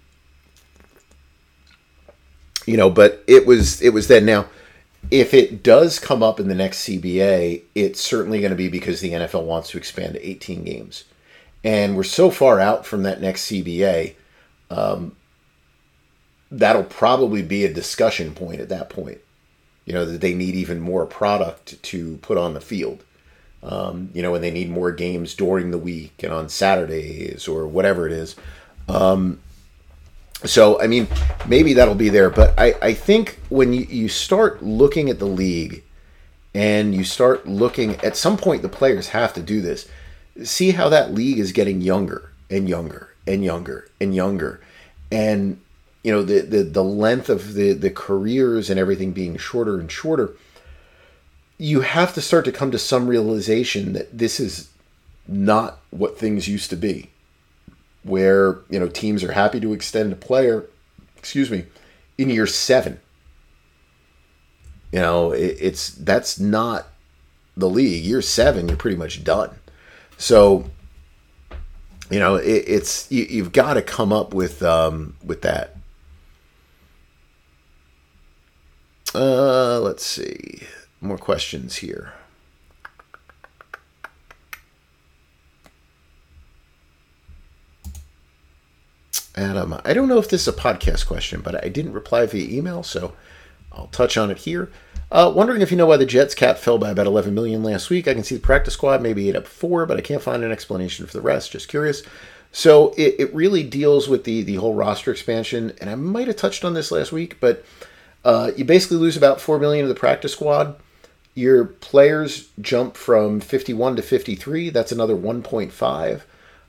you 2.66 2.76
know, 2.76 2.90
but 2.90 3.22
it 3.26 3.46
was 3.46 3.80
it 3.82 3.90
was 3.90 4.08
then. 4.08 4.24
Now, 4.24 4.46
if 5.10 5.34
it 5.34 5.62
does 5.62 5.98
come 6.00 6.22
up 6.22 6.40
in 6.40 6.48
the 6.48 6.54
next 6.54 6.88
CBA, 6.88 7.62
it's 7.74 8.00
certainly 8.00 8.40
going 8.40 8.50
to 8.50 8.56
be 8.56 8.68
because 8.68 9.00
the 9.00 9.12
NFL 9.12 9.44
wants 9.44 9.70
to 9.70 9.78
expand 9.78 10.14
to 10.14 10.28
18 10.28 10.64
games, 10.64 11.04
and 11.62 11.96
we're 11.96 12.02
so 12.02 12.30
far 12.30 12.58
out 12.58 12.86
from 12.86 13.02
that 13.04 13.20
next 13.20 13.50
CBA. 13.50 14.14
Um, 14.68 15.14
that'll 16.50 16.84
probably 16.84 17.42
be 17.42 17.64
a 17.64 17.72
discussion 17.72 18.34
point 18.34 18.60
at 18.60 18.68
that 18.68 18.88
point. 18.88 19.18
You 19.84 19.92
know 19.92 20.04
that 20.04 20.20
they 20.20 20.34
need 20.34 20.54
even 20.54 20.80
more 20.80 21.06
product 21.06 21.82
to 21.84 22.16
put 22.18 22.38
on 22.38 22.54
the 22.54 22.60
field. 22.60 23.04
Um, 23.62 24.10
you 24.14 24.22
know, 24.22 24.34
and 24.34 24.44
they 24.44 24.50
need 24.50 24.70
more 24.70 24.92
games 24.92 25.34
during 25.34 25.70
the 25.70 25.78
week 25.78 26.22
and 26.22 26.32
on 26.32 26.48
Saturdays 26.48 27.48
or 27.48 27.66
whatever 27.66 28.06
it 28.06 28.12
is. 28.12 28.36
Um, 28.88 29.40
so, 30.44 30.80
I 30.80 30.86
mean, 30.86 31.08
maybe 31.48 31.72
that'll 31.72 31.94
be 31.94 32.10
there. 32.10 32.30
But 32.30 32.54
I, 32.58 32.74
I 32.80 32.94
think 32.94 33.40
when 33.48 33.72
you, 33.72 33.80
you 33.88 34.08
start 34.08 34.62
looking 34.62 35.10
at 35.10 35.18
the 35.18 35.26
league 35.26 35.82
and 36.54 36.94
you 36.94 37.02
start 37.02 37.48
looking, 37.48 37.96
at 38.04 38.16
some 38.16 38.36
point, 38.36 38.62
the 38.62 38.68
players 38.68 39.08
have 39.08 39.32
to 39.34 39.42
do 39.42 39.60
this. 39.60 39.88
See 40.44 40.72
how 40.72 40.88
that 40.90 41.12
league 41.12 41.38
is 41.38 41.50
getting 41.52 41.80
younger 41.80 42.30
and 42.50 42.68
younger 42.68 43.14
and 43.26 43.42
younger 43.42 43.88
and 44.00 44.14
younger. 44.14 44.60
And, 45.10 45.60
you 46.06 46.12
know, 46.12 46.22
the, 46.22 46.40
the, 46.40 46.62
the 46.62 46.84
length 46.84 47.28
of 47.28 47.54
the, 47.54 47.72
the 47.72 47.90
careers 47.90 48.70
and 48.70 48.78
everything 48.78 49.10
being 49.10 49.36
shorter 49.36 49.80
and 49.80 49.90
shorter. 49.90 50.36
You 51.58 51.80
have 51.80 52.14
to 52.14 52.20
start 52.20 52.44
to 52.44 52.52
come 52.52 52.70
to 52.70 52.78
some 52.78 53.08
realization 53.08 53.92
that 53.94 54.16
this 54.16 54.38
is 54.38 54.68
not 55.26 55.80
what 55.90 56.16
things 56.16 56.46
used 56.46 56.70
to 56.70 56.76
be 56.76 57.10
where 58.06 58.58
you 58.70 58.78
know 58.78 58.88
teams 58.88 59.24
are 59.24 59.32
happy 59.32 59.60
to 59.60 59.72
extend 59.72 60.12
a 60.12 60.16
player, 60.16 60.64
excuse 61.16 61.50
me, 61.50 61.64
in 62.16 62.30
year 62.30 62.46
seven. 62.46 63.00
You 64.92 65.00
know, 65.00 65.32
it, 65.32 65.56
it's 65.58 65.90
that's 65.90 66.38
not 66.38 66.86
the 67.56 67.68
league. 67.68 68.04
Year 68.04 68.22
seven, 68.22 68.68
you're 68.68 68.76
pretty 68.76 68.96
much 68.96 69.24
done. 69.24 69.50
So, 70.18 70.70
you 72.10 72.20
know, 72.20 72.36
it, 72.36 72.64
it's 72.66 73.10
you, 73.10 73.42
have 73.42 73.52
got 73.52 73.74
to 73.74 73.82
come 73.82 74.12
up 74.12 74.32
with 74.32 74.62
um, 74.62 75.16
with 75.24 75.42
that. 75.42 75.75
Uh, 79.16 79.80
let's 79.80 80.04
see, 80.04 80.60
more 81.00 81.16
questions 81.16 81.76
here. 81.76 82.12
Adam, 89.34 89.80
I 89.86 89.94
don't 89.94 90.08
know 90.08 90.18
if 90.18 90.28
this 90.28 90.42
is 90.42 90.48
a 90.48 90.52
podcast 90.52 91.06
question, 91.06 91.40
but 91.40 91.64
I 91.64 91.70
didn't 91.70 91.94
reply 91.94 92.26
via 92.26 92.46
email, 92.46 92.82
so 92.82 93.14
I'll 93.72 93.86
touch 93.86 94.18
on 94.18 94.30
it 94.30 94.36
here. 94.36 94.70
Uh, 95.10 95.32
wondering 95.34 95.62
if 95.62 95.70
you 95.70 95.78
know 95.78 95.86
why 95.86 95.96
the 95.96 96.04
Jets 96.04 96.34
cap 96.34 96.58
fell 96.58 96.76
by 96.76 96.90
about 96.90 97.06
11 97.06 97.32
million 97.32 97.62
last 97.62 97.88
week. 97.88 98.06
I 98.06 98.12
can 98.12 98.22
see 98.22 98.34
the 98.34 98.40
practice 98.42 98.74
squad 98.74 99.00
maybe 99.00 99.30
ate 99.30 99.36
up 99.36 99.46
four, 99.46 99.86
but 99.86 99.96
I 99.96 100.02
can't 100.02 100.22
find 100.22 100.44
an 100.44 100.52
explanation 100.52 101.06
for 101.06 101.14
the 101.14 101.22
rest. 101.22 101.52
Just 101.52 101.68
curious. 101.68 102.02
So 102.52 102.92
it, 102.98 103.14
it 103.18 103.34
really 103.34 103.62
deals 103.62 104.08
with 104.08 104.24
the 104.24 104.42
the 104.42 104.56
whole 104.56 104.74
roster 104.74 105.10
expansion, 105.10 105.72
and 105.80 105.88
I 105.88 105.94
might 105.94 106.26
have 106.26 106.36
touched 106.36 106.66
on 106.66 106.74
this 106.74 106.90
last 106.90 107.12
week, 107.12 107.38
but 107.40 107.64
uh, 108.26 108.50
you 108.56 108.64
basically 108.64 108.96
lose 108.96 109.16
about 109.16 109.40
four 109.40 109.56
million 109.60 109.84
of 109.84 109.88
the 109.88 109.94
practice 109.94 110.32
squad. 110.32 110.74
Your 111.34 111.64
players 111.64 112.48
jump 112.60 112.96
from 112.96 113.38
51 113.38 113.94
to 113.96 114.02
53. 114.02 114.70
That's 114.70 114.90
another 114.90 115.14
1.5. 115.14 116.22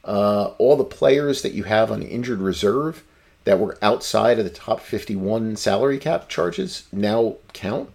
Uh, 0.05 0.43
all 0.59 0.77
the 0.77 0.84
players 0.84 1.41
that 1.41 1.53
you 1.53 1.63
have 1.63 1.91
on 1.91 2.03
injured 2.03 2.41
reserve 2.41 3.03
that 3.45 3.59
were 3.59 3.75
outside 3.81 4.38
of 4.38 4.45
the 4.45 4.51
top 4.51 4.81
51 4.81 5.55
salary 5.55 5.97
cap 5.97 6.29
charges 6.29 6.88
now 6.91 7.38
count. 7.53 7.89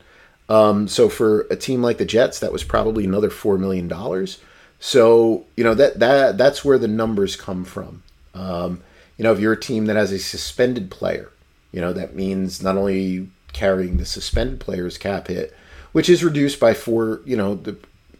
Um, 0.48 0.88
so 0.88 1.08
for 1.08 1.42
a 1.42 1.54
team 1.54 1.82
like 1.82 1.98
the 1.98 2.04
Jets, 2.04 2.40
that 2.40 2.52
was 2.52 2.64
probably 2.64 3.04
another 3.04 3.30
four 3.30 3.58
million 3.58 3.86
dollars. 3.86 4.40
So 4.80 5.46
you 5.56 5.62
know 5.62 5.74
that 5.74 6.00
that 6.00 6.36
that's 6.36 6.64
where 6.64 6.78
the 6.78 6.88
numbers 6.88 7.36
come 7.36 7.64
from. 7.64 8.02
Um, 8.34 8.82
you 9.16 9.22
know, 9.22 9.32
if 9.32 9.38
you're 9.38 9.52
a 9.52 9.60
team 9.60 9.86
that 9.86 9.94
has 9.94 10.10
a 10.10 10.18
suspended 10.18 10.90
player, 10.90 11.30
you 11.70 11.80
know 11.80 11.92
that 11.92 12.16
means 12.16 12.60
not 12.60 12.76
only 12.76 13.28
carrying 13.52 13.96
the 13.96 14.04
suspended 14.04 14.60
player's 14.60 14.98
cap 14.98 15.28
hit, 15.28 15.54
which 15.92 16.08
is 16.08 16.24
reduced 16.24 16.58
by 16.58 16.74
four, 16.74 17.20
you 17.24 17.36
know, 17.36 17.54
the 17.54 17.76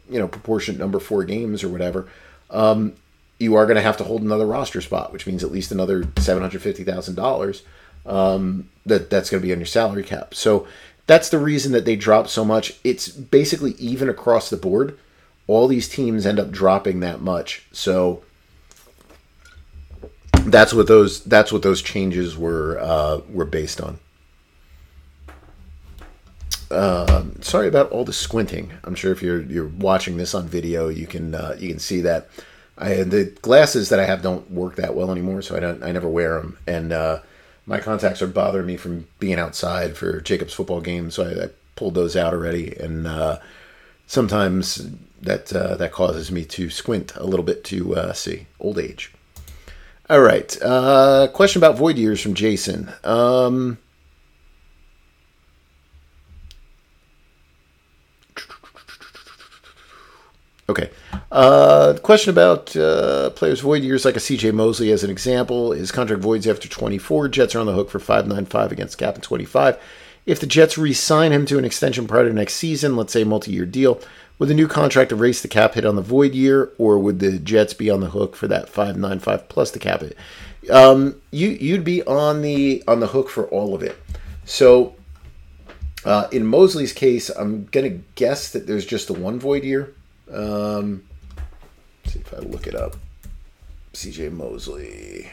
you 0.09 0.19
know 0.19 0.27
proportionate 0.27 0.79
number 0.79 0.99
four 0.99 1.23
games 1.23 1.63
or 1.63 1.69
whatever. 1.69 2.07
Um, 2.49 2.93
you 3.39 3.55
are 3.55 3.65
going 3.65 3.75
to 3.75 3.81
have 3.81 3.97
to 3.97 4.03
hold 4.03 4.21
another 4.21 4.45
roster 4.45 4.81
spot, 4.81 5.11
which 5.11 5.27
means 5.27 5.43
at 5.43 5.51
least 5.51 5.71
another 5.71 6.07
seven 6.17 6.41
hundred 6.41 6.61
fifty 6.61 6.83
thousand 6.83 7.17
um, 7.17 7.23
dollars. 7.23 7.63
That 8.85 9.09
that's 9.09 9.29
going 9.29 9.41
to 9.41 9.47
be 9.47 9.53
on 9.53 9.59
your 9.59 9.65
salary 9.65 10.03
cap. 10.03 10.35
So 10.35 10.67
that's 11.07 11.29
the 11.29 11.39
reason 11.39 11.71
that 11.73 11.85
they 11.85 11.95
drop 11.95 12.27
so 12.27 12.45
much. 12.45 12.73
It's 12.83 13.07
basically 13.09 13.71
even 13.73 14.09
across 14.09 14.49
the 14.49 14.57
board. 14.57 14.97
All 15.47 15.67
these 15.67 15.89
teams 15.89 16.25
end 16.25 16.39
up 16.39 16.51
dropping 16.51 17.01
that 17.01 17.19
much. 17.19 17.65
So 17.73 18.23
that's 20.45 20.73
what 20.73 20.87
those 20.87 21.23
that's 21.23 21.51
what 21.51 21.63
those 21.63 21.81
changes 21.81 22.37
were 22.37 22.79
uh, 22.79 23.21
were 23.29 23.45
based 23.45 23.81
on. 23.81 23.99
Uh, 26.73 27.25
sorry 27.41 27.67
about 27.67 27.91
all 27.91 28.03
the 28.03 28.13
squinting. 28.13 28.73
I'm 28.83 28.95
sure 28.95 29.11
if 29.11 29.21
you're 29.21 29.41
you're 29.41 29.67
watching 29.67 30.17
this 30.17 30.33
on 30.33 30.47
video, 30.47 30.89
you 30.89 31.07
can 31.07 31.35
uh, 31.35 31.55
you 31.59 31.69
can 31.69 31.79
see 31.79 32.01
that. 32.01 32.27
I 32.77 33.03
the 33.03 33.25
glasses 33.41 33.89
that 33.89 33.99
I 33.99 34.05
have 34.05 34.23
don't 34.23 34.49
work 34.49 34.75
that 34.77 34.95
well 34.95 35.11
anymore, 35.11 35.43
so 35.43 35.55
I 35.55 35.59
don't 35.59 35.83
I 35.83 35.91
never 35.91 36.09
wear 36.09 36.41
them, 36.41 36.57
and 36.65 36.91
uh, 36.91 37.19
my 37.67 37.79
contacts 37.79 38.21
are 38.21 38.27
bothering 38.27 38.65
me 38.65 38.77
from 38.77 39.07
being 39.19 39.37
outside 39.39 39.95
for 39.95 40.19
Jacob's 40.21 40.53
football 40.53 40.81
games, 40.81 41.13
so 41.15 41.23
I, 41.23 41.45
I 41.45 41.49
pulled 41.75 41.93
those 41.93 42.15
out 42.15 42.33
already, 42.33 42.75
and 42.75 43.05
uh, 43.05 43.37
sometimes 44.07 44.89
that 45.21 45.53
uh, 45.53 45.75
that 45.75 45.91
causes 45.91 46.31
me 46.31 46.45
to 46.45 46.71
squint 46.71 47.15
a 47.15 47.25
little 47.25 47.45
bit 47.45 47.63
to 47.65 47.95
uh, 47.95 48.13
see 48.13 48.47
old 48.59 48.79
age. 48.79 49.11
All 50.09 50.21
right, 50.21 50.57
question 51.33 51.59
about 51.59 51.77
void 51.77 51.97
years 51.97 52.21
from 52.21 52.33
Jason. 52.33 52.91
Um, 53.03 53.77
Okay. 60.69 60.89
Uh, 61.31 61.97
question 62.01 62.29
about 62.29 62.75
uh, 62.75 63.29
players' 63.31 63.59
void 63.59 63.83
years, 63.83 64.05
like 64.05 64.15
a 64.15 64.19
CJ 64.19 64.53
Mosley 64.53 64.91
as 64.91 65.03
an 65.03 65.09
example. 65.09 65.71
His 65.71 65.91
contract 65.91 66.21
voids 66.21 66.47
after 66.47 66.69
24. 66.69 67.27
Jets 67.27 67.53
are 67.55 67.59
on 67.59 67.65
the 67.65 67.73
hook 67.73 67.89
for 67.89 67.99
595 67.99 68.71
against 68.71 68.97
cap 68.97 69.15
in 69.15 69.21
25. 69.21 69.77
If 70.25 70.39
the 70.39 70.47
Jets 70.47 70.77
re 70.77 70.93
sign 70.93 71.33
him 71.33 71.45
to 71.47 71.57
an 71.57 71.65
extension 71.65 72.07
prior 72.07 72.25
to 72.25 72.33
next 72.33 72.53
season, 72.53 72.95
let's 72.95 73.11
say 73.11 73.25
multi 73.25 73.51
year 73.51 73.65
deal, 73.65 73.99
would 74.39 74.47
the 74.47 74.53
new 74.53 74.69
contract 74.69 75.11
erase 75.11 75.41
the 75.41 75.49
cap 75.49 75.73
hit 75.73 75.85
on 75.85 75.97
the 75.97 76.01
void 76.01 76.33
year, 76.33 76.71
or 76.77 76.97
would 76.97 77.19
the 77.19 77.39
Jets 77.39 77.73
be 77.73 77.89
on 77.89 77.99
the 77.99 78.11
hook 78.11 78.35
for 78.35 78.47
that 78.47 78.69
595 78.69 79.49
plus 79.49 79.71
the 79.71 79.79
cap 79.79 79.99
hit? 79.99 80.17
Um, 80.71 81.21
you, 81.31 81.49
you'd 81.49 81.83
be 81.83 82.03
on 82.03 82.41
the 82.41 82.83
on 82.87 83.01
the 83.01 83.07
hook 83.07 83.29
for 83.29 83.47
all 83.47 83.75
of 83.75 83.83
it. 83.83 83.97
So 84.45 84.95
uh, 86.05 86.29
in 86.31 86.45
Mosley's 86.45 86.93
case, 86.93 87.29
I'm 87.29 87.65
going 87.65 87.91
to 87.91 88.03
guess 88.15 88.51
that 88.53 88.65
there's 88.65 88.85
just 88.85 89.07
the 89.07 89.13
one 89.13 89.41
void 89.41 89.65
year 89.65 89.93
um, 90.31 91.03
see 92.05 92.19
if 92.19 92.33
I 92.33 92.39
look 92.39 92.67
it 92.67 92.75
up. 92.75 92.95
CJ 93.93 94.31
Mosley. 94.31 95.29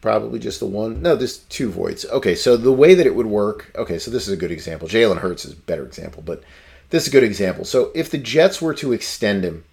Probably 0.00 0.38
just 0.38 0.60
the 0.60 0.66
one. 0.66 1.02
No, 1.02 1.14
there's 1.14 1.38
two 1.38 1.70
voids. 1.70 2.04
Okay, 2.06 2.34
so 2.34 2.56
the 2.56 2.72
way 2.72 2.94
that 2.94 3.06
it 3.06 3.14
would 3.14 3.26
work. 3.26 3.70
Okay, 3.76 3.98
so 3.98 4.10
this 4.10 4.26
is 4.26 4.32
a 4.32 4.36
good 4.36 4.50
example. 4.50 4.88
Jalen 4.88 5.18
Hurts 5.18 5.44
is 5.44 5.52
a 5.52 5.56
better 5.56 5.84
example, 5.84 6.22
but 6.24 6.42
this 6.88 7.04
is 7.04 7.08
a 7.08 7.12
good 7.12 7.24
example. 7.24 7.64
So 7.64 7.90
if 7.94 8.10
the 8.10 8.18
Jets 8.18 8.62
were 8.62 8.74
to 8.74 8.92
extend 8.92 9.44
him, 9.44 9.64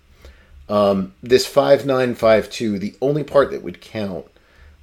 um, 0.69 1.13
this 1.23 1.45
5952, 1.45 2.77
the 2.77 2.95
only 3.01 3.23
part 3.23 3.51
that 3.51 3.63
would 3.63 3.79
count 3.79 4.25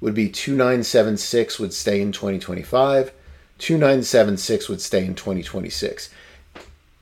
would 0.01 0.15
be 0.15 0.29
2976 0.29 1.59
would 1.59 1.73
stay 1.73 2.01
in 2.01 2.11
2025, 2.11 3.13
2976 3.59 4.67
would 4.67 4.81
stay 4.81 5.05
in 5.05 5.15
2026 5.15 6.09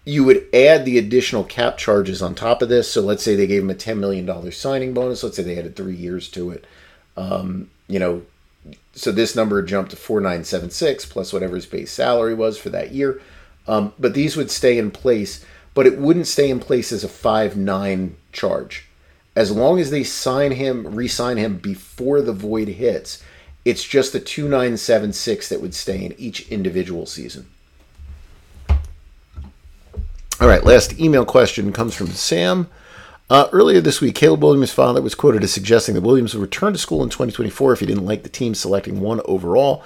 you 0.06 0.24
would 0.24 0.46
add 0.54 0.86
the 0.86 0.98
additional 0.98 1.44
cap 1.44 1.78
charges 1.78 2.22
on 2.22 2.36
top 2.36 2.62
of 2.62 2.70
this. 2.70 2.92
So 2.92 3.02
let's 3.02 3.24
say 3.24 3.36
they 3.36 3.48
gave 3.48 3.62
him 3.62 3.70
a 3.70 3.76
$10 3.76 3.98
million 3.98 4.52
signing 4.52 4.94
bonus. 4.94 5.24
Let's 5.24 5.38
say 5.38 5.44
they 5.44 5.58
added 5.58 5.76
three 5.76 5.96
years 5.96 6.28
to 6.30 6.52
it. 6.52 6.66
Um, 7.16 7.70
you 7.88 8.00
know, 8.00 8.24
so 8.94 9.12
this 9.12 9.36
number 9.36 9.62
jumped 9.62 9.92
to 9.92 9.98
4976 9.98 11.06
plus 11.06 11.32
whatever 11.32 11.56
his 11.56 11.66
base 11.66 11.92
salary 11.92 12.34
was 12.34 12.58
for 12.58 12.70
that 12.70 12.92
year. 12.92 13.22
Um, 13.68 13.94
but 13.98 14.14
these 14.14 14.36
would 14.36 14.52
stay 14.52 14.78
in 14.78 14.92
place, 14.92 15.46
but 15.74 15.88
it 15.88 15.98
wouldn't 15.98 16.28
stay 16.28 16.50
in 16.50 16.60
place 16.60 16.92
as 16.92 17.04
a 17.04 17.10
5 17.10 17.56
9 17.56 18.18
charge. 18.32 18.88
As 19.36 19.52
long 19.52 19.80
as 19.80 19.90
they 19.90 20.04
sign 20.04 20.52
him, 20.52 20.96
re 20.96 21.08
sign 21.08 21.38
him 21.38 21.58
before 21.58 22.22
the 22.22 22.34
void 22.34 22.68
hits, 22.68 23.24
it's 23.66 23.84
just 23.84 24.12
the 24.12 24.20
2976 24.20 25.50
that 25.50 25.62
would 25.62 25.74
stay 25.74 26.04
in 26.04 26.14
each 26.20 26.48
individual 26.50 27.06
season. 27.06 27.48
All 30.44 30.50
right, 30.50 30.66
last 30.66 31.00
email 31.00 31.24
question 31.24 31.72
comes 31.72 31.96
from 31.96 32.08
Sam. 32.08 32.68
Uh, 33.30 33.48
earlier 33.54 33.80
this 33.80 34.02
week, 34.02 34.16
Caleb 34.16 34.44
Williams' 34.44 34.74
father 34.74 35.02
was 35.02 35.16
quoted 35.16 35.42
as 35.42 35.54
suggesting 35.54 35.96
that 35.96 36.02
Williams 36.02 36.36
would 36.36 36.42
return 36.42 36.74
to 36.74 36.80
school 36.80 37.02
in 37.02 37.08
2024 37.08 37.72
if 37.72 37.80
he 37.80 37.86
didn't 37.86 38.04
like 38.04 38.24
the 38.24 38.30
team 38.30 38.54
selecting 38.54 39.00
one 39.00 39.22
overall. 39.24 39.86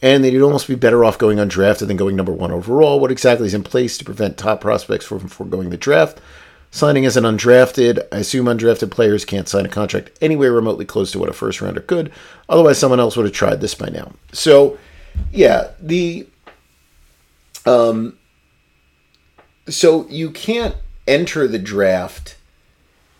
and 0.00 0.22
that 0.22 0.32
he'd 0.32 0.42
almost 0.42 0.68
be 0.68 0.76
better 0.76 1.04
off 1.04 1.18
going 1.18 1.38
undrafted 1.38 1.88
than 1.88 1.96
going 1.96 2.14
number 2.14 2.30
one 2.30 2.52
overall. 2.52 3.00
What 3.00 3.10
exactly 3.10 3.48
is 3.48 3.54
in 3.54 3.64
place 3.64 3.98
to 3.98 4.04
prevent 4.04 4.38
top 4.38 4.60
prospects 4.60 5.06
from 5.06 5.26
foregoing 5.26 5.70
the 5.70 5.76
draft? 5.76 6.20
Signing 6.70 7.04
as 7.04 7.16
an 7.16 7.24
undrafted, 7.24 8.06
I 8.12 8.18
assume 8.18 8.46
undrafted 8.46 8.92
players 8.92 9.24
can't 9.24 9.48
sign 9.48 9.66
a 9.66 9.68
contract 9.68 10.12
anywhere 10.20 10.52
remotely 10.52 10.84
close 10.84 11.10
to 11.10 11.18
what 11.18 11.30
a 11.30 11.32
first 11.32 11.60
rounder 11.60 11.80
could. 11.80 12.12
Otherwise, 12.48 12.78
someone 12.78 13.00
else 13.00 13.16
would 13.16 13.26
have 13.26 13.34
tried 13.34 13.60
this 13.60 13.74
by 13.74 13.88
now. 13.88 14.12
So, 14.32 14.78
yeah, 15.32 15.72
the 15.80 16.28
um, 17.64 18.16
so 19.68 20.06
you 20.08 20.30
can't 20.30 20.76
enter 21.06 21.46
the 21.46 21.58
draft 21.58 22.36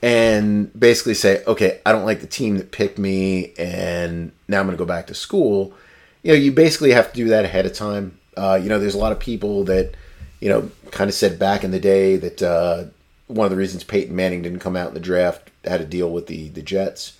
and 0.03 0.79
basically 0.79 1.15
say, 1.15 1.43
okay, 1.45 1.81
I 1.85 1.93
don't 1.93 2.05
like 2.05 2.21
the 2.21 2.27
team 2.27 2.59
that 2.59 2.71
picked 2.71 2.99
me, 2.99 3.53
and 3.59 4.33
now 4.47 4.61
I'm 4.61 4.67
going 4.67 4.77
to 4.77 4.79
go 4.79 4.87
back 4.87 5.07
to 5.09 5.15
school. 5.15 5.75
You 6.23 6.33
know, 6.33 6.39
you 6.39 6.53
basically 6.53 6.93
have 6.93 7.13
to 7.13 7.17
do 7.17 7.29
that 7.29 7.45
ahead 7.45 7.67
of 7.67 7.73
time. 7.73 8.19
Uh, 8.37 8.59
you 8.63 8.69
know, 8.69 8.79
there's 8.79 8.95
a 8.95 8.99
lot 8.99 9.13
of 9.13 9.19
people 9.19 9.65
that, 9.65 9.95
you 10.41 10.49
know, 10.49 10.71
kind 10.91 11.09
of 11.09 11.15
said 11.15 11.39
back 11.39 11.65
in 11.65 11.71
the 11.71 11.81
day 11.81 12.17
that 12.17 12.43
uh, 12.43 12.85
one 13.27 13.47
of 13.47 13.51
the 13.51 13.57
reasons 13.57 13.85
Peyton 13.85 14.15
Manning 14.15 14.43
didn't 14.43 14.61
come 14.61 14.77
out 14.77 14.89
in 14.89 14.95
the 14.95 15.01
draft 15.01 15.51
had 15.65 15.81
to 15.81 15.87
deal 15.87 16.11
with 16.11 16.27
the 16.27 16.51
the 16.51 16.63
Jets. 16.63 17.19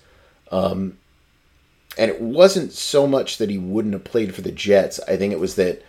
Um, 0.51 0.97
and 1.97 2.11
it 2.11 2.21
wasn't 2.21 2.73
so 2.73 3.07
much 3.07 3.37
that 3.37 3.49
he 3.49 3.57
wouldn't 3.57 3.95
have 3.95 4.03
played 4.03 4.35
for 4.35 4.41
the 4.41 4.51
Jets. 4.51 4.99
I 5.07 5.17
think 5.17 5.33
it 5.33 5.39
was 5.39 5.55
that 5.55 5.83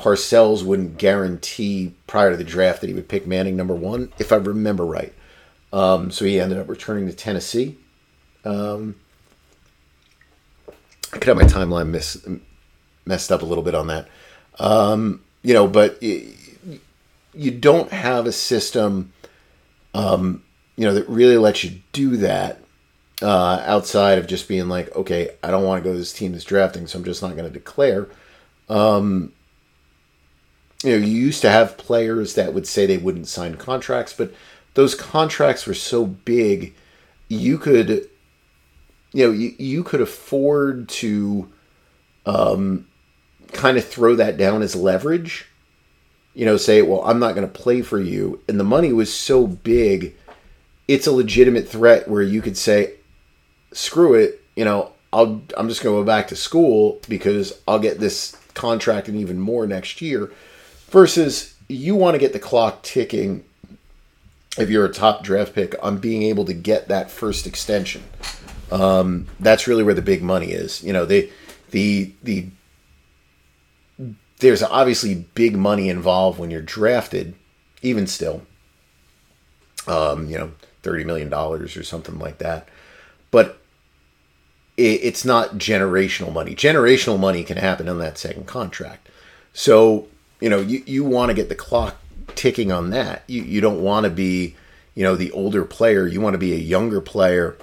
Parcells 0.00 0.64
wouldn't 0.64 0.96
guarantee 0.96 1.94
prior 2.06 2.30
to 2.30 2.36
the 2.36 2.44
draft 2.44 2.80
that 2.80 2.86
he 2.88 2.94
would 2.94 3.08
pick 3.08 3.26
Manning 3.26 3.54
number 3.54 3.74
one, 3.74 4.12
if 4.18 4.32
I 4.32 4.36
remember 4.36 4.86
right. 4.86 5.12
Um, 5.72 6.10
so 6.10 6.24
he 6.24 6.40
ended 6.40 6.58
up 6.58 6.68
returning 6.68 7.06
to 7.06 7.12
Tennessee. 7.12 7.76
Um, 8.44 8.96
I 11.12 11.18
could 11.18 11.24
have 11.24 11.36
my 11.36 11.44
timeline 11.44 11.88
miss, 11.88 12.26
messed 13.04 13.30
up 13.30 13.42
a 13.42 13.44
little 13.44 13.62
bit 13.62 13.74
on 13.74 13.88
that. 13.88 14.08
Um, 14.58 15.22
you 15.42 15.52
know, 15.52 15.68
but 15.68 15.98
it, 16.00 16.34
you 17.34 17.50
don't 17.50 17.92
have 17.92 18.26
a 18.26 18.32
system, 18.32 19.12
um, 19.92 20.42
you 20.76 20.86
know, 20.86 20.94
that 20.94 21.08
really 21.08 21.36
lets 21.36 21.62
you 21.62 21.80
do 21.92 22.16
that 22.16 22.62
uh, 23.20 23.62
outside 23.66 24.18
of 24.18 24.26
just 24.26 24.48
being 24.48 24.68
like, 24.68 24.96
okay, 24.96 25.30
I 25.42 25.50
don't 25.50 25.64
want 25.64 25.82
to 25.82 25.88
go 25.88 25.92
to 25.92 25.98
this 25.98 26.12
team 26.12 26.32
that's 26.32 26.44
drafting, 26.44 26.86
so 26.86 26.98
I'm 26.98 27.04
just 27.04 27.22
not 27.22 27.36
going 27.36 27.44
to 27.44 27.52
declare. 27.52 28.08
Um, 28.70 29.32
you 30.82 30.98
know, 30.98 31.06
you 31.06 31.12
used 31.12 31.42
to 31.42 31.50
have 31.50 31.76
players 31.76 32.34
that 32.34 32.54
would 32.54 32.66
say 32.66 32.86
they 32.86 32.96
wouldn't 32.96 33.28
sign 33.28 33.56
contracts, 33.56 34.14
but 34.14 34.32
those 34.74 34.94
contracts 34.94 35.66
were 35.66 35.74
so 35.74 36.06
big, 36.06 36.74
you 37.28 37.58
could, 37.58 38.08
you 39.12 39.26
know, 39.26 39.32
you, 39.32 39.54
you 39.58 39.84
could 39.84 40.00
afford 40.00 40.88
to 40.88 41.50
um, 42.24 42.86
kind 43.52 43.76
of 43.76 43.86
throw 43.86 44.14
that 44.16 44.38
down 44.38 44.62
as 44.62 44.74
leverage. 44.74 45.46
You 46.32 46.46
know, 46.46 46.56
say, 46.56 46.80
well, 46.80 47.02
I'm 47.04 47.18
not 47.18 47.34
going 47.34 47.46
to 47.46 47.52
play 47.52 47.82
for 47.82 48.00
you. 48.00 48.40
And 48.48 48.58
the 48.58 48.64
money 48.64 48.92
was 48.92 49.12
so 49.12 49.46
big, 49.46 50.14
it's 50.88 51.06
a 51.06 51.12
legitimate 51.12 51.68
threat 51.68 52.08
where 52.08 52.22
you 52.22 52.40
could 52.40 52.56
say, 52.56 52.94
screw 53.72 54.14
it, 54.14 54.40
you 54.56 54.64
know, 54.64 54.92
I'll, 55.12 55.42
I'm 55.56 55.68
just 55.68 55.82
going 55.82 55.94
to 55.94 56.00
go 56.00 56.04
back 56.04 56.28
to 56.28 56.36
school 56.36 57.00
because 57.08 57.60
I'll 57.66 57.80
get 57.80 57.98
this 57.98 58.36
contract 58.54 59.08
and 59.08 59.16
even 59.18 59.40
more 59.40 59.66
next 59.66 60.00
year 60.00 60.30
versus 60.90 61.54
you 61.68 61.94
want 61.94 62.14
to 62.14 62.18
get 62.18 62.32
the 62.32 62.38
clock 62.38 62.82
ticking 62.82 63.44
if 64.58 64.68
you're 64.68 64.84
a 64.84 64.92
top 64.92 65.22
draft 65.22 65.54
pick 65.54 65.74
on 65.82 65.98
being 65.98 66.22
able 66.22 66.44
to 66.44 66.52
get 66.52 66.88
that 66.88 67.10
first 67.10 67.46
extension. 67.46 68.02
Um, 68.70 69.26
that's 69.38 69.66
really 69.66 69.82
where 69.82 69.94
the 69.94 70.02
big 70.02 70.22
money 70.22 70.48
is. 70.48 70.82
You 70.82 70.92
know, 70.92 71.04
the 71.04 71.30
the 71.70 72.12
the 72.22 72.48
there's 74.38 74.62
obviously 74.62 75.14
big 75.14 75.56
money 75.56 75.88
involved 75.88 76.38
when 76.38 76.50
you're 76.50 76.62
drafted, 76.62 77.34
even 77.82 78.06
still. 78.06 78.42
Um, 79.86 80.28
you 80.28 80.38
know, 80.38 80.52
thirty 80.82 81.04
million 81.04 81.28
dollars 81.30 81.76
or 81.76 81.82
something 81.82 82.18
like 82.18 82.38
that, 82.38 82.68
but 83.30 83.60
it, 84.76 85.00
it's 85.02 85.24
not 85.24 85.54
generational 85.54 86.32
money. 86.32 86.54
Generational 86.54 87.18
money 87.18 87.42
can 87.44 87.56
happen 87.56 87.88
on 87.88 87.98
that 87.98 88.18
second 88.18 88.46
contract. 88.46 89.08
So 89.52 90.06
you 90.40 90.48
know, 90.48 90.60
you, 90.60 90.82
you 90.86 91.04
want 91.04 91.30
to 91.30 91.34
get 91.34 91.48
the 91.48 91.54
clock 91.54 91.96
ticking 92.34 92.72
on 92.72 92.90
that. 92.90 93.22
You, 93.26 93.42
you 93.42 93.60
don't 93.60 93.82
want 93.82 94.04
to 94.04 94.10
be, 94.10 94.56
you 94.94 95.02
know, 95.02 95.16
the 95.16 95.30
older 95.32 95.64
player. 95.64 96.06
You 96.06 96.20
want 96.20 96.34
to 96.34 96.38
be 96.38 96.52
a 96.52 96.58
younger 96.58 97.00
player, 97.00 97.56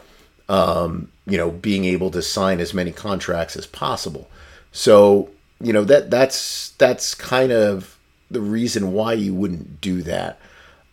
um, 0.48 1.12
you 1.26 1.38
know, 1.38 1.52
being 1.52 1.86
able 1.86 2.12
to 2.12 2.22
sign 2.22 2.60
as 2.60 2.74
many 2.74 2.91
contracts 2.91 3.56
as 3.56 3.66
possible. 3.66 4.30
So, 4.72 5.30
you 5.60 5.74
know, 5.74 5.84
that 5.86 6.12
that's 6.12 6.70
that's 6.78 7.16
kind 7.16 7.52
of 7.52 7.98
the 8.30 8.41
reason 8.41 8.94
why 8.94 9.14
you 9.14 9.34
wouldn't 9.34 9.82
do 9.82 10.04
that. 10.04 10.40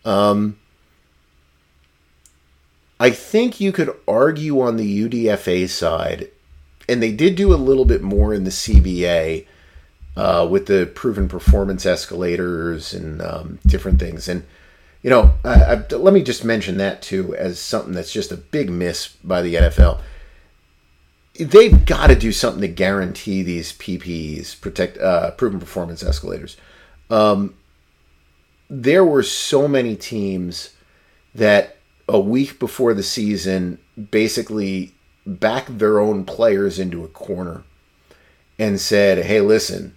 Um, 0.03 0.57
I 2.99 3.09
think 3.09 3.59
you 3.59 3.71
could 3.71 3.95
argue 4.07 4.61
on 4.61 4.77
the 4.77 5.09
UDFA 5.09 5.69
side, 5.69 6.29
and 6.87 7.03
they 7.03 7.11
did 7.11 7.35
do 7.35 7.53
a 7.53 7.55
little 7.55 7.85
bit 7.85 8.01
more 8.01 8.33
in 8.33 8.45
the 8.45 8.51
CBA 8.51 9.45
uh, 10.15 10.47
with 10.49 10.67
the 10.67 10.89
proven 10.93 11.27
performance 11.27 11.85
escalators 11.85 12.93
and 12.93 13.21
um, 13.21 13.59
different 13.65 13.99
things. 13.99 14.27
And 14.27 14.45
you 15.05 15.11
know, 15.11 15.33
I, 15.43 15.63
I, 15.63 15.95
let 15.95 16.15
me 16.15 16.23
just 16.23 16.43
mention 16.43 16.77
that 16.77 17.03
too 17.03 17.35
as 17.35 17.59
something 17.59 17.93
that's 17.93 18.11
just 18.11 18.31
a 18.31 18.37
big 18.37 18.71
miss 18.71 19.09
by 19.23 19.43
the 19.43 19.53
NFL. 19.53 19.99
They've 21.39 21.85
got 21.85 22.07
to 22.07 22.15
do 22.15 22.31
something 22.31 22.61
to 22.61 22.67
guarantee 22.67 23.43
these 23.43 23.73
PPEs, 23.73 24.59
protect 24.59 24.97
uh, 24.97 25.31
proven 25.31 25.59
performance 25.59 26.01
escalators. 26.01 26.57
Um, 27.11 27.53
there 28.67 29.05
were 29.05 29.21
so 29.21 29.67
many 29.67 29.95
teams 29.95 30.71
that 31.35 31.77
a 32.07 32.19
week 32.19 32.57
before 32.57 32.95
the 32.95 33.03
season 33.03 33.77
basically 34.09 34.95
backed 35.25 35.77
their 35.77 35.99
own 35.99 36.23
players 36.25 36.79
into 36.79 37.03
a 37.03 37.09
corner 37.09 37.63
and 38.57 38.79
said, 38.81 39.25
"Hey, 39.25 39.41
listen, 39.41 39.94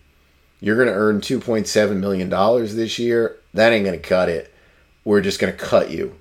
you're 0.60 0.76
going 0.76 0.88
to 0.88 0.94
earn 0.94 1.20
$2.7 1.20 1.96
million 1.96 2.28
this 2.76 2.98
year. 2.98 3.36
That 3.54 3.72
ain't 3.72 3.84
going 3.84 4.00
to 4.00 4.08
cut 4.08 4.28
it. 4.28 4.52
We're 5.04 5.20
just 5.20 5.40
going 5.40 5.52
to 5.52 5.58
cut 5.58 5.90
you 5.90 6.18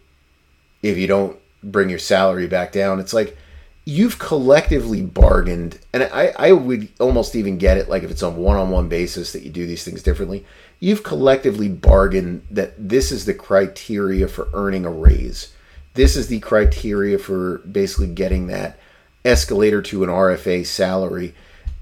if 0.82 0.98
you 0.98 1.08
don't 1.08 1.38
bring 1.64 1.90
your 1.90 2.00
salary 2.00 2.48
back 2.48 2.72
down. 2.72 3.00
It's 3.00 3.14
like 3.14 3.38
you've 3.86 4.20
collectively 4.20 5.02
bargained, 5.02 5.80
and 5.94 6.04
I, 6.04 6.34
I 6.38 6.52
would 6.52 6.90
almost 7.00 7.36
even 7.36 7.58
get 7.58 7.78
it 7.78 7.90
like 7.90 8.04
if 8.04 8.12
it's 8.12 8.24
on 8.24 8.38
one 8.38 8.58
on 8.58 8.70
one 8.70 8.90
basis 8.90 9.34
that 9.34 9.44
you 9.44 9.50
do 9.50 9.66
these 9.66 9.84
things 9.84 10.04
differently. 10.04 10.46
You've 10.80 11.04
collectively 11.04 11.70
bargained 11.70 12.46
that 12.52 12.74
this 12.78 13.12
is 13.12 13.26
the 13.26 13.34
criteria 13.34 14.28
for 14.28 14.50
earning 14.54 14.86
a 14.86 14.92
raise. 14.92 15.54
This 15.96 16.16
is 16.16 16.28
the 16.28 16.40
criteria 16.40 17.18
for 17.18 17.60
basically 17.60 18.08
getting 18.08 18.48
that 18.48 18.78
escalator 19.26 19.82
to 19.82 20.04
an 20.04 20.10
RFA 20.10 20.66
salary 20.66 21.34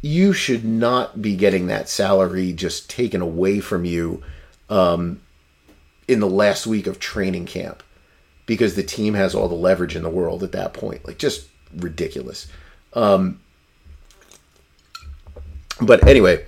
you 0.06 0.34
should 0.34 0.64
not 0.64 1.20
be 1.20 1.36
getting 1.36 1.66
that 1.66 1.90
salary 1.90 2.54
just 2.54 2.88
taken 2.88 3.22
away 3.22 3.60
from 3.60 3.86
you 3.86 4.22
um, 4.70 5.20
in 6.08 6.20
the 6.20 6.30
last 6.30 6.68
week 6.68 6.86
of 6.86 7.00
training 7.00 7.48
camp 7.48 7.82
because 8.46 8.76
the 8.76 8.84
team 8.84 9.16
has 9.16 9.34
all 9.34 9.48
the 9.48 9.56
leverage 9.56 9.96
in 9.96 10.04
the 10.04 10.10
world 10.10 10.44
at 10.44 10.52
that 10.52 10.76
point. 10.76 11.04
Like, 11.08 11.18
just 11.18 11.48
ridiculous. 11.76 12.46
Um, 12.94 13.40
but 15.82 16.08
anyway, 16.08 16.46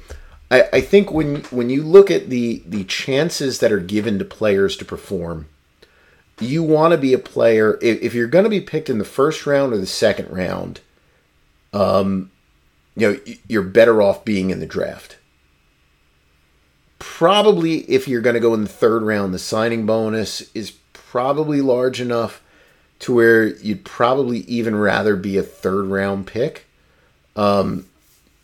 I, 0.51 0.69
I 0.73 0.81
think 0.81 1.11
when 1.11 1.37
when 1.45 1.71
you 1.71 1.81
look 1.81 2.11
at 2.11 2.29
the 2.29 2.61
the 2.63 2.83
chances 2.83 3.57
that 3.59 3.71
are 3.71 3.79
given 3.79 4.19
to 4.19 4.25
players 4.25 4.77
to 4.77 4.85
perform, 4.85 5.47
you 6.39 6.61
want 6.61 6.91
to 6.91 6.97
be 6.97 7.11
a 7.11 7.17
player. 7.17 7.79
If, 7.81 8.03
if 8.03 8.13
you're 8.13 8.27
going 8.27 8.43
to 8.43 8.51
be 8.51 8.61
picked 8.61 8.87
in 8.87 8.99
the 8.99 9.03
first 9.03 9.47
round 9.47 9.73
or 9.73 9.77
the 9.77 9.87
second 9.87 10.29
round, 10.29 10.79
um, 11.73 12.29
you 12.97 13.13
know, 13.13 13.19
you're 13.47 13.61
better 13.61 14.01
off 14.01 14.25
being 14.25 14.49
in 14.49 14.59
the 14.59 14.65
draft. 14.65 15.17
Probably 16.97 17.79
if 17.81 18.07
you're 18.07 18.21
going 18.21 18.33
to 18.33 18.39
go 18.39 18.55
in 18.55 18.63
the 18.63 18.69
third 18.69 19.03
round, 19.03 19.33
the 19.33 19.39
signing 19.39 19.85
bonus 19.85 20.49
is 20.55 20.71
probably 20.93 21.61
large 21.61 22.01
enough 22.01 22.41
to 22.99 23.13
where 23.13 23.45
you'd 23.45 23.85
probably 23.85 24.39
even 24.39 24.75
rather 24.75 25.15
be 25.15 25.37
a 25.37 25.43
third 25.43 25.85
round 25.85 26.25
pick. 26.25 26.65
Um, 27.35 27.87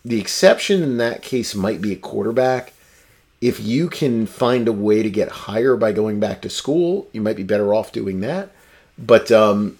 the 0.05 0.19
exception 0.19 0.83
in 0.83 0.97
that 0.97 1.23
case 1.23 1.55
might 1.55 1.81
be 1.81 1.91
a 1.91 1.97
quarterback. 1.97 2.73
If 3.41 3.59
you 3.59 3.89
can 3.89 4.27
find 4.27 4.67
a 4.67 4.73
way 4.73 5.01
to 5.01 5.09
get 5.09 5.29
higher 5.29 5.75
by 5.75 5.91
going 5.91 6.19
back 6.19 6.41
to 6.43 6.49
school, 6.49 7.07
you 7.11 7.21
might 7.21 7.35
be 7.35 7.43
better 7.43 7.73
off 7.73 7.91
doing 7.91 8.21
that. 8.21 8.51
But 8.97 9.31
um, 9.31 9.79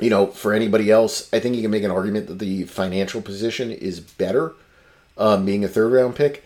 you 0.00 0.10
know, 0.10 0.26
for 0.28 0.52
anybody 0.52 0.90
else, 0.90 1.28
I 1.32 1.40
think 1.40 1.56
you 1.56 1.62
can 1.62 1.70
make 1.70 1.84
an 1.84 1.90
argument 1.90 2.26
that 2.28 2.38
the 2.38 2.64
financial 2.64 3.22
position 3.22 3.70
is 3.70 4.00
better, 4.00 4.54
um, 5.18 5.46
being 5.46 5.64
a 5.64 5.68
third 5.68 5.92
round 5.92 6.16
pick. 6.16 6.44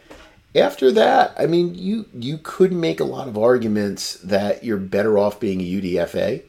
After 0.55 0.90
that, 0.93 1.35
I 1.39 1.47
mean, 1.47 1.74
you 1.74 2.06
you 2.14 2.39
could 2.43 2.72
make 2.72 3.01
a 3.01 3.05
lot 3.05 3.28
of 3.28 3.39
arguments 3.39 4.14
that 4.16 4.64
you're 4.64 4.78
better 4.78 5.18
off 5.18 5.40
being 5.40 5.60
a 5.60 5.64
UDFA, 5.64 6.43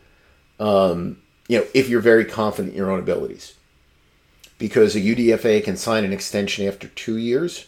um, 0.60 1.18
you 1.48 1.60
know, 1.60 1.66
if 1.74 1.90
you're 1.90 2.02
very 2.02 2.26
confident 2.26 2.74
in 2.74 2.78
your 2.78 2.92
own 2.92 3.00
abilities, 3.00 3.56
because 4.58 4.96
a 4.96 5.02
UDFA 5.02 5.64
can 5.64 5.78
sign 5.78 6.04
an 6.04 6.14
extension 6.14 6.68
after 6.68 6.88
two 6.90 7.18
years, 7.18 7.66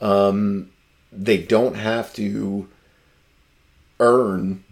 Um, 0.00 0.70
they 1.12 1.38
don't 1.38 1.76
have 1.76 2.12
to 2.14 2.68
earn, 3.98 4.64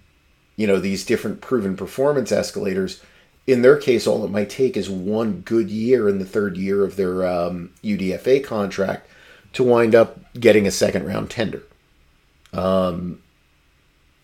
you 0.56 0.66
know, 0.66 0.78
these 0.78 1.04
different 1.06 1.40
proven 1.40 1.76
performance 1.76 2.30
escalators. 2.32 3.00
In 3.46 3.62
their 3.62 3.76
case, 3.76 4.06
all 4.06 4.24
it 4.24 4.30
might 4.30 4.48
take 4.48 4.76
is 4.76 4.88
one 4.88 5.40
good 5.40 5.70
year 5.70 6.08
in 6.08 6.18
the 6.18 6.24
third 6.24 6.56
year 6.56 6.82
of 6.82 6.96
their 6.96 7.26
um, 7.26 7.70
UDFA 7.82 8.42
contract 8.42 9.08
to 9.52 9.62
wind 9.62 9.94
up 9.94 10.18
getting 10.34 10.66
a 10.66 10.70
second 10.70 11.06
round 11.06 11.30
tender. 11.30 11.62
Um, 12.52 13.20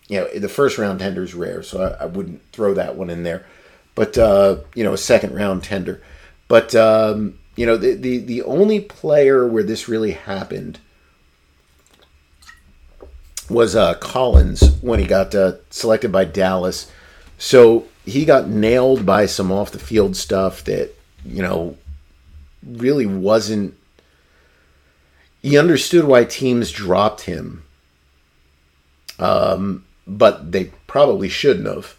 you 0.07 0.19
know, 0.19 0.27
the 0.37 0.49
first 0.49 0.77
round 0.77 0.99
tender 0.99 1.23
is 1.23 1.33
rare, 1.33 1.61
so 1.63 1.83
I, 1.83 2.03
I 2.03 2.05
wouldn't 2.05 2.41
throw 2.51 2.73
that 2.73 2.95
one 2.95 3.09
in 3.09 3.23
there. 3.23 3.45
But 3.93 4.17
uh, 4.17 4.57
you 4.73 4.83
know, 4.83 4.93
a 4.93 4.97
second 4.97 5.35
round 5.35 5.63
tender. 5.63 6.01
But 6.47 6.73
um, 6.75 7.37
you 7.55 7.65
know, 7.65 7.77
the, 7.77 7.93
the 7.93 8.17
the 8.17 8.43
only 8.43 8.79
player 8.79 9.47
where 9.47 9.63
this 9.63 9.87
really 9.87 10.11
happened 10.11 10.79
was 13.49 13.75
uh, 13.75 13.93
Collins 13.95 14.77
when 14.81 14.99
he 14.99 15.05
got 15.05 15.35
uh, 15.35 15.53
selected 15.69 16.11
by 16.11 16.25
Dallas. 16.25 16.91
So 17.41 17.85
he 18.05 18.23
got 18.23 18.49
nailed 18.49 19.03
by 19.03 19.25
some 19.25 19.51
off 19.51 19.71
the 19.71 19.79
field 19.79 20.15
stuff 20.15 20.63
that 20.65 20.91
you 21.25 21.41
know 21.41 21.75
really 22.63 23.07
wasn't. 23.07 23.75
He 25.41 25.57
understood 25.57 26.05
why 26.05 26.23
teams 26.23 26.71
dropped 26.71 27.21
him, 27.21 27.63
um, 29.17 29.85
but 30.05 30.51
they 30.51 30.65
probably 30.85 31.29
shouldn't 31.29 31.65
have. 31.65 31.97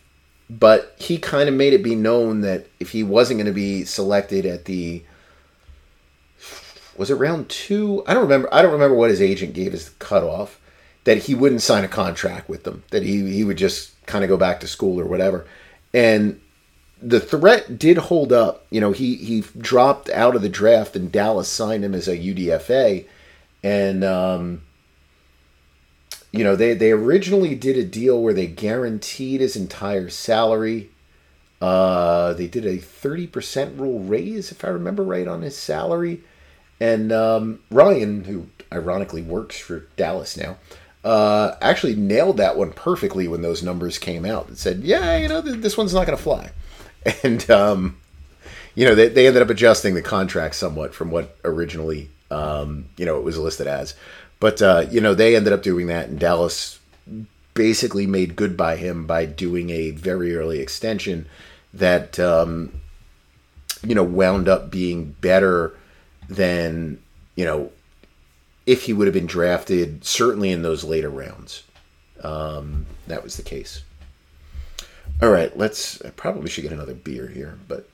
But 0.49 0.95
he 0.97 1.19
kind 1.19 1.49
of 1.49 1.57
made 1.57 1.73
it 1.73 1.83
be 1.83 1.97
known 1.97 2.43
that 2.43 2.69
if 2.79 2.91
he 2.93 3.03
wasn't 3.03 3.39
going 3.39 3.47
to 3.47 3.53
be 3.53 3.85
selected 3.85 4.47
at 4.47 4.67
the 4.67 5.03
was 6.97 7.11
it 7.11 7.17
round 7.17 7.49
two? 7.49 8.05
I 8.07 8.15
don't 8.15 8.23
remember. 8.23 8.49
I 8.55 8.63
don't 8.63 8.71
remember 8.71 8.95
what 8.95 9.11
his 9.11 9.21
agent 9.21 9.55
gave 9.55 9.75
as 9.75 9.87
the 9.87 9.95
cutoff 9.99 10.61
that 11.05 11.19
he 11.19 11.35
wouldn't 11.35 11.63
sign 11.63 11.85
a 11.85 11.89
contract 11.89 12.49
with 12.49 12.65
them, 12.65 12.85
that 12.91 13.03
he, 13.03 13.33
he 13.33 13.45
would 13.45 13.59
just 13.59 13.93
kind 14.07 14.25
of 14.25 14.29
go 14.29 14.37
back 14.37 14.61
to 14.61 14.69
school 14.69 15.01
or 15.01 15.07
whatever. 15.07 15.47
And 15.93 16.41
the 17.01 17.21
threat 17.21 17.79
did 17.79 17.99
hold 17.99 18.33
up. 18.33 18.65
You 18.71 18.81
know, 18.81 18.93
he, 18.93 19.17
he 19.17 19.41
dropped 19.59 20.09
out 20.11 20.37
of 20.37 20.43
the 20.43 20.49
draft 20.49 20.95
and 20.95 21.11
Dallas 21.11 21.49
signed 21.49 21.85
him 21.85 21.95
as 21.95 22.09
a 22.09 22.17
UDFA. 22.17 23.07
And, 23.65 24.05
um, 24.05 24.63
you 26.31 26.45
know, 26.45 26.57
they, 26.57 26.75
they 26.75 26.93
originally 26.93 27.55
did 27.55 27.77
a 27.77 27.85
deal 27.85 28.23
where 28.23 28.35
they 28.35 28.47
guaranteed 28.47 29.41
his 29.41 29.57
entire 29.57 30.09
salary. 30.09 30.91
Uh, 31.61 32.33
they 32.35 32.47
did 32.47 32.65
a 32.65 32.79
30% 32.79 33.79
rule 33.79 34.01
raise, 34.01 34.51
if 34.51 34.65
I 34.65 34.69
remember 34.69 35.03
right, 35.03 35.29
on 35.29 35.43
his 35.43 35.57
salary. 35.57 36.23
And 36.81 37.13
um, 37.13 37.61
Ryan, 37.71 38.25
who 38.25 38.49
ironically 38.73 39.23
works 39.23 39.59
for 39.59 39.87
Dallas 39.97 40.37
now, 40.37 40.57
uh, 41.05 41.57
actually 41.61 41.97
nailed 41.97 42.37
that 42.37 42.57
one 42.57 42.73
perfectly 42.73 43.27
when 43.27 43.43
those 43.43 43.63
numbers 43.63 43.99
came 43.99 44.25
out. 44.25 44.51
It 44.51 44.59
said, 44.59 44.83
yeah, 44.83 45.17
you 45.17 45.29
know, 45.29 45.41
this 45.41 45.77
one's 45.77 45.95
not 45.95 46.07
going 46.07 46.17
to 46.17 46.23
fly. 46.23 46.51
And, 47.25 47.51
um, 47.51 47.99
you 48.77 48.87
know, 48.87 48.95
they, 48.95 49.09
they 49.09 49.27
ended 49.27 49.43
up 49.43 49.51
adjusting 49.51 49.95
the 49.95 50.03
contract 50.03 50.55
somewhat 50.55 50.95
from 50.95 51.11
what 51.11 51.37
originally, 51.45 52.11
um, 52.31 52.87
you 52.97 53.05
know, 53.05 53.17
it 53.17 53.25
was 53.25 53.37
listed 53.37 53.67
as. 53.67 53.95
But, 54.39 54.63
uh, 54.63 54.87
you 54.89 55.01
know, 55.01 55.13
they 55.13 55.35
ended 55.35 55.53
up 55.53 55.65
doing 55.65 55.89
that, 55.89 56.09
and 56.09 56.21
Dallas 56.21 56.79
basically 57.55 58.07
made 58.07 58.37
good 58.37 58.57
by 58.57 58.77
him 58.77 59.05
by 59.05 59.27
doing 59.27 59.71
a 59.71 59.91
very 59.91 60.37
early 60.37 60.61
extension 60.61 61.27
that, 61.75 62.21
um, 62.21 62.81
you 63.83 63.97
know, 63.97 64.05
wound 64.05 64.49
up 64.49 64.71
being 64.71 65.17
better 65.21 65.77
than, 66.29 67.03
you 67.35 67.45
know, 67.45 67.73
if 68.67 68.85
he 68.85 68.93
would 68.93 69.07
have 69.07 69.15
been 69.15 69.27
drafted, 69.27 70.05
certainly 70.05 70.51
in 70.51 70.63
those 70.63 70.85
later 70.85 71.11
rounds. 71.11 71.65
Um, 72.23 72.87
that 73.09 73.23
was 73.23 73.37
the 73.37 73.43
case. 73.43 73.83
All 75.21 75.31
right, 75.31 75.57
let's. 75.57 76.03
I 76.03 76.11
probably 76.11 76.49
should 76.49 76.63
get 76.63 76.73
another 76.73 76.95
beer 76.95 77.29
here, 77.29 77.59
but 77.69 77.89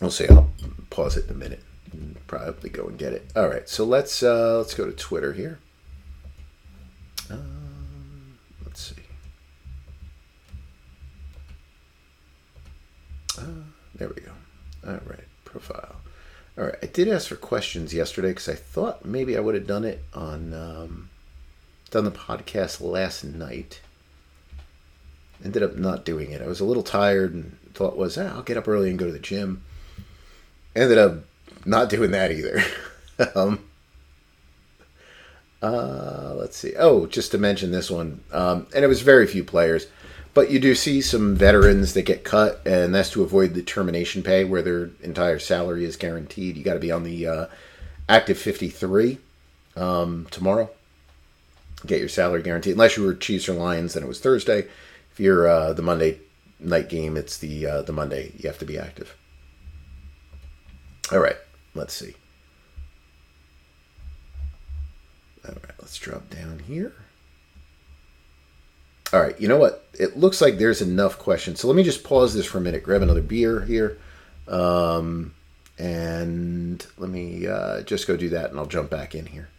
we'll 0.00 0.10
see. 0.10 0.28
I'll 0.28 0.50
pause 0.90 1.16
it 1.16 1.26
in 1.26 1.30
a 1.30 1.38
minute 1.38 1.62
and 1.92 2.16
probably 2.26 2.70
go 2.70 2.86
and 2.86 2.98
get 2.98 3.12
it. 3.12 3.30
All 3.36 3.48
right, 3.48 3.68
so 3.68 3.84
let's 3.84 4.22
uh, 4.22 4.58
let's 4.58 4.74
go 4.74 4.86
to 4.86 4.92
Twitter 4.92 5.32
here. 5.32 5.58
Um, 7.30 8.38
let's 8.64 8.82
see. 8.82 9.02
Uh, 13.38 13.62
there 13.94 14.08
we 14.08 14.22
go. 14.22 14.32
All 14.86 15.00
right, 15.06 15.24
profile. 15.44 16.01
All 16.58 16.64
right, 16.64 16.74
I 16.82 16.86
did 16.86 17.08
ask 17.08 17.28
for 17.28 17.36
questions 17.36 17.94
yesterday 17.94 18.28
because 18.28 18.48
I 18.48 18.54
thought 18.54 19.06
maybe 19.06 19.36
I 19.36 19.40
would 19.40 19.54
have 19.54 19.66
done 19.66 19.84
it 19.84 20.04
on 20.12 20.52
um, 20.52 21.08
done 21.90 22.04
the 22.04 22.10
podcast 22.10 22.82
last 22.82 23.24
night. 23.24 23.80
Ended 25.42 25.62
up 25.62 25.76
not 25.76 26.04
doing 26.04 26.30
it. 26.30 26.42
I 26.42 26.46
was 26.46 26.60
a 26.60 26.66
little 26.66 26.82
tired 26.82 27.32
and 27.32 27.56
thought 27.72 27.96
was 27.96 28.18
ah, 28.18 28.34
I'll 28.34 28.42
get 28.42 28.58
up 28.58 28.68
early 28.68 28.90
and 28.90 28.98
go 28.98 29.06
to 29.06 29.12
the 29.12 29.18
gym. 29.18 29.62
Ended 30.76 30.98
up 30.98 31.24
not 31.64 31.88
doing 31.88 32.10
that 32.10 32.30
either. 32.30 32.62
um, 33.34 33.64
uh, 35.62 36.34
let's 36.36 36.58
see. 36.58 36.74
Oh, 36.78 37.06
just 37.06 37.30
to 37.30 37.38
mention 37.38 37.70
this 37.70 37.90
one, 37.90 38.20
um, 38.30 38.66
and 38.74 38.84
it 38.84 38.88
was 38.88 39.00
very 39.00 39.26
few 39.26 39.42
players. 39.42 39.86
But 40.34 40.50
you 40.50 40.58
do 40.58 40.74
see 40.74 41.02
some 41.02 41.36
veterans 41.36 41.92
that 41.92 42.02
get 42.02 42.24
cut, 42.24 42.62
and 42.66 42.94
that's 42.94 43.10
to 43.10 43.22
avoid 43.22 43.52
the 43.52 43.62
termination 43.62 44.22
pay 44.22 44.44
where 44.44 44.62
their 44.62 44.90
entire 45.02 45.38
salary 45.38 45.84
is 45.84 45.96
guaranteed. 45.96 46.56
You 46.56 46.64
got 46.64 46.74
to 46.74 46.80
be 46.80 46.90
on 46.90 47.02
the 47.02 47.26
uh, 47.26 47.46
active 48.08 48.38
53 48.38 49.18
um, 49.76 50.26
tomorrow. 50.30 50.70
Get 51.84 52.00
your 52.00 52.08
salary 52.08 52.42
guaranteed. 52.42 52.74
Unless 52.74 52.96
you 52.96 53.04
were 53.04 53.14
Chiefs 53.14 53.48
or 53.48 53.54
Lions, 53.54 53.94
then 53.94 54.02
it 54.02 54.08
was 54.08 54.20
Thursday. 54.20 54.68
If 55.12 55.20
you're 55.20 55.46
uh, 55.46 55.74
the 55.74 55.82
Monday 55.82 56.20
night 56.58 56.88
game, 56.88 57.16
it's 57.16 57.36
the 57.36 57.66
uh, 57.66 57.82
the 57.82 57.92
Monday. 57.92 58.32
You 58.38 58.48
have 58.48 58.58
to 58.60 58.64
be 58.64 58.78
active. 58.78 59.14
All 61.10 61.18
right, 61.18 61.36
let's 61.74 61.92
see. 61.92 62.14
All 65.46 65.54
right, 65.54 65.74
let's 65.80 65.98
drop 65.98 66.30
down 66.30 66.60
here. 66.60 66.94
All 69.12 69.20
right, 69.20 69.38
you 69.38 69.46
know 69.46 69.58
what? 69.58 69.86
It 69.98 70.16
looks 70.16 70.40
like 70.40 70.56
there's 70.56 70.80
enough 70.80 71.18
questions. 71.18 71.60
So 71.60 71.68
let 71.68 71.76
me 71.76 71.82
just 71.82 72.02
pause 72.02 72.32
this 72.32 72.46
for 72.46 72.58
a 72.58 72.60
minute, 72.62 72.82
grab 72.82 73.02
another 73.02 73.20
beer 73.20 73.60
here. 73.60 73.98
Um, 74.48 75.34
and 75.78 76.84
let 76.96 77.10
me 77.10 77.46
uh, 77.46 77.82
just 77.82 78.06
go 78.06 78.16
do 78.16 78.30
that 78.30 78.50
and 78.50 78.58
I'll 78.58 78.66
jump 78.66 78.88
back 78.88 79.14
in 79.14 79.26
here. 79.26 79.50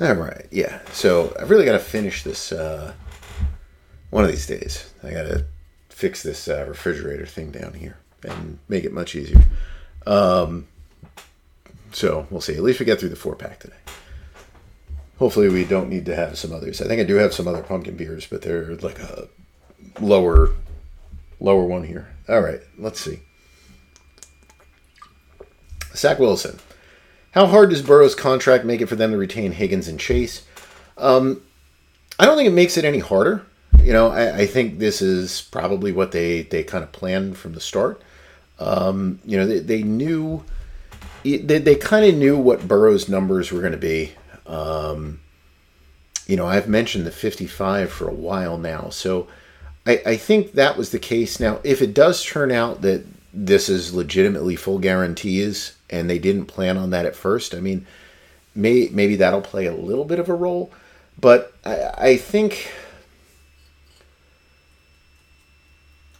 All 0.00 0.14
right, 0.14 0.46
yeah. 0.50 0.80
So 0.92 1.34
I've 1.38 1.50
really 1.50 1.64
got 1.66 1.72
to 1.72 1.78
finish 1.78 2.22
this 2.22 2.50
uh, 2.50 2.94
one 4.10 4.24
of 4.24 4.30
these 4.30 4.46
days. 4.46 4.92
I 5.02 5.10
got 5.10 5.24
to 5.24 5.44
fix 5.90 6.22
this 6.22 6.48
uh, 6.48 6.64
refrigerator 6.66 7.26
thing 7.26 7.50
down 7.50 7.74
here 7.74 7.98
and 8.22 8.58
make 8.68 8.84
it 8.84 8.92
much 8.92 9.14
easier. 9.14 9.40
Um, 10.06 10.66
so 11.92 12.26
we'll 12.30 12.40
see. 12.40 12.54
At 12.54 12.62
least 12.62 12.80
we 12.80 12.86
get 12.86 13.00
through 13.00 13.10
the 13.10 13.16
four 13.16 13.36
pack 13.36 13.60
today 13.60 13.76
hopefully 15.18 15.48
we 15.48 15.64
don't 15.64 15.88
need 15.88 16.06
to 16.06 16.16
have 16.16 16.38
some 16.38 16.52
others. 16.52 16.80
I 16.80 16.86
think 16.86 17.00
I 17.00 17.04
do 17.04 17.16
have 17.16 17.34
some 17.34 17.48
other 17.48 17.62
pumpkin 17.62 17.96
beers, 17.96 18.26
but 18.26 18.42
they're 18.42 18.74
like 18.76 18.98
a 18.98 19.28
lower 20.00 20.50
lower 21.40 21.64
one 21.64 21.84
here. 21.84 22.08
All 22.28 22.40
right, 22.40 22.60
let's 22.78 23.00
see. 23.00 23.20
Zach 25.94 26.18
Wilson. 26.18 26.58
How 27.32 27.46
hard 27.46 27.70
does 27.70 27.82
Burrow's 27.82 28.14
contract 28.14 28.64
make 28.64 28.80
it 28.80 28.86
for 28.86 28.96
them 28.96 29.10
to 29.10 29.16
retain 29.16 29.52
Higgins 29.52 29.88
and 29.88 30.00
Chase? 30.00 30.46
Um, 30.96 31.42
I 32.18 32.24
don't 32.24 32.36
think 32.36 32.48
it 32.48 32.52
makes 32.52 32.78
it 32.78 32.84
any 32.84 32.98
harder. 32.98 33.44
You 33.82 33.92
know, 33.92 34.08
I, 34.08 34.38
I 34.38 34.46
think 34.46 34.78
this 34.78 35.02
is 35.02 35.42
probably 35.42 35.92
what 35.92 36.12
they, 36.12 36.42
they 36.42 36.62
kind 36.62 36.82
of 36.82 36.92
planned 36.92 37.36
from 37.36 37.52
the 37.52 37.60
start. 37.60 38.02
Um, 38.58 39.20
you 39.24 39.36
know, 39.36 39.46
they, 39.46 39.58
they 39.58 39.82
knew 39.82 40.42
they, 41.22 41.58
they 41.58 41.74
kind 41.74 42.06
of 42.06 42.14
knew 42.14 42.38
what 42.38 42.66
Burrow's 42.66 43.08
numbers 43.08 43.52
were 43.52 43.60
going 43.60 43.72
to 43.72 43.78
be 43.78 44.12
um, 44.46 45.20
you 46.26 46.36
know, 46.36 46.46
I've 46.46 46.68
mentioned 46.68 47.06
the 47.06 47.12
55 47.12 47.90
for 47.90 48.08
a 48.08 48.14
while 48.14 48.58
now. 48.58 48.88
So 48.90 49.28
I, 49.86 50.02
I 50.04 50.16
think 50.16 50.52
that 50.52 50.76
was 50.76 50.90
the 50.90 50.98
case. 50.98 51.38
Now, 51.38 51.60
if 51.62 51.80
it 51.80 51.94
does 51.94 52.24
turn 52.24 52.50
out 52.50 52.82
that 52.82 53.06
this 53.32 53.68
is 53.68 53.94
legitimately 53.94 54.56
full 54.56 54.78
guarantees 54.78 55.76
and 55.88 56.10
they 56.10 56.18
didn't 56.18 56.46
plan 56.46 56.76
on 56.76 56.90
that 56.90 57.06
at 57.06 57.14
first, 57.14 57.54
I 57.54 57.60
mean, 57.60 57.86
may, 58.54 58.88
maybe 58.92 59.16
that'll 59.16 59.40
play 59.40 59.66
a 59.66 59.74
little 59.74 60.04
bit 60.04 60.18
of 60.18 60.28
a 60.28 60.34
role. 60.34 60.72
But 61.18 61.52
I, 61.64 61.90
I 61.96 62.16
think. 62.16 62.72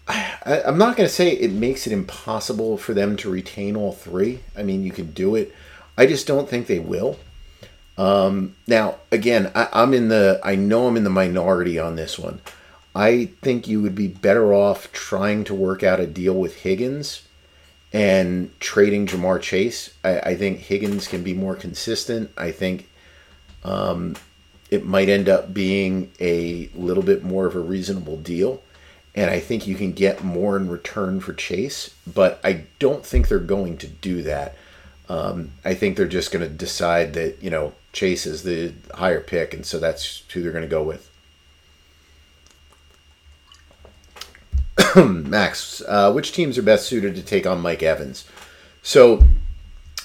I, 0.08 0.62
I'm 0.64 0.78
not 0.78 0.96
going 0.96 1.08
to 1.08 1.12
say 1.14 1.30
it 1.30 1.50
makes 1.50 1.88
it 1.88 1.92
impossible 1.92 2.78
for 2.78 2.94
them 2.94 3.16
to 3.16 3.28
retain 3.28 3.74
all 3.74 3.90
three. 3.90 4.38
I 4.56 4.62
mean, 4.62 4.84
you 4.84 4.92
can 4.92 5.10
do 5.10 5.34
it. 5.34 5.52
I 5.98 6.06
just 6.06 6.28
don't 6.28 6.48
think 6.48 6.68
they 6.68 6.78
will. 6.78 7.18
Um, 7.98 8.54
now, 8.66 8.96
again, 9.10 9.50
I, 9.54 9.68
I'm 9.72 9.94
in 9.94 10.08
the, 10.08 10.40
I 10.44 10.54
know 10.54 10.86
I'm 10.86 10.96
in 10.96 11.04
the 11.04 11.10
minority 11.10 11.78
on 11.78 11.96
this 11.96 12.18
one. 12.18 12.40
I 12.94 13.26
think 13.42 13.68
you 13.68 13.82
would 13.82 13.94
be 13.94 14.08
better 14.08 14.54
off 14.54 14.92
trying 14.92 15.44
to 15.44 15.54
work 15.54 15.82
out 15.82 16.00
a 16.00 16.06
deal 16.06 16.34
with 16.34 16.62
Higgins 16.62 17.22
and 17.92 18.58
trading 18.60 19.06
Ja'Marr 19.06 19.40
Chase. 19.40 19.94
I, 20.02 20.18
I 20.20 20.36
think 20.36 20.58
Higgins 20.58 21.08
can 21.08 21.22
be 21.22 21.34
more 21.34 21.54
consistent. 21.54 22.30
I 22.36 22.52
think 22.52 22.88
um, 23.64 24.16
it 24.70 24.84
might 24.84 25.08
end 25.08 25.28
up 25.28 25.54
being 25.54 26.10
a 26.20 26.70
little 26.74 27.02
bit 27.02 27.22
more 27.22 27.46
of 27.46 27.54
a 27.54 27.60
reasonable 27.60 28.16
deal. 28.16 28.62
And 29.14 29.30
I 29.30 29.40
think 29.40 29.66
you 29.66 29.76
can 29.76 29.92
get 29.92 30.22
more 30.22 30.56
in 30.56 30.68
return 30.68 31.20
for 31.20 31.32
Chase, 31.32 31.94
but 32.06 32.38
I 32.44 32.64
don't 32.78 33.04
think 33.04 33.28
they're 33.28 33.38
going 33.38 33.78
to 33.78 33.86
do 33.86 34.22
that. 34.22 34.54
Um, 35.08 35.52
I 35.64 35.74
think 35.74 35.96
they're 35.96 36.06
just 36.06 36.32
going 36.32 36.44
to 36.44 36.52
decide 36.52 37.14
that, 37.14 37.42
you 37.42 37.50
know, 37.50 37.72
Chase 37.92 38.26
is 38.26 38.42
the 38.42 38.72
higher 38.94 39.20
pick, 39.20 39.54
and 39.54 39.64
so 39.64 39.78
that's 39.78 40.22
who 40.32 40.42
they're 40.42 40.52
going 40.52 40.62
to 40.62 40.68
go 40.68 40.82
with. 40.82 41.10
Max, 44.96 45.82
uh, 45.86 46.12
which 46.12 46.32
teams 46.32 46.58
are 46.58 46.62
best 46.62 46.86
suited 46.86 47.14
to 47.14 47.22
take 47.22 47.46
on 47.46 47.60
Mike 47.60 47.82
Evans? 47.82 48.24
So 48.82 49.22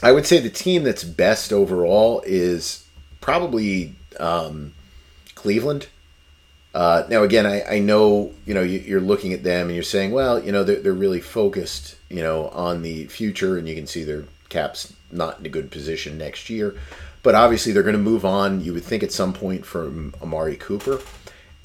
I 0.04 0.12
would 0.12 0.26
say 0.26 0.40
the 0.40 0.50
team 0.50 0.84
that's 0.84 1.04
best 1.04 1.52
overall 1.52 2.24
is 2.26 2.86
probably 3.20 3.96
um, 4.20 4.74
Cleveland. 5.36 5.88
Uh, 6.74 7.04
now, 7.10 7.24
again, 7.24 7.46
I, 7.46 7.64
I 7.76 7.80
know 7.80 8.34
you 8.46 8.54
know 8.54 8.62
you, 8.62 8.98
are 8.98 9.02
looking 9.02 9.34
at 9.34 9.44
them 9.44 9.68
and 9.68 9.76
you're 9.76 9.84
saying, 9.84 10.12
well, 10.12 10.42
you 10.44 10.52
know, 10.52 10.64
they're, 10.64 10.80
they're 10.80 10.94
really 10.94 11.20
focused, 11.20 11.98
you 12.10 12.22
know, 12.22 12.48
on 12.50 12.82
the 12.82 13.06
future, 13.08 13.58
and 13.58 13.68
you 13.68 13.76
can 13.76 13.88
see 13.88 14.04
their 14.04 14.24
caps 14.52 14.94
not 15.12 15.40
in 15.40 15.46
a 15.46 15.50
good 15.50 15.72
position 15.72 16.18
next 16.18 16.50
year. 16.50 16.76
But 17.24 17.36
obviously, 17.36 17.72
they're 17.72 17.84
going 17.84 17.94
to 17.94 18.02
move 18.02 18.26
on. 18.26 18.64
You 18.64 18.74
would 18.74 18.84
think 18.84 19.04
at 19.04 19.12
some 19.12 19.34
point 19.34 19.66
from 19.66 20.14
Amari 20.22 20.56
Cooper, 20.56 21.02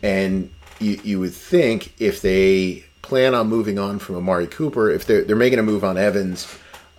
and 0.03 0.51
you, 0.79 1.01
you 1.03 1.21
would 1.21 1.33
think 1.33 1.95
if 2.01 2.21
they 2.21 2.85
plan 3.03 3.35
on 3.35 3.49
moving 3.49 3.79
on 3.79 3.99
from 3.99 4.17
Amari 4.17 4.47
Cooper, 4.47 4.91
if 4.91 5.07
they're 5.07 5.25
they're 5.25 5.37
making 5.37 5.59
a 5.59 5.63
move 5.63 5.83
on 5.83 5.97
Evans, 5.97 6.47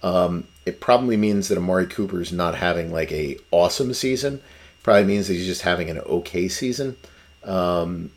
um, 0.02 0.46
it 0.66 0.80
probably 0.80 1.18
means 1.18 1.50
that 1.50 1.58
Amari 1.58 1.86
Cooper 1.86 2.20
is 2.20 2.32
not 2.32 2.56
having 2.56 2.92
like 2.92 3.12
a 3.12 3.38
awesome 3.52 3.94
season. 3.94 4.42
Probably 4.82 5.06
means 5.06 5.28
that 5.28 5.34
he's 5.34 5.46
just 5.46 5.62
having 5.62 5.90
an 5.90 6.00
okay 6.00 6.48
season. 6.48 6.96
Um, 7.44 8.12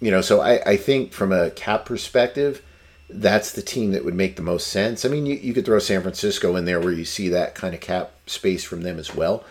you 0.00 0.10
know, 0.10 0.22
so 0.22 0.40
I, 0.40 0.72
I 0.72 0.76
think 0.76 1.12
from 1.12 1.32
a 1.32 1.50
cap 1.50 1.84
perspective, 1.84 2.62
that's 3.08 3.52
the 3.52 3.62
team 3.62 3.92
that 3.92 4.04
would 4.04 4.14
make 4.14 4.36
the 4.36 4.42
most 4.42 4.68
sense. 4.68 5.04
I 5.04 5.08
mean, 5.08 5.26
you, 5.26 5.34
you 5.34 5.52
could 5.52 5.64
throw 5.64 5.78
San 5.78 6.02
Francisco 6.02 6.56
in 6.56 6.64
there 6.64 6.80
where 6.80 6.92
you 6.92 7.04
see 7.04 7.28
that 7.28 7.54
kind 7.54 7.74
of 7.74 7.80
cap 7.80 8.12
space 8.26 8.64
from 8.64 8.82
them 8.82 8.98
as 8.98 9.14
well. 9.14 9.44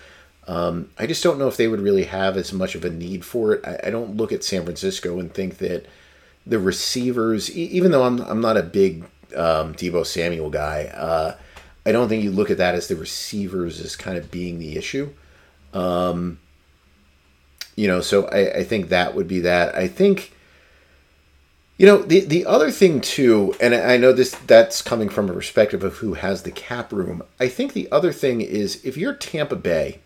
Um, 0.48 0.90
I 0.98 1.06
just 1.06 1.24
don't 1.24 1.38
know 1.38 1.48
if 1.48 1.58
they 1.58 1.68
would 1.68 1.82
really 1.82 2.06
have 2.06 2.36
as 2.36 2.52
much 2.52 2.74
of 2.76 2.84
a 2.84 2.90
need 2.90 3.24
for 3.24 3.54
it. 3.54 3.66
I, 3.66 3.88
I 3.88 3.90
don't 3.92 4.18
look 4.18 4.32
at 4.32 4.44
San 4.44 4.64
Francisco 4.64 5.20
and 5.20 5.34
think 5.34 5.58
that 5.60 5.86
the 6.46 6.60
receivers, 6.60 7.56
even 7.56 7.92
though 7.92 8.04
I'm, 8.04 8.20
I'm 8.22 8.42
not 8.42 8.58
a 8.58 8.64
big 8.64 9.04
um, 9.36 9.76
Deebo 9.76 10.06
Samuel 10.06 10.50
guy, 10.50 10.86
uh, 10.86 11.36
I 11.86 11.92
don't 11.92 12.10
think 12.10 12.24
you 12.24 12.32
look 12.32 12.50
at 12.50 12.58
that 12.58 12.76
as 12.76 12.88
the 12.88 12.96
receivers 12.96 13.80
as 13.80 13.96
kind 13.96 14.18
of 14.18 14.32
being 14.32 14.60
the 14.60 14.76
issue. 14.76 15.12
Um, 15.74 16.40
you 17.76 17.88
know, 17.88 18.02
so 18.02 18.28
I, 18.28 18.60
I 18.60 18.64
think 18.64 18.90
that 18.90 19.16
would 19.16 19.28
be 19.28 19.40
that. 19.42 19.76
I 19.76 19.88
think 19.88 20.34
you 21.82 21.88
know, 21.88 21.98
the 21.98 22.20
the 22.20 22.46
other 22.46 22.70
thing 22.70 23.02
too, 23.02 23.56
and 23.60 23.74
I 23.74 23.98
know 23.98 24.14
this 24.14 24.36
that's 24.46 24.84
coming 24.84 25.10
from 25.10 25.28
a 25.28 25.34
perspective 25.34 25.84
of 25.84 25.96
who 25.96 26.14
has 26.14 26.44
the 26.44 26.52
cap 26.52 26.94
room. 26.94 27.24
I 27.40 27.48
think 27.48 27.74
the 27.74 27.92
other 27.92 28.14
thing 28.14 28.40
is 28.40 28.86
if 28.86 28.98
you're 28.98 29.16
Tampa 29.16 29.56
Bay, 29.56 30.00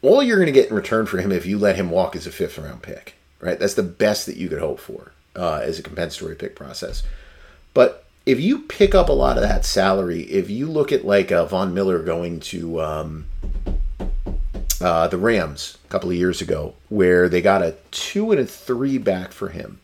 all 0.00 0.22
you're 0.22 0.38
going 0.38 0.46
to 0.46 0.52
get 0.52 0.70
in 0.70 0.74
return 0.74 1.04
for 1.04 1.18
him 1.18 1.32
if 1.32 1.44
you 1.44 1.58
let 1.58 1.76
him 1.76 1.90
walk 1.90 2.16
is 2.16 2.26
a 2.26 2.32
fifth 2.32 2.56
round 2.56 2.80
pick, 2.82 3.16
right? 3.40 3.58
That's 3.58 3.74
the 3.74 3.82
best 3.82 4.24
that 4.24 4.38
you 4.38 4.48
could 4.48 4.60
hope 4.60 4.80
for 4.80 5.12
uh, 5.36 5.60
as 5.62 5.78
a 5.78 5.82
compensatory 5.82 6.34
pick 6.34 6.56
process. 6.56 7.02
But 7.74 8.06
if 8.24 8.40
you 8.40 8.60
pick 8.60 8.94
up 8.94 9.10
a 9.10 9.12
lot 9.12 9.36
of 9.36 9.42
that 9.42 9.66
salary, 9.66 10.22
if 10.22 10.48
you 10.48 10.66
look 10.66 10.92
at 10.92 11.04
like 11.04 11.30
uh, 11.30 11.44
Von 11.44 11.74
Miller 11.74 12.02
going 12.02 12.40
to 12.40 12.80
um, 12.80 13.26
uh, 14.80 15.08
the 15.08 15.18
Rams 15.18 15.76
a 15.84 15.88
couple 15.88 16.08
of 16.08 16.16
years 16.16 16.40
ago, 16.40 16.72
where 16.88 17.28
they 17.28 17.42
got 17.42 17.60
a 17.60 17.76
two 17.90 18.32
and 18.32 18.40
a 18.40 18.46
three 18.46 18.96
back 18.96 19.32
for 19.32 19.50
him 19.50 19.78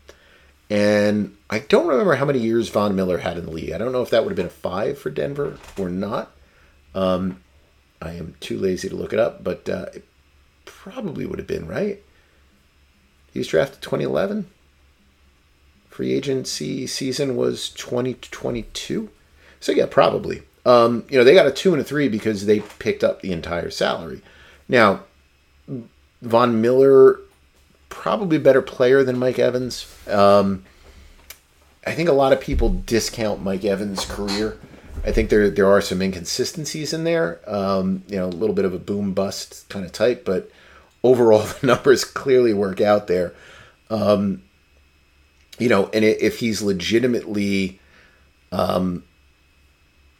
and 0.70 1.36
I 1.48 1.60
don't 1.60 1.86
remember 1.86 2.16
how 2.16 2.24
many 2.24 2.40
years 2.40 2.68
Von 2.68 2.94
Miller 2.94 3.18
had 3.18 3.38
in 3.38 3.46
the 3.46 3.50
league. 3.50 3.72
I 3.72 3.78
don't 3.78 3.92
know 3.92 4.02
if 4.02 4.10
that 4.10 4.24
would 4.24 4.30
have 4.30 4.36
been 4.36 4.46
a 4.46 4.50
five 4.50 4.98
for 4.98 5.10
Denver 5.10 5.58
or 5.78 5.88
not. 5.88 6.30
Um, 6.94 7.42
I 8.02 8.12
am 8.12 8.34
too 8.40 8.58
lazy 8.58 8.88
to 8.88 8.96
look 8.96 9.12
it 9.12 9.18
up, 9.18 9.42
but 9.42 9.68
uh, 9.68 9.86
it 9.94 10.04
probably 10.64 11.26
would 11.26 11.38
have 11.38 11.48
been, 11.48 11.66
right? 11.66 12.02
He 13.32 13.38
was 13.38 13.48
drafted 13.48 13.82
2011. 13.82 14.46
Free 15.88 16.12
agency 16.12 16.86
season 16.86 17.34
was 17.34 17.70
2022. 17.70 19.10
So, 19.60 19.72
yeah, 19.72 19.86
probably. 19.86 20.42
Um, 20.64 21.04
you 21.08 21.18
know, 21.18 21.24
they 21.24 21.34
got 21.34 21.46
a 21.46 21.50
two 21.50 21.72
and 21.72 21.80
a 21.80 21.84
three 21.84 22.08
because 22.08 22.46
they 22.46 22.60
picked 22.60 23.02
up 23.02 23.20
the 23.20 23.32
entire 23.32 23.70
salary. 23.70 24.22
Now, 24.68 25.04
Von 26.22 26.60
Miller 26.60 27.20
probably 27.88 28.38
better 28.38 28.62
player 28.62 29.02
than 29.02 29.18
Mike 29.18 29.38
Evans. 29.38 29.86
Um, 30.08 30.64
I 31.86 31.92
think 31.92 32.08
a 32.08 32.12
lot 32.12 32.32
of 32.32 32.40
people 32.40 32.70
discount 32.70 33.42
Mike 33.42 33.64
Evans' 33.64 34.04
career. 34.04 34.58
I 35.04 35.12
think 35.12 35.30
there 35.30 35.48
there 35.48 35.66
are 35.66 35.80
some 35.80 36.02
inconsistencies 36.02 36.92
in 36.92 37.04
there. 37.04 37.40
Um, 37.46 38.02
you 38.08 38.16
know, 38.16 38.26
a 38.26 38.28
little 38.28 38.54
bit 38.54 38.64
of 38.64 38.74
a 38.74 38.78
boom 38.78 39.14
bust 39.14 39.68
kind 39.68 39.84
of 39.84 39.92
type, 39.92 40.24
but 40.24 40.50
overall 41.02 41.42
the 41.60 41.66
numbers 41.66 42.04
clearly 42.04 42.52
work 42.52 42.80
out 42.80 43.06
there. 43.06 43.34
Um, 43.90 44.42
you 45.58 45.68
know, 45.68 45.88
and 45.92 46.04
if 46.04 46.38
he's 46.38 46.62
legitimately, 46.62 47.80
um, 48.52 49.02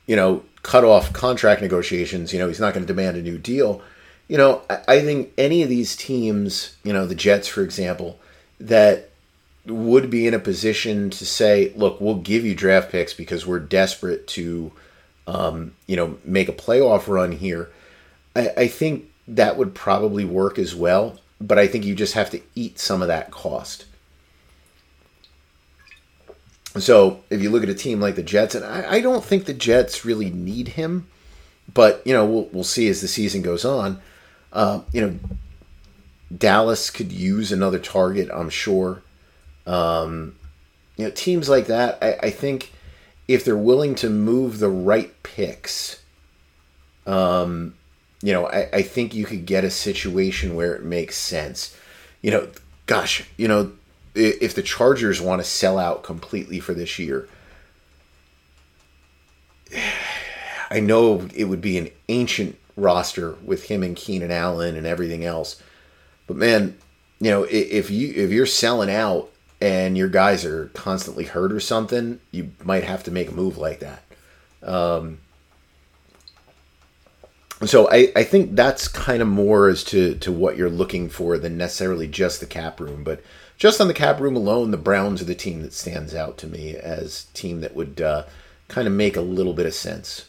you 0.07 0.17
know, 0.17 0.43
cut 0.63 0.85
off 0.85 1.13
contract 1.13 1.61
negotiations, 1.61 2.33
you 2.33 2.39
know, 2.39 2.49
he's 2.49 2.61
not 2.61 2.75
going 2.75 2.85
to 2.85 2.93
demand 2.93 3.17
a 3.17 3.23
new 3.23 3.39
deal 3.39 3.83
you 4.29 4.37
know, 4.37 4.63
I, 4.87 5.01
think 5.01 5.33
any 5.39 5.63
of 5.63 5.71
these 5.71 5.97
teams, 5.97 6.77
you 6.85 6.93
know, 6.93 7.07
the 7.07 7.15
Jets, 7.15 7.49
for 7.49 7.63
example, 7.63 8.19
that 8.61 9.09
would 9.67 10.11
be 10.11 10.27
in 10.27 10.35
a 10.35 10.39
position 10.39 11.09
to 11.11 11.25
say, 11.25 11.73
look, 11.75 12.01
we'll 12.01 12.17
give 12.17 12.45
you 12.45 12.55
draft 12.55 12.91
picks 12.91 13.15
because 13.15 13.47
we're 13.47 13.59
desperate 13.59 14.27
to, 14.29 14.71
um, 15.27 15.75
you 15.87 15.97
know, 15.97 16.19
make 16.25 16.49
a 16.49 16.53
playoff 16.53 17.09
run 17.09 17.33
here. 17.33 17.71
I, 18.37 18.51
I, 18.57 18.69
think 18.69 19.11
that 19.27 19.57
would 19.57 19.75
probably 19.75 20.27
work 20.27 20.59
as 20.59 20.75
well, 20.75 21.19
but 21.41 21.59
I 21.59 21.67
think 21.67 21.85
you 21.85 21.95
just 21.95 22.15
have 22.15 22.31
to 22.31 22.41
eat 22.55 22.79
some 22.79 23.01
of 23.01 23.09
that 23.09 23.31
cost. 23.31 23.87
So 26.77 27.25
if 27.31 27.43
you 27.43 27.51
look 27.51 27.63
at 27.63 27.69
a 27.71 27.75
team 27.75 28.01
like 28.01 28.15
the 28.15 28.23
Jets, 28.23 28.55
and 28.55 28.65
I, 28.65 28.93
I 28.95 29.01
don't 29.01 29.25
think 29.25 29.47
the 29.47 29.55
Jets 29.55 30.05
really 30.05 30.31
need 30.31 30.69
him, 30.69 31.09
but 31.73 32.03
you 32.07 32.13
know 32.13 32.25
we'll 32.25 32.49
we'll 32.53 32.65
see 32.65 32.89
as 32.89 33.01
the 33.01 33.09
season 33.09 33.43
goes 33.43 33.65
on. 33.65 34.01
Uh, 34.53 34.81
you 34.93 35.01
know, 35.01 35.19
Dallas 36.37 36.91
could 36.91 37.13
use 37.13 37.53
another 37.53 37.79
target, 37.79 38.29
I'm 38.33 38.51
sure. 38.51 39.03
Um, 39.67 40.37
you 40.97 41.05
know, 41.05 41.11
teams 41.11 41.49
like 41.49 41.67
that, 41.67 41.99
I, 42.03 42.15
I, 42.27 42.31
think 42.31 42.73
if 43.29 43.45
they're 43.45 43.57
willing 43.57 43.95
to 43.97 44.09
move 44.09 44.59
the 44.59 44.71
right 44.71 45.13
picks, 45.23 46.03
um, 47.07 47.75
you 48.23 48.33
know, 48.33 48.47
I, 48.47 48.69
I 48.73 48.83
think 48.83 49.15
you 49.15 49.27
could 49.27 49.47
get 49.47 49.65
a 49.65 49.71
situation 49.71 50.55
where 50.55 50.75
it 50.75 50.83
makes 50.83 51.17
sense. 51.17 51.77
You 52.23 52.31
know, 52.31 52.49
gosh, 52.87 53.25
you 53.37 53.47
know, 53.47 53.73
if 54.15 54.55
the 54.55 54.63
Chargers 54.63 55.21
want 55.21 55.41
to 55.41 55.49
sell 55.49 55.79
out 55.79 56.03
completely 56.03 56.61
for 56.61 56.75
this 56.75 56.99
year, 56.99 57.29
I 60.71 60.81
know 60.81 61.29
it 61.35 61.45
would 61.45 61.61
be 61.61 61.79
an 61.79 61.91
ancient 62.09 62.59
roster 62.79 63.33
with 63.45 63.65
him 63.65 63.83
and 63.83 63.97
Keenan 63.97 64.31
Allen 64.31 64.77
and 64.77 64.87
everything 64.87 65.25
else. 65.25 65.61
But 66.27 66.37
man, 66.37 66.79
you 67.21 67.31
know, 67.31 67.45
if 67.45 67.91
you 67.91 68.13
if 68.15 68.31
you're 68.31 68.47
selling 68.47 68.91
out 68.91 69.31
and 69.61 69.99
your 69.99 70.09
guys 70.09 70.45
are 70.45 70.67
constantly 70.69 71.25
hurt 71.25 71.53
or 71.53 71.61
something, 71.61 72.21
you 72.31 72.53
might 72.63 72.85
have 72.85 73.03
to 73.05 73.11
make 73.11 73.31
a 73.31 73.35
move 73.35 73.59
like 73.59 73.81
that. 73.81 74.03
Um, 74.63 75.19
so 77.65 77.91
I, 77.91 78.13
I 78.15 78.23
think 78.23 78.55
that's 78.55 78.87
kind 78.87 79.21
of 79.21 79.27
more 79.27 79.69
as 79.69 79.83
to, 79.85 80.15
to 80.17 80.31
what 80.31 80.57
you're 80.57 80.71
looking 80.71 81.09
for 81.09 81.39
than 81.39 81.57
necessarily 81.57 82.07
just 82.07 82.39
the 82.39 82.47
cap 82.47 82.79
room. 82.79 83.03
But 83.03 83.21
just 83.57 83.81
on 83.81 83.89
the 83.89 83.95
cap 83.95 84.21
room 84.21 84.37
alone, 84.37 84.71
the 84.71 84.77
Browns 84.77 85.21
are 85.21 85.25
the 85.27 85.35
team 85.35 85.63
that 85.63 85.73
stands 85.73 86.15
out 86.15 86.39
to 86.39 86.47
me 86.47 86.77
as 86.77 87.25
team 87.35 87.61
that 87.63 87.75
would 87.75 88.01
uh, 88.01 88.25
kind 88.69 88.87
of 88.87 88.95
make 88.95 89.17
a 89.17 89.21
little 89.21 89.55
bit 89.55 89.67
of 89.67 89.75
sense. 89.75 90.28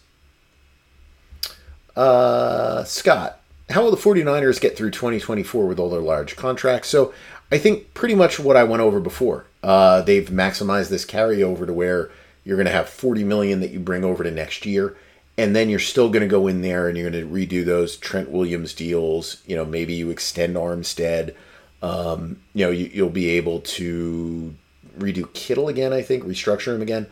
Uh, 1.99 2.85
Scott, 2.85 3.41
how 3.69 3.83
will 3.83 3.91
the 3.91 3.97
49ers 3.97 4.61
get 4.61 4.77
through 4.77 4.91
2024 4.91 5.67
with 5.67 5.79
all 5.79 5.89
their 5.89 5.99
large 5.99 6.37
contracts? 6.37 6.87
So 6.87 7.13
I 7.51 7.57
think 7.57 7.93
pretty 7.93 8.15
much 8.15 8.39
what 8.39 8.55
I 8.55 8.63
went 8.63 8.81
over 8.81 9.01
before. 9.01 9.47
Uh, 9.61 10.01
they've 10.01 10.29
maximized 10.29 10.87
this 10.87 11.05
carryover 11.05 11.65
to 11.65 11.73
where 11.73 12.09
you're 12.45 12.55
going 12.55 12.67
to 12.67 12.71
have 12.71 12.87
40 12.87 13.25
million 13.25 13.59
that 13.59 13.71
you 13.71 13.81
bring 13.81 14.05
over 14.05 14.23
to 14.23 14.31
next 14.31 14.65
year. 14.65 14.95
And 15.37 15.53
then 15.53 15.69
you're 15.69 15.77
still 15.77 16.07
going 16.07 16.21
to 16.21 16.27
go 16.29 16.47
in 16.47 16.61
there 16.61 16.87
and 16.87 16.97
you're 16.97 17.11
going 17.11 17.21
to 17.21 17.29
redo 17.29 17.65
those 17.65 17.97
Trent 17.97 18.29
Williams 18.29 18.73
deals. 18.73 19.43
You 19.45 19.57
know, 19.57 19.65
maybe 19.65 19.93
you 19.93 20.09
extend 20.09 20.55
Armstead. 20.55 21.35
Um, 21.81 22.39
you 22.53 22.65
know, 22.65 22.71
you, 22.71 23.03
will 23.03 23.11
be 23.11 23.31
able 23.31 23.59
to 23.59 24.55
redo 24.97 25.33
Kittle 25.33 25.67
again, 25.67 25.91
I 25.91 26.01
think, 26.01 26.23
restructure 26.23 26.73
him 26.73 26.81
again. 26.81 27.07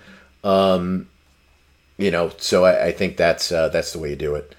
Um, 0.45 1.09
you 1.97 2.09
know, 2.09 2.31
so 2.37 2.63
I, 2.63 2.85
I 2.85 2.91
think 2.93 3.17
that's 3.17 3.51
uh, 3.51 3.67
that's 3.67 3.91
the 3.91 3.99
way 3.99 4.11
you 4.11 4.15
do 4.15 4.35
it. 4.35 4.55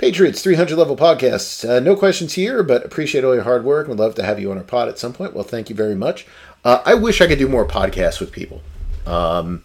Patriots 0.00 0.40
300 0.40 0.78
level 0.78 0.96
podcasts. 0.96 1.68
Uh, 1.68 1.78
no 1.78 1.94
questions 1.94 2.32
here, 2.32 2.62
but 2.62 2.86
appreciate 2.86 3.22
all 3.22 3.34
your 3.34 3.44
hard 3.44 3.66
work. 3.66 3.86
We'd 3.86 3.98
love 3.98 4.14
to 4.14 4.22
have 4.22 4.40
you 4.40 4.50
on 4.50 4.56
our 4.56 4.64
pod 4.64 4.88
at 4.88 4.98
some 4.98 5.12
point. 5.12 5.34
Well, 5.34 5.44
thank 5.44 5.68
you 5.68 5.76
very 5.76 5.94
much. 5.94 6.26
Uh, 6.64 6.80
I 6.86 6.94
wish 6.94 7.20
I 7.20 7.26
could 7.26 7.38
do 7.38 7.46
more 7.46 7.68
podcasts 7.68 8.18
with 8.18 8.32
people. 8.32 8.62
Um, 9.04 9.62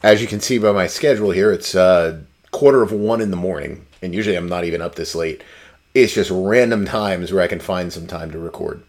as 0.00 0.22
you 0.22 0.28
can 0.28 0.38
see 0.38 0.58
by 0.58 0.70
my 0.70 0.86
schedule 0.86 1.32
here, 1.32 1.50
it's 1.50 1.74
uh, 1.74 2.20
quarter 2.52 2.84
of 2.84 2.92
one 2.92 3.20
in 3.20 3.32
the 3.32 3.36
morning, 3.36 3.84
and 4.00 4.14
usually 4.14 4.36
I'm 4.36 4.48
not 4.48 4.62
even 4.62 4.80
up 4.80 4.94
this 4.94 5.16
late. 5.16 5.42
It's 5.94 6.14
just 6.14 6.30
random 6.32 6.84
times 6.86 7.32
where 7.32 7.42
I 7.42 7.48
can 7.48 7.58
find 7.58 7.92
some 7.92 8.06
time 8.06 8.30
to 8.30 8.38
record, 8.38 8.84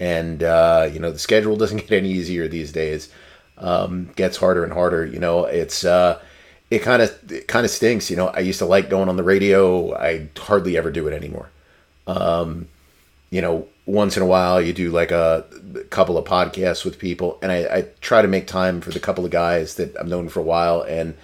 and 0.00 0.42
uh, 0.42 0.90
you 0.92 0.98
know 0.98 1.12
the 1.12 1.18
schedule 1.20 1.54
doesn't 1.58 1.76
get 1.76 1.92
any 1.92 2.10
easier 2.10 2.48
these 2.48 2.72
days. 2.72 3.08
Um, 3.56 4.10
gets 4.16 4.38
harder 4.38 4.64
and 4.64 4.72
harder. 4.72 5.06
You 5.06 5.20
know, 5.20 5.44
it's 5.44 5.84
uh, 5.84 6.20
it 6.70 6.80
kind 6.80 7.02
of 7.02 7.32
it 7.32 7.48
kind 7.48 7.64
of 7.64 7.70
stinks. 7.70 8.10
You 8.10 8.16
know, 8.16 8.28
I 8.28 8.40
used 8.40 8.58
to 8.58 8.66
like 8.66 8.90
going 8.90 9.08
on 9.08 9.16
the 9.16 9.22
radio. 9.22 9.94
I 9.96 10.28
hardly 10.36 10.76
ever 10.76 10.90
do 10.90 11.06
it 11.06 11.14
anymore. 11.14 11.50
Um, 12.06 12.68
you 13.30 13.40
know, 13.40 13.66
once 13.86 14.16
in 14.16 14.22
a 14.22 14.26
while 14.26 14.60
you 14.60 14.72
do 14.72 14.90
like 14.90 15.10
a, 15.10 15.44
couple 15.90 16.16
of 16.16 16.24
podcasts 16.24 16.84
with 16.84 16.98
people, 16.98 17.38
and 17.42 17.50
I, 17.50 17.64
I, 17.64 17.82
try 18.00 18.22
to 18.22 18.28
make 18.28 18.46
time 18.46 18.80
for 18.80 18.90
the 18.90 19.00
couple 19.00 19.24
of 19.24 19.30
guys 19.30 19.74
that 19.76 19.96
I've 19.98 20.06
known 20.06 20.28
for 20.28 20.40
a 20.40 20.44
while, 20.44 20.82
and 20.82 21.16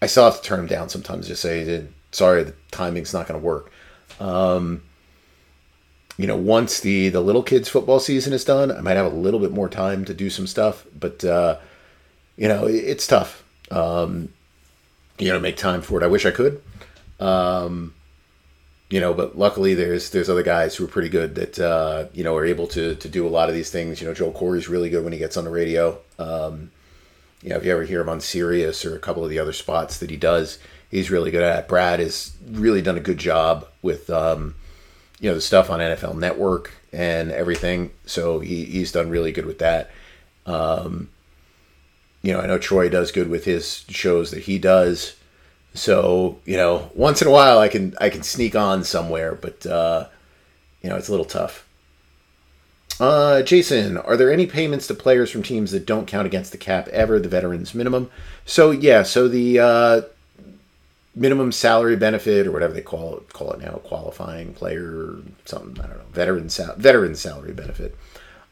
I 0.00 0.06
still 0.06 0.24
have 0.24 0.40
to 0.40 0.42
turn 0.42 0.58
them 0.58 0.66
down 0.66 0.88
sometimes. 0.88 1.28
Just 1.28 1.42
say, 1.42 1.84
sorry, 2.12 2.44
the 2.44 2.54
timing's 2.70 3.12
not 3.12 3.26
going 3.26 3.38
to 3.38 3.44
work. 3.44 3.70
Um, 4.18 4.82
you 6.16 6.26
know, 6.26 6.36
once 6.36 6.80
the 6.80 7.10
the 7.10 7.20
little 7.20 7.42
kids 7.42 7.68
football 7.68 8.00
season 8.00 8.32
is 8.32 8.44
done, 8.44 8.72
I 8.72 8.80
might 8.80 8.96
have 8.96 9.12
a 9.12 9.16
little 9.16 9.40
bit 9.40 9.52
more 9.52 9.68
time 9.68 10.04
to 10.06 10.14
do 10.14 10.30
some 10.30 10.46
stuff, 10.46 10.84
but 10.98 11.24
uh, 11.24 11.58
you 12.36 12.48
know, 12.48 12.66
it, 12.66 12.76
it's 12.76 13.06
tough. 13.06 13.44
Um, 13.70 14.30
you 15.18 15.32
know, 15.32 15.40
make 15.40 15.56
time 15.56 15.82
for 15.82 16.00
it. 16.00 16.04
I 16.04 16.08
wish 16.08 16.26
I 16.26 16.30
could. 16.30 16.62
Um, 17.20 17.94
you 18.90 19.00
know, 19.00 19.12
but 19.12 19.36
luckily 19.36 19.74
there's 19.74 20.10
there's 20.10 20.30
other 20.30 20.42
guys 20.42 20.74
who 20.74 20.84
are 20.84 20.88
pretty 20.88 21.08
good 21.10 21.34
that 21.34 21.58
uh, 21.58 22.06
you 22.14 22.24
know 22.24 22.34
are 22.36 22.44
able 22.44 22.66
to 22.68 22.94
to 22.94 23.08
do 23.08 23.26
a 23.26 23.28
lot 23.28 23.48
of 23.48 23.54
these 23.54 23.70
things. 23.70 24.00
You 24.00 24.06
know, 24.06 24.14
Joel 24.14 24.32
Corry's 24.32 24.68
really 24.68 24.88
good 24.88 25.04
when 25.04 25.12
he 25.12 25.18
gets 25.18 25.36
on 25.36 25.44
the 25.44 25.50
radio. 25.50 25.98
Um, 26.18 26.70
you 27.42 27.50
know, 27.50 27.56
if 27.56 27.64
you 27.64 27.72
ever 27.72 27.84
hear 27.84 28.00
him 28.00 28.08
on 28.08 28.20
Sirius 28.20 28.84
or 28.84 28.96
a 28.96 29.00
couple 29.00 29.22
of 29.22 29.30
the 29.30 29.38
other 29.38 29.52
spots 29.52 29.98
that 29.98 30.10
he 30.10 30.16
does, 30.16 30.58
he's 30.90 31.10
really 31.10 31.30
good 31.30 31.42
at. 31.42 31.60
It. 31.60 31.68
Brad 31.68 32.00
has 32.00 32.36
really 32.50 32.82
done 32.82 32.96
a 32.96 33.00
good 33.00 33.18
job 33.18 33.66
with 33.82 34.08
um, 34.10 34.54
you 35.20 35.28
know 35.28 35.34
the 35.34 35.40
stuff 35.40 35.70
on 35.70 35.80
NFL 35.80 36.16
Network 36.16 36.72
and 36.92 37.30
everything. 37.30 37.90
So 38.06 38.40
he, 38.40 38.64
he's 38.64 38.92
done 38.92 39.10
really 39.10 39.32
good 39.32 39.46
with 39.46 39.58
that. 39.58 39.90
Um, 40.46 41.10
you 42.28 42.34
know, 42.34 42.40
I 42.40 42.46
know 42.46 42.58
Troy 42.58 42.90
does 42.90 43.10
good 43.10 43.30
with 43.30 43.46
his 43.46 43.86
shows 43.88 44.32
that 44.32 44.40
he 44.40 44.58
does. 44.58 45.16
So 45.72 46.38
you 46.44 46.58
know, 46.58 46.90
once 46.94 47.22
in 47.22 47.28
a 47.28 47.30
while 47.30 47.58
I 47.58 47.68
can 47.68 47.94
I 47.98 48.10
can 48.10 48.22
sneak 48.22 48.54
on 48.54 48.84
somewhere, 48.84 49.34
but 49.34 49.64
uh, 49.64 50.08
you 50.82 50.90
know 50.90 50.96
it's 50.96 51.08
a 51.08 51.10
little 51.10 51.24
tough. 51.24 51.66
Uh, 53.00 53.40
Jason, 53.40 53.96
are 53.96 54.14
there 54.14 54.30
any 54.30 54.46
payments 54.46 54.86
to 54.88 54.94
players 54.94 55.30
from 55.30 55.42
teams 55.42 55.70
that 55.70 55.86
don't 55.86 56.06
count 56.06 56.26
against 56.26 56.52
the 56.52 56.58
cap 56.58 56.86
ever? 56.88 57.18
The 57.18 57.30
veterans 57.30 57.74
minimum. 57.74 58.10
So 58.44 58.72
yeah, 58.72 59.04
so 59.04 59.26
the 59.26 59.58
uh, 59.58 60.00
minimum 61.14 61.50
salary 61.50 61.96
benefit 61.96 62.46
or 62.46 62.52
whatever 62.52 62.74
they 62.74 62.82
call 62.82 63.16
it 63.16 63.32
call 63.32 63.52
it 63.52 63.60
now, 63.60 63.80
qualifying 63.84 64.52
player 64.52 65.16
something 65.46 65.82
I 65.82 65.86
don't 65.86 65.96
know, 65.96 66.04
veteran 66.12 66.50
sal- 66.50 66.76
veteran 66.76 67.14
salary 67.14 67.54
benefit. 67.54 67.96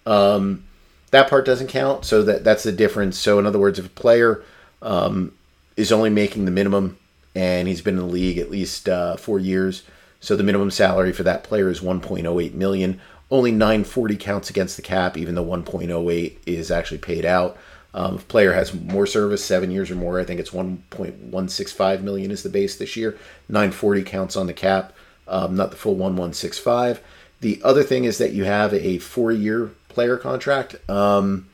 Um, 0.06 0.64
that 1.10 1.28
part 1.28 1.44
doesn't 1.44 1.68
count, 1.68 2.04
so 2.04 2.22
that 2.22 2.44
that's 2.44 2.62
the 2.62 2.72
difference. 2.72 3.18
So 3.18 3.38
in 3.38 3.46
other 3.46 3.58
words, 3.58 3.78
if 3.78 3.86
a 3.86 3.90
player 3.90 4.42
um, 4.82 5.32
is 5.76 5.92
only 5.92 6.10
making 6.10 6.44
the 6.44 6.50
minimum 6.50 6.98
and 7.34 7.68
he's 7.68 7.82
been 7.82 7.98
in 7.98 8.06
the 8.06 8.12
league 8.12 8.38
at 8.38 8.50
least 8.50 8.88
uh, 8.88 9.16
four 9.16 9.38
years, 9.38 9.82
so 10.20 10.36
the 10.36 10.42
minimum 10.42 10.70
salary 10.70 11.12
for 11.12 11.22
that 11.22 11.44
player 11.44 11.68
is 11.68 11.80
1.08 11.80 12.54
million. 12.54 13.00
Only 13.30 13.50
940 13.50 14.16
counts 14.16 14.50
against 14.50 14.76
the 14.76 14.82
cap, 14.82 15.16
even 15.16 15.34
though 15.34 15.44
1.08 15.44 16.36
is 16.46 16.70
actually 16.70 16.98
paid 16.98 17.24
out. 17.24 17.56
Um, 17.92 18.16
if 18.16 18.28
player 18.28 18.52
has 18.52 18.74
more 18.74 19.06
service, 19.06 19.44
seven 19.44 19.70
years 19.70 19.90
or 19.90 19.94
more, 19.94 20.20
I 20.20 20.24
think 20.24 20.38
it's 20.38 20.50
1.165 20.50 22.02
million 22.02 22.30
is 22.30 22.42
the 22.42 22.48
base 22.48 22.76
this 22.76 22.96
year. 22.96 23.16
940 23.48 24.02
counts 24.02 24.36
on 24.36 24.46
the 24.46 24.52
cap, 24.52 24.92
um, 25.26 25.56
not 25.56 25.70
the 25.70 25.76
full 25.76 25.94
1165. 25.94 27.00
The 27.40 27.60
other 27.64 27.82
thing 27.82 28.04
is 28.04 28.18
that 28.18 28.32
you 28.32 28.44
have 28.44 28.74
a 28.74 28.98
four-year 28.98 29.70
player 29.96 30.18
contract. 30.18 30.76
Um, 30.90 31.48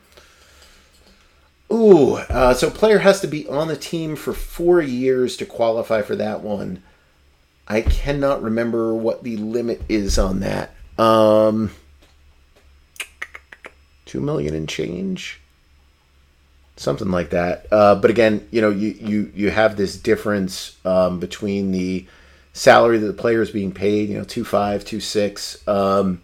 ooh, 1.72 2.16
uh, 2.16 2.52
so 2.54 2.70
player 2.70 2.98
has 2.98 3.20
to 3.20 3.28
be 3.28 3.46
on 3.46 3.68
the 3.68 3.76
team 3.76 4.16
for 4.16 4.32
four 4.32 4.82
years 4.82 5.36
to 5.36 5.46
qualify 5.46 6.02
for 6.02 6.16
that 6.16 6.40
one. 6.40 6.82
I 7.68 7.82
cannot 7.82 8.42
remember 8.42 8.92
what 8.96 9.22
the 9.22 9.36
limit 9.36 9.80
is 9.88 10.18
on 10.18 10.40
that. 10.40 10.74
Um, 10.98 11.70
two 14.06 14.20
million 14.20 14.56
and 14.56 14.68
change, 14.68 15.40
something 16.76 17.12
like 17.12 17.30
that. 17.30 17.68
Uh, 17.70 17.94
but 17.94 18.10
again, 18.10 18.44
you 18.50 18.60
know, 18.60 18.70
you 18.70 18.88
you 18.88 19.32
you 19.36 19.50
have 19.52 19.76
this 19.76 19.96
difference 19.96 20.76
um, 20.84 21.20
between 21.20 21.70
the 21.70 22.08
salary 22.52 22.98
that 22.98 23.06
the 23.06 23.12
player 23.12 23.40
is 23.40 23.52
being 23.52 23.70
paid, 23.70 24.08
you 24.08 24.18
know, 24.18 24.24
two 24.24 24.44
five, 24.44 24.84
two 24.84 24.98
six, 24.98 25.66
um, 25.68 26.20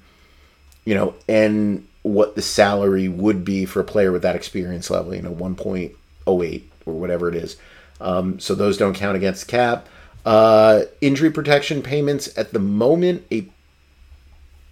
you 0.84 0.96
know, 0.96 1.14
and 1.28 1.87
what 2.08 2.34
the 2.34 2.42
salary 2.42 3.06
would 3.06 3.44
be 3.44 3.64
for 3.64 3.80
a 3.80 3.84
player 3.84 4.10
with 4.10 4.22
that 4.22 4.34
experience 4.34 4.90
level, 4.90 5.14
you 5.14 5.22
know, 5.22 5.34
1.08 5.34 6.62
or 6.86 6.94
whatever 6.94 7.28
it 7.28 7.34
is. 7.34 7.56
Um, 8.00 8.40
so 8.40 8.54
those 8.54 8.78
don't 8.78 8.94
count 8.94 9.16
against 9.16 9.48
cap. 9.48 9.86
Uh, 10.24 10.82
injury 11.00 11.30
protection 11.30 11.82
payments 11.82 12.36
at 12.36 12.52
the 12.52 12.58
moment, 12.58 13.26
a 13.30 13.48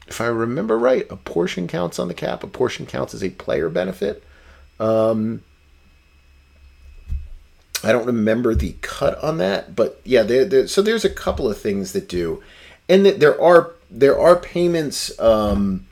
if 0.09 0.21
I 0.21 0.27
remember 0.27 0.79
right, 0.79 1.05
a 1.11 1.17
portion 1.17 1.67
counts 1.67 1.99
on 1.99 2.07
the 2.07 2.15
cap. 2.15 2.45
A 2.45 2.47
portion 2.47 2.87
counts 2.87 3.13
as 3.13 3.25
a 3.25 3.31
player 3.31 3.69
benefit. 3.69 4.23
Um, 4.79 5.43
I 7.83 7.91
don't 7.91 8.07
remember 8.07 8.55
the 8.55 8.77
cut 8.83 9.23
on 9.23 9.39
that, 9.39 9.75
but 9.75 10.01
yeah, 10.05 10.23
there, 10.23 10.45
there, 10.45 10.69
so 10.69 10.81
there's 10.81 11.05
a 11.05 11.11
couple 11.11 11.51
of 11.51 11.59
things 11.59 11.93
that 11.93 12.09
do, 12.09 12.43
and 12.89 13.05
that 13.05 13.19
there 13.19 13.41
are 13.41 13.73
there 13.91 14.19
are 14.19 14.37
payments 14.37 15.19
um, 15.19 15.87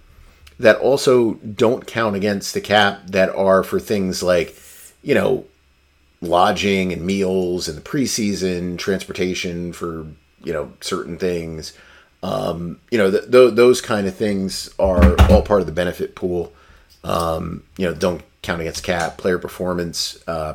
that 0.59 0.77
also 0.79 1.35
don't 1.35 1.87
count 1.87 2.17
against 2.17 2.55
the 2.55 2.61
cap 2.61 3.07
that 3.07 3.35
are 3.35 3.63
for 3.63 3.81
things 3.81 4.23
like, 4.23 4.57
you 5.03 5.15
know, 5.15 5.45
lodging 6.21 6.93
and 6.93 7.03
meals 7.03 7.69
and 7.69 7.77
the 7.77 7.83
preseason, 7.83 8.79
transportation 8.79 9.73
for, 9.73 10.07
you 10.43 10.53
know, 10.53 10.73
certain 10.81 11.19
things. 11.19 11.73
Um, 12.23 12.81
you 12.91 12.97
know, 12.97 13.11
th- 13.11 13.31
th- 13.31 13.55
those 13.55 13.81
kind 13.81 14.07
of 14.07 14.15
things 14.15 14.71
are 14.79 15.21
all 15.31 15.43
part 15.43 15.61
of 15.61 15.67
the 15.67 15.73
benefit 15.73 16.15
pool. 16.15 16.53
Um, 17.03 17.65
you 17.77 17.87
know, 17.87 17.95
don't 17.95 18.23
count 18.41 18.63
against 18.63 18.83
cap, 18.83 19.19
player 19.19 19.39
performance, 19.39 20.23
uh, 20.27 20.55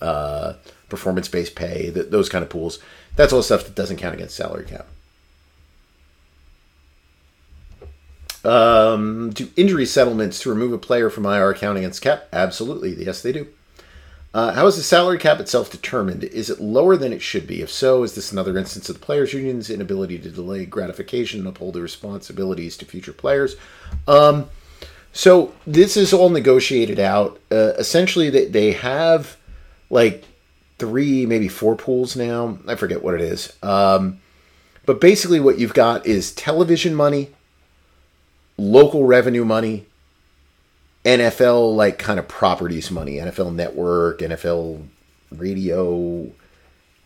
uh, 0.00 0.52
performance 0.88 1.28
based 1.28 1.56
pay, 1.56 1.90
th- 1.90 2.10
those 2.10 2.28
kind 2.28 2.44
of 2.44 2.50
pools. 2.50 2.78
That's 3.16 3.32
all 3.32 3.42
stuff 3.42 3.64
that 3.64 3.74
doesn't 3.74 3.96
count 3.96 4.14
against 4.14 4.36
salary 4.36 4.64
cap. 4.64 4.86
Um, 8.44 9.30
do 9.30 9.48
injury 9.56 9.86
settlements 9.86 10.40
to 10.40 10.50
remove 10.50 10.72
a 10.72 10.78
player 10.78 11.10
from 11.10 11.26
IR 11.26 11.54
count 11.54 11.78
against 11.78 12.02
cap? 12.02 12.28
Absolutely. 12.32 13.04
Yes, 13.04 13.22
they 13.22 13.32
do. 13.32 13.48
Uh, 14.34 14.52
how 14.52 14.66
is 14.66 14.76
the 14.76 14.82
salary 14.82 15.18
cap 15.18 15.40
itself 15.40 15.70
determined? 15.70 16.22
Is 16.22 16.50
it 16.50 16.60
lower 16.60 16.96
than 16.96 17.12
it 17.12 17.22
should 17.22 17.46
be? 17.46 17.62
If 17.62 17.70
so, 17.70 18.02
is 18.02 18.14
this 18.14 18.30
another 18.30 18.56
instance 18.58 18.88
of 18.88 19.00
the 19.00 19.04
players' 19.04 19.32
union's 19.32 19.70
inability 19.70 20.18
to 20.18 20.30
delay 20.30 20.66
gratification 20.66 21.40
and 21.40 21.48
uphold 21.48 21.74
the 21.74 21.80
responsibilities 21.80 22.76
to 22.76 22.84
future 22.84 23.12
players? 23.12 23.56
Um, 24.06 24.50
so 25.12 25.54
this 25.66 25.96
is 25.96 26.12
all 26.12 26.28
negotiated 26.28 27.00
out. 27.00 27.40
Uh, 27.50 27.72
essentially, 27.78 28.28
they, 28.28 28.44
they 28.44 28.72
have 28.72 29.36
like 29.88 30.24
three, 30.78 31.24
maybe 31.26 31.48
four 31.48 31.74
pools 31.74 32.14
now. 32.14 32.58
I 32.66 32.74
forget 32.74 33.02
what 33.02 33.14
it 33.14 33.22
is. 33.22 33.52
Um, 33.62 34.20
but 34.84 35.00
basically, 35.00 35.40
what 35.40 35.58
you've 35.58 35.74
got 35.74 36.06
is 36.06 36.32
television 36.32 36.94
money, 36.94 37.30
local 38.58 39.06
revenue 39.06 39.44
money, 39.44 39.86
NFL 41.04 41.74
like 41.74 41.98
kind 41.98 42.18
of 42.18 42.28
properties 42.28 42.90
money, 42.90 43.16
NFL 43.16 43.54
Network, 43.54 44.18
NFL 44.18 44.86
Radio, 45.30 46.30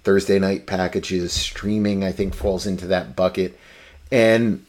Thursday 0.02 0.38
night 0.38 0.66
packages, 0.66 1.32
streaming, 1.32 2.02
I 2.02 2.10
think 2.10 2.34
falls 2.34 2.66
into 2.66 2.88
that 2.88 3.14
bucket. 3.14 3.56
And 4.10 4.64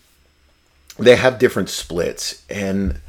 they 0.99 1.15
have 1.15 1.39
different 1.39 1.69
splits. 1.69 2.43
And 2.49 3.01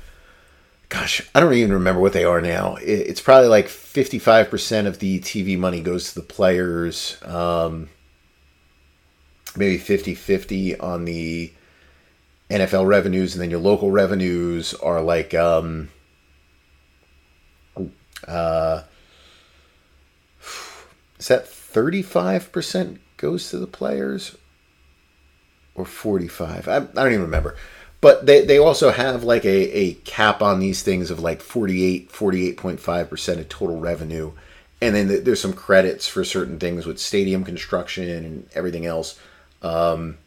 gosh, 0.88 1.28
I 1.34 1.40
don't 1.40 1.52
even 1.52 1.72
remember 1.72 2.00
what 2.00 2.12
they 2.12 2.24
are 2.24 2.40
now. 2.40 2.76
It's 2.80 3.20
probably 3.20 3.48
like 3.48 3.66
55% 3.66 4.86
of 4.86 5.00
the 5.00 5.20
TV 5.20 5.58
money 5.58 5.80
goes 5.80 6.10
to 6.10 6.14
the 6.14 6.26
players, 6.26 7.18
um, 7.24 7.90
maybe 9.56 9.76
50 9.78 10.14
50 10.14 10.78
on 10.78 11.04
the 11.04 11.52
NFL 12.54 12.86
revenues, 12.86 13.34
and 13.34 13.42
then 13.42 13.50
your 13.50 13.60
local 13.60 13.90
revenues 13.90 14.74
are 14.74 15.02
like 15.02 15.34
um, 15.34 15.90
uh, 18.26 18.82
is 21.18 21.28
that 21.28 21.46
35% 21.46 22.98
goes 23.16 23.50
to 23.50 23.58
the 23.58 23.66
players 23.66 24.36
or 25.74 25.84
45. 25.84 26.68
I, 26.68 26.76
I 26.76 26.80
don't 26.80 27.08
even 27.08 27.22
remember. 27.22 27.56
But 28.00 28.26
they, 28.26 28.44
they 28.44 28.58
also 28.58 28.90
have 28.90 29.24
like 29.24 29.44
a, 29.46 29.76
a 29.76 29.94
cap 29.94 30.42
on 30.42 30.60
these 30.60 30.82
things 30.82 31.10
of 31.10 31.20
like 31.20 31.40
48, 31.40 32.10
48.5% 32.10 33.38
of 33.38 33.48
total 33.48 33.80
revenue. 33.80 34.32
And 34.82 34.94
then 34.94 35.24
there's 35.24 35.40
some 35.40 35.54
credits 35.54 36.06
for 36.06 36.22
certain 36.24 36.58
things 36.58 36.84
with 36.84 36.98
stadium 36.98 37.44
construction 37.44 38.08
and 38.08 38.46
everything 38.54 38.84
else. 38.84 39.18
Um, 39.62 40.18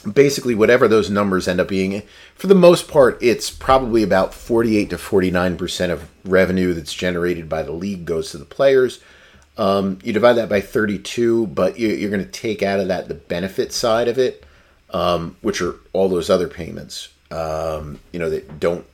basically, 0.00 0.54
whatever 0.54 0.88
those 0.88 1.10
numbers 1.10 1.48
end 1.48 1.60
up 1.60 1.68
being, 1.68 2.02
for 2.34 2.46
the 2.46 2.54
most 2.54 2.88
part, 2.88 3.18
it's 3.20 3.50
probably 3.50 4.02
about 4.02 4.34
48 4.34 4.90
to 4.90 4.96
49% 4.96 5.90
of 5.90 6.08
revenue 6.24 6.74
that's 6.74 6.94
generated 6.94 7.48
by 7.48 7.62
the 7.62 7.72
league 7.72 8.04
goes 8.04 8.30
to 8.30 8.38
the 8.38 8.44
players. 8.44 9.00
Um, 9.56 9.98
you 10.02 10.12
divide 10.12 10.34
that 10.34 10.48
by 10.48 10.60
32, 10.60 11.48
but 11.48 11.78
you, 11.78 12.06
are 12.06 12.10
going 12.10 12.24
to 12.24 12.30
take 12.30 12.62
out 12.62 12.80
of 12.80 12.88
that 12.88 13.08
the 13.08 13.14
benefit 13.14 13.72
side 13.72 14.08
of 14.08 14.18
it, 14.18 14.44
um, 14.90 15.36
which 15.42 15.60
are 15.60 15.74
all 15.92 16.08
those 16.08 16.30
other 16.30 16.48
payments, 16.48 17.08
um, 17.30 18.00
you 18.12 18.18
know, 18.18 18.30
that 18.30 18.58
don't 18.58 18.86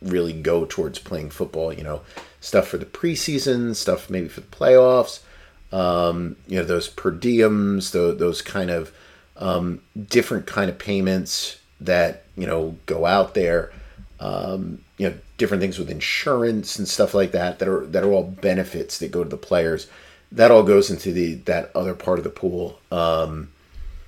really 0.00 0.32
go 0.32 0.64
towards 0.64 0.98
playing 0.98 1.30
football. 1.30 1.72
You 1.72 1.84
know, 1.84 2.00
stuff 2.40 2.68
for 2.68 2.78
the 2.78 2.86
preseason, 2.86 3.76
stuff 3.76 4.08
maybe 4.08 4.28
for 4.28 4.40
the 4.40 4.46
playoffs. 4.46 5.20
Um, 5.72 6.36
you 6.46 6.56
know, 6.58 6.64
those 6.64 6.88
per 6.88 7.10
diems, 7.12 7.90
those 7.90 8.40
kind 8.42 8.70
of 8.70 8.92
um, 9.36 9.80
different 10.08 10.46
kind 10.46 10.70
of 10.70 10.78
payments 10.78 11.58
that 11.80 12.24
you 12.36 12.46
know 12.46 12.76
go 12.86 13.06
out 13.06 13.34
there. 13.34 13.72
Um, 14.20 14.80
you 14.96 15.08
know, 15.08 15.16
different 15.38 15.60
things 15.60 15.78
with 15.78 15.90
insurance 15.90 16.78
and 16.78 16.86
stuff 16.86 17.14
like 17.14 17.32
that 17.32 17.58
that 17.58 17.68
are 17.68 17.84
that 17.86 18.04
are 18.04 18.12
all 18.12 18.22
benefits 18.24 18.98
that 18.98 19.10
go 19.10 19.24
to 19.24 19.28
the 19.28 19.36
players 19.36 19.88
that 20.34 20.50
all 20.50 20.64
goes 20.64 20.90
into 20.90 21.12
the 21.12 21.34
that 21.34 21.70
other 21.74 21.94
part 21.94 22.18
of 22.18 22.24
the 22.24 22.30
pool. 22.30 22.78
Um, 22.90 23.50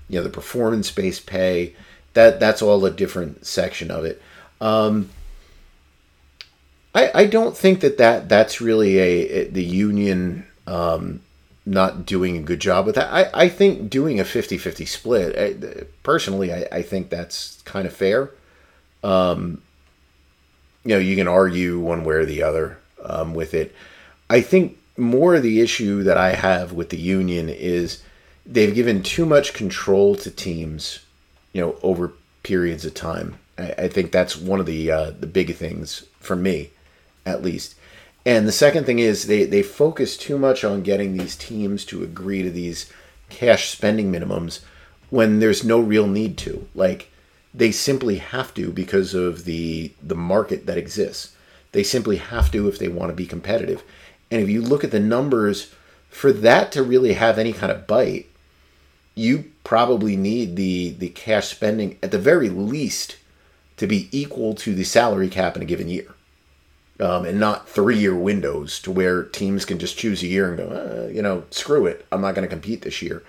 you 0.08 0.18
know, 0.18 0.22
the 0.22 0.30
performance 0.30 0.90
based 0.90 1.26
pay. 1.26 1.74
That 2.14 2.40
that's 2.40 2.62
all 2.62 2.84
a 2.84 2.90
different 2.90 3.46
section 3.46 3.90
of 3.90 4.04
it. 4.04 4.20
Um, 4.60 5.10
I 6.94 7.10
I 7.14 7.26
don't 7.26 7.56
think 7.56 7.80
that, 7.80 7.98
that 7.98 8.28
that's 8.28 8.60
really 8.60 8.98
a, 8.98 9.28
a 9.28 9.48
the 9.48 9.64
union 9.64 10.46
um, 10.66 11.20
not 11.66 12.06
doing 12.06 12.36
a 12.36 12.42
good 12.42 12.60
job 12.60 12.86
with 12.86 12.94
that. 12.94 13.12
I, 13.12 13.42
I 13.42 13.48
think 13.48 13.90
doing 13.90 14.20
a 14.20 14.24
50-50 14.24 14.86
split, 14.86 15.36
I, 15.36 15.84
personally, 16.04 16.52
I, 16.52 16.66
I 16.70 16.82
think 16.82 17.10
that's 17.10 17.60
kind 17.62 17.86
of 17.86 17.92
fair. 17.92 18.30
Um, 19.02 19.60
you 20.84 20.94
know, 20.94 20.98
you 20.98 21.16
can 21.16 21.26
argue 21.26 21.80
one 21.80 22.04
way 22.04 22.14
or 22.14 22.24
the 22.24 22.44
other 22.44 22.78
um, 23.02 23.34
with 23.34 23.52
it. 23.52 23.74
I 24.30 24.40
think 24.40 24.78
more 24.96 25.34
of 25.34 25.42
the 25.42 25.60
issue 25.60 26.02
that 26.04 26.16
I 26.16 26.34
have 26.34 26.72
with 26.72 26.90
the 26.90 26.96
union 26.96 27.48
is 27.48 28.02
they've 28.44 28.74
given 28.74 29.02
too 29.02 29.26
much 29.26 29.52
control 29.52 30.14
to 30.16 30.30
teams, 30.30 31.00
you 31.52 31.60
know, 31.60 31.76
over 31.82 32.12
periods 32.42 32.84
of 32.84 32.94
time. 32.94 33.38
I, 33.58 33.74
I 33.78 33.88
think 33.88 34.12
that's 34.12 34.36
one 34.36 34.60
of 34.60 34.66
the 34.66 34.90
uh, 34.90 35.10
the 35.10 35.26
big 35.26 35.54
things 35.56 36.04
for 36.20 36.36
me, 36.36 36.70
at 37.24 37.42
least. 37.42 37.74
And 38.26 38.48
the 38.48 38.52
second 38.52 38.84
thing 38.86 38.98
is 38.98 39.28
they 39.28 39.44
they 39.44 39.62
focus 39.62 40.16
too 40.16 40.36
much 40.36 40.64
on 40.64 40.82
getting 40.82 41.16
these 41.16 41.36
teams 41.36 41.84
to 41.86 42.02
agree 42.02 42.42
to 42.42 42.50
these 42.50 42.90
cash 43.30 43.68
spending 43.68 44.10
minimums 44.10 44.62
when 45.10 45.38
there's 45.38 45.64
no 45.64 45.78
real 45.78 46.08
need 46.08 46.36
to. 46.38 46.66
Like 46.74 47.12
they 47.54 47.70
simply 47.70 48.16
have 48.16 48.52
to 48.54 48.72
because 48.72 49.14
of 49.14 49.44
the 49.44 49.92
the 50.02 50.16
market 50.16 50.66
that 50.66 50.76
exists. 50.76 51.36
They 51.70 51.84
simply 51.84 52.16
have 52.16 52.50
to 52.50 52.66
if 52.66 52.80
they 52.80 52.88
want 52.88 53.10
to 53.10 53.16
be 53.16 53.26
competitive. 53.26 53.84
And 54.28 54.42
if 54.42 54.48
you 54.48 54.60
look 54.60 54.82
at 54.82 54.90
the 54.90 54.98
numbers, 54.98 55.72
for 56.10 56.32
that 56.32 56.72
to 56.72 56.82
really 56.82 57.12
have 57.12 57.38
any 57.38 57.52
kind 57.52 57.70
of 57.70 57.86
bite, 57.86 58.26
you 59.14 59.52
probably 59.62 60.16
need 60.16 60.56
the 60.56 60.96
the 60.98 61.10
cash 61.10 61.46
spending 61.46 61.96
at 62.02 62.10
the 62.10 62.18
very 62.18 62.48
least 62.48 63.18
to 63.76 63.86
be 63.86 64.08
equal 64.10 64.52
to 64.56 64.74
the 64.74 64.82
salary 64.82 65.28
cap 65.28 65.54
in 65.54 65.62
a 65.62 65.66
given 65.66 65.88
year. 65.88 66.15
Um, 66.98 67.26
and 67.26 67.38
not 67.38 67.68
three 67.68 67.98
year 67.98 68.14
windows 68.14 68.80
to 68.80 68.90
where 68.90 69.22
teams 69.22 69.66
can 69.66 69.78
just 69.78 69.98
choose 69.98 70.22
a 70.22 70.26
year 70.26 70.48
and 70.48 70.56
go, 70.56 70.68
uh, 70.68 71.08
you 71.12 71.20
know, 71.20 71.44
screw 71.50 71.84
it. 71.84 72.06
I'm 72.10 72.22
not 72.22 72.34
going 72.34 72.48
to 72.48 72.52
compete 72.54 72.82
this 72.82 73.02
year. 73.02 73.22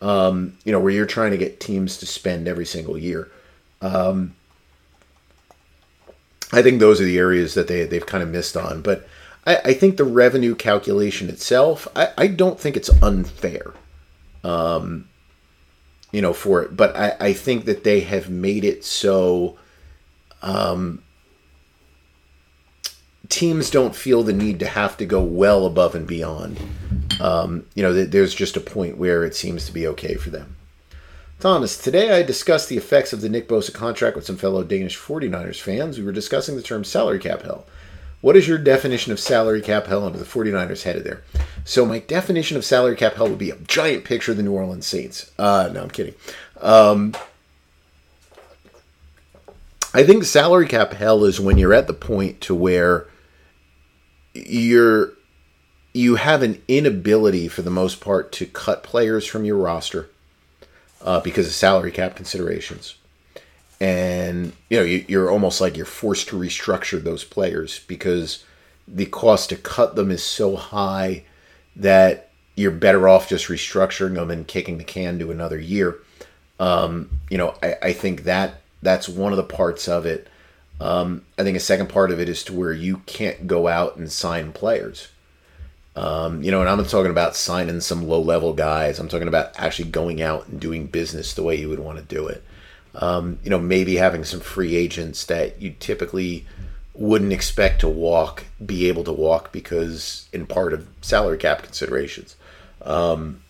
Um, 0.00 0.58
you 0.64 0.72
know, 0.72 0.80
where 0.80 0.92
you're 0.92 1.06
trying 1.06 1.30
to 1.30 1.38
get 1.38 1.60
teams 1.60 1.98
to 1.98 2.06
spend 2.06 2.48
every 2.48 2.66
single 2.66 2.98
year. 2.98 3.30
Um, 3.80 4.34
I 6.52 6.62
think 6.62 6.80
those 6.80 7.00
are 7.00 7.04
the 7.04 7.18
areas 7.18 7.54
that 7.54 7.68
they, 7.68 7.84
they've 7.84 8.04
kind 8.04 8.22
of 8.22 8.28
missed 8.28 8.56
on. 8.56 8.82
But 8.82 9.06
I, 9.46 9.56
I 9.56 9.74
think 9.74 9.96
the 9.96 10.04
revenue 10.04 10.54
calculation 10.54 11.28
itself, 11.28 11.86
I, 11.94 12.08
I 12.18 12.26
don't 12.26 12.58
think 12.58 12.76
it's 12.76 12.90
unfair. 13.02 13.72
Um, 14.44 15.08
you 16.10 16.20
know, 16.20 16.32
for 16.32 16.62
it, 16.62 16.76
but 16.76 16.94
I, 16.94 17.16
I 17.18 17.32
think 17.32 17.64
that 17.64 17.84
they 17.84 18.00
have 18.00 18.28
made 18.28 18.64
it 18.64 18.84
so 18.84 19.56
um, 20.42 21.02
teams 23.28 23.70
don't 23.70 23.94
feel 23.94 24.22
the 24.22 24.32
need 24.32 24.58
to 24.60 24.66
have 24.66 24.96
to 24.98 25.06
go 25.06 25.22
well 25.22 25.66
above 25.66 25.94
and 25.94 26.06
beyond. 26.06 26.58
Um, 27.20 27.66
you 27.74 27.82
know, 27.82 27.92
there's 27.92 28.34
just 28.34 28.56
a 28.56 28.60
point 28.60 28.98
where 28.98 29.24
it 29.24 29.34
seems 29.34 29.66
to 29.66 29.72
be 29.72 29.86
okay 29.88 30.14
for 30.14 30.30
them. 30.30 30.56
Thomas, 31.40 31.76
today 31.76 32.16
I 32.16 32.22
discussed 32.22 32.68
the 32.68 32.76
effects 32.76 33.12
of 33.12 33.20
the 33.20 33.28
Nick 33.28 33.48
Bosa 33.48 33.72
contract 33.72 34.14
with 34.14 34.24
some 34.24 34.36
fellow 34.36 34.62
Danish 34.62 34.96
49ers 34.98 35.60
fans. 35.60 35.98
We 35.98 36.04
were 36.04 36.12
discussing 36.12 36.54
the 36.54 36.62
term 36.62 36.84
salary 36.84 37.18
cap 37.18 37.42
hell. 37.42 37.66
What 38.20 38.36
is 38.36 38.46
your 38.46 38.58
definition 38.58 39.10
of 39.10 39.18
salary 39.18 39.60
cap 39.60 39.86
hell 39.86 40.04
under 40.04 40.18
the 40.18 40.24
49ers 40.24 40.84
headed 40.84 41.02
there? 41.02 41.22
So 41.64 41.84
my 41.84 41.98
definition 41.98 42.56
of 42.56 42.64
salary 42.64 42.94
cap 42.94 43.14
hell 43.14 43.28
would 43.28 43.38
be 43.38 43.50
a 43.50 43.56
giant 43.56 44.04
picture 44.04 44.30
of 44.30 44.36
the 44.36 44.44
New 44.44 44.52
Orleans 44.52 44.86
Saints. 44.86 45.32
Uh, 45.36 45.68
no, 45.72 45.82
I'm 45.82 45.90
kidding. 45.90 46.14
Um, 46.60 47.14
I 49.92 50.04
think 50.04 50.22
salary 50.22 50.68
cap 50.68 50.92
hell 50.92 51.24
is 51.24 51.40
when 51.40 51.58
you're 51.58 51.74
at 51.74 51.88
the 51.88 51.92
point 51.92 52.40
to 52.42 52.54
where 52.54 53.08
you're 54.34 55.12
you 55.94 56.14
have 56.16 56.42
an 56.42 56.62
inability 56.68 57.48
for 57.48 57.62
the 57.62 57.70
most 57.70 58.00
part 58.00 58.32
to 58.32 58.46
cut 58.46 58.82
players 58.82 59.26
from 59.26 59.44
your 59.44 59.58
roster 59.58 60.08
uh, 61.02 61.20
because 61.20 61.46
of 61.46 61.52
salary 61.52 61.90
cap 61.90 62.16
considerations 62.16 62.96
and 63.80 64.52
you 64.70 64.78
know 64.78 64.84
you're 64.84 65.30
almost 65.30 65.60
like 65.60 65.76
you're 65.76 65.84
forced 65.84 66.28
to 66.28 66.38
restructure 66.38 67.02
those 67.02 67.24
players 67.24 67.80
because 67.88 68.44
the 68.86 69.06
cost 69.06 69.48
to 69.48 69.56
cut 69.56 69.96
them 69.96 70.10
is 70.10 70.22
so 70.22 70.56
high 70.56 71.24
that 71.74 72.30
you're 72.54 72.70
better 72.70 73.08
off 73.08 73.28
just 73.28 73.46
restructuring 73.46 74.14
them 74.14 74.30
and 74.30 74.46
kicking 74.46 74.78
the 74.78 74.84
can 74.84 75.18
to 75.18 75.30
another 75.30 75.58
year. 75.58 75.98
Um, 76.60 77.20
you 77.30 77.38
know, 77.38 77.54
I, 77.62 77.76
I, 77.82 77.92
think 77.92 78.24
that 78.24 78.60
that's 78.82 79.08
one 79.08 79.32
of 79.32 79.36
the 79.36 79.42
parts 79.42 79.88
of 79.88 80.06
it. 80.06 80.28
Um, 80.80 81.24
I 81.38 81.44
think 81.44 81.56
a 81.56 81.60
second 81.60 81.88
part 81.88 82.10
of 82.10 82.18
it 82.18 82.28
is 82.28 82.42
to 82.44 82.52
where 82.52 82.72
you 82.72 82.98
can't 83.06 83.46
go 83.46 83.68
out 83.68 83.96
and 83.96 84.10
sign 84.10 84.52
players. 84.52 85.08
Um, 85.94 86.42
you 86.42 86.50
know, 86.50 86.60
and 86.60 86.70
I'm 86.70 86.78
not 86.78 86.88
talking 86.88 87.10
about 87.10 87.36
signing 87.36 87.80
some 87.80 88.08
low 88.08 88.20
level 88.20 88.54
guys. 88.54 88.98
I'm 88.98 89.08
talking 89.08 89.28
about 89.28 89.52
actually 89.58 89.90
going 89.90 90.22
out 90.22 90.48
and 90.48 90.60
doing 90.60 90.86
business 90.86 91.34
the 91.34 91.42
way 91.42 91.56
you 91.56 91.68
would 91.68 91.78
want 91.78 91.98
to 91.98 92.04
do 92.04 92.26
it. 92.28 92.42
Um, 92.94 93.38
you 93.44 93.50
know, 93.50 93.58
maybe 93.58 93.96
having 93.96 94.24
some 94.24 94.40
free 94.40 94.74
agents 94.74 95.24
that 95.26 95.60
you 95.60 95.74
typically 95.78 96.46
wouldn't 96.94 97.32
expect 97.32 97.80
to 97.80 97.88
walk 97.88 98.44
be 98.64 98.86
able 98.88 99.04
to 99.04 99.12
walk 99.12 99.50
because 99.50 100.28
in 100.32 100.46
part 100.46 100.72
of 100.72 100.88
salary 101.00 101.38
cap 101.38 101.62
considerations. 101.62 102.36
Um, 102.82 103.42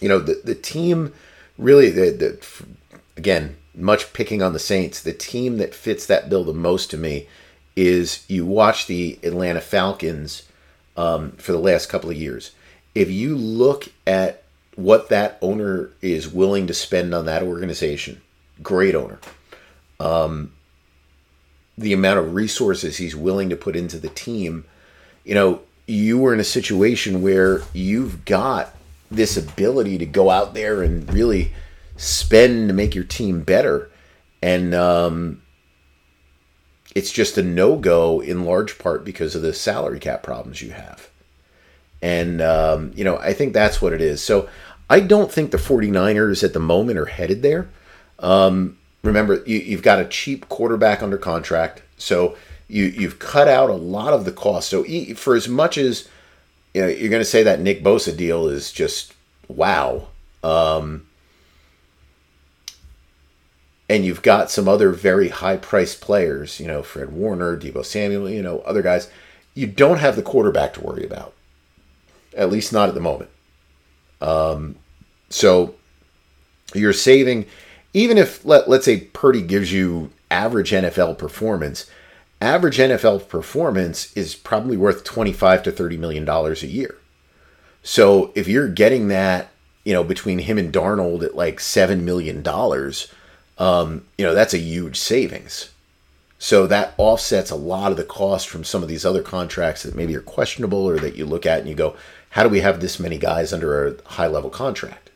you 0.00 0.08
know, 0.08 0.18
the 0.18 0.40
the 0.44 0.54
team 0.54 1.12
really 1.58 1.90
the, 1.90 2.10
the 2.10 2.46
again 3.16 3.56
much 3.74 4.12
picking 4.12 4.42
on 4.42 4.52
the 4.52 4.58
Saints. 4.58 5.02
The 5.02 5.12
team 5.12 5.58
that 5.58 5.74
fits 5.74 6.06
that 6.06 6.28
bill 6.28 6.44
the 6.44 6.52
most 6.52 6.90
to 6.90 6.96
me 6.96 7.28
is 7.76 8.24
you 8.28 8.44
watch 8.44 8.86
the 8.86 9.18
Atlanta 9.22 9.60
Falcons 9.60 10.42
um, 10.96 11.32
for 11.32 11.52
the 11.52 11.58
last 11.58 11.88
couple 11.88 12.10
of 12.10 12.16
years. 12.16 12.52
If 12.94 13.10
you 13.10 13.36
look 13.36 13.88
at 14.06 14.40
what 14.76 15.08
that 15.08 15.38
owner 15.42 15.90
is 16.00 16.32
willing 16.32 16.66
to 16.66 16.74
spend 16.74 17.14
on 17.14 17.26
that 17.26 17.42
organization. 17.42 18.20
Great 18.62 18.94
owner. 18.94 19.18
Um, 19.98 20.52
the 21.76 21.92
amount 21.92 22.18
of 22.18 22.34
resources 22.34 22.96
he's 22.96 23.16
willing 23.16 23.50
to 23.50 23.56
put 23.56 23.76
into 23.76 23.98
the 23.98 24.08
team. 24.08 24.64
You 25.24 25.34
know, 25.34 25.60
you 25.86 26.18
were 26.18 26.32
in 26.32 26.40
a 26.40 26.44
situation 26.44 27.22
where 27.22 27.62
you've 27.72 28.24
got 28.24 28.74
this 29.10 29.36
ability 29.36 29.98
to 29.98 30.06
go 30.06 30.30
out 30.30 30.54
there 30.54 30.82
and 30.82 31.12
really 31.12 31.52
spend 32.00 32.68
to 32.68 32.74
make 32.74 32.94
your 32.94 33.04
team 33.04 33.42
better. 33.42 33.90
And 34.42 34.74
um, 34.74 35.42
it's 36.94 37.12
just 37.12 37.36
a 37.36 37.42
no 37.42 37.76
go 37.76 38.20
in 38.20 38.44
large 38.44 38.78
part 38.78 39.04
because 39.04 39.34
of 39.34 39.42
the 39.42 39.52
salary 39.52 40.00
cap 40.00 40.22
problems 40.22 40.62
you 40.62 40.70
have. 40.70 41.10
And, 42.00 42.40
um, 42.40 42.92
you 42.94 43.04
know, 43.04 43.18
I 43.18 43.34
think 43.34 43.52
that's 43.52 43.82
what 43.82 43.92
it 43.92 44.00
is. 44.00 44.22
So 44.22 44.48
I 44.88 45.00
don't 45.00 45.30
think 45.30 45.50
the 45.50 45.58
49ers 45.58 46.42
at 46.42 46.54
the 46.54 46.60
moment 46.60 46.98
are 46.98 47.06
headed 47.06 47.42
there. 47.42 47.68
Um, 48.18 48.78
remember, 49.02 49.42
you, 49.46 49.76
have 49.76 49.82
got 49.82 50.00
a 50.00 50.06
cheap 50.06 50.48
quarterback 50.48 51.02
under 51.02 51.18
contract. 51.18 51.82
So 51.98 52.34
you, 52.66 52.86
you've 52.86 53.18
cut 53.18 53.46
out 53.46 53.68
a 53.68 53.74
lot 53.74 54.14
of 54.14 54.24
the 54.24 54.32
cost. 54.32 54.70
So 54.70 54.84
for 55.16 55.36
as 55.36 55.48
much 55.48 55.76
as 55.76 56.08
you 56.72 56.80
know, 56.80 56.88
you're 56.88 57.10
going 57.10 57.20
to 57.20 57.26
say 57.26 57.42
that 57.42 57.60
Nick 57.60 57.82
Bosa 57.82 58.16
deal 58.16 58.48
is 58.48 58.72
just 58.72 59.12
wow. 59.48 60.08
Um, 60.42 61.06
and 63.90 64.04
you've 64.04 64.22
got 64.22 64.52
some 64.52 64.68
other 64.68 64.92
very 64.92 65.30
high 65.30 65.56
priced 65.56 66.00
players, 66.00 66.60
you 66.60 66.66
know, 66.68 66.80
Fred 66.80 67.10
Warner, 67.12 67.56
Deebo 67.56 67.84
Samuel, 67.84 68.30
you 68.30 68.40
know, 68.40 68.60
other 68.60 68.82
guys. 68.82 69.10
You 69.52 69.66
don't 69.66 69.98
have 69.98 70.14
the 70.14 70.22
quarterback 70.22 70.74
to 70.74 70.80
worry 70.80 71.04
about, 71.04 71.34
at 72.36 72.50
least 72.50 72.72
not 72.72 72.88
at 72.88 72.94
the 72.94 73.00
moment. 73.00 73.30
Um, 74.20 74.76
so 75.28 75.74
you're 76.72 76.92
saving, 76.92 77.46
even 77.92 78.16
if 78.16 78.44
let 78.44 78.68
let's 78.68 78.84
say 78.84 79.00
Purdy 79.00 79.42
gives 79.42 79.72
you 79.72 80.10
average 80.30 80.70
NFL 80.70 81.18
performance, 81.18 81.90
average 82.40 82.78
NFL 82.78 83.28
performance 83.28 84.16
is 84.16 84.36
probably 84.36 84.76
worth 84.76 85.02
25 85.02 85.64
to 85.64 85.72
30 85.72 85.96
million 85.96 86.24
dollars 86.24 86.62
a 86.62 86.68
year. 86.68 86.96
So 87.82 88.30
if 88.36 88.46
you're 88.46 88.68
getting 88.68 89.08
that, 89.08 89.48
you 89.82 89.92
know, 89.92 90.04
between 90.04 90.38
him 90.38 90.58
and 90.58 90.72
Darnold 90.72 91.24
at 91.24 91.34
like 91.34 91.58
7 91.58 92.04
million 92.04 92.40
dollars, 92.40 93.12
um, 93.60 94.04
you 94.18 94.24
know, 94.24 94.34
that's 94.34 94.54
a 94.54 94.58
huge 94.58 94.98
savings. 94.98 95.70
So 96.38 96.66
that 96.66 96.94
offsets 96.96 97.50
a 97.50 97.56
lot 97.56 97.92
of 97.92 97.98
the 97.98 98.04
cost 98.04 98.48
from 98.48 98.64
some 98.64 98.82
of 98.82 98.88
these 98.88 99.04
other 99.04 99.22
contracts 99.22 99.82
that 99.82 99.94
maybe 99.94 100.16
are 100.16 100.22
questionable 100.22 100.88
or 100.88 100.98
that 100.98 101.14
you 101.14 101.26
look 101.26 101.44
at 101.46 101.60
and 101.60 101.68
you 101.68 101.74
go, 101.74 101.94
how 102.30 102.42
do 102.42 102.48
we 102.48 102.60
have 102.60 102.80
this 102.80 102.98
many 102.98 103.18
guys 103.18 103.52
under 103.52 103.86
a 103.86 103.96
high 104.12 104.26
level 104.26 104.50
contract? 104.50 105.10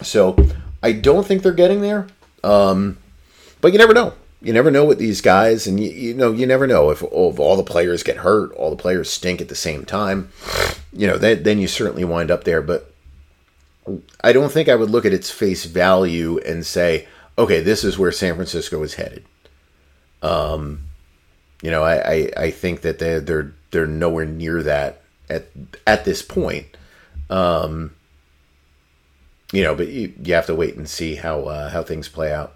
So 0.00 0.36
I 0.82 0.92
don't 0.92 1.26
think 1.26 1.42
they're 1.42 1.52
getting 1.52 1.82
there. 1.82 2.06
Um, 2.44 2.98
but 3.60 3.72
you 3.72 3.78
never 3.78 3.92
know 3.92 4.14
you 4.40 4.52
never 4.52 4.70
know 4.70 4.84
with 4.84 4.98
these 4.98 5.20
guys, 5.20 5.66
and 5.66 5.80
you, 5.80 5.90
you 5.90 6.14
know 6.14 6.32
you 6.32 6.46
never 6.46 6.66
know 6.66 6.90
if, 6.90 7.02
if, 7.02 7.12
all 7.12 7.56
the 7.56 7.64
players 7.64 8.02
get 8.02 8.18
hurt, 8.18 8.52
all 8.52 8.70
the 8.70 8.76
players 8.76 9.10
stink 9.10 9.40
at 9.40 9.48
the 9.48 9.54
same 9.54 9.84
time. 9.84 10.30
You 10.92 11.08
know, 11.08 11.18
then 11.18 11.42
then 11.42 11.58
you 11.58 11.66
certainly 11.66 12.04
wind 12.04 12.30
up 12.30 12.44
there. 12.44 12.62
But 12.62 12.92
I 14.22 14.32
don't 14.32 14.52
think 14.52 14.68
I 14.68 14.74
would 14.74 14.90
look 14.90 15.04
at 15.04 15.12
its 15.12 15.30
face 15.30 15.64
value 15.64 16.38
and 16.38 16.64
say, 16.64 17.06
okay, 17.36 17.60
this 17.60 17.84
is 17.84 17.98
where 17.98 18.12
San 18.12 18.34
Francisco 18.34 18.82
is 18.82 18.94
headed. 18.94 19.24
Um, 20.22 20.82
you 21.62 21.70
know, 21.70 21.82
I, 21.82 22.12
I, 22.12 22.30
I 22.36 22.50
think 22.50 22.80
that 22.82 22.98
they're 22.98 23.20
they're 23.20 23.52
they're 23.70 23.86
nowhere 23.86 24.26
near 24.26 24.62
that 24.62 25.02
at 25.28 25.46
at 25.86 26.04
this 26.04 26.22
point. 26.22 26.66
Um, 27.30 27.94
you 29.52 29.62
know, 29.62 29.74
but 29.74 29.88
you, 29.88 30.12
you 30.22 30.34
have 30.34 30.46
to 30.46 30.54
wait 30.54 30.76
and 30.76 30.88
see 30.88 31.16
how 31.16 31.42
uh, 31.42 31.70
how 31.70 31.82
things 31.82 32.08
play 32.08 32.32
out. 32.32 32.54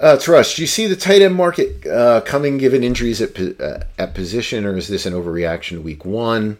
Uh, 0.00 0.18
Rush, 0.28 0.54
do 0.54 0.62
you 0.62 0.68
see 0.68 0.86
the 0.86 0.96
tight 0.96 1.22
end 1.22 1.34
market 1.34 1.84
uh, 1.86 2.20
coming 2.20 2.56
given 2.56 2.84
injuries 2.84 3.20
at 3.20 3.38
uh, 3.60 3.80
at 3.98 4.14
position, 4.14 4.64
or 4.64 4.76
is 4.76 4.88
this 4.88 5.06
an 5.06 5.12
overreaction 5.12 5.82
week 5.82 6.04
one? 6.04 6.58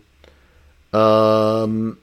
Um, 0.93 1.99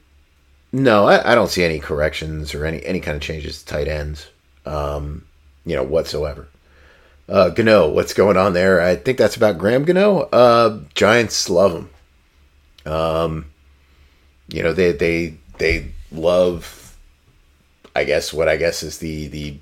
no, 0.72 1.06
I, 1.06 1.32
I, 1.32 1.34
don't 1.34 1.50
see 1.50 1.64
any 1.64 1.78
corrections 1.78 2.54
or 2.54 2.66
any 2.66 2.84
any 2.84 3.00
kind 3.00 3.16
of 3.16 3.22
changes 3.22 3.60
to 3.60 3.66
tight 3.66 3.88
ends, 3.88 4.28
um, 4.64 5.24
you 5.64 5.76
know, 5.76 5.82
whatsoever. 5.82 6.48
Uh, 7.28 7.50
Gano, 7.50 7.88
what's 7.88 8.14
going 8.14 8.36
on 8.36 8.52
there? 8.52 8.80
I 8.80 8.96
think 8.96 9.18
that's 9.18 9.36
about 9.36 9.58
Graham 9.58 9.84
Gano. 9.84 10.20
Uh, 10.32 10.80
Giants 10.94 11.48
love 11.50 11.72
him. 11.72 12.92
Um, 12.92 13.46
you 14.48 14.62
know, 14.62 14.72
they 14.72 14.92
they 14.92 15.38
they 15.58 15.92
love, 16.12 16.96
I 17.94 18.04
guess 18.04 18.32
what 18.32 18.48
I 18.48 18.56
guess 18.56 18.82
is 18.82 18.98
the 18.98 19.28
the 19.28 19.58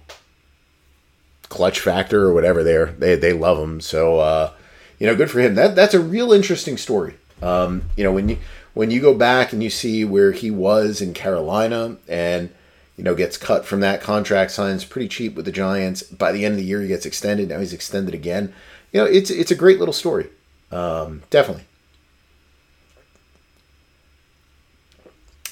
clutch 1.48 1.81
factor 1.81 2.24
or 2.24 2.35
whatever 2.35 2.62
there. 2.62 2.86
They 2.86 3.14
they 3.16 3.32
love 3.32 3.59
him. 3.59 3.81
So 3.81 4.18
uh, 4.18 4.52
you 4.98 5.06
know, 5.06 5.16
good 5.16 5.31
for 5.31 5.40
him. 5.40 5.55
That 5.55 5.74
that's 5.74 5.94
a 5.94 6.01
real 6.01 6.32
interesting 6.32 6.76
story. 6.76 7.14
Um, 7.43 7.85
you 7.97 8.05
know, 8.05 8.12
when 8.12 8.28
you 8.28 8.39
when 8.74 8.90
you 8.90 9.01
go 9.01 9.14
back 9.14 9.52
and 9.52 9.62
you 9.62 9.70
see 9.70 10.05
where 10.05 10.32
he 10.32 10.51
was 10.51 11.01
in 11.01 11.14
Carolina 11.14 11.96
and 12.09 12.51
you 12.96 13.05
know 13.05 13.14
gets 13.14 13.36
cut 13.36 13.64
from 13.64 13.80
that 13.80 14.01
contract, 14.01 14.51
signs 14.51 14.84
pretty 14.84 15.09
cheap 15.09 15.34
with 15.34 15.46
the 15.46 15.52
Giants. 15.52 16.02
By 16.02 16.32
the 16.32 16.44
end 16.44 16.52
of 16.52 16.59
the 16.59 16.64
year, 16.64 16.82
he 16.82 16.88
gets 16.88 17.06
extended. 17.06 17.48
Now 17.48 17.60
he's 17.60 17.72
extended 17.72 18.14
again. 18.14 18.52
You 18.92 19.01
know, 19.01 19.06
it's 19.06 19.30
it's 19.30 19.51
a 19.51 19.56
great 19.56 19.78
little 19.78 19.94
story. 19.94 20.28
Um, 20.70 21.22
definitely. 21.30 21.64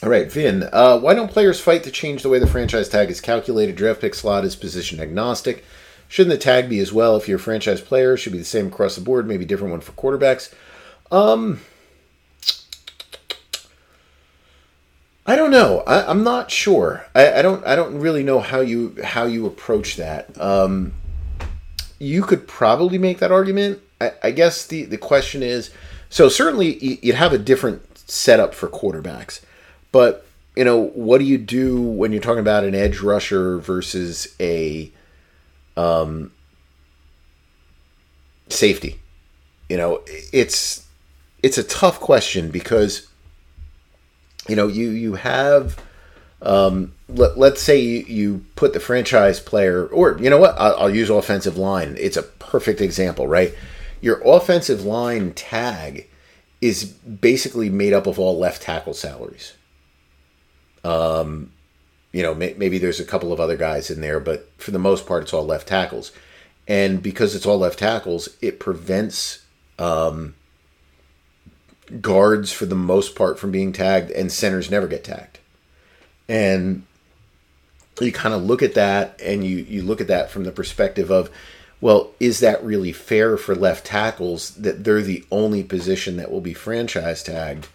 All 0.02 0.08
right, 0.08 0.30
Vin. 0.30 0.68
Uh, 0.72 0.98
why 0.98 1.14
don't 1.14 1.30
players 1.30 1.60
fight 1.60 1.84
to 1.84 1.90
change 1.92 2.24
the 2.24 2.28
way 2.28 2.40
the 2.40 2.46
franchise 2.48 2.88
tag 2.88 3.08
is 3.08 3.20
calculated? 3.20 3.76
Draft 3.76 4.00
pick 4.00 4.16
slot 4.16 4.44
is 4.44 4.56
position 4.56 4.98
agnostic. 4.98 5.64
Shouldn't 6.08 6.32
the 6.32 6.44
tag 6.44 6.68
be 6.68 6.80
as 6.80 6.92
well 6.92 7.16
if 7.16 7.28
you're 7.28 7.36
a 7.36 7.40
franchise 7.40 7.80
player? 7.80 8.16
Should 8.16 8.32
be 8.32 8.38
the 8.38 8.44
same 8.44 8.66
across 8.66 8.96
the 8.96 9.00
board, 9.00 9.28
maybe 9.28 9.44
different 9.44 9.70
one 9.70 9.80
for 9.80 9.92
quarterbacks. 9.92 10.52
Um, 11.12 11.60
I 15.24 15.36
don't 15.36 15.50
know. 15.50 15.82
I, 15.86 16.10
am 16.10 16.24
not 16.24 16.50
sure. 16.50 17.06
I, 17.14 17.34
I, 17.34 17.42
don't. 17.42 17.64
I 17.64 17.76
don't 17.76 17.98
really 17.98 18.24
know 18.24 18.40
how 18.40 18.60
you 18.60 18.96
how 19.04 19.24
you 19.24 19.46
approach 19.46 19.96
that. 19.96 20.40
Um, 20.40 20.92
you 21.98 22.22
could 22.22 22.48
probably 22.48 22.98
make 22.98 23.18
that 23.18 23.30
argument. 23.30 23.80
I, 24.00 24.12
I 24.22 24.30
guess 24.32 24.66
the 24.66 24.84
the 24.84 24.98
question 24.98 25.42
is. 25.42 25.70
So 26.10 26.28
certainly 26.28 26.76
you'd 27.02 27.14
have 27.14 27.32
a 27.32 27.38
different 27.38 27.96
setup 27.96 28.52
for 28.52 28.68
quarterbacks, 28.68 29.40
but 29.92 30.26
you 30.56 30.64
know 30.64 30.88
what 30.88 31.18
do 31.18 31.24
you 31.24 31.38
do 31.38 31.80
when 31.80 32.12
you're 32.12 32.20
talking 32.20 32.40
about 32.40 32.64
an 32.64 32.74
edge 32.74 33.00
rusher 33.00 33.58
versus 33.58 34.34
a 34.38 34.90
um, 35.76 36.32
safety. 38.48 39.00
You 39.68 39.76
know, 39.76 40.02
it's 40.06 40.86
it's 41.42 41.58
a 41.58 41.64
tough 41.64 42.00
question 42.00 42.50
because 42.50 43.08
you 44.48 44.56
know 44.56 44.68
you 44.68 44.90
you 44.90 45.14
have 45.14 45.80
um, 46.42 46.92
let, 47.08 47.38
let's 47.38 47.62
say 47.62 47.78
you, 47.78 48.04
you 48.06 48.44
put 48.56 48.72
the 48.72 48.80
franchise 48.80 49.38
player 49.38 49.86
or 49.86 50.18
you 50.20 50.28
know 50.28 50.38
what 50.38 50.56
I'll, 50.58 50.76
I'll 50.76 50.94
use 50.94 51.10
offensive 51.10 51.56
line. 51.56 51.96
It's 51.98 52.16
a 52.16 52.22
perfect 52.22 52.80
example 52.80 53.26
right? 53.26 53.54
Your 54.00 54.20
offensive 54.24 54.84
line 54.84 55.32
tag 55.34 56.08
is 56.60 56.84
basically 56.84 57.70
made 57.70 57.92
up 57.92 58.06
of 58.06 58.18
all 58.18 58.38
left 58.38 58.62
tackle 58.62 58.94
salaries. 58.94 59.54
Um, 60.84 61.52
you 62.12 62.22
know, 62.22 62.34
may, 62.34 62.54
maybe 62.56 62.78
there's 62.78 63.00
a 63.00 63.04
couple 63.04 63.32
of 63.32 63.40
other 63.40 63.56
guys 63.56 63.90
in 63.90 64.00
there, 64.00 64.20
but 64.20 64.50
for 64.58 64.70
the 64.70 64.78
most 64.78 65.06
part, 65.06 65.22
it's 65.22 65.32
all 65.32 65.44
left 65.44 65.68
tackles. 65.68 66.12
And 66.68 67.02
because 67.02 67.34
it's 67.34 67.46
all 67.46 67.58
left 67.58 67.78
tackles, 67.78 68.28
it 68.40 68.60
prevents 68.60 69.44
um, 69.78 70.34
guards 72.00 72.52
for 72.52 72.66
the 72.66 72.74
most 72.74 73.14
part 73.14 73.38
from 73.38 73.50
being 73.50 73.72
tagged, 73.72 74.10
and 74.10 74.32
centers 74.32 74.70
never 74.70 74.86
get 74.86 75.04
tagged. 75.04 75.38
And 76.28 76.84
you 78.00 78.12
kind 78.12 78.34
of 78.34 78.42
look 78.42 78.62
at 78.62 78.74
that, 78.74 79.20
and 79.22 79.44
you 79.44 79.58
you 79.58 79.82
look 79.82 80.00
at 80.00 80.08
that 80.08 80.30
from 80.30 80.44
the 80.44 80.52
perspective 80.52 81.10
of, 81.10 81.30
well, 81.80 82.10
is 82.18 82.40
that 82.40 82.64
really 82.64 82.92
fair 82.92 83.36
for 83.36 83.54
left 83.54 83.86
tackles 83.86 84.50
that 84.54 84.84
they're 84.84 85.02
the 85.02 85.24
only 85.30 85.62
position 85.62 86.16
that 86.16 86.30
will 86.30 86.40
be 86.40 86.54
franchise 86.54 87.22
tagged, 87.22 87.68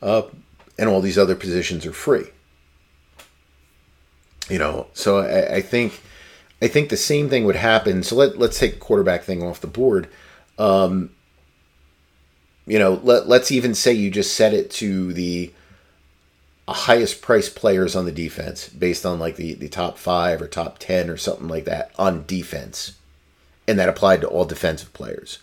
and 0.00 0.88
all 0.88 1.00
these 1.00 1.18
other 1.18 1.36
positions 1.36 1.84
are 1.84 1.92
free? 1.92 2.26
You 4.48 4.58
know, 4.58 4.88
so 4.94 5.18
I, 5.18 5.56
I 5.56 5.60
think 5.60 6.00
I 6.62 6.68
think 6.68 6.88
the 6.88 6.96
same 6.96 7.28
thing 7.28 7.44
would 7.44 7.56
happen. 7.56 8.02
So 8.02 8.16
let 8.16 8.38
let's 8.38 8.58
take 8.58 8.80
quarterback 8.80 9.22
thing 9.22 9.42
off 9.42 9.60
the 9.60 9.66
board. 9.66 10.08
Um, 10.58 11.10
you 12.70 12.78
know, 12.78 13.00
let 13.02 13.28
let's 13.28 13.50
even 13.50 13.74
say 13.74 13.92
you 13.92 14.10
just 14.10 14.34
set 14.34 14.54
it 14.54 14.70
to 14.72 15.12
the 15.12 15.52
uh, 16.68 16.72
highest 16.72 17.20
priced 17.20 17.56
players 17.56 17.96
on 17.96 18.04
the 18.04 18.12
defense 18.12 18.68
based 18.68 19.04
on 19.04 19.18
like 19.18 19.36
the, 19.36 19.54
the 19.54 19.68
top 19.68 19.98
five 19.98 20.40
or 20.40 20.46
top 20.46 20.78
10 20.78 21.10
or 21.10 21.16
something 21.16 21.48
like 21.48 21.64
that 21.64 21.90
on 21.98 22.24
defense. 22.26 22.92
And 23.66 23.78
that 23.78 23.88
applied 23.88 24.20
to 24.22 24.28
all 24.28 24.44
defensive 24.44 24.92
players. 24.92 25.38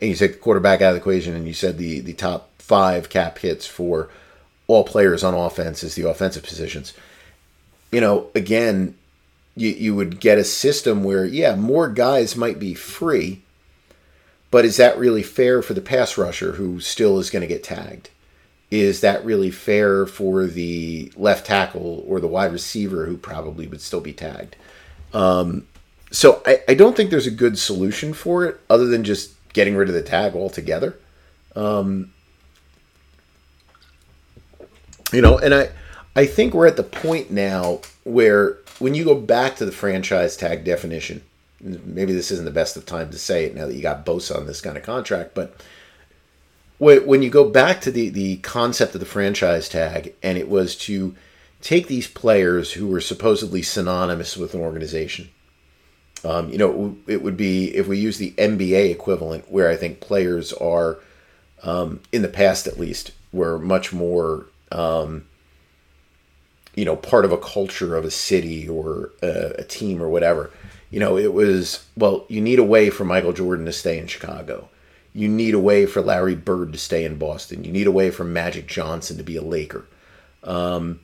And 0.00 0.10
you 0.10 0.16
take 0.16 0.32
the 0.32 0.38
quarterback 0.38 0.80
out 0.80 0.90
of 0.90 0.94
the 0.94 1.00
equation 1.00 1.34
and 1.34 1.46
you 1.46 1.54
said 1.54 1.76
the, 1.78 2.00
the 2.00 2.14
top 2.14 2.50
five 2.58 3.08
cap 3.08 3.38
hits 3.38 3.66
for 3.66 4.08
all 4.66 4.84
players 4.84 5.22
on 5.22 5.34
offense 5.34 5.82
is 5.82 5.94
the 5.94 6.08
offensive 6.08 6.42
positions 6.42 6.94
you 7.90 8.00
know, 8.00 8.28
again, 8.34 8.94
you, 9.56 9.70
you 9.70 9.94
would 9.94 10.20
get 10.20 10.38
a 10.38 10.44
system 10.44 11.02
where, 11.02 11.24
yeah, 11.24 11.56
more 11.56 11.88
guys 11.88 12.36
might 12.36 12.58
be 12.58 12.74
free, 12.74 13.42
but 14.50 14.64
is 14.64 14.76
that 14.76 14.98
really 14.98 15.22
fair 15.22 15.62
for 15.62 15.74
the 15.74 15.80
pass 15.80 16.18
rusher 16.18 16.52
who 16.52 16.80
still 16.80 17.18
is 17.18 17.30
going 17.30 17.42
to 17.42 17.46
get 17.46 17.62
tagged? 17.62 18.10
Is 18.70 19.00
that 19.00 19.24
really 19.24 19.50
fair 19.50 20.06
for 20.06 20.46
the 20.46 21.12
left 21.16 21.46
tackle 21.46 22.04
or 22.06 22.20
the 22.20 22.28
wide 22.28 22.52
receiver 22.52 23.06
who 23.06 23.16
probably 23.16 23.66
would 23.66 23.80
still 23.80 24.00
be 24.00 24.12
tagged? 24.12 24.56
Um, 25.12 25.66
so 26.12 26.42
I, 26.46 26.60
I 26.68 26.74
don't 26.74 26.96
think 26.96 27.10
there's 27.10 27.26
a 27.26 27.32
good 27.32 27.58
solution 27.58 28.12
for 28.12 28.44
it 28.44 28.60
other 28.68 28.86
than 28.86 29.04
just 29.04 29.34
getting 29.52 29.76
rid 29.76 29.88
of 29.88 29.94
the 29.94 30.02
tag 30.02 30.34
altogether. 30.34 30.98
Um, 31.56 32.12
you 35.12 35.20
know, 35.20 35.38
and 35.38 35.54
I 35.54 35.70
I 36.14 36.26
think 36.26 36.54
we're 36.54 36.66
at 36.66 36.76
the 36.76 36.82
point 36.82 37.30
now 37.30 37.80
where 38.04 38.58
when 38.78 38.94
you 38.94 39.04
go 39.04 39.14
back 39.14 39.56
to 39.56 39.64
the 39.64 39.72
franchise 39.72 40.36
tag 40.36 40.64
definition, 40.64 41.22
maybe 41.60 42.12
this 42.12 42.30
isn't 42.30 42.44
the 42.44 42.50
best 42.50 42.76
of 42.76 42.86
time 42.86 43.10
to 43.10 43.18
say 43.18 43.44
it 43.44 43.54
now 43.54 43.66
that 43.66 43.74
you 43.74 43.82
got 43.82 44.06
Bosa 44.06 44.36
on 44.36 44.46
this 44.46 44.60
kind 44.60 44.76
of 44.76 44.82
contract, 44.82 45.34
but 45.34 45.60
when 46.80 47.22
you 47.22 47.28
go 47.28 47.48
back 47.48 47.82
to 47.82 47.90
the, 47.90 48.08
the 48.08 48.38
concept 48.38 48.94
of 48.94 49.00
the 49.00 49.06
franchise 49.06 49.68
tag, 49.68 50.14
and 50.22 50.38
it 50.38 50.48
was 50.48 50.74
to 50.76 51.14
take 51.60 51.88
these 51.88 52.08
players 52.08 52.72
who 52.72 52.86
were 52.86 53.02
supposedly 53.02 53.60
synonymous 53.60 54.36
with 54.36 54.54
an 54.54 54.60
organization. 54.60 55.28
Um, 56.24 56.50
you 56.50 56.58
know, 56.58 56.96
it 57.06 57.22
would 57.22 57.36
be 57.36 57.74
if 57.76 57.86
we 57.86 57.98
use 57.98 58.18
the 58.18 58.32
NBA 58.32 58.90
equivalent, 58.90 59.50
where 59.50 59.68
I 59.68 59.76
think 59.76 60.00
players 60.00 60.52
are, 60.54 60.98
um, 61.62 62.00
in 62.12 62.22
the 62.22 62.28
past 62.28 62.66
at 62.66 62.78
least, 62.78 63.12
were 63.32 63.58
much 63.58 63.92
more, 63.92 64.46
um, 64.72 65.26
you 66.74 66.86
know, 66.86 66.96
part 66.96 67.26
of 67.26 67.32
a 67.32 67.38
culture 67.38 67.94
of 67.94 68.04
a 68.04 68.10
city 68.10 68.66
or 68.68 69.10
a, 69.22 69.54
a 69.58 69.64
team 69.64 70.02
or 70.02 70.08
whatever. 70.08 70.50
You 70.90 71.00
know, 71.00 71.16
it 71.16 71.32
was, 71.32 71.86
well, 71.96 72.26
you 72.28 72.40
need 72.40 72.58
a 72.58 72.64
way 72.64 72.90
for 72.90 73.04
Michael 73.04 73.32
Jordan 73.32 73.66
to 73.66 73.72
stay 73.72 73.98
in 73.98 74.06
Chicago 74.06 74.68
you 75.12 75.28
need 75.28 75.54
a 75.54 75.58
way 75.58 75.86
for 75.86 76.00
Larry 76.00 76.36
Bird 76.36 76.72
to 76.72 76.78
stay 76.78 77.04
in 77.04 77.16
Boston. 77.16 77.64
You 77.64 77.72
need 77.72 77.86
a 77.86 77.92
way 77.92 78.10
for 78.10 78.24
Magic 78.24 78.66
Johnson 78.66 79.16
to 79.16 79.22
be 79.22 79.36
a 79.36 79.42
Laker. 79.42 79.86
Um, 80.44 81.00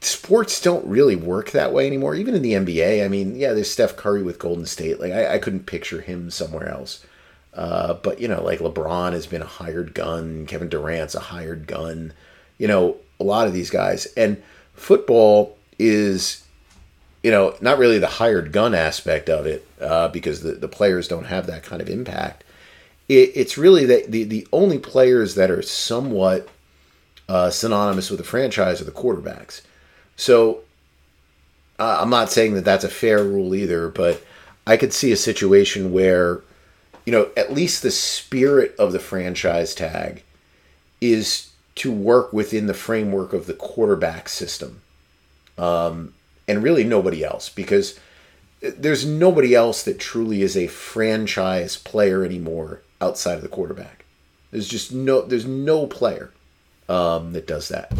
sports 0.00 0.60
don't 0.60 0.86
really 0.86 1.16
work 1.16 1.50
that 1.50 1.72
way 1.72 1.86
anymore. 1.86 2.14
Even 2.14 2.34
in 2.34 2.42
the 2.42 2.52
NBA, 2.52 3.04
I 3.04 3.08
mean, 3.08 3.34
yeah, 3.34 3.52
there's 3.52 3.70
Steph 3.70 3.96
Curry 3.96 4.22
with 4.22 4.38
Golden 4.38 4.66
State. 4.66 5.00
Like 5.00 5.12
I, 5.12 5.34
I 5.34 5.38
couldn't 5.38 5.66
picture 5.66 6.00
him 6.00 6.30
somewhere 6.30 6.68
else. 6.68 7.04
Uh, 7.52 7.94
but 7.94 8.20
you 8.20 8.28
know, 8.28 8.42
like 8.42 8.60
LeBron 8.60 9.12
has 9.12 9.26
been 9.26 9.42
a 9.42 9.46
hired 9.46 9.92
gun. 9.92 10.46
Kevin 10.46 10.68
Durant's 10.68 11.16
a 11.16 11.20
hired 11.20 11.66
gun. 11.66 12.12
You 12.58 12.68
know, 12.68 12.96
a 13.18 13.24
lot 13.24 13.48
of 13.48 13.52
these 13.52 13.70
guys 13.70 14.06
and 14.16 14.40
football 14.74 15.58
is 15.80 16.44
you 17.22 17.30
know, 17.30 17.54
not 17.60 17.78
really 17.78 17.98
the 17.98 18.06
hired 18.06 18.52
gun 18.52 18.74
aspect 18.74 19.28
of 19.28 19.46
it, 19.46 19.66
uh, 19.80 20.08
because 20.08 20.42
the, 20.42 20.52
the 20.52 20.68
players 20.68 21.08
don't 21.08 21.26
have 21.26 21.46
that 21.46 21.62
kind 21.62 21.82
of 21.82 21.88
impact. 21.88 22.44
It, 23.08 23.32
it's 23.34 23.58
really 23.58 23.84
that 23.86 24.10
the, 24.10 24.24
the 24.24 24.46
only 24.52 24.78
players 24.78 25.34
that 25.34 25.50
are 25.50 25.62
somewhat 25.62 26.48
uh, 27.28 27.50
synonymous 27.50 28.10
with 28.10 28.18
the 28.18 28.24
franchise 28.24 28.80
are 28.80 28.84
the 28.84 28.90
quarterbacks. 28.90 29.62
So 30.16 30.60
uh, 31.78 31.98
I'm 32.00 32.10
not 32.10 32.30
saying 32.30 32.54
that 32.54 32.64
that's 32.64 32.84
a 32.84 32.88
fair 32.88 33.22
rule 33.22 33.54
either, 33.54 33.88
but 33.88 34.22
I 34.66 34.76
could 34.76 34.92
see 34.92 35.12
a 35.12 35.16
situation 35.16 35.92
where, 35.92 36.42
you 37.06 37.12
know, 37.12 37.30
at 37.36 37.52
least 37.52 37.82
the 37.82 37.90
spirit 37.90 38.74
of 38.78 38.92
the 38.92 38.98
franchise 38.98 39.74
tag 39.74 40.22
is 41.00 41.50
to 41.76 41.90
work 41.90 42.32
within 42.32 42.66
the 42.66 42.74
framework 42.74 43.32
of 43.32 43.46
the 43.46 43.54
quarterback 43.54 44.28
system. 44.28 44.82
Um, 45.56 46.14
and 46.50 46.64
really 46.64 46.82
nobody 46.82 47.24
else 47.24 47.48
because 47.48 47.98
there's 48.60 49.06
nobody 49.06 49.54
else 49.54 49.84
that 49.84 50.00
truly 50.00 50.42
is 50.42 50.56
a 50.56 50.66
franchise 50.66 51.76
player 51.76 52.24
anymore 52.24 52.82
outside 53.00 53.34
of 53.34 53.42
the 53.42 53.48
quarterback. 53.48 54.04
There's 54.50 54.66
just 54.66 54.92
no 54.92 55.22
there's 55.22 55.46
no 55.46 55.86
player 55.86 56.32
um, 56.88 57.32
that 57.34 57.46
does 57.46 57.68
that. 57.68 57.92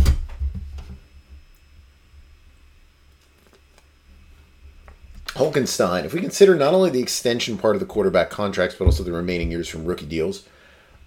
Holkenstein, 5.37 6.05
if 6.05 6.13
we 6.13 6.21
consider 6.21 6.57
not 6.57 6.75
only 6.75 6.91
the 6.91 7.01
extension 7.01 7.57
part 7.57 7.77
of 7.77 7.81
the 7.81 7.87
quarterback 7.87 8.31
contracts, 8.31 8.75
but 8.77 8.85
also 8.85 9.05
the 9.05 9.13
remaining 9.13 9.53
years 9.53 9.69
from 9.69 9.85
rookie 9.85 10.07
deals, 10.07 10.45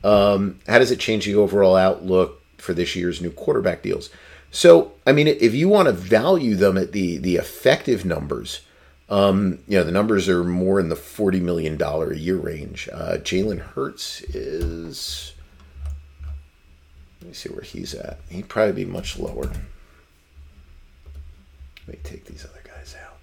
um, 0.05 0.59
how 0.65 0.79
does 0.79 0.91
it 0.91 0.99
change 0.99 1.25
the 1.25 1.35
overall 1.35 1.75
outlook 1.75 2.41
for 2.57 2.73
this 2.73 2.95
year's 2.95 3.21
new 3.21 3.31
quarterback 3.31 3.83
deals? 3.83 4.09
So, 4.53 4.91
I 5.07 5.13
mean, 5.13 5.27
if 5.27 5.55
you 5.55 5.67
want 5.67 5.87
to 5.87 5.91
value 5.91 6.53
them 6.53 6.77
at 6.77 6.91
the 6.91 7.17
the 7.17 7.37
effective 7.37 8.05
numbers, 8.05 8.61
um, 9.09 9.57
you 9.67 9.79
know, 9.79 9.83
the 9.83 9.91
numbers 9.91 10.29
are 10.29 10.43
more 10.43 10.79
in 10.79 10.89
the 10.89 10.95
forty 10.95 11.39
million 11.39 11.75
dollar 11.75 12.11
a 12.11 12.17
year 12.17 12.37
range. 12.37 12.87
Uh, 12.93 13.17
Jalen 13.17 13.59
Hurts 13.59 14.21
is. 14.21 15.33
Let 17.19 17.29
me 17.29 17.33
see 17.33 17.49
where 17.49 17.63
he's 17.63 17.95
at. 17.95 18.19
He'd 18.29 18.47
probably 18.47 18.85
be 18.85 18.87
much 18.91 19.17
lower. 19.17 19.45
Let 19.45 19.57
me 21.87 21.97
take 22.03 22.25
these 22.25 22.45
other 22.45 22.61
guys 22.63 22.95
out. 23.03 23.17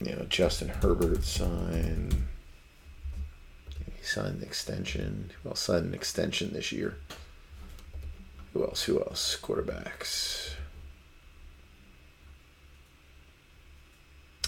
You 0.00 0.16
know, 0.16 0.26
Justin 0.28 0.70
Herbert 0.70 1.22
signed. 1.22 2.26
He 3.96 4.04
signed 4.04 4.38
an 4.38 4.42
extension. 4.42 5.30
Well, 5.44 5.54
signed 5.54 5.86
an 5.86 5.94
extension 5.94 6.52
this 6.52 6.72
year. 6.72 6.96
Who 8.52 8.64
else? 8.64 8.82
Who 8.84 9.00
else? 9.00 9.38
Quarterbacks. 9.40 10.54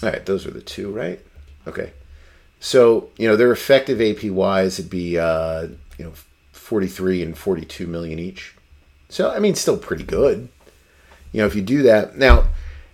All 0.03 0.09
right, 0.09 0.25
those 0.25 0.47
are 0.47 0.51
the 0.51 0.61
two, 0.61 0.91
right? 0.91 1.19
Okay. 1.67 1.93
So, 2.59 3.09
you 3.17 3.27
know, 3.27 3.35
their 3.35 3.51
effective 3.51 3.99
APYs 3.99 4.77
would 4.77 4.89
be, 4.89 5.17
uh, 5.17 5.67
you 5.97 6.05
know, 6.05 6.13
43 6.51 7.21
and 7.23 7.37
42 7.37 7.87
million 7.87 8.19
each. 8.19 8.55
So, 9.09 9.31
I 9.31 9.39
mean, 9.39 9.55
still 9.55 9.77
pretty 9.77 10.03
good. 10.03 10.49
You 11.31 11.41
know, 11.41 11.47
if 11.47 11.55
you 11.55 11.61
do 11.61 11.83
that. 11.83 12.17
Now, 12.17 12.45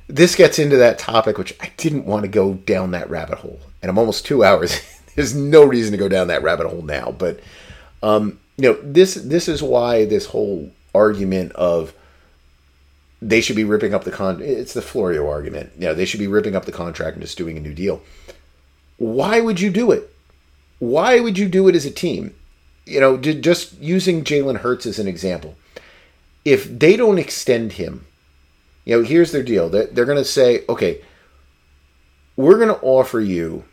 this 0.07 0.35
gets 0.35 0.59
into 0.59 0.77
that 0.77 0.99
topic, 0.99 1.37
which 1.37 1.55
I 1.61 1.71
didn't 1.77 2.05
want 2.05 2.23
to 2.23 2.29
go 2.29 2.53
down 2.53 2.91
that 2.91 3.09
rabbit 3.09 3.39
hole. 3.39 3.59
And 3.81 3.89
I'm 3.89 3.97
almost 3.97 4.25
two 4.25 4.43
hours. 4.43 4.79
There's 5.15 5.35
no 5.35 5.63
reason 5.63 5.91
to 5.91 5.97
go 5.97 6.07
down 6.07 6.27
that 6.27 6.43
rabbit 6.43 6.67
hole 6.67 6.81
now. 6.81 7.11
But, 7.11 7.39
um, 8.03 8.39
you 8.57 8.69
know, 8.69 8.79
this 8.81 9.15
this 9.15 9.47
is 9.47 9.61
why 9.61 10.05
this 10.05 10.27
whole 10.27 10.71
argument 10.97 11.51
of 11.53 11.93
they 13.21 13.41
should 13.41 13.55
be 13.55 13.63
ripping 13.63 13.93
up 13.93 14.03
the 14.03 14.11
con. 14.11 14.41
It's 14.41 14.73
the 14.73 14.81
Florio 14.81 15.29
argument. 15.29 15.79
Know, 15.79 15.93
they 15.93 16.05
should 16.05 16.19
be 16.19 16.27
ripping 16.27 16.55
up 16.55 16.65
the 16.65 16.71
contract 16.71 17.15
and 17.15 17.23
just 17.23 17.37
doing 17.37 17.57
a 17.57 17.61
new 17.61 17.73
deal. 17.73 18.01
Why 18.97 19.39
would 19.39 19.59
you 19.59 19.69
do 19.69 19.91
it? 19.91 20.13
Why 20.79 21.19
would 21.19 21.37
you 21.37 21.47
do 21.47 21.67
it 21.67 21.75
as 21.75 21.85
a 21.85 21.91
team? 21.91 22.35
You 22.85 22.99
know, 22.99 23.17
just 23.17 23.79
using 23.79 24.23
Jalen 24.23 24.57
Hurts 24.57 24.85
as 24.85 24.99
an 24.99 25.07
example. 25.07 25.55
If 26.45 26.79
they 26.79 26.95
don't 26.95 27.17
extend 27.17 27.73
him, 27.73 28.05
you 28.85 28.97
know, 28.97 29.03
here's 29.03 29.31
their 29.31 29.43
deal. 29.43 29.69
They're, 29.69 29.87
they're 29.87 30.05
going 30.05 30.17
to 30.17 30.23
say, 30.23 30.63
okay, 30.69 31.01
we're 32.37 32.57
going 32.57 32.69
to 32.69 32.79
offer 32.81 33.19
you 33.19 33.65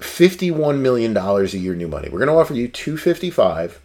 $51 0.00 0.80
million 0.80 1.16
a 1.16 1.44
year 1.44 1.74
new 1.74 1.88
money. 1.88 2.08
We're 2.08 2.18
going 2.18 2.28
to 2.28 2.34
offer 2.34 2.52
you 2.52 2.68
255 2.68 3.80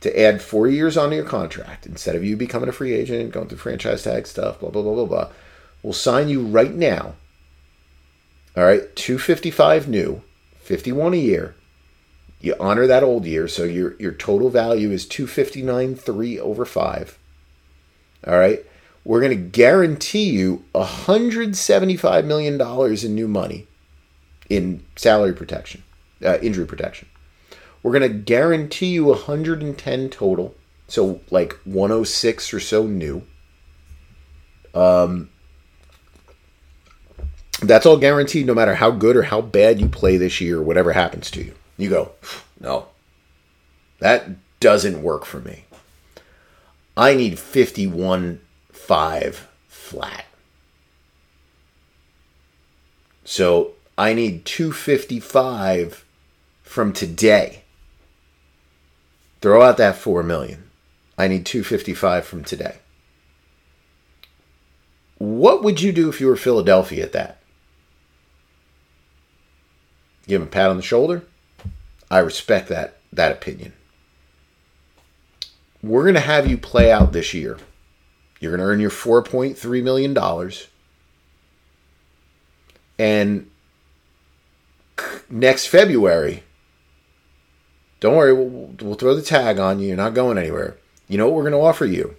to 0.00 0.18
add 0.18 0.42
four 0.42 0.66
years 0.66 0.96
onto 0.96 1.16
your 1.16 1.24
contract 1.24 1.86
instead 1.86 2.16
of 2.16 2.24
you 2.24 2.36
becoming 2.36 2.68
a 2.68 2.72
free 2.72 2.94
agent, 2.94 3.32
going 3.32 3.48
through 3.48 3.58
franchise 3.58 4.02
tag 4.02 4.26
stuff, 4.26 4.60
blah 4.60 4.70
blah 4.70 4.82
blah 4.82 4.94
blah 4.94 5.04
blah. 5.04 5.28
We'll 5.82 5.92
sign 5.92 6.28
you 6.28 6.42
right 6.42 6.74
now. 6.74 7.14
All 8.56 8.64
right, 8.64 8.94
two 8.96 9.18
fifty 9.18 9.50
five 9.50 9.88
new, 9.88 10.22
fifty 10.56 10.92
one 10.92 11.14
a 11.14 11.18
year. 11.18 11.54
You 12.40 12.54
honor 12.58 12.86
that 12.86 13.02
old 13.02 13.26
year, 13.26 13.46
so 13.48 13.64
your 13.64 13.94
your 13.98 14.12
total 14.12 14.48
value 14.48 14.90
is 14.90 15.06
two 15.06 15.26
fifty 15.26 15.62
nine 15.62 15.94
three 15.94 16.38
over 16.38 16.64
five. 16.64 17.18
All 18.26 18.38
right, 18.38 18.64
we're 19.04 19.20
going 19.20 19.36
to 19.36 19.48
guarantee 19.50 20.30
you 20.30 20.64
hundred 20.74 21.54
seventy 21.56 21.96
five 21.96 22.24
million 22.24 22.56
dollars 22.56 23.04
in 23.04 23.14
new 23.14 23.28
money, 23.28 23.66
in 24.48 24.82
salary 24.96 25.34
protection, 25.34 25.82
uh, 26.24 26.38
injury 26.40 26.66
protection. 26.66 27.08
We're 27.82 27.98
going 27.98 28.10
to 28.10 28.18
guarantee 28.18 28.90
you 28.90 29.06
110 29.06 30.10
total. 30.10 30.54
So 30.88 31.20
like 31.30 31.54
106 31.64 32.52
or 32.52 32.60
so 32.60 32.86
new. 32.86 33.22
Um, 34.74 35.30
that's 37.62 37.86
all 37.86 37.96
guaranteed 37.96 38.46
no 38.46 38.54
matter 38.54 38.74
how 38.74 38.90
good 38.90 39.16
or 39.16 39.22
how 39.22 39.40
bad 39.40 39.80
you 39.80 39.88
play 39.88 40.16
this 40.16 40.40
year, 40.40 40.62
whatever 40.62 40.92
happens 40.92 41.30
to 41.32 41.42
you. 41.42 41.54
You 41.76 41.90
go, 41.90 42.12
no, 42.58 42.88
that 43.98 44.28
doesn't 44.60 45.02
work 45.02 45.24
for 45.24 45.40
me. 45.40 45.64
I 46.96 47.14
need 47.14 47.38
51 47.38 48.40
5 48.72 49.48
flat. 49.68 50.24
So 53.24 53.74
I 53.96 54.12
need 54.14 54.44
255 54.44 56.04
from 56.62 56.92
today. 56.92 57.59
Throw 59.40 59.62
out 59.62 59.78
that 59.78 59.96
4 59.96 60.22
million. 60.22 60.70
I 61.16 61.28
need 61.28 61.46
255 61.46 62.24
from 62.24 62.44
today. 62.44 62.76
What 65.18 65.62
would 65.62 65.80
you 65.80 65.92
do 65.92 66.08
if 66.08 66.20
you 66.20 66.28
were 66.28 66.36
Philadelphia 66.36 67.04
at 67.04 67.12
that? 67.12 67.38
Give 70.26 70.40
him 70.40 70.48
a 70.48 70.50
pat 70.50 70.70
on 70.70 70.76
the 70.76 70.82
shoulder? 70.82 71.24
I 72.10 72.18
respect 72.18 72.68
that 72.68 72.96
that 73.12 73.32
opinion. 73.32 73.72
We're 75.82 76.02
going 76.02 76.14
to 76.14 76.20
have 76.20 76.46
you 76.46 76.56
play 76.56 76.92
out 76.92 77.12
this 77.12 77.34
year. 77.34 77.58
You're 78.38 78.56
going 78.56 78.60
to 78.60 78.72
earn 78.72 78.80
your 78.80 78.90
4.3 78.90 79.82
million 79.82 80.14
dollars. 80.14 80.68
And 82.98 83.50
next 85.28 85.66
February, 85.66 86.42
don't 88.00 88.16
worry, 88.16 88.32
we'll, 88.32 88.74
we'll 88.80 88.94
throw 88.94 89.14
the 89.14 89.22
tag 89.22 89.58
on 89.58 89.78
you. 89.80 89.88
You're 89.88 89.96
not 89.96 90.14
going 90.14 90.38
anywhere. 90.38 90.76
You 91.08 91.18
know 91.18 91.26
what 91.26 91.34
we're 91.36 91.50
going 91.50 91.52
to 91.52 91.58
offer 91.66 91.84
you? 91.86 92.16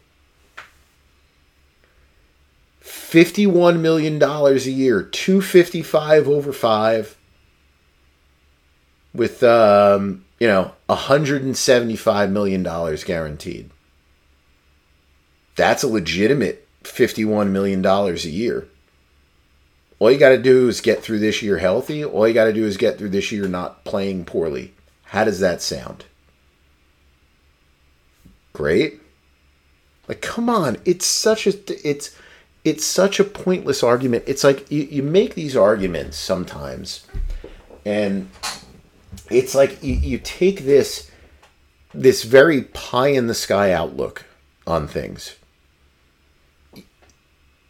$51 2.83 3.79
million 3.79 4.21
a 4.21 4.55
year, 4.57 5.03
255 5.03 6.27
over 6.29 6.53
5. 6.53 7.17
with 9.13 9.43
um, 9.43 10.25
you 10.39 10.47
know 10.47 10.71
175 10.87 12.31
million 12.31 12.63
dollars 12.63 13.03
guaranteed. 13.03 13.69
That's 15.55 15.83
a 15.83 15.87
legitimate 15.87 16.67
51 16.83 17.51
million 17.53 17.81
dollars 17.81 18.25
a 18.25 18.29
year. 18.29 18.67
All 19.99 20.09
you 20.11 20.17
got 20.17 20.29
to 20.29 20.37
do 20.41 20.67
is 20.67 20.81
get 20.81 21.03
through 21.03 21.19
this 21.19 21.43
year 21.43 21.59
healthy. 21.59 22.03
All 22.03 22.27
you 22.27 22.33
got 22.33 22.45
to 22.45 22.53
do 22.53 22.65
is 22.65 22.77
get 22.77 22.97
through 22.97 23.09
this 23.09 23.31
year 23.31 23.47
not 23.47 23.83
playing 23.83 24.25
poorly. 24.25 24.73
How 25.11 25.25
does 25.25 25.41
that 25.41 25.61
sound? 25.61 26.05
Great. 28.53 29.01
Like, 30.07 30.21
come 30.21 30.49
on! 30.49 30.77
It's 30.85 31.05
such 31.05 31.45
a 31.47 31.53
it's 31.85 32.15
it's 32.63 32.85
such 32.85 33.19
a 33.19 33.25
pointless 33.25 33.83
argument. 33.83 34.23
It's 34.25 34.45
like 34.45 34.71
you, 34.71 34.83
you 34.83 35.03
make 35.03 35.35
these 35.35 35.57
arguments 35.57 36.15
sometimes, 36.15 37.05
and 37.85 38.29
it's 39.29 39.53
like 39.53 39.83
you, 39.83 39.95
you 39.95 40.17
take 40.17 40.61
this 40.61 41.11
this 41.93 42.23
very 42.23 42.61
pie 42.61 43.09
in 43.09 43.27
the 43.27 43.35
sky 43.35 43.73
outlook 43.73 44.23
on 44.65 44.87
things. 44.87 45.35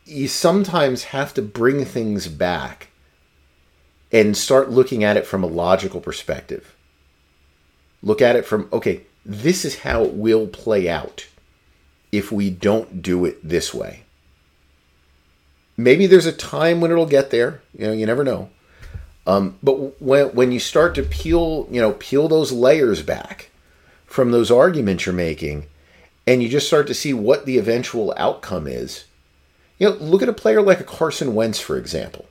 You 0.05 0.27
sometimes 0.27 1.05
have 1.05 1.34
to 1.34 1.41
bring 1.41 1.85
things 1.85 2.27
back 2.27 2.89
and 4.11 4.38
start 4.38 4.69
looking 4.69 5.03
at 5.03 5.18
it 5.18 5.26
from 5.26 5.43
a 5.43 5.47
logical 5.47 6.01
perspective. 6.01 6.76
Look 8.03 8.22
at 8.22 8.36
it 8.36 8.45
from, 8.45 8.68
okay, 8.73 9.02
this 9.26 9.64
is 9.65 9.80
how 9.80 10.03
it 10.03 10.14
will 10.14 10.48
play 10.48 10.90
out 10.90 11.28
if 12.11 12.32
we 12.32 12.49
don't 12.49 13.02
do 13.02 13.26
it 13.26 13.40
this 13.48 13.73
way. 13.73 14.03
Maybe 15.78 16.07
there's 16.07 16.26
a 16.26 16.32
time 16.32 16.82
when 16.82 16.91
it'll 16.91 17.06
get 17.06 17.30
there. 17.30 17.61
You 17.78 17.88
know, 17.88 17.94
you 17.94 18.06
never 18.06 18.23
know. 18.23 18.49
Um, 19.26 19.57
but 19.61 20.02
when 20.02 20.28
when 20.30 20.52
you 20.52 20.60
start 20.60 20.95
to 20.95 21.03
peel, 21.03 21.68
you 21.69 21.80
know, 21.80 21.94
peel 21.94 22.28
those 22.28 22.52
layers 22.52 23.03
back 23.03 23.52
from 24.06 24.32
those 24.32 24.52
arguments 24.52 25.06
you're 25.06 25.14
making, 25.14 25.68
and 26.28 26.41
you 26.41 26.49
just 26.49 26.68
start 26.68 26.88
to 26.88 26.94
see 26.94 27.14
what 27.14 27.45
the 27.45 27.57
eventual 27.57 28.14
outcome 28.18 28.68
is. 28.68 29.06
You 29.78 29.90
know, 29.90 29.95
look 29.95 30.22
at 30.22 30.30
a 30.30 30.34
player 30.34 30.61
like 30.61 30.80
a 30.80 30.84
Carson 30.84 31.34
Wentz, 31.34 31.60
for 31.60 31.78
example. 31.78 32.26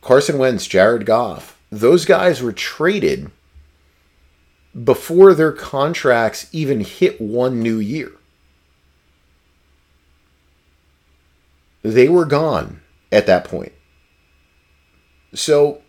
Carson 0.00 0.38
Wentz, 0.38 0.66
Jared 0.66 1.06
Goff, 1.06 1.60
those 1.70 2.04
guys 2.04 2.42
were 2.42 2.52
traded 2.52 3.30
before 4.84 5.34
their 5.34 5.52
contracts 5.52 6.48
even 6.52 6.80
hit 6.80 7.20
one 7.20 7.60
new 7.60 7.78
year. 7.78 8.12
They 11.82 12.08
were 12.08 12.24
gone 12.24 12.80
at 13.10 13.26
that 13.26 13.44
point. 13.44 13.72
So, 15.34 15.82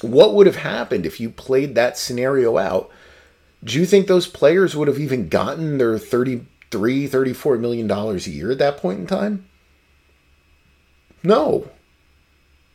what 0.00 0.34
would 0.34 0.46
have 0.46 0.56
happened 0.56 1.06
if 1.06 1.20
you 1.20 1.30
played 1.30 1.74
that 1.74 1.98
scenario 1.98 2.58
out? 2.58 2.90
Do 3.64 3.78
you 3.78 3.86
think 3.86 4.06
those 4.06 4.26
players 4.26 4.74
would 4.74 4.88
have 4.88 4.98
even 4.98 5.28
gotten 5.28 5.78
their 5.78 5.98
33, 5.98 7.06
34 7.06 7.58
million 7.58 7.86
dollars 7.86 8.26
a 8.26 8.30
year 8.30 8.50
at 8.50 8.58
that 8.58 8.78
point 8.78 9.00
in 9.00 9.06
time? 9.06 9.48
No. 11.22 11.70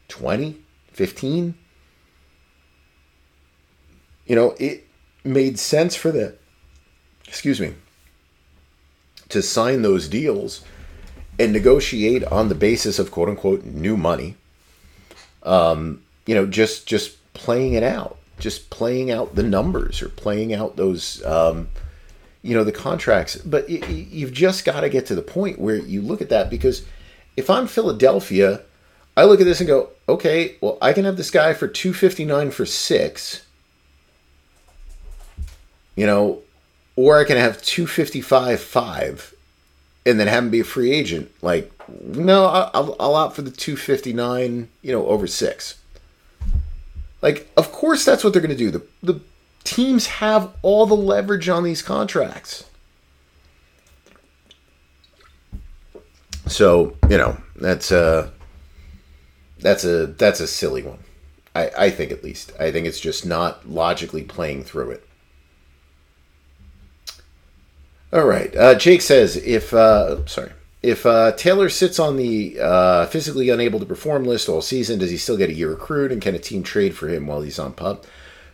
20, 0.08 0.58
15? 0.94 1.56
You 4.28 4.36
know, 4.36 4.56
it 4.60 4.86
made 5.24 5.58
sense 5.58 5.95
for 5.95 6.12
the 6.12 6.36
excuse 7.28 7.60
me 7.60 7.74
to 9.30 9.41
sign 9.41 9.82
those 9.82 10.08
deals 10.08 10.64
and 11.40 11.52
negotiate 11.52 12.24
on 12.26 12.49
the 12.49 12.56
basis 12.56 12.99
of 12.99 13.12
quote 13.12 13.30
unquote 13.30 13.64
new 13.66 13.98
money 13.98 14.36
um, 15.48 16.04
you 16.26 16.36
know, 16.36 16.45
just 16.45 16.86
just 16.86 17.34
playing 17.34 17.74
it 17.74 17.84
out, 17.84 18.18
just 18.38 18.70
playing 18.70 19.10
out 19.10 19.36
the 19.36 19.44
numbers 19.44 20.02
or 20.02 20.10
playing 20.10 20.54
out 20.54 20.76
those, 20.76 21.24
um, 21.26 21.70
you 22.44 22.56
know, 22.56 22.64
the 22.64 22.72
contracts. 22.72 23.38
But 23.38 23.70
you've 23.70 24.34
just 24.34 24.66
got 24.66 24.82
to 24.82 24.90
get 24.90 25.06
to 25.08 25.16
the 25.16 25.22
point 25.22 25.60
where 25.60 25.78
you 25.78 26.02
look 26.02 26.22
at 26.22 26.30
that 26.30 26.49
because 26.49 26.86
if 27.38 27.49
I'm 27.49 27.68
Philadelphia, 27.68 28.62
I 29.16 29.24
look 29.24 29.40
at 29.40 29.45
this 29.45 29.62
and 29.62 29.68
go, 29.68 29.90
okay, 30.10 30.56
well, 30.62 30.78
I 30.82 30.94
can 30.94 31.06
have 31.06 31.18
this 31.18 31.32
guy 31.32 31.54
for 31.54 31.68
two 31.68 31.94
fifty 31.94 32.26
nine 32.26 32.52
for 32.52 32.66
six, 32.66 33.47
you 35.98 36.06
know, 36.06 36.41
or 36.95 37.19
I 37.19 37.26
can 37.26 37.36
have 37.36 37.61
two 37.61 37.86
fifty 37.86 38.22
five 38.22 38.61
five, 38.61 39.36
and 40.06 40.18
then 40.18 40.28
have 40.28 40.45
him 40.45 40.49
be 40.49 40.61
a 40.61 40.64
free 40.64 40.94
agent. 40.94 41.30
Like 41.41 41.69
no, 41.90 42.45
I'll, 42.45 42.95
I'll 42.99 43.15
opt 43.15 43.36
for 43.36 43.41
the 43.41 43.52
259, 43.52 44.69
you 44.82 44.91
know, 44.91 45.06
over 45.07 45.28
six. 45.28 45.80
Like, 47.22 47.49
of 47.57 47.72
course, 47.72 48.06
that's 48.06 48.24
what 48.24 48.34
they're 48.34 48.41
going 48.41 48.56
to 48.56 48.57
do. 48.57 48.72
The, 48.72 48.86
the 49.02 49.22
teams 49.64 50.07
have 50.07 50.52
all 50.61 50.86
the 50.86 50.95
leverage 50.95 51.49
on 51.49 51.64
these 51.64 51.82
contracts. 51.82 52.65
So, 56.45 56.95
you 57.10 57.18
know, 57.18 57.38
that's 57.56 57.91
a 57.91 58.32
that's 59.60 59.84
a 59.84 60.07
that's 60.07 60.40
a 60.40 60.48
silly 60.48 60.84
one. 60.84 60.99
I, 61.56 61.72
I 61.78 61.90
think 61.90 62.11
at 62.11 62.24
least. 62.24 62.53
I 62.60 62.72
think 62.72 62.86
it's 62.86 62.99
just 62.99 63.26
not 63.26 63.69
logically 63.69 64.24
playing 64.24 64.64
through 64.64 64.91
it. 64.91 65.07
All 68.14 68.26
right. 68.26 68.56
Uh, 68.56 68.76
Jake 68.76 69.02
says 69.02 69.36
if 69.36 69.74
uh, 69.74 70.26
sorry. 70.26 70.52
If 70.84 71.06
uh, 71.06 71.32
Taylor 71.34 71.70
sits 71.70 72.00
on 72.00 72.18
the 72.18 72.58
uh, 72.62 73.08
physically 73.08 73.50
unable 73.50 73.80
to 73.80 73.86
perform 73.86 74.26
list 74.26 74.48
all 74.48 74.62
season, 74.62 75.00
does 75.00 75.10
he 75.10 75.18
still 75.18 75.36
get 75.36 75.50
a 75.50 75.54
year 75.54 75.74
accrued? 75.74 76.12
And 76.12 76.22
can 76.22 76.36
a 76.36 76.40
team 76.40 76.64
trade 76.64 76.96
for 76.96 77.10
him 77.10 77.28
while 77.28 77.42
he's 77.42 77.60
on 77.60 77.74
pup? 77.74 78.06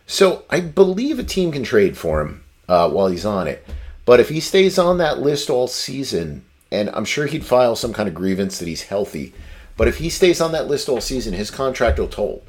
So 0.06 0.44
I 0.50 0.60
believe 0.60 1.18
a 1.18 1.24
team 1.24 1.52
can 1.52 1.62
trade 1.62 1.96
for 1.96 2.20
him 2.20 2.42
uh, 2.68 2.90
while 2.90 3.08
he's 3.08 3.26
on 3.26 3.46
it. 3.46 3.64
But 4.04 4.20
if 4.20 4.30
he 4.30 4.40
stays 4.40 4.78
on 4.78 4.98
that 4.98 5.20
list 5.20 5.48
all 5.50 5.68
season, 5.68 6.44
and 6.70 6.90
I'm 6.90 7.04
sure 7.04 7.26
he'd 7.26 7.44
file 7.44 7.76
some 7.76 7.92
kind 7.92 8.08
of 8.08 8.14
grievance 8.14 8.58
that 8.58 8.68
he's 8.68 8.82
healthy, 8.82 9.32
but 9.76 9.86
if 9.86 9.98
he 9.98 10.10
stays 10.10 10.40
on 10.40 10.52
that 10.52 10.66
list 10.66 10.88
all 10.88 11.00
season, 11.00 11.34
his 11.34 11.50
contract 11.50 11.98
will 11.98 12.08
toll, 12.08 12.42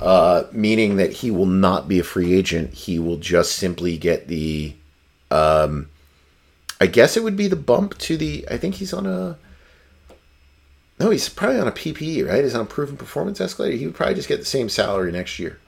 uh, 0.00 0.44
meaning 0.52 0.96
that 0.96 1.12
he 1.12 1.30
will 1.30 1.46
not 1.46 1.88
be 1.88 1.98
a 1.98 2.04
free 2.04 2.34
agent. 2.34 2.74
He 2.74 2.98
will 2.98 3.16
just 3.16 3.56
simply 3.56 3.96
get 3.96 4.28
the 4.28 4.74
um, 5.30 5.88
I 6.80 6.86
guess 6.86 7.16
it 7.16 7.24
would 7.24 7.36
be 7.36 7.48
the 7.48 7.56
bump 7.56 7.98
to 7.98 8.16
the. 8.16 8.46
I 8.50 8.56
think 8.56 8.76
he's 8.76 8.92
on 8.92 9.06
a. 9.06 9.38
No, 11.00 11.10
he's 11.10 11.28
probably 11.28 11.60
on 11.60 11.68
a 11.68 11.72
PPE, 11.72 12.28
right? 12.28 12.42
He's 12.42 12.54
on 12.54 12.62
a 12.62 12.64
proven 12.64 12.96
performance 12.96 13.40
escalator. 13.40 13.76
He 13.76 13.86
would 13.86 13.94
probably 13.94 14.16
just 14.16 14.28
get 14.28 14.38
the 14.38 14.44
same 14.44 14.68
salary 14.68 15.12
next 15.12 15.38
year. 15.38 15.60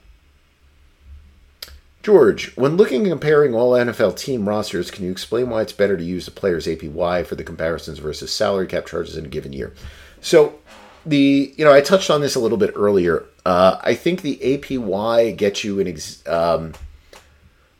George, 2.03 2.57
when 2.57 2.77
looking 2.77 3.03
and 3.03 3.11
comparing 3.11 3.55
all 3.55 3.73
NFL 3.73 4.17
team 4.17 4.49
rosters, 4.49 4.91
can 4.91 5.05
you 5.05 5.11
explain 5.11 5.51
why 5.51 5.61
it's 5.61 5.73
better 5.73 5.97
to 5.97 6.03
use 6.03 6.25
the 6.25 6.31
player's 6.31 6.67
APY 6.67 7.27
for 7.27 7.35
the 7.35 7.45
comparisons 7.45 7.99
versus 7.99 8.33
salary 8.33 8.67
cap 8.67 8.87
charges 8.87 9.17
in 9.17 9.27
a 9.27 9.29
given 9.29 9.53
year? 9.53 9.75
So, 10.23 10.59
the 11.05 11.55
you 11.57 11.65
know 11.65 11.73
I 11.73 11.81
touched 11.81 12.11
on 12.11 12.21
this 12.21 12.35
a 12.35 12.41
little 12.41 12.59
bit 12.59 12.73
earlier. 12.75 13.25
Uh, 13.45 13.79
I 13.83 13.95
think 13.95 14.23
the 14.23 14.37
APY 14.37 15.37
gets 15.37 15.65
you 15.65 15.81
an 15.81 15.89
ex, 15.89 16.27
um, 16.27 16.75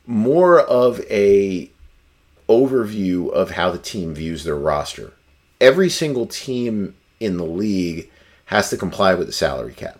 more 0.05 0.59
of 0.59 0.99
a 1.09 1.71
overview 2.51 3.31
of 3.31 3.51
how 3.51 3.71
the 3.71 3.77
team 3.77 4.13
views 4.13 4.43
their 4.43 4.55
roster. 4.55 5.13
Every 5.59 5.89
single 5.89 6.27
team 6.27 6.95
in 7.19 7.37
the 7.37 7.45
league 7.45 8.09
has 8.45 8.69
to 8.69 8.77
comply 8.77 9.13
with 9.13 9.27
the 9.27 9.33
salary 9.33 9.73
cap. 9.73 9.99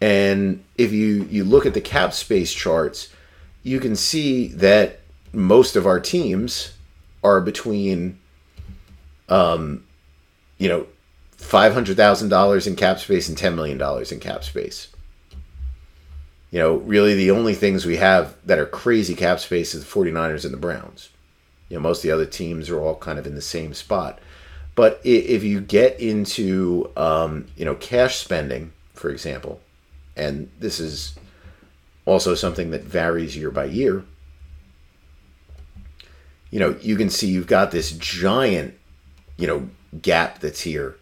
And 0.00 0.64
if 0.76 0.92
you, 0.92 1.26
you 1.30 1.44
look 1.44 1.66
at 1.66 1.74
the 1.74 1.80
cap 1.80 2.12
space 2.12 2.52
charts, 2.52 3.08
you 3.62 3.80
can 3.80 3.96
see 3.96 4.48
that 4.48 5.00
most 5.32 5.76
of 5.76 5.86
our 5.86 6.00
teams 6.00 6.72
are 7.22 7.40
between, 7.40 8.18
um, 9.28 9.84
you 10.58 10.68
know, 10.68 10.86
$500,000 11.38 12.66
in 12.66 12.76
cap 12.76 12.98
space 12.98 13.28
and 13.28 13.36
$10 13.36 13.54
million 13.54 13.80
in 14.10 14.20
cap 14.20 14.44
space. 14.44 14.88
You 16.50 16.60
know, 16.60 16.76
really 16.76 17.14
the 17.14 17.32
only 17.32 17.54
things 17.54 17.84
we 17.84 17.96
have 17.96 18.36
that 18.46 18.58
are 18.58 18.66
crazy 18.66 19.14
cap 19.14 19.40
space 19.40 19.74
is 19.74 19.84
the 19.84 19.90
49ers 19.90 20.44
and 20.44 20.54
the 20.54 20.58
Browns. 20.58 21.10
You 21.68 21.76
know, 21.76 21.82
most 21.82 21.98
of 21.98 22.02
the 22.02 22.12
other 22.12 22.26
teams 22.26 22.70
are 22.70 22.80
all 22.80 22.96
kind 22.96 23.18
of 23.18 23.26
in 23.26 23.34
the 23.34 23.40
same 23.40 23.74
spot. 23.74 24.20
But 24.74 25.00
if 25.04 25.42
you 25.42 25.60
get 25.60 25.98
into, 25.98 26.90
um, 26.96 27.46
you 27.56 27.64
know, 27.64 27.74
cash 27.74 28.16
spending, 28.16 28.72
for 28.92 29.10
example, 29.10 29.60
and 30.16 30.50
this 30.60 30.78
is 30.80 31.16
also 32.04 32.34
something 32.34 32.70
that 32.70 32.84
varies 32.84 33.36
year 33.36 33.50
by 33.50 33.64
year, 33.64 34.04
you 36.50 36.60
know, 36.60 36.76
you 36.80 36.96
can 36.96 37.10
see 37.10 37.28
you've 37.28 37.46
got 37.46 37.70
this 37.70 37.92
giant, 37.92 38.74
you 39.36 39.46
know, 39.46 39.68
gap 40.02 40.40
that's 40.40 40.60
here, 40.60 40.96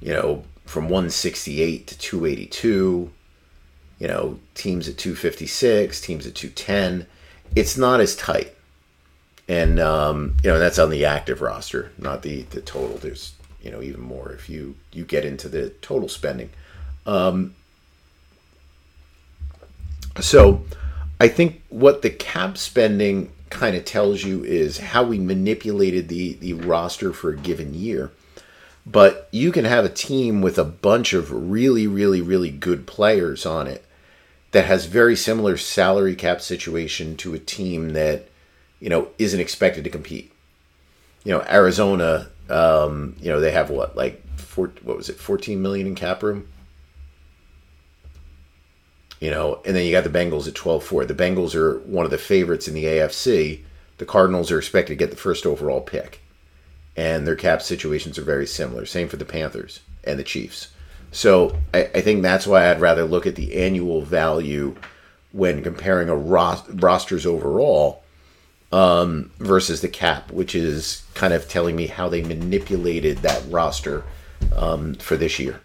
you 0.00 0.12
know, 0.12 0.44
from 0.66 0.84
168 0.84 1.86
to 1.86 1.98
282, 1.98 3.10
you 3.98 4.08
know, 4.08 4.38
teams 4.54 4.88
at 4.88 4.98
256, 4.98 6.00
teams 6.00 6.26
at 6.26 6.34
210. 6.34 7.06
It's 7.54 7.76
not 7.76 8.00
as 8.00 8.16
tight 8.16 8.55
and 9.48 9.78
um, 9.80 10.36
you 10.42 10.50
know 10.50 10.58
that's 10.58 10.78
on 10.78 10.90
the 10.90 11.04
active 11.04 11.40
roster, 11.40 11.92
not 11.98 12.22
the 12.22 12.42
the 12.42 12.60
total. 12.60 12.96
There's 12.98 13.34
you 13.62 13.70
know 13.70 13.82
even 13.82 14.00
more 14.00 14.32
if 14.32 14.48
you 14.48 14.74
you 14.92 15.04
get 15.04 15.24
into 15.24 15.48
the 15.48 15.70
total 15.82 16.08
spending. 16.08 16.50
Um, 17.06 17.54
So 20.20 20.64
I 21.20 21.28
think 21.28 21.62
what 21.68 22.02
the 22.02 22.10
cap 22.10 22.58
spending 22.58 23.32
kind 23.50 23.76
of 23.76 23.84
tells 23.84 24.24
you 24.24 24.44
is 24.44 24.78
how 24.78 25.04
we 25.04 25.18
manipulated 25.18 26.08
the 26.08 26.34
the 26.34 26.54
roster 26.54 27.12
for 27.12 27.30
a 27.30 27.36
given 27.36 27.74
year. 27.74 28.10
But 28.84 29.28
you 29.32 29.50
can 29.50 29.64
have 29.64 29.84
a 29.84 29.88
team 29.88 30.42
with 30.42 30.58
a 30.58 30.64
bunch 30.64 31.12
of 31.12 31.50
really, 31.50 31.86
really, 31.88 32.20
really 32.20 32.50
good 32.50 32.86
players 32.86 33.44
on 33.44 33.66
it 33.66 33.84
that 34.52 34.66
has 34.66 34.86
very 34.86 35.16
similar 35.16 35.56
salary 35.56 36.14
cap 36.14 36.40
situation 36.40 37.16
to 37.16 37.34
a 37.34 37.38
team 37.38 37.90
that 37.94 38.28
you 38.80 38.88
know 38.88 39.08
isn't 39.18 39.40
expected 39.40 39.84
to 39.84 39.90
compete. 39.90 40.32
You 41.24 41.32
know, 41.32 41.44
Arizona, 41.48 42.28
um, 42.48 43.16
you 43.20 43.30
know, 43.30 43.40
they 43.40 43.50
have 43.50 43.70
what 43.70 43.96
like 43.96 44.22
four, 44.38 44.72
what 44.82 44.96
was 44.96 45.08
it, 45.08 45.16
fourteen 45.18 45.62
million 45.62 45.86
in 45.86 45.94
cap 45.94 46.22
room. 46.22 46.48
You 49.20 49.30
know, 49.30 49.60
and 49.64 49.74
then 49.74 49.86
you 49.86 49.92
got 49.92 50.04
the 50.04 50.10
Bengals 50.10 50.46
at 50.46 50.52
12-4. 50.52 51.08
The 51.08 51.14
Bengals 51.14 51.54
are 51.54 51.78
one 51.80 52.04
of 52.04 52.10
the 52.10 52.18
favorites 52.18 52.68
in 52.68 52.74
the 52.74 52.84
AFC. 52.84 53.62
The 53.96 54.04
Cardinals 54.04 54.50
are 54.50 54.58
expected 54.58 54.92
to 54.92 54.96
get 54.96 55.10
the 55.10 55.16
first 55.16 55.46
overall 55.46 55.80
pick, 55.80 56.20
and 56.96 57.26
their 57.26 57.34
cap 57.34 57.62
situations 57.62 58.18
are 58.18 58.22
very 58.22 58.46
similar. 58.46 58.84
Same 58.84 59.08
for 59.08 59.16
the 59.16 59.24
Panthers 59.24 59.80
and 60.04 60.18
the 60.18 60.22
Chiefs. 60.24 60.68
So 61.12 61.56
I, 61.72 61.84
I 61.94 62.00
think 62.02 62.20
that's 62.20 62.46
why 62.46 62.70
I'd 62.70 62.80
rather 62.80 63.04
look 63.04 63.26
at 63.26 63.36
the 63.36 63.56
annual 63.56 64.02
value 64.02 64.76
when 65.32 65.62
comparing 65.62 66.10
a 66.10 66.16
ros- 66.16 66.68
rosters 66.68 67.24
overall 67.24 68.02
um, 68.76 69.30
versus 69.38 69.80
the 69.80 69.88
cap, 69.88 70.30
which 70.30 70.54
is 70.54 71.02
kind 71.14 71.32
of 71.32 71.48
telling 71.48 71.74
me 71.74 71.86
how 71.86 72.10
they 72.10 72.20
manipulated 72.20 73.18
that 73.18 73.42
roster 73.48 74.04
um, 74.54 74.94
for 74.96 75.16
this 75.16 75.38
year. 75.38 75.60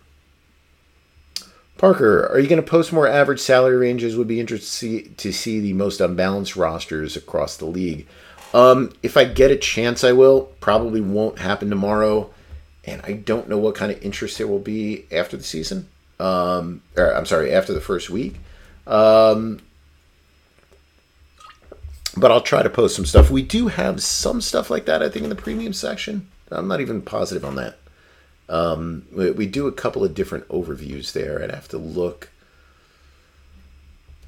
Parker, 1.78 2.26
are 2.28 2.40
you 2.40 2.48
going 2.48 2.62
to 2.62 2.68
post 2.68 2.94
more 2.94 3.10
average 3.10 3.42
salary 3.42 3.76
ranges? 3.76 4.16
Would 4.16 4.30
be 4.30 4.40
interested 4.40 4.66
to 4.66 4.72
see, 4.72 5.02
to 5.18 5.34
see 5.34 5.60
the 5.60 5.74
most 5.74 6.00
unbalanced 6.00 6.56
rosters 6.56 7.18
across 7.18 7.58
the 7.58 7.66
league. 7.66 8.08
Um, 8.54 8.94
if 9.04 9.18
I 9.18 9.26
get 9.26 9.52
a 9.52 9.58
chance, 9.58 10.06
I 10.06 10.14
will. 10.14 10.44
Probably 10.62 11.02
won't 11.02 11.40
happen 11.40 11.70
tomorrow, 11.70 12.30
and 12.86 13.02
I 13.04 13.14
don't 13.14 13.50
know 13.50 13.58
what 13.58 13.76
kind 13.76 13.92
of 13.92 14.02
interest 14.02 14.38
there 14.38 14.48
will 14.48 14.60
be 14.60 15.06
after 15.12 15.36
the 15.36 15.44
season. 15.44 15.90
Um, 16.18 16.82
or, 16.96 17.14
I'm 17.14 17.26
sorry, 17.26 17.52
after 17.52 17.74
the 17.74 17.82
first 17.82 18.10
week. 18.10 18.36
Um, 18.88 19.60
but 22.18 22.32
I'll 22.32 22.42
try 22.42 22.64
to 22.64 22.70
post 22.70 22.96
some 22.96 23.06
stuff. 23.06 23.30
We 23.30 23.42
do 23.42 23.68
have 23.68 24.04
some 24.04 24.42
stuff 24.42 24.70
like 24.70 24.86
that, 24.86 25.02
I 25.02 25.10
think, 25.10 25.24
in 25.24 25.30
the 25.30 25.36
premium 25.36 25.74
section. 25.74 26.28
I'm 26.52 26.68
not 26.68 26.82
even 26.82 27.02
positive 27.02 27.46
on 27.46 27.56
that. 27.56 27.78
Um, 28.50 29.06
we, 29.14 29.32
we, 29.32 29.48
do 29.48 29.68
a 29.68 29.72
couple 29.72 30.04
of 30.04 30.14
different 30.14 30.46
overviews 30.50 31.14
there. 31.14 31.42
I'd 31.42 31.52
have 31.52 31.70
to 31.70 31.78
look. 31.78 32.30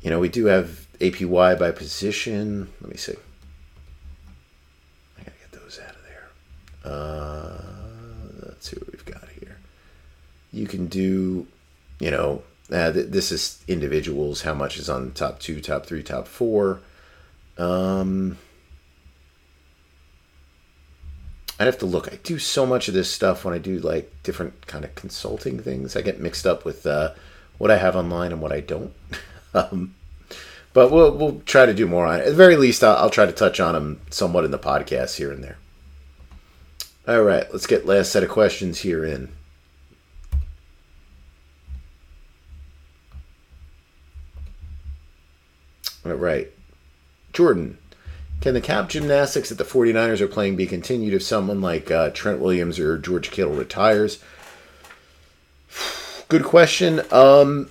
You 0.01 0.09
know, 0.09 0.19
we 0.19 0.29
do 0.29 0.45
have 0.45 0.87
APY 0.99 1.59
by 1.59 1.71
position. 1.71 2.71
Let 2.79 2.89
me 2.89 2.95
see. 2.95 3.15
I 5.19 5.23
gotta 5.23 5.37
get 5.37 5.51
those 5.51 5.77
out 5.77 5.95
of 5.95 6.03
there. 6.03 6.89
Uh, 6.93 8.45
let's 8.47 8.69
see 8.69 8.77
what 8.77 8.93
we've 8.93 9.05
got 9.05 9.27
here. 9.41 9.57
You 10.53 10.67
can 10.67 10.87
do, 10.87 11.45
you 11.99 12.11
know, 12.11 12.43
uh, 12.71 12.93
th- 12.93 13.07
this 13.07 13.29
is 13.29 13.61
individuals. 13.67 14.43
How 14.43 14.53
much 14.53 14.77
is 14.77 14.89
on 14.89 15.11
top 15.11 15.39
two, 15.39 15.59
top 15.59 15.85
three, 15.85 16.01
top 16.01 16.29
four? 16.29 16.79
Um, 17.57 18.37
I'd 21.59 21.65
have 21.65 21.77
to 21.79 21.85
look. 21.85 22.11
I 22.11 22.17
do 22.23 22.39
so 22.39 22.65
much 22.65 22.87
of 22.87 22.93
this 22.93 23.11
stuff 23.11 23.45
when 23.45 23.53
I 23.53 23.57
do 23.57 23.79
like 23.79 24.11
different 24.23 24.67
kind 24.67 24.83
of 24.83 24.95
consulting 24.95 25.59
things. 25.59 25.95
I 25.95 26.01
get 26.01 26.19
mixed 26.19 26.45
up 26.45 26.65
with 26.65 26.85
uh, 26.85 27.13
what 27.57 27.71
I 27.71 27.77
have 27.77 27.95
online 27.95 28.31
and 28.31 28.41
what 28.41 28.51
I 28.51 28.59
don't. 28.59 28.93
um, 29.53 29.95
but 30.73 30.91
we'll 30.91 31.15
we'll 31.15 31.41
try 31.45 31.65
to 31.65 31.73
do 31.73 31.87
more 31.87 32.07
on 32.07 32.19
it. 32.19 32.23
At 32.23 32.29
the 32.29 32.35
very 32.35 32.55
least, 32.55 32.83
I'll, 32.83 32.97
I'll 32.97 33.09
try 33.09 33.25
to 33.25 33.31
touch 33.31 33.59
on 33.59 33.75
them 33.75 34.01
somewhat 34.09 34.45
in 34.45 34.51
the 34.51 34.59
podcast 34.59 35.17
here 35.17 35.31
and 35.31 35.43
there. 35.43 35.57
All 37.07 37.21
right, 37.21 37.45
let's 37.51 37.67
get 37.67 37.85
last 37.85 38.11
set 38.11 38.23
of 38.23 38.29
questions 38.29 38.79
here 38.79 39.05
in. 39.05 39.29
All 46.05 46.13
right. 46.13 46.51
Jordan, 47.33 47.77
can 48.41 48.53
the 48.53 48.61
cap 48.61 48.89
gymnastics 48.89 49.49
that 49.49 49.57
the 49.57 49.63
49ers 49.63 50.21
are 50.21 50.27
playing 50.27 50.55
be 50.55 50.65
continued 50.65 51.13
if 51.13 51.23
someone 51.23 51.61
like 51.61 51.89
uh, 51.91 52.11
Trent 52.11 52.39
Williams 52.39 52.79
or 52.79 52.97
George 52.97 53.31
Kittle 53.31 53.53
retires? 53.53 54.23
Good 56.29 56.43
question. 56.43 57.01
Um, 57.11 57.69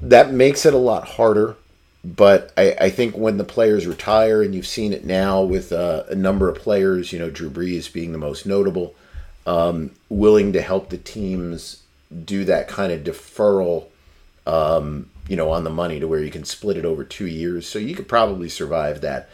that 0.00 0.32
makes 0.32 0.64
it 0.64 0.74
a 0.74 0.78
lot 0.78 1.08
harder. 1.08 1.56
But 2.02 2.52
I, 2.56 2.76
I, 2.80 2.90
think 2.90 3.14
when 3.14 3.36
the 3.36 3.44
players 3.44 3.86
retire, 3.86 4.42
and 4.42 4.54
you've 4.54 4.66
seen 4.66 4.94
it 4.94 5.04
now 5.04 5.42
with 5.42 5.70
uh, 5.70 6.04
a 6.08 6.14
number 6.14 6.48
of 6.48 6.56
players, 6.56 7.12
you 7.12 7.18
know, 7.18 7.28
Drew 7.28 7.50
Brees 7.50 7.92
being 7.92 8.12
the 8.12 8.18
most 8.18 8.46
notable, 8.46 8.94
um, 9.46 9.90
willing 10.08 10.54
to 10.54 10.62
help 10.62 10.88
the 10.88 10.96
teams 10.96 11.82
do 12.24 12.44
that 12.46 12.68
kind 12.68 12.90
of 12.90 13.02
deferral 13.02 13.88
um, 14.46 15.09
you 15.30 15.36
know, 15.36 15.52
on 15.52 15.62
the 15.62 15.70
money 15.70 16.00
to 16.00 16.08
where 16.08 16.24
you 16.24 16.30
can 16.30 16.44
split 16.44 16.76
it 16.76 16.84
over 16.84 17.04
two 17.04 17.28
years. 17.28 17.64
So 17.64 17.78
you 17.78 17.94
could 17.94 18.08
probably 18.08 18.48
survive 18.48 19.00
that. 19.02 19.28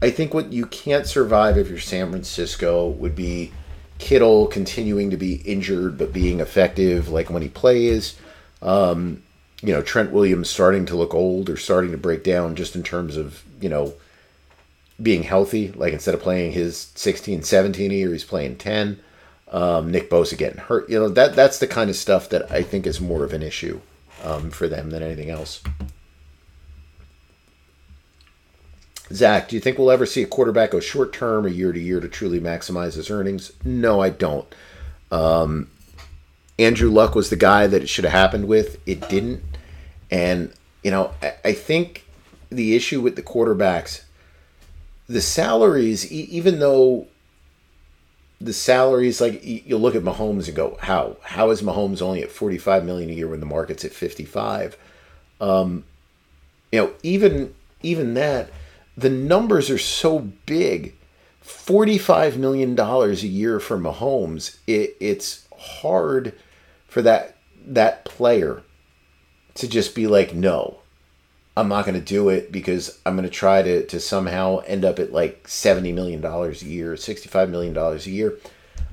I 0.00 0.08
think 0.10 0.32
what 0.32 0.52
you 0.52 0.64
can't 0.64 1.08
survive 1.08 1.58
if 1.58 1.68
you're 1.68 1.80
San 1.80 2.10
Francisco 2.10 2.88
would 2.88 3.16
be 3.16 3.50
Kittle 3.98 4.46
continuing 4.46 5.10
to 5.10 5.16
be 5.16 5.42
injured 5.42 5.98
but 5.98 6.12
being 6.12 6.38
effective, 6.38 7.08
like 7.08 7.30
when 7.30 7.42
he 7.42 7.48
plays. 7.48 8.16
Um, 8.62 9.24
you 9.60 9.72
know, 9.72 9.82
Trent 9.82 10.12
Williams 10.12 10.48
starting 10.48 10.86
to 10.86 10.96
look 10.96 11.14
old 11.14 11.50
or 11.50 11.56
starting 11.56 11.90
to 11.90 11.98
break 11.98 12.22
down 12.22 12.54
just 12.54 12.76
in 12.76 12.84
terms 12.84 13.16
of, 13.16 13.42
you 13.60 13.68
know, 13.68 13.94
being 15.02 15.24
healthy. 15.24 15.72
Like 15.72 15.92
instead 15.92 16.14
of 16.14 16.22
playing 16.22 16.52
his 16.52 16.92
16, 16.94 17.42
17 17.42 17.90
year, 17.90 18.12
he's 18.12 18.22
playing 18.22 18.58
10. 18.58 19.00
Um, 19.50 19.90
Nick 19.90 20.10
Bosa 20.10 20.38
getting 20.38 20.60
hurt. 20.60 20.88
You 20.88 21.00
know, 21.00 21.08
that 21.08 21.34
that's 21.34 21.58
the 21.58 21.66
kind 21.66 21.90
of 21.90 21.96
stuff 21.96 22.28
that 22.28 22.52
I 22.52 22.62
think 22.62 22.86
is 22.86 23.00
more 23.00 23.24
of 23.24 23.32
an 23.32 23.42
issue 23.42 23.80
um, 24.22 24.50
for 24.50 24.68
them 24.68 24.90
than 24.90 25.02
anything 25.02 25.30
else. 25.30 25.62
Zach, 29.12 29.48
do 29.48 29.56
you 29.56 29.60
think 29.60 29.76
we'll 29.76 29.90
ever 29.90 30.06
see 30.06 30.22
a 30.22 30.26
quarterback 30.26 30.70
go 30.70 30.80
short 30.80 31.12
term 31.12 31.44
or 31.44 31.48
year 31.48 31.72
to 31.72 31.80
year 31.80 32.00
to 32.00 32.08
truly 32.08 32.40
maximize 32.40 32.94
his 32.94 33.10
earnings? 33.10 33.52
No, 33.64 34.00
I 34.00 34.10
don't. 34.10 34.46
Um, 35.10 35.68
Andrew 36.58 36.90
Luck 36.90 37.14
was 37.14 37.30
the 37.30 37.36
guy 37.36 37.66
that 37.66 37.82
it 37.82 37.88
should 37.88 38.04
have 38.04 38.12
happened 38.12 38.46
with. 38.46 38.78
It 38.86 39.08
didn't. 39.08 39.42
And, 40.10 40.52
you 40.84 40.90
know, 40.90 41.12
I, 41.22 41.34
I 41.44 41.52
think 41.54 42.06
the 42.50 42.76
issue 42.76 43.00
with 43.00 43.16
the 43.16 43.22
quarterbacks, 43.22 44.02
the 45.08 45.20
salaries, 45.20 46.10
e- 46.12 46.28
even 46.30 46.60
though 46.60 47.08
the 48.40 48.52
salaries 48.52 49.20
like 49.20 49.44
you 49.44 49.76
look 49.76 49.94
at 49.94 50.02
Mahomes 50.02 50.46
and 50.46 50.56
go 50.56 50.78
how? 50.80 51.16
How 51.22 51.50
is 51.50 51.62
Mahomes 51.62 52.00
only 52.00 52.22
at 52.22 52.30
45 52.30 52.84
million 52.84 53.10
a 53.10 53.12
year 53.12 53.28
when 53.28 53.40
the 53.40 53.46
market's 53.46 53.84
at 53.84 53.92
55 53.92 54.76
um 55.40 55.84
you 56.72 56.80
know 56.80 56.92
even 57.02 57.54
even 57.82 58.14
that 58.14 58.50
the 58.96 59.10
numbers 59.10 59.70
are 59.70 59.78
so 59.78 60.18
big. 60.46 60.94
45 61.40 62.36
million 62.38 62.74
dollars 62.74 63.22
a 63.22 63.26
year 63.26 63.58
for 63.58 63.76
Mahomes 63.78 64.58
it, 64.66 64.96
it's 65.00 65.46
hard 65.58 66.34
for 66.86 67.02
that 67.02 67.36
that 67.66 68.04
player 68.04 68.62
to 69.54 69.66
just 69.66 69.94
be 69.94 70.06
like 70.06 70.34
no 70.34 70.79
I'm 71.56 71.68
not 71.68 71.84
going 71.84 71.98
to 71.98 72.04
do 72.04 72.28
it 72.28 72.52
because 72.52 72.98
I'm 73.04 73.16
going 73.16 73.28
to 73.28 73.34
try 73.34 73.62
to, 73.62 73.84
to 73.86 74.00
somehow 74.00 74.58
end 74.66 74.84
up 74.84 74.98
at 74.98 75.12
like 75.12 75.44
$70 75.44 75.92
million 75.92 76.24
a 76.24 76.50
year, 76.64 76.94
$65 76.94 77.50
million 77.50 77.76
a 77.76 77.96
year, 77.98 78.38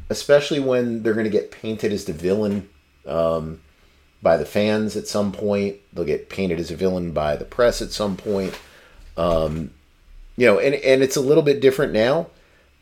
especially 0.09 0.59
when 0.59 1.03
they're 1.03 1.13
going 1.13 1.25
to 1.25 1.29
get 1.29 1.51
painted 1.51 1.93
as 1.93 2.05
the 2.05 2.13
villain 2.13 2.67
um, 3.05 3.61
by 4.21 4.37
the 4.37 4.45
fans 4.45 4.95
at 4.97 5.07
some 5.07 5.31
point. 5.31 5.77
They'll 5.93 6.05
get 6.05 6.29
painted 6.29 6.59
as 6.59 6.71
a 6.71 6.75
villain 6.75 7.11
by 7.11 7.35
the 7.35 7.45
press 7.45 7.81
at 7.81 7.91
some 7.91 8.17
point. 8.17 8.59
Um, 9.15 9.71
you 10.35 10.45
know, 10.45 10.59
and, 10.59 10.75
and 10.75 11.03
it's 11.03 11.15
a 11.15 11.21
little 11.21 11.43
bit 11.43 11.61
different 11.61 11.93
now, 11.93 12.27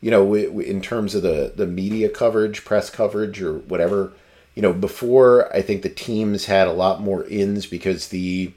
you 0.00 0.10
know, 0.10 0.34
in 0.34 0.80
terms 0.80 1.14
of 1.14 1.22
the, 1.22 1.52
the 1.54 1.66
media 1.66 2.08
coverage, 2.08 2.64
press 2.64 2.90
coverage, 2.90 3.40
or 3.42 3.58
whatever. 3.58 4.12
You 4.54 4.62
know, 4.62 4.72
before 4.72 5.54
I 5.54 5.60
think 5.60 5.82
the 5.82 5.90
teams 5.90 6.46
had 6.46 6.66
a 6.66 6.72
lot 6.72 7.02
more 7.02 7.24
ins 7.24 7.66
because 7.66 8.08
the 8.08 8.52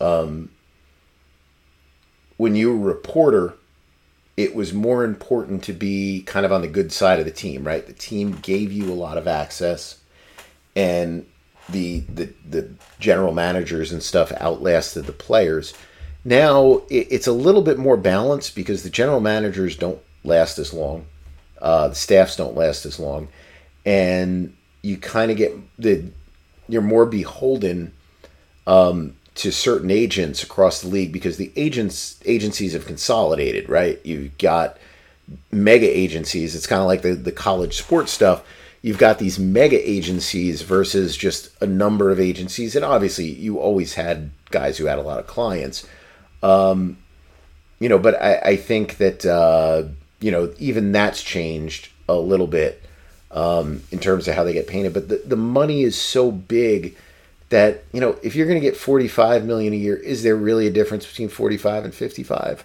um, 0.00 0.50
when 2.36 2.54
you 2.54 2.76
were 2.76 2.90
a 2.90 2.94
reporter, 2.94 3.54
it 4.36 4.54
was 4.54 4.72
more 4.72 5.04
important 5.04 5.64
to 5.64 5.72
be 5.72 6.22
kind 6.22 6.44
of 6.44 6.52
on 6.52 6.60
the 6.60 6.68
good 6.68 6.92
side 6.92 7.18
of 7.18 7.24
the 7.24 7.30
team, 7.30 7.66
right? 7.66 7.86
The 7.86 7.92
team 7.92 8.32
gave 8.42 8.70
you 8.70 8.92
a 8.92 8.94
lot 8.94 9.16
of 9.16 9.26
access, 9.26 9.98
and 10.74 11.26
the 11.68 12.00
the 12.00 12.32
the 12.48 12.70
general 12.98 13.32
managers 13.32 13.92
and 13.92 14.02
stuff 14.02 14.32
outlasted 14.32 15.06
the 15.06 15.12
players. 15.12 15.74
Now 16.24 16.82
it's 16.90 17.26
a 17.26 17.32
little 17.32 17.62
bit 17.62 17.78
more 17.78 17.96
balanced 17.96 18.54
because 18.54 18.82
the 18.82 18.90
general 18.90 19.20
managers 19.20 19.76
don't 19.76 20.00
last 20.24 20.58
as 20.58 20.74
long, 20.74 21.06
uh, 21.62 21.88
the 21.88 21.94
staffs 21.94 22.36
don't 22.36 22.56
last 22.56 22.84
as 22.84 22.98
long, 22.98 23.28
and 23.84 24.54
you 24.82 24.98
kind 24.98 25.30
of 25.30 25.36
get 25.36 25.56
the 25.78 26.10
you're 26.68 26.82
more 26.82 27.06
beholden 27.06 27.92
um, 28.66 29.16
to 29.36 29.52
certain 29.52 29.90
agents 29.90 30.42
across 30.42 30.80
the 30.80 30.88
league 30.88 31.12
because 31.12 31.36
the 31.36 31.52
agents 31.56 32.18
agencies 32.24 32.72
have 32.72 32.86
consolidated, 32.86 33.68
right? 33.68 34.00
You've 34.04 34.36
got 34.38 34.78
mega 35.50 35.86
agencies. 35.86 36.54
It's 36.54 36.66
kind 36.66 36.80
of 36.80 36.86
like 36.86 37.02
the, 37.02 37.14
the 37.14 37.32
college 37.32 37.76
sports 37.76 38.12
stuff. 38.12 38.44
You've 38.82 38.98
got 38.98 39.18
these 39.18 39.38
mega 39.38 39.78
agencies 39.88 40.62
versus 40.62 41.16
just 41.16 41.50
a 41.60 41.66
number 41.66 42.10
of 42.10 42.20
agencies. 42.20 42.76
And 42.76 42.84
obviously, 42.84 43.26
you 43.26 43.58
always 43.58 43.94
had 43.94 44.30
guys 44.50 44.78
who 44.78 44.86
had 44.86 44.98
a 44.98 45.02
lot 45.02 45.18
of 45.18 45.26
clients. 45.26 45.86
Um, 46.42 46.98
you 47.78 47.88
know, 47.88 47.98
but 47.98 48.20
I, 48.22 48.36
I 48.38 48.56
think 48.56 48.98
that, 48.98 49.26
uh, 49.26 49.84
you 50.20 50.30
know, 50.30 50.52
even 50.58 50.92
that's 50.92 51.22
changed 51.22 51.88
a 52.08 52.14
little 52.14 52.46
bit 52.46 52.82
um, 53.32 53.82
in 53.90 53.98
terms 53.98 54.28
of 54.28 54.34
how 54.34 54.44
they 54.44 54.52
get 54.52 54.68
painted. 54.68 54.94
But 54.94 55.08
the, 55.08 55.20
the 55.26 55.36
money 55.36 55.82
is 55.82 56.00
so 56.00 56.30
big 56.30 56.96
that, 57.50 57.84
you 57.92 58.00
know, 58.00 58.18
if 58.22 58.34
you're 58.34 58.46
going 58.46 58.60
to 58.60 58.66
get 58.66 58.76
45 58.76 59.44
million 59.44 59.72
a 59.72 59.76
year, 59.76 59.96
is 59.96 60.22
there 60.22 60.36
really 60.36 60.66
a 60.66 60.70
difference 60.70 61.06
between 61.06 61.28
45 61.28 61.84
and 61.84 61.94
55? 61.94 62.64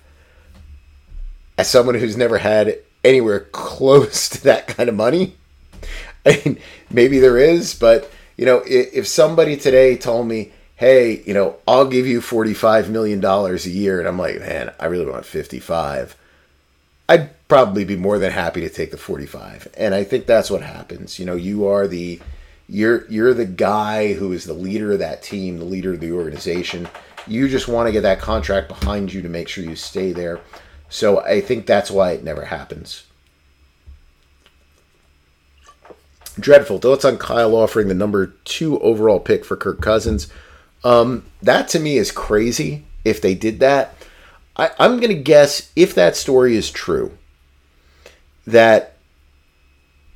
as 1.61 1.69
someone 1.69 1.95
who's 1.95 2.17
never 2.17 2.39
had 2.39 2.75
anywhere 3.03 3.41
close 3.51 4.29
to 4.29 4.43
that 4.43 4.67
kind 4.67 4.89
of 4.89 4.95
money, 4.95 5.35
I 6.25 6.41
mean, 6.43 6.59
maybe 6.89 7.19
there 7.19 7.37
is, 7.37 7.73
but 7.75 8.11
you 8.35 8.45
know, 8.45 8.63
if, 8.65 9.07
somebody 9.07 9.55
today 9.57 9.95
told 9.95 10.27
me, 10.27 10.51
"Hey, 10.75 11.21
you 11.25 11.33
know, 11.33 11.57
I'll 11.67 11.87
give 11.87 12.07
you 12.07 12.21
forty-five 12.21 12.89
million 12.89 13.19
dollars 13.19 13.67
a 13.67 13.69
year," 13.69 13.99
and 13.99 14.07
I'm 14.07 14.17
like, 14.17 14.39
"Man, 14.39 14.73
I 14.79 14.85
really 14.85 15.05
want 15.05 15.25
fifty-five," 15.25 16.15
I'd 17.07 17.47
probably 17.47 17.85
be 17.85 17.95
more 17.95 18.17
than 18.17 18.31
happy 18.31 18.61
to 18.61 18.69
take 18.69 18.89
the 18.89 18.97
forty-five. 18.97 19.67
And 19.77 19.93
I 19.93 20.03
think 20.03 20.25
that's 20.25 20.49
what 20.49 20.63
happens. 20.63 21.19
You 21.19 21.25
know, 21.25 21.35
you 21.35 21.67
are 21.67 21.87
the 21.87 22.19
you're 22.71 23.05
you're 23.09 23.33
the 23.33 23.45
guy 23.45 24.13
who 24.13 24.31
is 24.31 24.45
the 24.45 24.53
leader 24.53 24.93
of 24.93 24.99
that 24.99 25.21
team, 25.21 25.57
the 25.57 25.65
leader 25.65 25.93
of 25.93 25.99
the 25.99 26.13
organization. 26.13 26.87
You 27.27 27.49
just 27.49 27.67
want 27.67 27.87
to 27.87 27.91
get 27.91 28.01
that 28.01 28.19
contract 28.19 28.69
behind 28.69 29.13
you 29.13 29.21
to 29.21 29.29
make 29.29 29.49
sure 29.49 29.63
you 29.63 29.75
stay 29.75 30.13
there. 30.13 30.39
So 30.89 31.19
I 31.19 31.41
think 31.41 31.65
that's 31.65 31.91
why 31.91 32.11
it 32.11 32.23
never 32.23 32.45
happens. 32.45 33.03
Dreadful 36.39 36.79
thoughts 36.79 37.03
on 37.03 37.17
Kyle 37.17 37.55
offering 37.55 37.89
the 37.89 37.93
number 37.93 38.27
two 38.45 38.79
overall 38.79 39.19
pick 39.19 39.43
for 39.43 39.57
Kirk 39.57 39.81
Cousins. 39.81 40.31
Um, 40.85 41.25
that 41.41 41.67
to 41.69 41.79
me 41.79 41.97
is 41.97 42.09
crazy. 42.09 42.85
If 43.03 43.21
they 43.21 43.35
did 43.35 43.59
that, 43.59 43.95
I, 44.55 44.71
I'm 44.79 44.97
going 44.97 45.15
to 45.15 45.21
guess 45.21 45.71
if 45.75 45.93
that 45.95 46.15
story 46.15 46.55
is 46.55 46.71
true, 46.71 47.17
that 48.47 48.95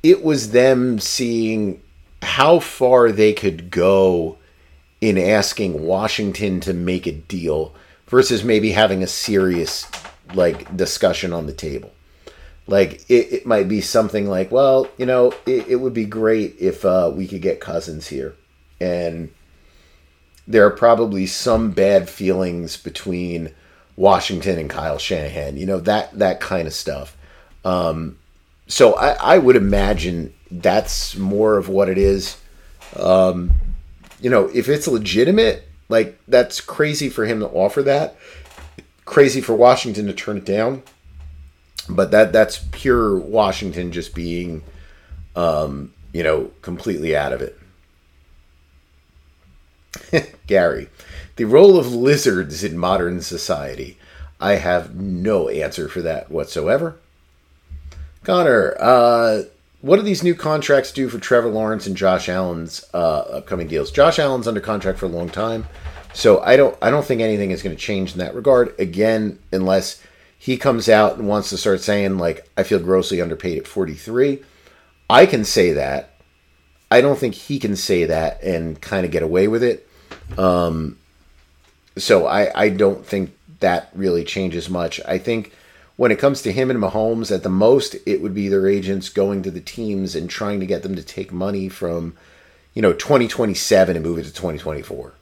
it 0.02 0.24
was 0.24 0.52
them 0.52 0.98
seeing 0.98 1.82
how 2.22 2.58
far 2.58 3.12
they 3.12 3.32
could 3.32 3.70
go 3.70 4.38
in 5.00 5.18
asking 5.18 5.82
Washington 5.82 6.60
to 6.60 6.72
make 6.72 7.06
a 7.06 7.12
deal 7.12 7.74
versus 8.08 8.42
maybe 8.44 8.72
having 8.72 9.02
a 9.02 9.06
serious 9.06 9.86
like 10.34 10.76
discussion 10.76 11.32
on 11.32 11.46
the 11.46 11.52
table. 11.52 11.92
Like 12.66 13.08
it, 13.08 13.32
it 13.32 13.46
might 13.46 13.68
be 13.68 13.80
something 13.80 14.28
like, 14.28 14.50
well, 14.50 14.88
you 14.98 15.06
know, 15.06 15.32
it, 15.46 15.68
it 15.68 15.76
would 15.76 15.94
be 15.94 16.04
great 16.04 16.56
if 16.58 16.84
uh, 16.84 17.12
we 17.14 17.28
could 17.28 17.42
get 17.42 17.60
Cousins 17.60 18.08
here, 18.08 18.34
and 18.80 19.30
there 20.48 20.66
are 20.66 20.70
probably 20.70 21.26
some 21.26 21.70
bad 21.70 22.08
feelings 22.08 22.76
between 22.76 23.52
Washington 23.94 24.58
and 24.58 24.68
Kyle 24.68 24.98
Shanahan. 24.98 25.56
You 25.56 25.66
know 25.66 25.80
that 25.80 26.18
that 26.18 26.40
kind 26.40 26.66
of 26.66 26.74
stuff. 26.74 27.16
Um, 27.64 28.18
so 28.66 28.94
I, 28.94 29.34
I 29.34 29.38
would 29.38 29.56
imagine 29.56 30.34
that's 30.50 31.16
more 31.16 31.56
of 31.56 31.68
what 31.68 31.88
it 31.88 31.98
is. 31.98 32.36
Um, 32.98 33.52
you 34.20 34.30
know, 34.30 34.46
if 34.54 34.68
it's 34.68 34.86
legitimate, 34.86 35.68
like 35.88 36.18
that's 36.28 36.60
crazy 36.60 37.08
for 37.08 37.26
him 37.26 37.40
to 37.40 37.46
offer 37.48 37.82
that 37.82 38.16
crazy 39.06 39.40
for 39.40 39.54
Washington 39.54 40.06
to 40.06 40.12
turn 40.12 40.36
it 40.36 40.44
down, 40.44 40.82
but 41.88 42.10
that 42.10 42.32
that's 42.32 42.58
pure 42.72 43.16
Washington 43.16 43.90
just 43.90 44.14
being, 44.14 44.62
um, 45.34 45.94
you 46.12 46.22
know, 46.22 46.50
completely 46.60 47.16
out 47.16 47.32
of 47.32 47.40
it. 47.40 47.58
Gary, 50.46 50.90
the 51.36 51.44
role 51.44 51.78
of 51.78 51.94
lizards 51.94 52.62
in 52.62 52.76
modern 52.76 53.22
society. 53.22 53.96
I 54.38 54.56
have 54.56 54.94
no 54.94 55.48
answer 55.48 55.88
for 55.88 56.02
that 56.02 56.30
whatsoever. 56.30 56.98
Connor, 58.22 58.76
uh, 58.78 59.42
what 59.86 59.96
do 59.96 60.02
these 60.02 60.24
new 60.24 60.34
contracts 60.34 60.90
do 60.90 61.08
for 61.08 61.20
Trevor 61.20 61.48
Lawrence 61.48 61.86
and 61.86 61.96
Josh 61.96 62.28
Allen's 62.28 62.84
uh, 62.92 63.20
upcoming 63.20 63.68
deals? 63.68 63.92
Josh 63.92 64.18
Allen's 64.18 64.48
under 64.48 64.60
contract 64.60 64.98
for 64.98 65.06
a 65.06 65.10
long 65.10 65.28
time. 65.28 65.66
So 66.12 66.40
I 66.40 66.56
don't 66.56 66.76
I 66.82 66.90
don't 66.90 67.04
think 67.04 67.20
anything 67.20 67.52
is 67.52 67.62
going 67.62 67.76
to 67.76 67.80
change 67.80 68.12
in 68.12 68.18
that 68.18 68.34
regard. 68.34 68.74
Again, 68.80 69.38
unless 69.52 70.02
he 70.36 70.56
comes 70.56 70.88
out 70.88 71.16
and 71.16 71.28
wants 71.28 71.50
to 71.50 71.56
start 71.56 71.80
saying 71.80 72.18
like 72.18 72.50
I 72.56 72.64
feel 72.64 72.80
grossly 72.80 73.20
underpaid 73.20 73.58
at 73.58 73.68
43. 73.68 74.42
I 75.08 75.24
can 75.24 75.44
say 75.44 75.72
that. 75.74 76.14
I 76.90 77.00
don't 77.00 77.18
think 77.18 77.34
he 77.34 77.58
can 77.60 77.76
say 77.76 78.06
that 78.06 78.42
and 78.42 78.80
kind 78.80 79.06
of 79.06 79.12
get 79.12 79.22
away 79.22 79.46
with 79.46 79.62
it. 79.62 79.88
Um, 80.36 80.98
so 81.96 82.26
I 82.26 82.50
I 82.60 82.68
don't 82.70 83.06
think 83.06 83.36
that 83.60 83.90
really 83.94 84.24
changes 84.24 84.68
much. 84.68 85.00
I 85.06 85.18
think 85.18 85.52
when 85.96 86.12
it 86.12 86.18
comes 86.18 86.42
to 86.42 86.52
him 86.52 86.70
and 86.70 86.80
Mahomes, 86.80 87.34
at 87.34 87.42
the 87.42 87.48
most, 87.48 87.96
it 88.06 88.20
would 88.20 88.34
be 88.34 88.48
their 88.48 88.68
agents 88.68 89.08
going 89.08 89.42
to 89.42 89.50
the 89.50 89.60
teams 89.60 90.14
and 90.14 90.28
trying 90.28 90.60
to 90.60 90.66
get 90.66 90.82
them 90.82 90.94
to 90.96 91.02
take 91.02 91.32
money 91.32 91.68
from, 91.68 92.16
you 92.74 92.82
know, 92.82 92.92
2027 92.92 93.96
and 93.96 94.04
move 94.04 94.18
it 94.18 94.24
to 94.24 94.32
2024 94.32 95.14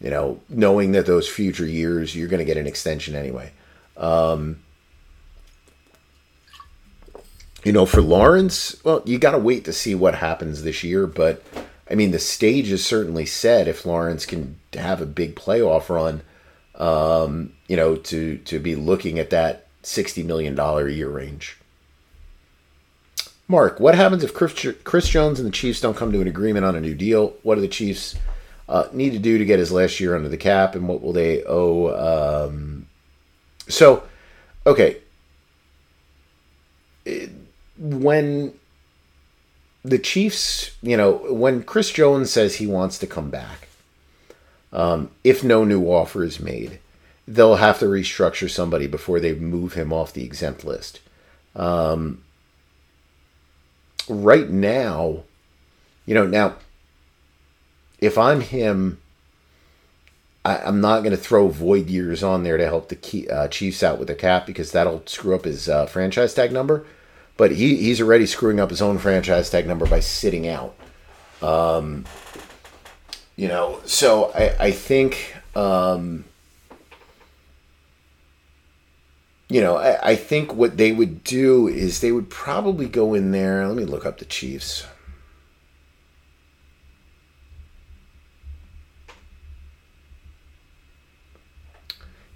you 0.00 0.10
know, 0.10 0.40
knowing 0.48 0.92
that 0.92 1.06
those 1.06 1.28
future 1.28 1.66
years 1.66 2.16
you're 2.16 2.28
going 2.28 2.38
to 2.38 2.44
get 2.44 2.56
an 2.56 2.66
extension 2.66 3.14
anyway. 3.14 3.52
Um, 3.96 4.62
you 7.62 7.72
know, 7.72 7.84
for 7.84 8.00
Lawrence, 8.00 8.82
well, 8.82 9.02
you 9.04 9.18
got 9.18 9.32
to 9.32 9.38
wait 9.38 9.66
to 9.66 9.72
see 9.72 9.94
what 9.94 10.14
happens 10.14 10.62
this 10.62 10.82
year. 10.82 11.06
But 11.06 11.44
I 11.90 11.94
mean, 11.94 12.10
the 12.10 12.18
stage 12.18 12.70
is 12.72 12.84
certainly 12.84 13.26
set 13.26 13.68
if 13.68 13.84
Lawrence 13.84 14.24
can 14.24 14.58
have 14.72 15.02
a 15.02 15.06
big 15.06 15.36
playoff 15.36 15.90
run. 15.90 16.22
Um, 16.76 17.52
you 17.68 17.76
know, 17.76 17.96
to 17.96 18.38
to 18.38 18.58
be 18.58 18.74
looking 18.74 19.18
at 19.18 19.30
that 19.30 19.66
sixty 19.82 20.22
million 20.22 20.54
dollar 20.54 20.86
a 20.86 20.92
year 20.92 21.08
range. 21.08 21.56
Mark, 23.48 23.80
what 23.80 23.94
happens 23.94 24.22
if 24.22 24.32
Chris, 24.32 25.08
Jones 25.08 25.40
and 25.40 25.46
the 25.46 25.52
Chiefs 25.52 25.80
don't 25.80 25.96
come 25.96 26.12
to 26.12 26.20
an 26.20 26.28
agreement 26.28 26.64
on 26.64 26.76
a 26.76 26.80
new 26.80 26.94
deal? 26.94 27.34
What 27.42 27.56
do 27.56 27.60
the 27.60 27.68
Chiefs? 27.68 28.14
uh, 28.70 28.88
need 28.92 29.12
to 29.12 29.18
do 29.18 29.36
to 29.36 29.44
get 29.44 29.58
his 29.58 29.72
last 29.72 29.98
year 29.98 30.14
under 30.14 30.28
the 30.28 30.36
cap, 30.36 30.76
and 30.76 30.86
what 30.86 31.02
will 31.02 31.12
they 31.12 31.42
owe? 31.44 32.46
Um, 32.46 32.86
so, 33.68 34.04
okay, 34.64 34.98
when 37.76 38.54
the 39.84 39.98
Chiefs, 39.98 40.76
you 40.82 40.96
know, 40.96 41.14
when 41.32 41.64
Chris 41.64 41.90
Jones 41.90 42.30
says 42.30 42.56
he 42.56 42.66
wants 42.68 42.96
to 42.98 43.08
come 43.08 43.28
back, 43.28 43.68
um, 44.72 45.10
if 45.24 45.42
no 45.42 45.64
new 45.64 45.86
offer 45.86 46.22
is 46.22 46.38
made, 46.38 46.78
they'll 47.30 47.56
have 47.56 47.78
to 47.78 47.84
restructure 47.84 48.50
somebody 48.50 48.88
before 48.88 49.20
they 49.20 49.34
move 49.34 49.74
him 49.74 49.92
off 49.92 50.12
the 50.12 50.24
exempt 50.24 50.64
list. 50.64 51.00
Um, 51.54 52.24
right 54.08 54.50
now, 54.50 55.22
you 56.06 56.14
know, 56.14 56.26
now 56.26 56.56
if 58.00 58.18
I'm 58.18 58.40
him, 58.40 59.00
I, 60.44 60.56
am 60.68 60.80
not 60.80 61.00
going 61.00 61.12
to 61.12 61.16
throw 61.16 61.48
void 61.48 61.88
years 61.88 62.24
on 62.24 62.42
there 62.42 62.56
to 62.56 62.64
help 62.64 62.88
the 62.88 62.96
key, 62.96 63.28
uh, 63.28 63.46
Chiefs 63.46 63.84
out 63.84 63.98
with 63.98 64.08
the 64.08 64.14
cap 64.16 64.44
because 64.44 64.72
that'll 64.72 65.06
screw 65.06 65.36
up 65.36 65.44
his 65.44 65.68
uh, 65.68 65.86
franchise 65.86 66.34
tag 66.34 66.50
number. 66.50 66.84
But 67.36 67.52
he, 67.52 67.76
he's 67.76 68.00
already 68.00 68.26
screwing 68.26 68.58
up 68.58 68.70
his 68.70 68.82
own 68.82 68.98
franchise 68.98 69.50
tag 69.50 69.68
number 69.68 69.86
by 69.86 70.00
sitting 70.00 70.48
out. 70.48 70.74
Um, 71.40 72.06
you 73.36 73.46
know, 73.48 73.80
so 73.86 74.32
I, 74.34 74.66
I 74.66 74.70
think, 74.72 75.36
um, 75.54 76.24
you 79.50 79.60
know, 79.60 79.76
I, 79.76 80.10
I 80.12 80.16
think 80.16 80.54
what 80.54 80.78
they 80.78 80.92
would 80.92 81.22
do 81.24 81.68
is 81.68 82.00
they 82.00 82.12
would 82.12 82.30
probably 82.30 82.86
go 82.86 83.12
in 83.12 83.32
there. 83.32 83.66
Let 83.66 83.76
me 83.76 83.84
look 83.84 84.06
up 84.06 84.18
the 84.18 84.24
Chiefs. 84.24 84.86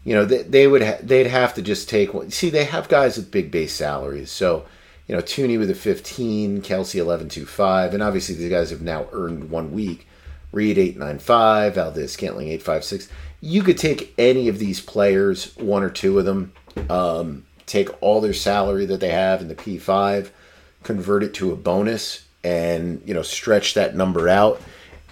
you 0.05 0.15
know, 0.15 0.25
they, 0.25 0.43
they 0.43 0.67
would 0.67 0.83
ha- 0.83 0.99
they'd 1.03 1.27
have 1.27 1.55
to 1.55 1.63
just 1.63 1.89
take 1.89 2.13
one. 2.13 2.31
See, 2.31 2.51
they 2.51 2.65
have 2.65 2.89
guys 2.89 3.17
with 3.17 3.31
big 3.31 3.51
base 3.51 3.73
salaries, 3.73 4.31
so 4.31 4.67
you 5.09 5.15
know, 5.15 5.23
Thuney 5.23 5.59
with 5.59 5.71
a 5.71 5.75
15, 5.75 6.63
Kelce 6.63 7.03
11.25, 7.03 7.93
and 7.93 8.03
obviously 8.03 8.35
these 8.35 8.51
guys 8.51 8.71
have 8.71 8.83
now 8.83 9.07
earned 9.13 9.51
one 9.51 9.73
week. 9.73 10.07
Reed 10.51 10.79
895, 10.79 11.75
Valdes-Scantling 11.75 12.49
856. 12.49 13.09
You 13.41 13.63
could 13.63 13.77
take 13.77 14.15
any 14.17 14.49
of 14.49 14.59
these 14.59 14.81
players, 14.81 15.55
one 15.57 15.83
or 15.83 15.91
two 15.91 16.19
of 16.19 16.25
them, 16.25 16.53
um, 16.89 17.45
take 17.67 17.89
all 18.03 18.21
their 18.21 18.35
salary 18.35 18.87
that 18.87 19.01
they 19.01 19.11
have 19.11 19.41
in 19.41 19.49
the 19.49 19.55
P5, 19.55 20.31
convert 20.83 21.23
it 21.23 21.35
to 21.35 21.53
a 21.53 21.57
bonus, 21.57 22.27
and 22.43 23.03
you 23.05 23.15
know, 23.15 23.23
stretch 23.23 23.75
that 23.75 23.97
number 23.97 24.29
out 24.29 24.61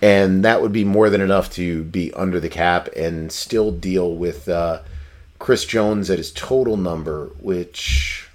and 0.02 0.44
that 0.44 0.60
would 0.60 0.72
be 0.72 0.84
more 0.84 1.08
than 1.08 1.20
enough 1.20 1.48
to 1.52 1.84
be 1.84 2.12
under 2.14 2.40
the 2.40 2.48
cap 2.48 2.88
and 2.96 3.30
still 3.30 3.70
deal 3.70 4.16
with 4.16 4.48
uh, 4.48 4.82
Chris 5.38 5.64
Jones 5.64 6.10
at 6.10 6.18
his 6.18 6.32
total 6.32 6.76
number, 6.76 7.26
which 7.38 8.28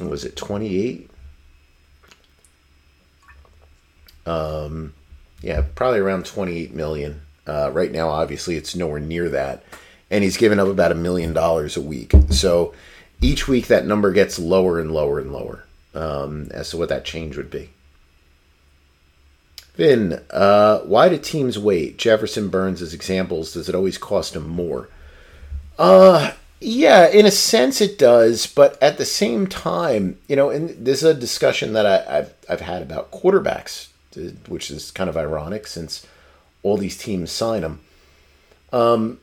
was 0.00 0.24
it 0.24 0.36
twenty 0.36 0.80
eight. 0.80 1.10
Um, 4.24 4.94
yeah, 5.42 5.64
probably 5.74 5.98
around 5.98 6.26
twenty 6.26 6.58
eight 6.58 6.72
million. 6.72 7.22
Uh, 7.44 7.70
right 7.72 7.90
now, 7.90 8.08
obviously, 8.08 8.54
it's 8.54 8.76
nowhere 8.76 9.00
near 9.00 9.28
that, 9.30 9.64
and 10.10 10.24
he's 10.24 10.36
given 10.36 10.58
up 10.58 10.68
about 10.68 10.92
a 10.92 10.96
million 10.96 11.32
dollars 11.32 11.76
a 11.76 11.80
week. 11.80 12.12
So 12.30 12.74
each 13.20 13.46
week, 13.46 13.66
that 13.68 13.86
number 13.86 14.12
gets 14.12 14.38
lower 14.38 14.80
and 14.80 14.92
lower 14.92 15.18
and 15.18 15.32
lower 15.32 15.64
um, 15.94 16.48
as 16.52 16.70
to 16.70 16.76
what 16.76 16.88
that 16.88 17.04
change 17.04 17.36
would 17.36 17.50
be. 17.50 17.70
Finn, 19.74 20.20
uh, 20.30 20.80
why 20.80 21.08
do 21.08 21.18
teams 21.18 21.58
wait? 21.58 21.96
Jefferson 21.96 22.48
Burns 22.48 22.82
as 22.82 22.92
examples. 22.92 23.52
Does 23.52 23.68
it 23.68 23.74
always 23.74 23.98
cost 23.98 24.34
them 24.34 24.48
more? 24.48 24.88
Uh, 25.78 26.32
yeah, 26.60 27.08
in 27.08 27.24
a 27.24 27.30
sense 27.30 27.80
it 27.80 27.98
does, 27.98 28.46
but 28.46 28.82
at 28.82 28.98
the 28.98 29.06
same 29.06 29.46
time, 29.46 30.18
you 30.28 30.36
know, 30.36 30.50
and 30.50 30.70
this 30.84 30.98
is 31.02 31.04
a 31.04 31.14
discussion 31.14 31.72
that 31.72 31.86
I, 31.86 32.16
have 32.16 32.34
I've 32.48 32.60
had 32.60 32.82
about 32.82 33.10
quarterbacks, 33.10 33.88
which 34.48 34.70
is 34.70 34.90
kind 34.90 35.08
of 35.08 35.16
ironic 35.16 35.66
since 35.66 36.06
all 36.62 36.76
these 36.76 36.98
teams 36.98 37.30
sign 37.30 37.62
them. 37.62 37.80
Um, 38.72 39.20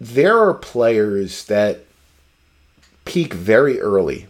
there 0.00 0.38
are 0.38 0.54
players 0.54 1.44
that 1.46 1.80
peak 3.04 3.34
very 3.34 3.80
early 3.80 4.26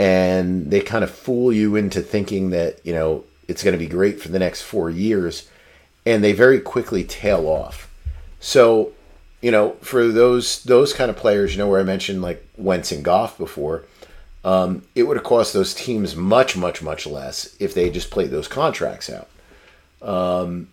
and 0.00 0.70
they 0.70 0.80
kind 0.80 1.04
of 1.04 1.10
fool 1.10 1.52
you 1.52 1.76
into 1.76 2.00
thinking 2.00 2.50
that 2.50 2.84
you 2.86 2.92
know 2.94 3.24
it's 3.50 3.64
going 3.64 3.72
to 3.72 3.78
be 3.78 3.86
great 3.86 4.20
for 4.20 4.28
the 4.28 4.38
next 4.38 4.62
four 4.62 4.88
years, 4.88 5.48
and 6.06 6.22
they 6.22 6.32
very 6.32 6.60
quickly 6.60 7.04
tail 7.04 7.46
off. 7.46 7.92
So, 8.38 8.92
you 9.42 9.50
know, 9.50 9.72
for 9.82 10.08
those 10.08 10.62
those 10.64 10.92
kind 10.92 11.10
of 11.10 11.16
players, 11.16 11.52
you 11.52 11.58
know, 11.58 11.68
where 11.68 11.80
I 11.80 11.84
mentioned 11.84 12.22
like 12.22 12.46
Wentz 12.56 12.92
and 12.92 13.04
Goff 13.04 13.36
before, 13.36 13.84
um, 14.44 14.82
it 14.94 15.02
would 15.02 15.16
have 15.16 15.24
cost 15.24 15.52
those 15.52 15.74
teams 15.74 16.16
much, 16.16 16.56
much, 16.56 16.80
much 16.80 17.06
less 17.06 17.54
if 17.58 17.74
they 17.74 17.90
just 17.90 18.10
played 18.10 18.30
those 18.30 18.48
contracts 18.48 19.10
out. 19.10 19.28
Um, 20.00 20.68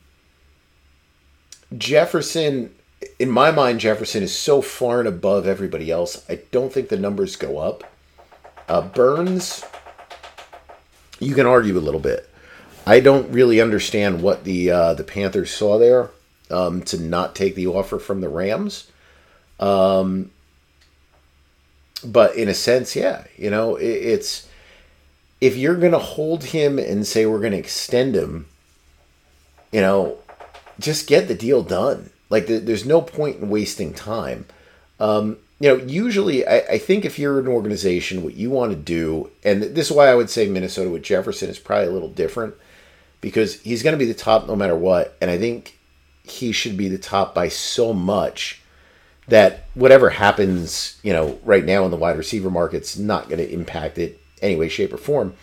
Jefferson, 1.77 2.73
in 3.19 3.29
my 3.29 3.51
mind, 3.51 3.79
Jefferson 3.79 4.23
is 4.23 4.37
so 4.37 4.61
far 4.61 4.99
and 4.99 5.07
above 5.07 5.47
everybody 5.47 5.91
else. 5.91 6.25
I 6.29 6.39
don't 6.51 6.71
think 6.71 6.89
the 6.89 6.97
numbers 6.97 7.35
go 7.35 7.59
up. 7.59 7.83
Uh, 8.67 8.81
Burns, 8.81 9.63
you 11.19 11.33
can 11.33 11.45
argue 11.45 11.77
a 11.77 11.79
little 11.79 11.99
bit. 11.99 12.29
I 12.85 12.99
don't 12.99 13.31
really 13.31 13.59
understand 13.59 14.21
what 14.21 14.43
the 14.43 14.71
uh, 14.71 14.93
the 14.93 15.03
Panthers 15.03 15.53
saw 15.53 15.77
there 15.77 16.09
um, 16.49 16.81
to 16.83 16.99
not 16.99 17.35
take 17.35 17.55
the 17.55 17.67
offer 17.67 17.99
from 17.99 18.21
the 18.21 18.29
Rams. 18.29 18.89
Um, 19.59 20.31
but 22.03 22.35
in 22.35 22.47
a 22.47 22.53
sense, 22.53 22.95
yeah, 22.95 23.25
you 23.35 23.49
know, 23.49 23.75
it, 23.75 23.85
it's 23.85 24.47
if 25.41 25.55
you're 25.55 25.75
going 25.75 25.91
to 25.91 25.99
hold 25.99 26.45
him 26.45 26.79
and 26.79 27.05
say 27.05 27.25
we're 27.25 27.39
going 27.39 27.51
to 27.51 27.57
extend 27.57 28.15
him, 28.15 28.47
you 29.71 29.81
know, 29.81 30.17
just 30.79 31.07
get 31.07 31.27
the 31.27 31.35
deal 31.35 31.63
done. 31.63 32.11
Like, 32.29 32.47
the, 32.47 32.59
there's 32.59 32.85
no 32.85 33.01
point 33.01 33.37
in 33.37 33.49
wasting 33.49 33.93
time. 33.93 34.45
Um, 34.99 35.37
you 35.59 35.69
know, 35.69 35.83
usually 35.83 36.45
I, 36.45 36.57
I, 36.57 36.77
think 36.77 37.03
if 37.03 37.17
you're 37.17 37.39
an 37.39 37.47
organization, 37.47 38.23
what 38.23 38.35
you 38.35 38.49
want 38.49 38.71
to 38.71 38.77
do, 38.77 39.31
and 39.43 39.61
this 39.61 39.89
is 39.89 39.95
why 39.95 40.07
I 40.07 40.15
would 40.15 40.29
say 40.29 40.47
Minnesota 40.47 40.89
with 40.89 41.03
Jefferson 41.03 41.49
is 41.49 41.57
probably 41.59 41.87
a 41.87 41.91
little 41.91 42.09
different 42.09 42.55
because 43.21 43.59
he's 43.61 43.83
going 43.83 43.93
to 43.93 44.03
be 44.03 44.11
the 44.11 44.17
top 44.17 44.47
no 44.47 44.55
matter 44.55 44.75
what. 44.75 45.15
And 45.19 45.31
I 45.31 45.37
think 45.37 45.77
he 46.23 46.51
should 46.51 46.77
be 46.77 46.89
the 46.89 46.97
top 46.97 47.33
by 47.33 47.47
so 47.47 47.93
much 47.93 48.61
that 49.27 49.65
whatever 49.73 50.09
happens, 50.09 50.99
you 51.03 51.11
know, 51.11 51.39
right 51.43 51.65
now 51.65 51.85
in 51.85 51.91
the 51.91 51.97
wide 51.97 52.17
receiver 52.17 52.49
market's 52.49 52.97
not 52.97 53.27
going 53.27 53.39
to 53.39 53.51
impact 53.51 53.97
it 53.97 54.21
any 54.41 54.55
way, 54.55 54.69
shape, 54.69 54.93
or 54.93 54.97
form. 54.97 55.33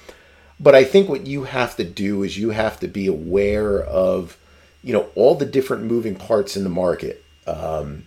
But 0.60 0.74
I 0.74 0.84
think 0.84 1.08
what 1.08 1.26
you 1.26 1.44
have 1.44 1.76
to 1.76 1.84
do 1.84 2.22
is 2.22 2.38
you 2.38 2.50
have 2.50 2.78
to 2.80 2.88
be 2.88 3.06
aware 3.06 3.82
of, 3.82 4.38
you 4.84 4.92
know, 4.92 5.08
all 5.14 5.34
the 5.34 5.46
different 5.46 5.84
moving 5.84 6.14
parts 6.14 6.56
in 6.56 6.62
the 6.62 6.70
market. 6.70 7.24
Um, 7.46 8.04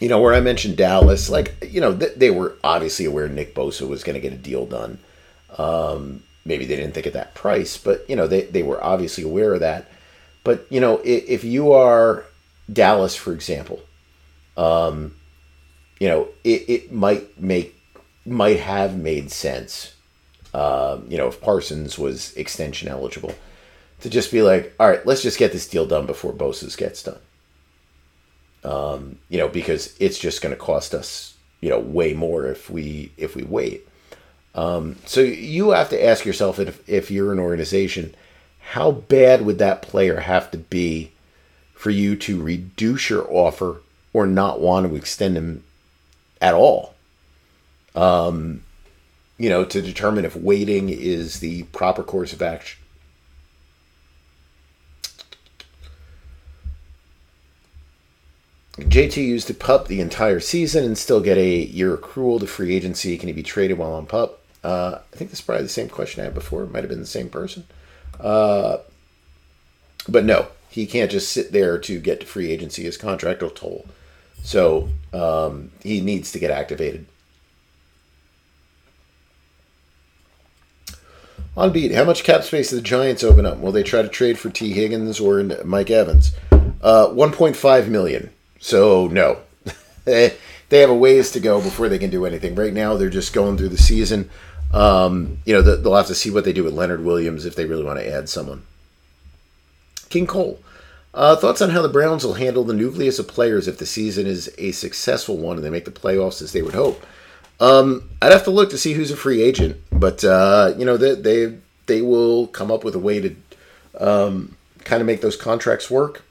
you 0.00 0.08
know, 0.08 0.20
where 0.20 0.34
I 0.34 0.40
mentioned 0.40 0.76
Dallas, 0.76 1.30
like, 1.30 1.54
you 1.70 1.80
know, 1.80 1.96
th- 1.96 2.16
they 2.16 2.30
were 2.30 2.56
obviously 2.64 3.04
aware 3.04 3.28
Nick 3.28 3.54
Bosa 3.54 3.86
was 3.86 4.02
going 4.02 4.14
to 4.14 4.20
get 4.20 4.32
a 4.32 4.36
deal 4.36 4.66
done. 4.66 4.98
Um, 5.56 6.22
maybe 6.44 6.64
they 6.64 6.76
didn't 6.76 6.94
think 6.94 7.06
at 7.06 7.12
that 7.12 7.34
price, 7.34 7.76
but, 7.76 8.08
you 8.08 8.16
know, 8.16 8.26
they, 8.26 8.42
they 8.42 8.62
were 8.62 8.82
obviously 8.82 9.22
aware 9.22 9.54
of 9.54 9.60
that. 9.60 9.88
But, 10.42 10.66
you 10.70 10.80
know, 10.80 11.00
if, 11.04 11.28
if 11.28 11.44
you 11.44 11.72
are 11.72 12.24
Dallas, 12.72 13.14
for 13.14 13.32
example, 13.32 13.80
um, 14.56 15.14
you 16.00 16.08
know, 16.08 16.28
it, 16.44 16.68
it 16.68 16.92
might 16.92 17.38
make, 17.40 17.76
might 18.24 18.58
have 18.58 18.96
made 18.96 19.30
sense, 19.30 19.94
um, 20.54 21.04
you 21.08 21.18
know, 21.18 21.28
if 21.28 21.40
Parsons 21.40 21.98
was 21.98 22.34
extension 22.34 22.88
eligible 22.88 23.34
to 24.00 24.10
just 24.10 24.30
be 24.30 24.42
like, 24.42 24.74
all 24.78 24.88
right, 24.88 25.04
let's 25.06 25.22
just 25.22 25.38
get 25.38 25.52
this 25.52 25.68
deal 25.68 25.86
done 25.86 26.06
before 26.06 26.32
Bosa's 26.32 26.76
gets 26.76 27.02
done 27.02 27.18
um, 28.64 29.18
you 29.28 29.38
know, 29.38 29.48
because 29.48 29.94
it's 29.98 30.18
just 30.18 30.42
going 30.42 30.54
to 30.54 30.60
cost 30.60 30.94
us, 30.94 31.34
you 31.60 31.70
know, 31.70 31.78
way 31.78 32.14
more 32.14 32.46
if 32.46 32.70
we 32.70 33.12
if 33.16 33.34
we 33.34 33.42
wait. 33.42 33.86
Um, 34.54 34.96
so 35.06 35.20
you 35.20 35.70
have 35.70 35.90
to 35.90 36.04
ask 36.04 36.24
yourself 36.24 36.58
if 36.58 36.86
if 36.88 37.10
you're 37.10 37.32
an 37.32 37.38
organization, 37.38 38.14
how 38.60 38.90
bad 38.90 39.42
would 39.42 39.58
that 39.58 39.82
player 39.82 40.20
have 40.20 40.50
to 40.50 40.58
be 40.58 41.12
for 41.74 41.90
you 41.90 42.16
to 42.16 42.42
reduce 42.42 43.08
your 43.08 43.26
offer 43.30 43.80
or 44.12 44.26
not 44.26 44.60
want 44.60 44.86
to 44.86 44.96
extend 44.96 45.36
him 45.36 45.64
at 46.40 46.54
all? 46.54 46.94
Um, 47.94 48.62
you 49.38 49.48
know, 49.48 49.64
to 49.64 49.80
determine 49.80 50.24
if 50.24 50.36
waiting 50.36 50.90
is 50.90 51.40
the 51.40 51.62
proper 51.64 52.02
course 52.02 52.32
of 52.32 52.42
action. 52.42 52.79
JT 58.88 59.16
used 59.16 59.48
the 59.48 59.54
pup 59.54 59.88
the 59.88 60.00
entire 60.00 60.40
season 60.40 60.84
and 60.84 60.96
still 60.96 61.20
get 61.20 61.38
a 61.38 61.64
year 61.64 61.96
accrual 61.96 62.40
to 62.40 62.46
free 62.46 62.74
agency. 62.74 63.16
Can 63.16 63.28
he 63.28 63.32
be 63.32 63.42
traded 63.42 63.78
while 63.78 63.92
on 63.92 64.06
pup? 64.06 64.40
Uh, 64.62 64.98
I 65.12 65.16
think 65.16 65.30
this 65.30 65.40
is 65.40 65.44
probably 65.44 65.64
the 65.64 65.68
same 65.70 65.88
question 65.88 66.20
I 66.20 66.24
had 66.24 66.34
before. 66.34 66.64
It 66.64 66.70
might 66.70 66.82
have 66.82 66.90
been 66.90 67.00
the 67.00 67.06
same 67.06 67.30
person. 67.30 67.64
Uh, 68.18 68.78
but 70.08 70.24
no, 70.24 70.48
he 70.68 70.86
can't 70.86 71.10
just 71.10 71.32
sit 71.32 71.52
there 71.52 71.78
to 71.78 72.00
get 72.00 72.20
to 72.20 72.26
free 72.26 72.50
agency. 72.50 72.82
His 72.82 72.96
contract 72.96 73.42
will 73.42 73.50
toll. 73.50 73.86
So 74.42 74.88
um, 75.12 75.70
he 75.82 76.00
needs 76.00 76.32
to 76.32 76.38
get 76.38 76.50
activated. 76.50 77.06
On 81.56 81.72
beat, 81.72 81.92
how 81.92 82.04
much 82.04 82.24
cap 82.24 82.44
space 82.44 82.70
do 82.70 82.76
the 82.76 82.82
Giants 82.82 83.24
open 83.24 83.44
up? 83.44 83.58
Will 83.58 83.72
they 83.72 83.82
try 83.82 84.02
to 84.02 84.08
trade 84.08 84.38
for 84.38 84.50
Tee 84.50 84.72
Higgins 84.72 85.18
or 85.18 85.42
Mike 85.64 85.90
Evans? 85.90 86.32
Uh, 86.80 87.08
1.5 87.08 87.88
million. 87.88 88.30
So 88.60 89.08
no, 89.08 89.40
they 90.04 90.36
have 90.70 90.90
a 90.90 90.94
ways 90.94 91.32
to 91.32 91.40
go 91.40 91.60
before 91.60 91.88
they 91.88 91.98
can 91.98 92.10
do 92.10 92.26
anything. 92.26 92.54
Right 92.54 92.72
now, 92.72 92.96
they're 92.96 93.10
just 93.10 93.32
going 93.32 93.56
through 93.56 93.70
the 93.70 93.78
season. 93.78 94.30
Um, 94.72 95.38
you 95.44 95.52
know, 95.52 95.62
they'll 95.62 95.96
have 95.96 96.06
to 96.06 96.14
see 96.14 96.30
what 96.30 96.44
they 96.44 96.52
do 96.52 96.62
with 96.62 96.74
Leonard 96.74 97.04
Williams 97.04 97.44
if 97.44 97.56
they 97.56 97.64
really 97.64 97.82
want 97.82 97.98
to 97.98 98.08
add 98.08 98.28
someone. 98.28 98.62
King 100.10 100.26
Cole. 100.26 100.60
Uh, 101.12 101.34
thoughts 101.34 101.60
on 101.60 101.70
how 101.70 101.82
the 101.82 101.88
Browns 101.88 102.24
will 102.24 102.34
handle 102.34 102.62
the 102.62 102.72
nucleus 102.72 103.18
of 103.18 103.26
players 103.26 103.66
if 103.66 103.78
the 103.78 103.86
season 103.86 104.28
is 104.28 104.52
a 104.58 104.70
successful 104.70 105.36
one 105.36 105.56
and 105.56 105.66
they 105.66 105.70
make 105.70 105.84
the 105.84 105.90
playoffs 105.90 106.40
as 106.40 106.52
they 106.52 106.62
would 106.62 106.74
hope? 106.74 107.04
Um, 107.58 108.08
I'd 108.22 108.30
have 108.30 108.44
to 108.44 108.52
look 108.52 108.70
to 108.70 108.78
see 108.78 108.92
who's 108.92 109.10
a 109.10 109.16
free 109.16 109.42
agent, 109.42 109.76
but 109.90 110.22
uh, 110.24 110.72
you 110.78 110.84
know 110.84 110.96
they, 110.96 111.14
they 111.14 111.58
they 111.86 112.00
will 112.00 112.46
come 112.46 112.70
up 112.70 112.84
with 112.84 112.94
a 112.94 112.98
way 112.98 113.20
to 113.20 113.36
um, 113.98 114.56
kind 114.84 115.00
of 115.00 115.06
make 115.06 115.20
those 115.20 115.36
contracts 115.36 115.90
work 115.90 116.22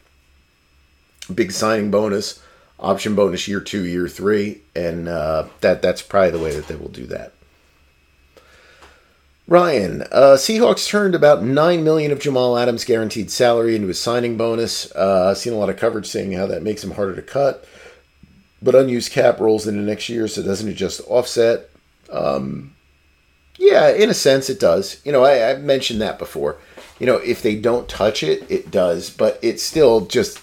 big 1.33 1.51
signing 1.51 1.91
bonus, 1.91 2.41
option 2.79 3.15
bonus 3.15 3.47
year 3.47 3.59
two, 3.59 3.85
year 3.85 4.07
three, 4.07 4.61
and 4.75 5.07
uh, 5.07 5.47
that 5.61 5.81
that's 5.81 6.01
probably 6.01 6.31
the 6.31 6.39
way 6.39 6.55
that 6.55 6.67
they 6.67 6.75
will 6.75 6.89
do 6.89 7.05
that. 7.07 7.33
Ryan, 9.47 10.03
uh, 10.11 10.35
Seahawks 10.37 10.87
turned 10.87 11.15
about 11.15 11.43
nine 11.43 11.83
million 11.83 12.11
of 12.11 12.19
Jamal 12.19 12.55
Adams' 12.55 12.85
guaranteed 12.85 13.31
salary 13.31 13.75
into 13.75 13.87
his 13.87 13.99
signing 13.99 14.37
bonus. 14.37 14.91
Uh, 14.91 15.33
seen 15.33 15.53
a 15.53 15.57
lot 15.57 15.69
of 15.69 15.77
coverage 15.77 16.05
saying 16.05 16.33
how 16.33 16.45
that 16.45 16.61
makes 16.61 16.83
him 16.83 16.91
harder 16.91 17.15
to 17.15 17.23
cut, 17.23 17.65
but 18.61 18.75
unused 18.75 19.11
cap 19.11 19.39
rolls 19.39 19.65
into 19.65 19.81
next 19.81 20.07
year, 20.07 20.27
so 20.27 20.43
doesn't 20.43 20.69
it 20.69 20.73
just 20.73 21.01
offset? 21.07 21.69
Um, 22.11 22.75
yeah, 23.57 23.89
in 23.89 24.09
a 24.09 24.13
sense, 24.13 24.49
it 24.49 24.59
does. 24.59 25.01
You 25.03 25.11
know, 25.11 25.23
I, 25.23 25.49
I've 25.49 25.61
mentioned 25.61 25.99
that 26.01 26.19
before. 26.19 26.57
You 26.99 27.07
know, 27.07 27.17
if 27.17 27.41
they 27.41 27.55
don't 27.55 27.89
touch 27.89 28.21
it, 28.21 28.49
it 28.51 28.69
does, 28.69 29.09
but 29.09 29.39
it's 29.41 29.63
still 29.63 30.01
just 30.01 30.39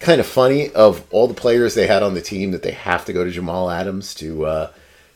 kind 0.00 0.20
of 0.20 0.26
funny 0.26 0.70
of 0.72 1.04
all 1.12 1.28
the 1.28 1.34
players 1.34 1.74
they 1.74 1.86
had 1.86 2.02
on 2.02 2.14
the 2.14 2.22
team 2.22 2.50
that 2.50 2.62
they 2.62 2.72
have 2.72 3.04
to 3.06 3.12
go 3.12 3.24
to 3.24 3.30
Jamal 3.30 3.70
Adams 3.70 4.14
to 4.16 4.46
uh, 4.46 4.70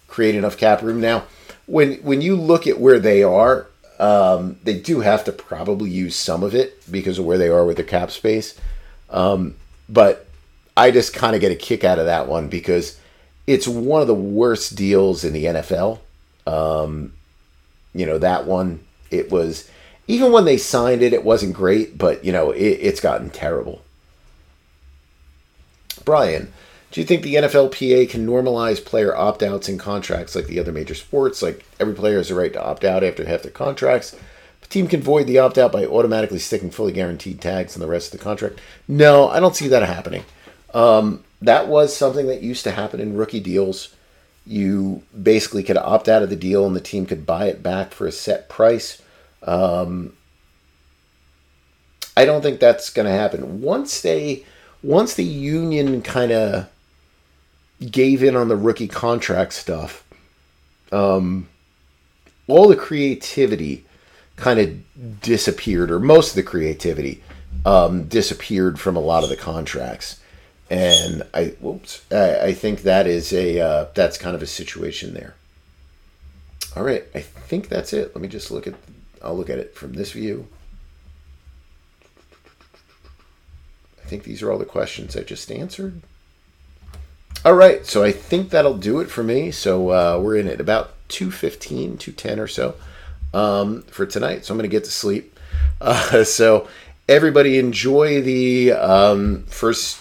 create 0.08 0.34
enough 0.36 0.56
cap 0.56 0.82
room. 0.82 1.00
Now, 1.00 1.24
when 1.66 1.94
when 2.02 2.20
you 2.22 2.36
look 2.36 2.66
at 2.66 2.78
where 2.80 3.00
they 3.00 3.22
are, 3.22 3.66
Um, 4.00 4.56
they 4.64 4.74
do 4.80 5.00
have 5.00 5.22
to 5.24 5.32
probably 5.32 5.88
use 5.88 6.16
some 6.16 6.42
of 6.42 6.52
it 6.52 6.82
because 6.90 7.20
of 7.20 7.26
where 7.26 7.38
they 7.38 7.48
are 7.48 7.64
with 7.64 7.76
their 7.76 7.86
cap 7.86 8.10
space. 8.10 8.58
Um, 9.08 9.54
but 9.88 10.26
I 10.76 10.90
just 10.90 11.14
kind 11.14 11.34
of 11.36 11.40
get 11.40 11.52
a 11.52 11.54
kick 11.54 11.84
out 11.84 12.00
of 12.00 12.06
that 12.06 12.26
one 12.26 12.48
because 12.48 12.98
it's 13.46 13.68
one 13.68 14.02
of 14.02 14.08
the 14.08 14.14
worst 14.14 14.74
deals 14.74 15.22
in 15.24 15.32
the 15.32 15.44
NFL. 15.44 16.00
Um, 16.44 17.12
you 17.94 18.04
know, 18.04 18.18
that 18.18 18.46
one, 18.46 18.80
it 19.12 19.30
was, 19.30 19.70
even 20.08 20.32
when 20.32 20.44
they 20.44 20.58
signed 20.58 21.02
it, 21.02 21.12
it 21.12 21.24
wasn't 21.24 21.54
great, 21.54 21.96
but, 21.96 22.24
you 22.24 22.32
know, 22.32 22.50
it, 22.50 22.78
it's 22.82 23.00
gotten 23.00 23.30
terrible. 23.30 23.80
Brian, 25.98 26.52
do 26.90 27.00
you 27.00 27.06
think 27.06 27.22
the 27.22 27.34
NFLPA 27.34 28.08
can 28.08 28.26
normalize 28.26 28.84
player 28.84 29.16
opt 29.16 29.42
outs 29.42 29.68
in 29.68 29.78
contracts 29.78 30.36
like 30.36 30.46
the 30.46 30.60
other 30.60 30.72
major 30.72 30.94
sports? 30.94 31.42
Like 31.42 31.64
every 31.80 31.94
player 31.94 32.18
has 32.18 32.30
a 32.30 32.34
right 32.34 32.52
to 32.52 32.64
opt 32.64 32.84
out 32.84 33.02
after 33.02 33.24
half 33.24 33.42
their 33.42 33.50
contracts. 33.50 34.16
The 34.60 34.68
team 34.68 34.86
can 34.86 35.02
void 35.02 35.26
the 35.26 35.38
opt 35.38 35.58
out 35.58 35.72
by 35.72 35.84
automatically 35.84 36.38
sticking 36.38 36.70
fully 36.70 36.92
guaranteed 36.92 37.40
tags 37.40 37.74
on 37.76 37.80
the 37.80 37.88
rest 37.88 38.12
of 38.14 38.20
the 38.20 38.24
contract. 38.24 38.60
No, 38.86 39.28
I 39.28 39.40
don't 39.40 39.56
see 39.56 39.68
that 39.68 39.82
happening. 39.82 40.24
Um, 40.72 41.24
that 41.42 41.68
was 41.68 41.96
something 41.96 42.26
that 42.28 42.42
used 42.42 42.64
to 42.64 42.70
happen 42.70 43.00
in 43.00 43.16
rookie 43.16 43.40
deals. 43.40 43.94
You 44.46 45.02
basically 45.20 45.62
could 45.62 45.76
opt 45.76 46.08
out 46.08 46.22
of 46.22 46.30
the 46.30 46.36
deal 46.36 46.66
and 46.66 46.76
the 46.76 46.80
team 46.80 47.06
could 47.06 47.26
buy 47.26 47.46
it 47.46 47.62
back 47.62 47.92
for 47.92 48.06
a 48.06 48.12
set 48.12 48.48
price. 48.48 49.02
Um, 49.42 50.14
I 52.16 52.24
don't 52.24 52.42
think 52.42 52.60
that's 52.60 52.90
going 52.90 53.06
to 53.06 53.12
happen. 53.12 53.60
Once 53.60 54.00
they, 54.00 54.44
once 54.84 55.14
the 55.14 55.24
union 55.24 56.02
kind 56.02 56.30
of 56.30 56.68
gave 57.90 58.22
in 58.22 58.36
on 58.36 58.48
the 58.48 58.56
rookie 58.56 58.86
contract 58.86 59.54
stuff, 59.54 60.04
um, 60.92 61.48
all 62.46 62.68
the 62.68 62.76
creativity 62.76 63.84
kind 64.36 64.60
of 64.60 65.20
disappeared, 65.22 65.90
or 65.90 65.98
most 65.98 66.30
of 66.30 66.36
the 66.36 66.42
creativity 66.42 67.22
um, 67.64 68.04
disappeared 68.04 68.78
from 68.78 68.94
a 68.94 69.00
lot 69.00 69.24
of 69.24 69.30
the 69.30 69.36
contracts. 69.36 70.20
And 70.68 71.22
I, 71.32 71.46
whoops, 71.60 72.02
I, 72.10 72.40
I 72.40 72.52
think 72.52 72.82
that 72.82 73.06
is 73.06 73.32
a 73.32 73.60
uh, 73.60 73.86
that's 73.94 74.18
kind 74.18 74.36
of 74.36 74.42
a 74.42 74.46
situation 74.46 75.14
there. 75.14 75.34
All 76.76 76.82
right, 76.82 77.04
I 77.14 77.20
think 77.20 77.68
that's 77.68 77.92
it. 77.92 78.14
Let 78.14 78.20
me 78.20 78.28
just 78.28 78.50
look 78.50 78.66
at. 78.66 78.74
I'll 79.22 79.36
look 79.36 79.48
at 79.48 79.58
it 79.58 79.74
from 79.74 79.94
this 79.94 80.12
view. 80.12 80.48
I 84.04 84.06
think 84.06 84.24
these 84.24 84.42
are 84.42 84.52
all 84.52 84.58
the 84.58 84.66
questions 84.66 85.16
I 85.16 85.22
just 85.22 85.50
answered. 85.50 86.02
All 87.44 87.54
right, 87.54 87.84
so 87.86 88.02
I 88.04 88.12
think 88.12 88.50
that'll 88.50 88.76
do 88.76 89.00
it 89.00 89.10
for 89.10 89.22
me. 89.22 89.50
So 89.50 89.90
uh, 89.90 90.20
we're 90.22 90.36
in 90.36 90.48
at 90.48 90.60
about 90.60 90.92
215, 91.08 91.96
210 91.96 92.38
or 92.38 92.46
so 92.46 92.74
um, 93.32 93.82
for 93.82 94.04
tonight. 94.04 94.44
So 94.44 94.52
I'm 94.52 94.58
going 94.58 94.68
to 94.68 94.74
get 94.74 94.84
to 94.84 94.90
sleep. 94.90 95.30
Uh, 95.80 96.24
so 96.24 96.66
everybody 97.08 97.58
enjoy 97.58 98.22
the 98.22 98.72
um, 98.72 99.42
first 99.44 100.00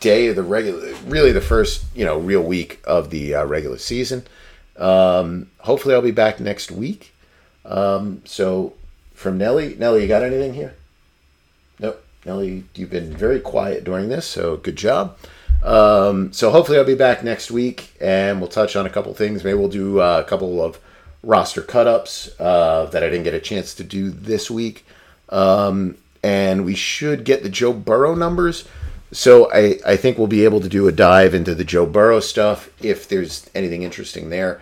day 0.00 0.28
of 0.28 0.36
the 0.36 0.42
regular, 0.42 0.94
really 1.06 1.32
the 1.32 1.40
first, 1.40 1.84
you 1.94 2.04
know, 2.04 2.18
real 2.18 2.42
week 2.42 2.80
of 2.84 3.10
the 3.10 3.34
uh, 3.34 3.44
regular 3.44 3.78
season. 3.78 4.24
Um, 4.76 5.50
hopefully 5.58 5.94
I'll 5.94 6.02
be 6.02 6.12
back 6.12 6.38
next 6.38 6.70
week. 6.70 7.12
Um, 7.64 8.22
so 8.24 8.74
from 9.14 9.38
Nelly, 9.38 9.74
Nelly, 9.78 10.02
you 10.02 10.08
got 10.08 10.22
anything 10.22 10.54
here? 10.54 10.74
Nelly, 12.24 12.64
you've 12.74 12.90
been 12.90 13.14
very 13.14 13.40
quiet 13.40 13.84
during 13.84 14.08
this, 14.08 14.26
so 14.26 14.56
good 14.56 14.76
job. 14.76 15.18
Um, 15.62 16.32
so 16.32 16.50
hopefully 16.50 16.78
I'll 16.78 16.84
be 16.84 16.94
back 16.94 17.24
next 17.24 17.50
week 17.50 17.94
and 18.00 18.38
we'll 18.40 18.50
touch 18.50 18.76
on 18.76 18.86
a 18.86 18.90
couple 18.90 19.12
things. 19.14 19.42
Maybe 19.44 19.58
we'll 19.58 19.68
do 19.68 20.00
uh, 20.00 20.22
a 20.24 20.28
couple 20.28 20.62
of 20.62 20.78
roster 21.22 21.62
cut 21.62 21.86
ups 21.86 22.28
uh, 22.38 22.86
that 22.86 23.02
I 23.02 23.08
didn't 23.08 23.24
get 23.24 23.34
a 23.34 23.40
chance 23.40 23.74
to 23.74 23.84
do 23.84 24.10
this 24.10 24.50
week. 24.50 24.86
Um, 25.30 25.96
and 26.22 26.64
we 26.64 26.74
should 26.74 27.24
get 27.24 27.42
the 27.42 27.48
Joe 27.48 27.72
Burrow 27.72 28.14
numbers. 28.14 28.68
So 29.12 29.50
I, 29.52 29.78
I 29.86 29.96
think 29.96 30.18
we'll 30.18 30.26
be 30.26 30.44
able 30.44 30.60
to 30.60 30.68
do 30.68 30.88
a 30.88 30.92
dive 30.92 31.34
into 31.34 31.54
the 31.54 31.64
Joe 31.64 31.86
Burrow 31.86 32.20
stuff 32.20 32.68
if 32.82 33.08
there's 33.08 33.48
anything 33.54 33.82
interesting 33.82 34.30
there. 34.30 34.60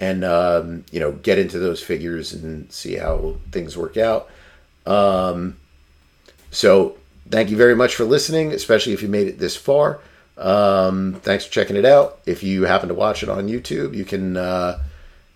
And, 0.00 0.24
um, 0.24 0.84
you 0.90 1.00
know, 1.00 1.12
get 1.12 1.38
into 1.38 1.58
those 1.58 1.82
figures 1.82 2.32
and 2.32 2.70
see 2.72 2.96
how 2.96 3.36
things 3.52 3.76
work 3.76 3.96
out. 3.96 4.28
Um, 4.84 5.56
so 6.50 6.96
thank 7.30 7.50
you 7.50 7.56
very 7.56 7.74
much 7.74 7.94
for 7.94 8.04
listening, 8.04 8.52
especially 8.52 8.92
if 8.92 9.02
you 9.02 9.08
made 9.08 9.28
it 9.28 9.38
this 9.38 9.56
far. 9.56 10.00
Um, 10.38 11.14
thanks 11.22 11.44
for 11.44 11.52
checking 11.52 11.76
it 11.76 11.84
out. 11.84 12.20
If 12.26 12.42
you 12.42 12.64
happen 12.64 12.88
to 12.88 12.94
watch 12.94 13.22
it 13.22 13.28
on 13.28 13.48
YouTube, 13.48 13.94
you 13.94 14.04
can, 14.04 14.36
uh, 14.36 14.82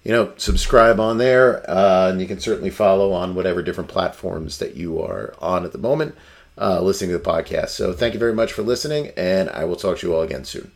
you 0.03 0.13
know, 0.13 0.33
subscribe 0.37 1.01
on 1.01 1.19
there, 1.19 1.69
uh, 1.69 2.11
and 2.11 2.21
you 2.21 2.27
can 2.27 2.41
certainly 2.41 2.71
follow 2.71 3.13
on 3.13 3.35
whatever 3.35 3.63
different 3.63 3.91
platforms 3.91 4.59
that 4.59 4.77
you 4.77 5.01
are 5.01 5.35
on 5.41 5.65
at 5.65 5.73
the 5.73 5.79
moment, 5.79 6.15
uh, 6.59 6.81
listening 6.81 7.11
to 7.11 7.19
the 7.19 7.25
podcast. 7.25 7.71
So 7.71 7.93
thank 7.93 8.15
you 8.15 8.21
very 8.21 8.35
much 8.35 8.53
for 8.53 8.63
listening, 8.63 9.13
and 9.17 9.51
I 9.51 9.65
will 9.65 9.77
talk 9.77 9.99
to 9.99 10.07
you 10.07 10.15
all 10.15 10.23
again 10.23 10.45
soon. 10.45 10.73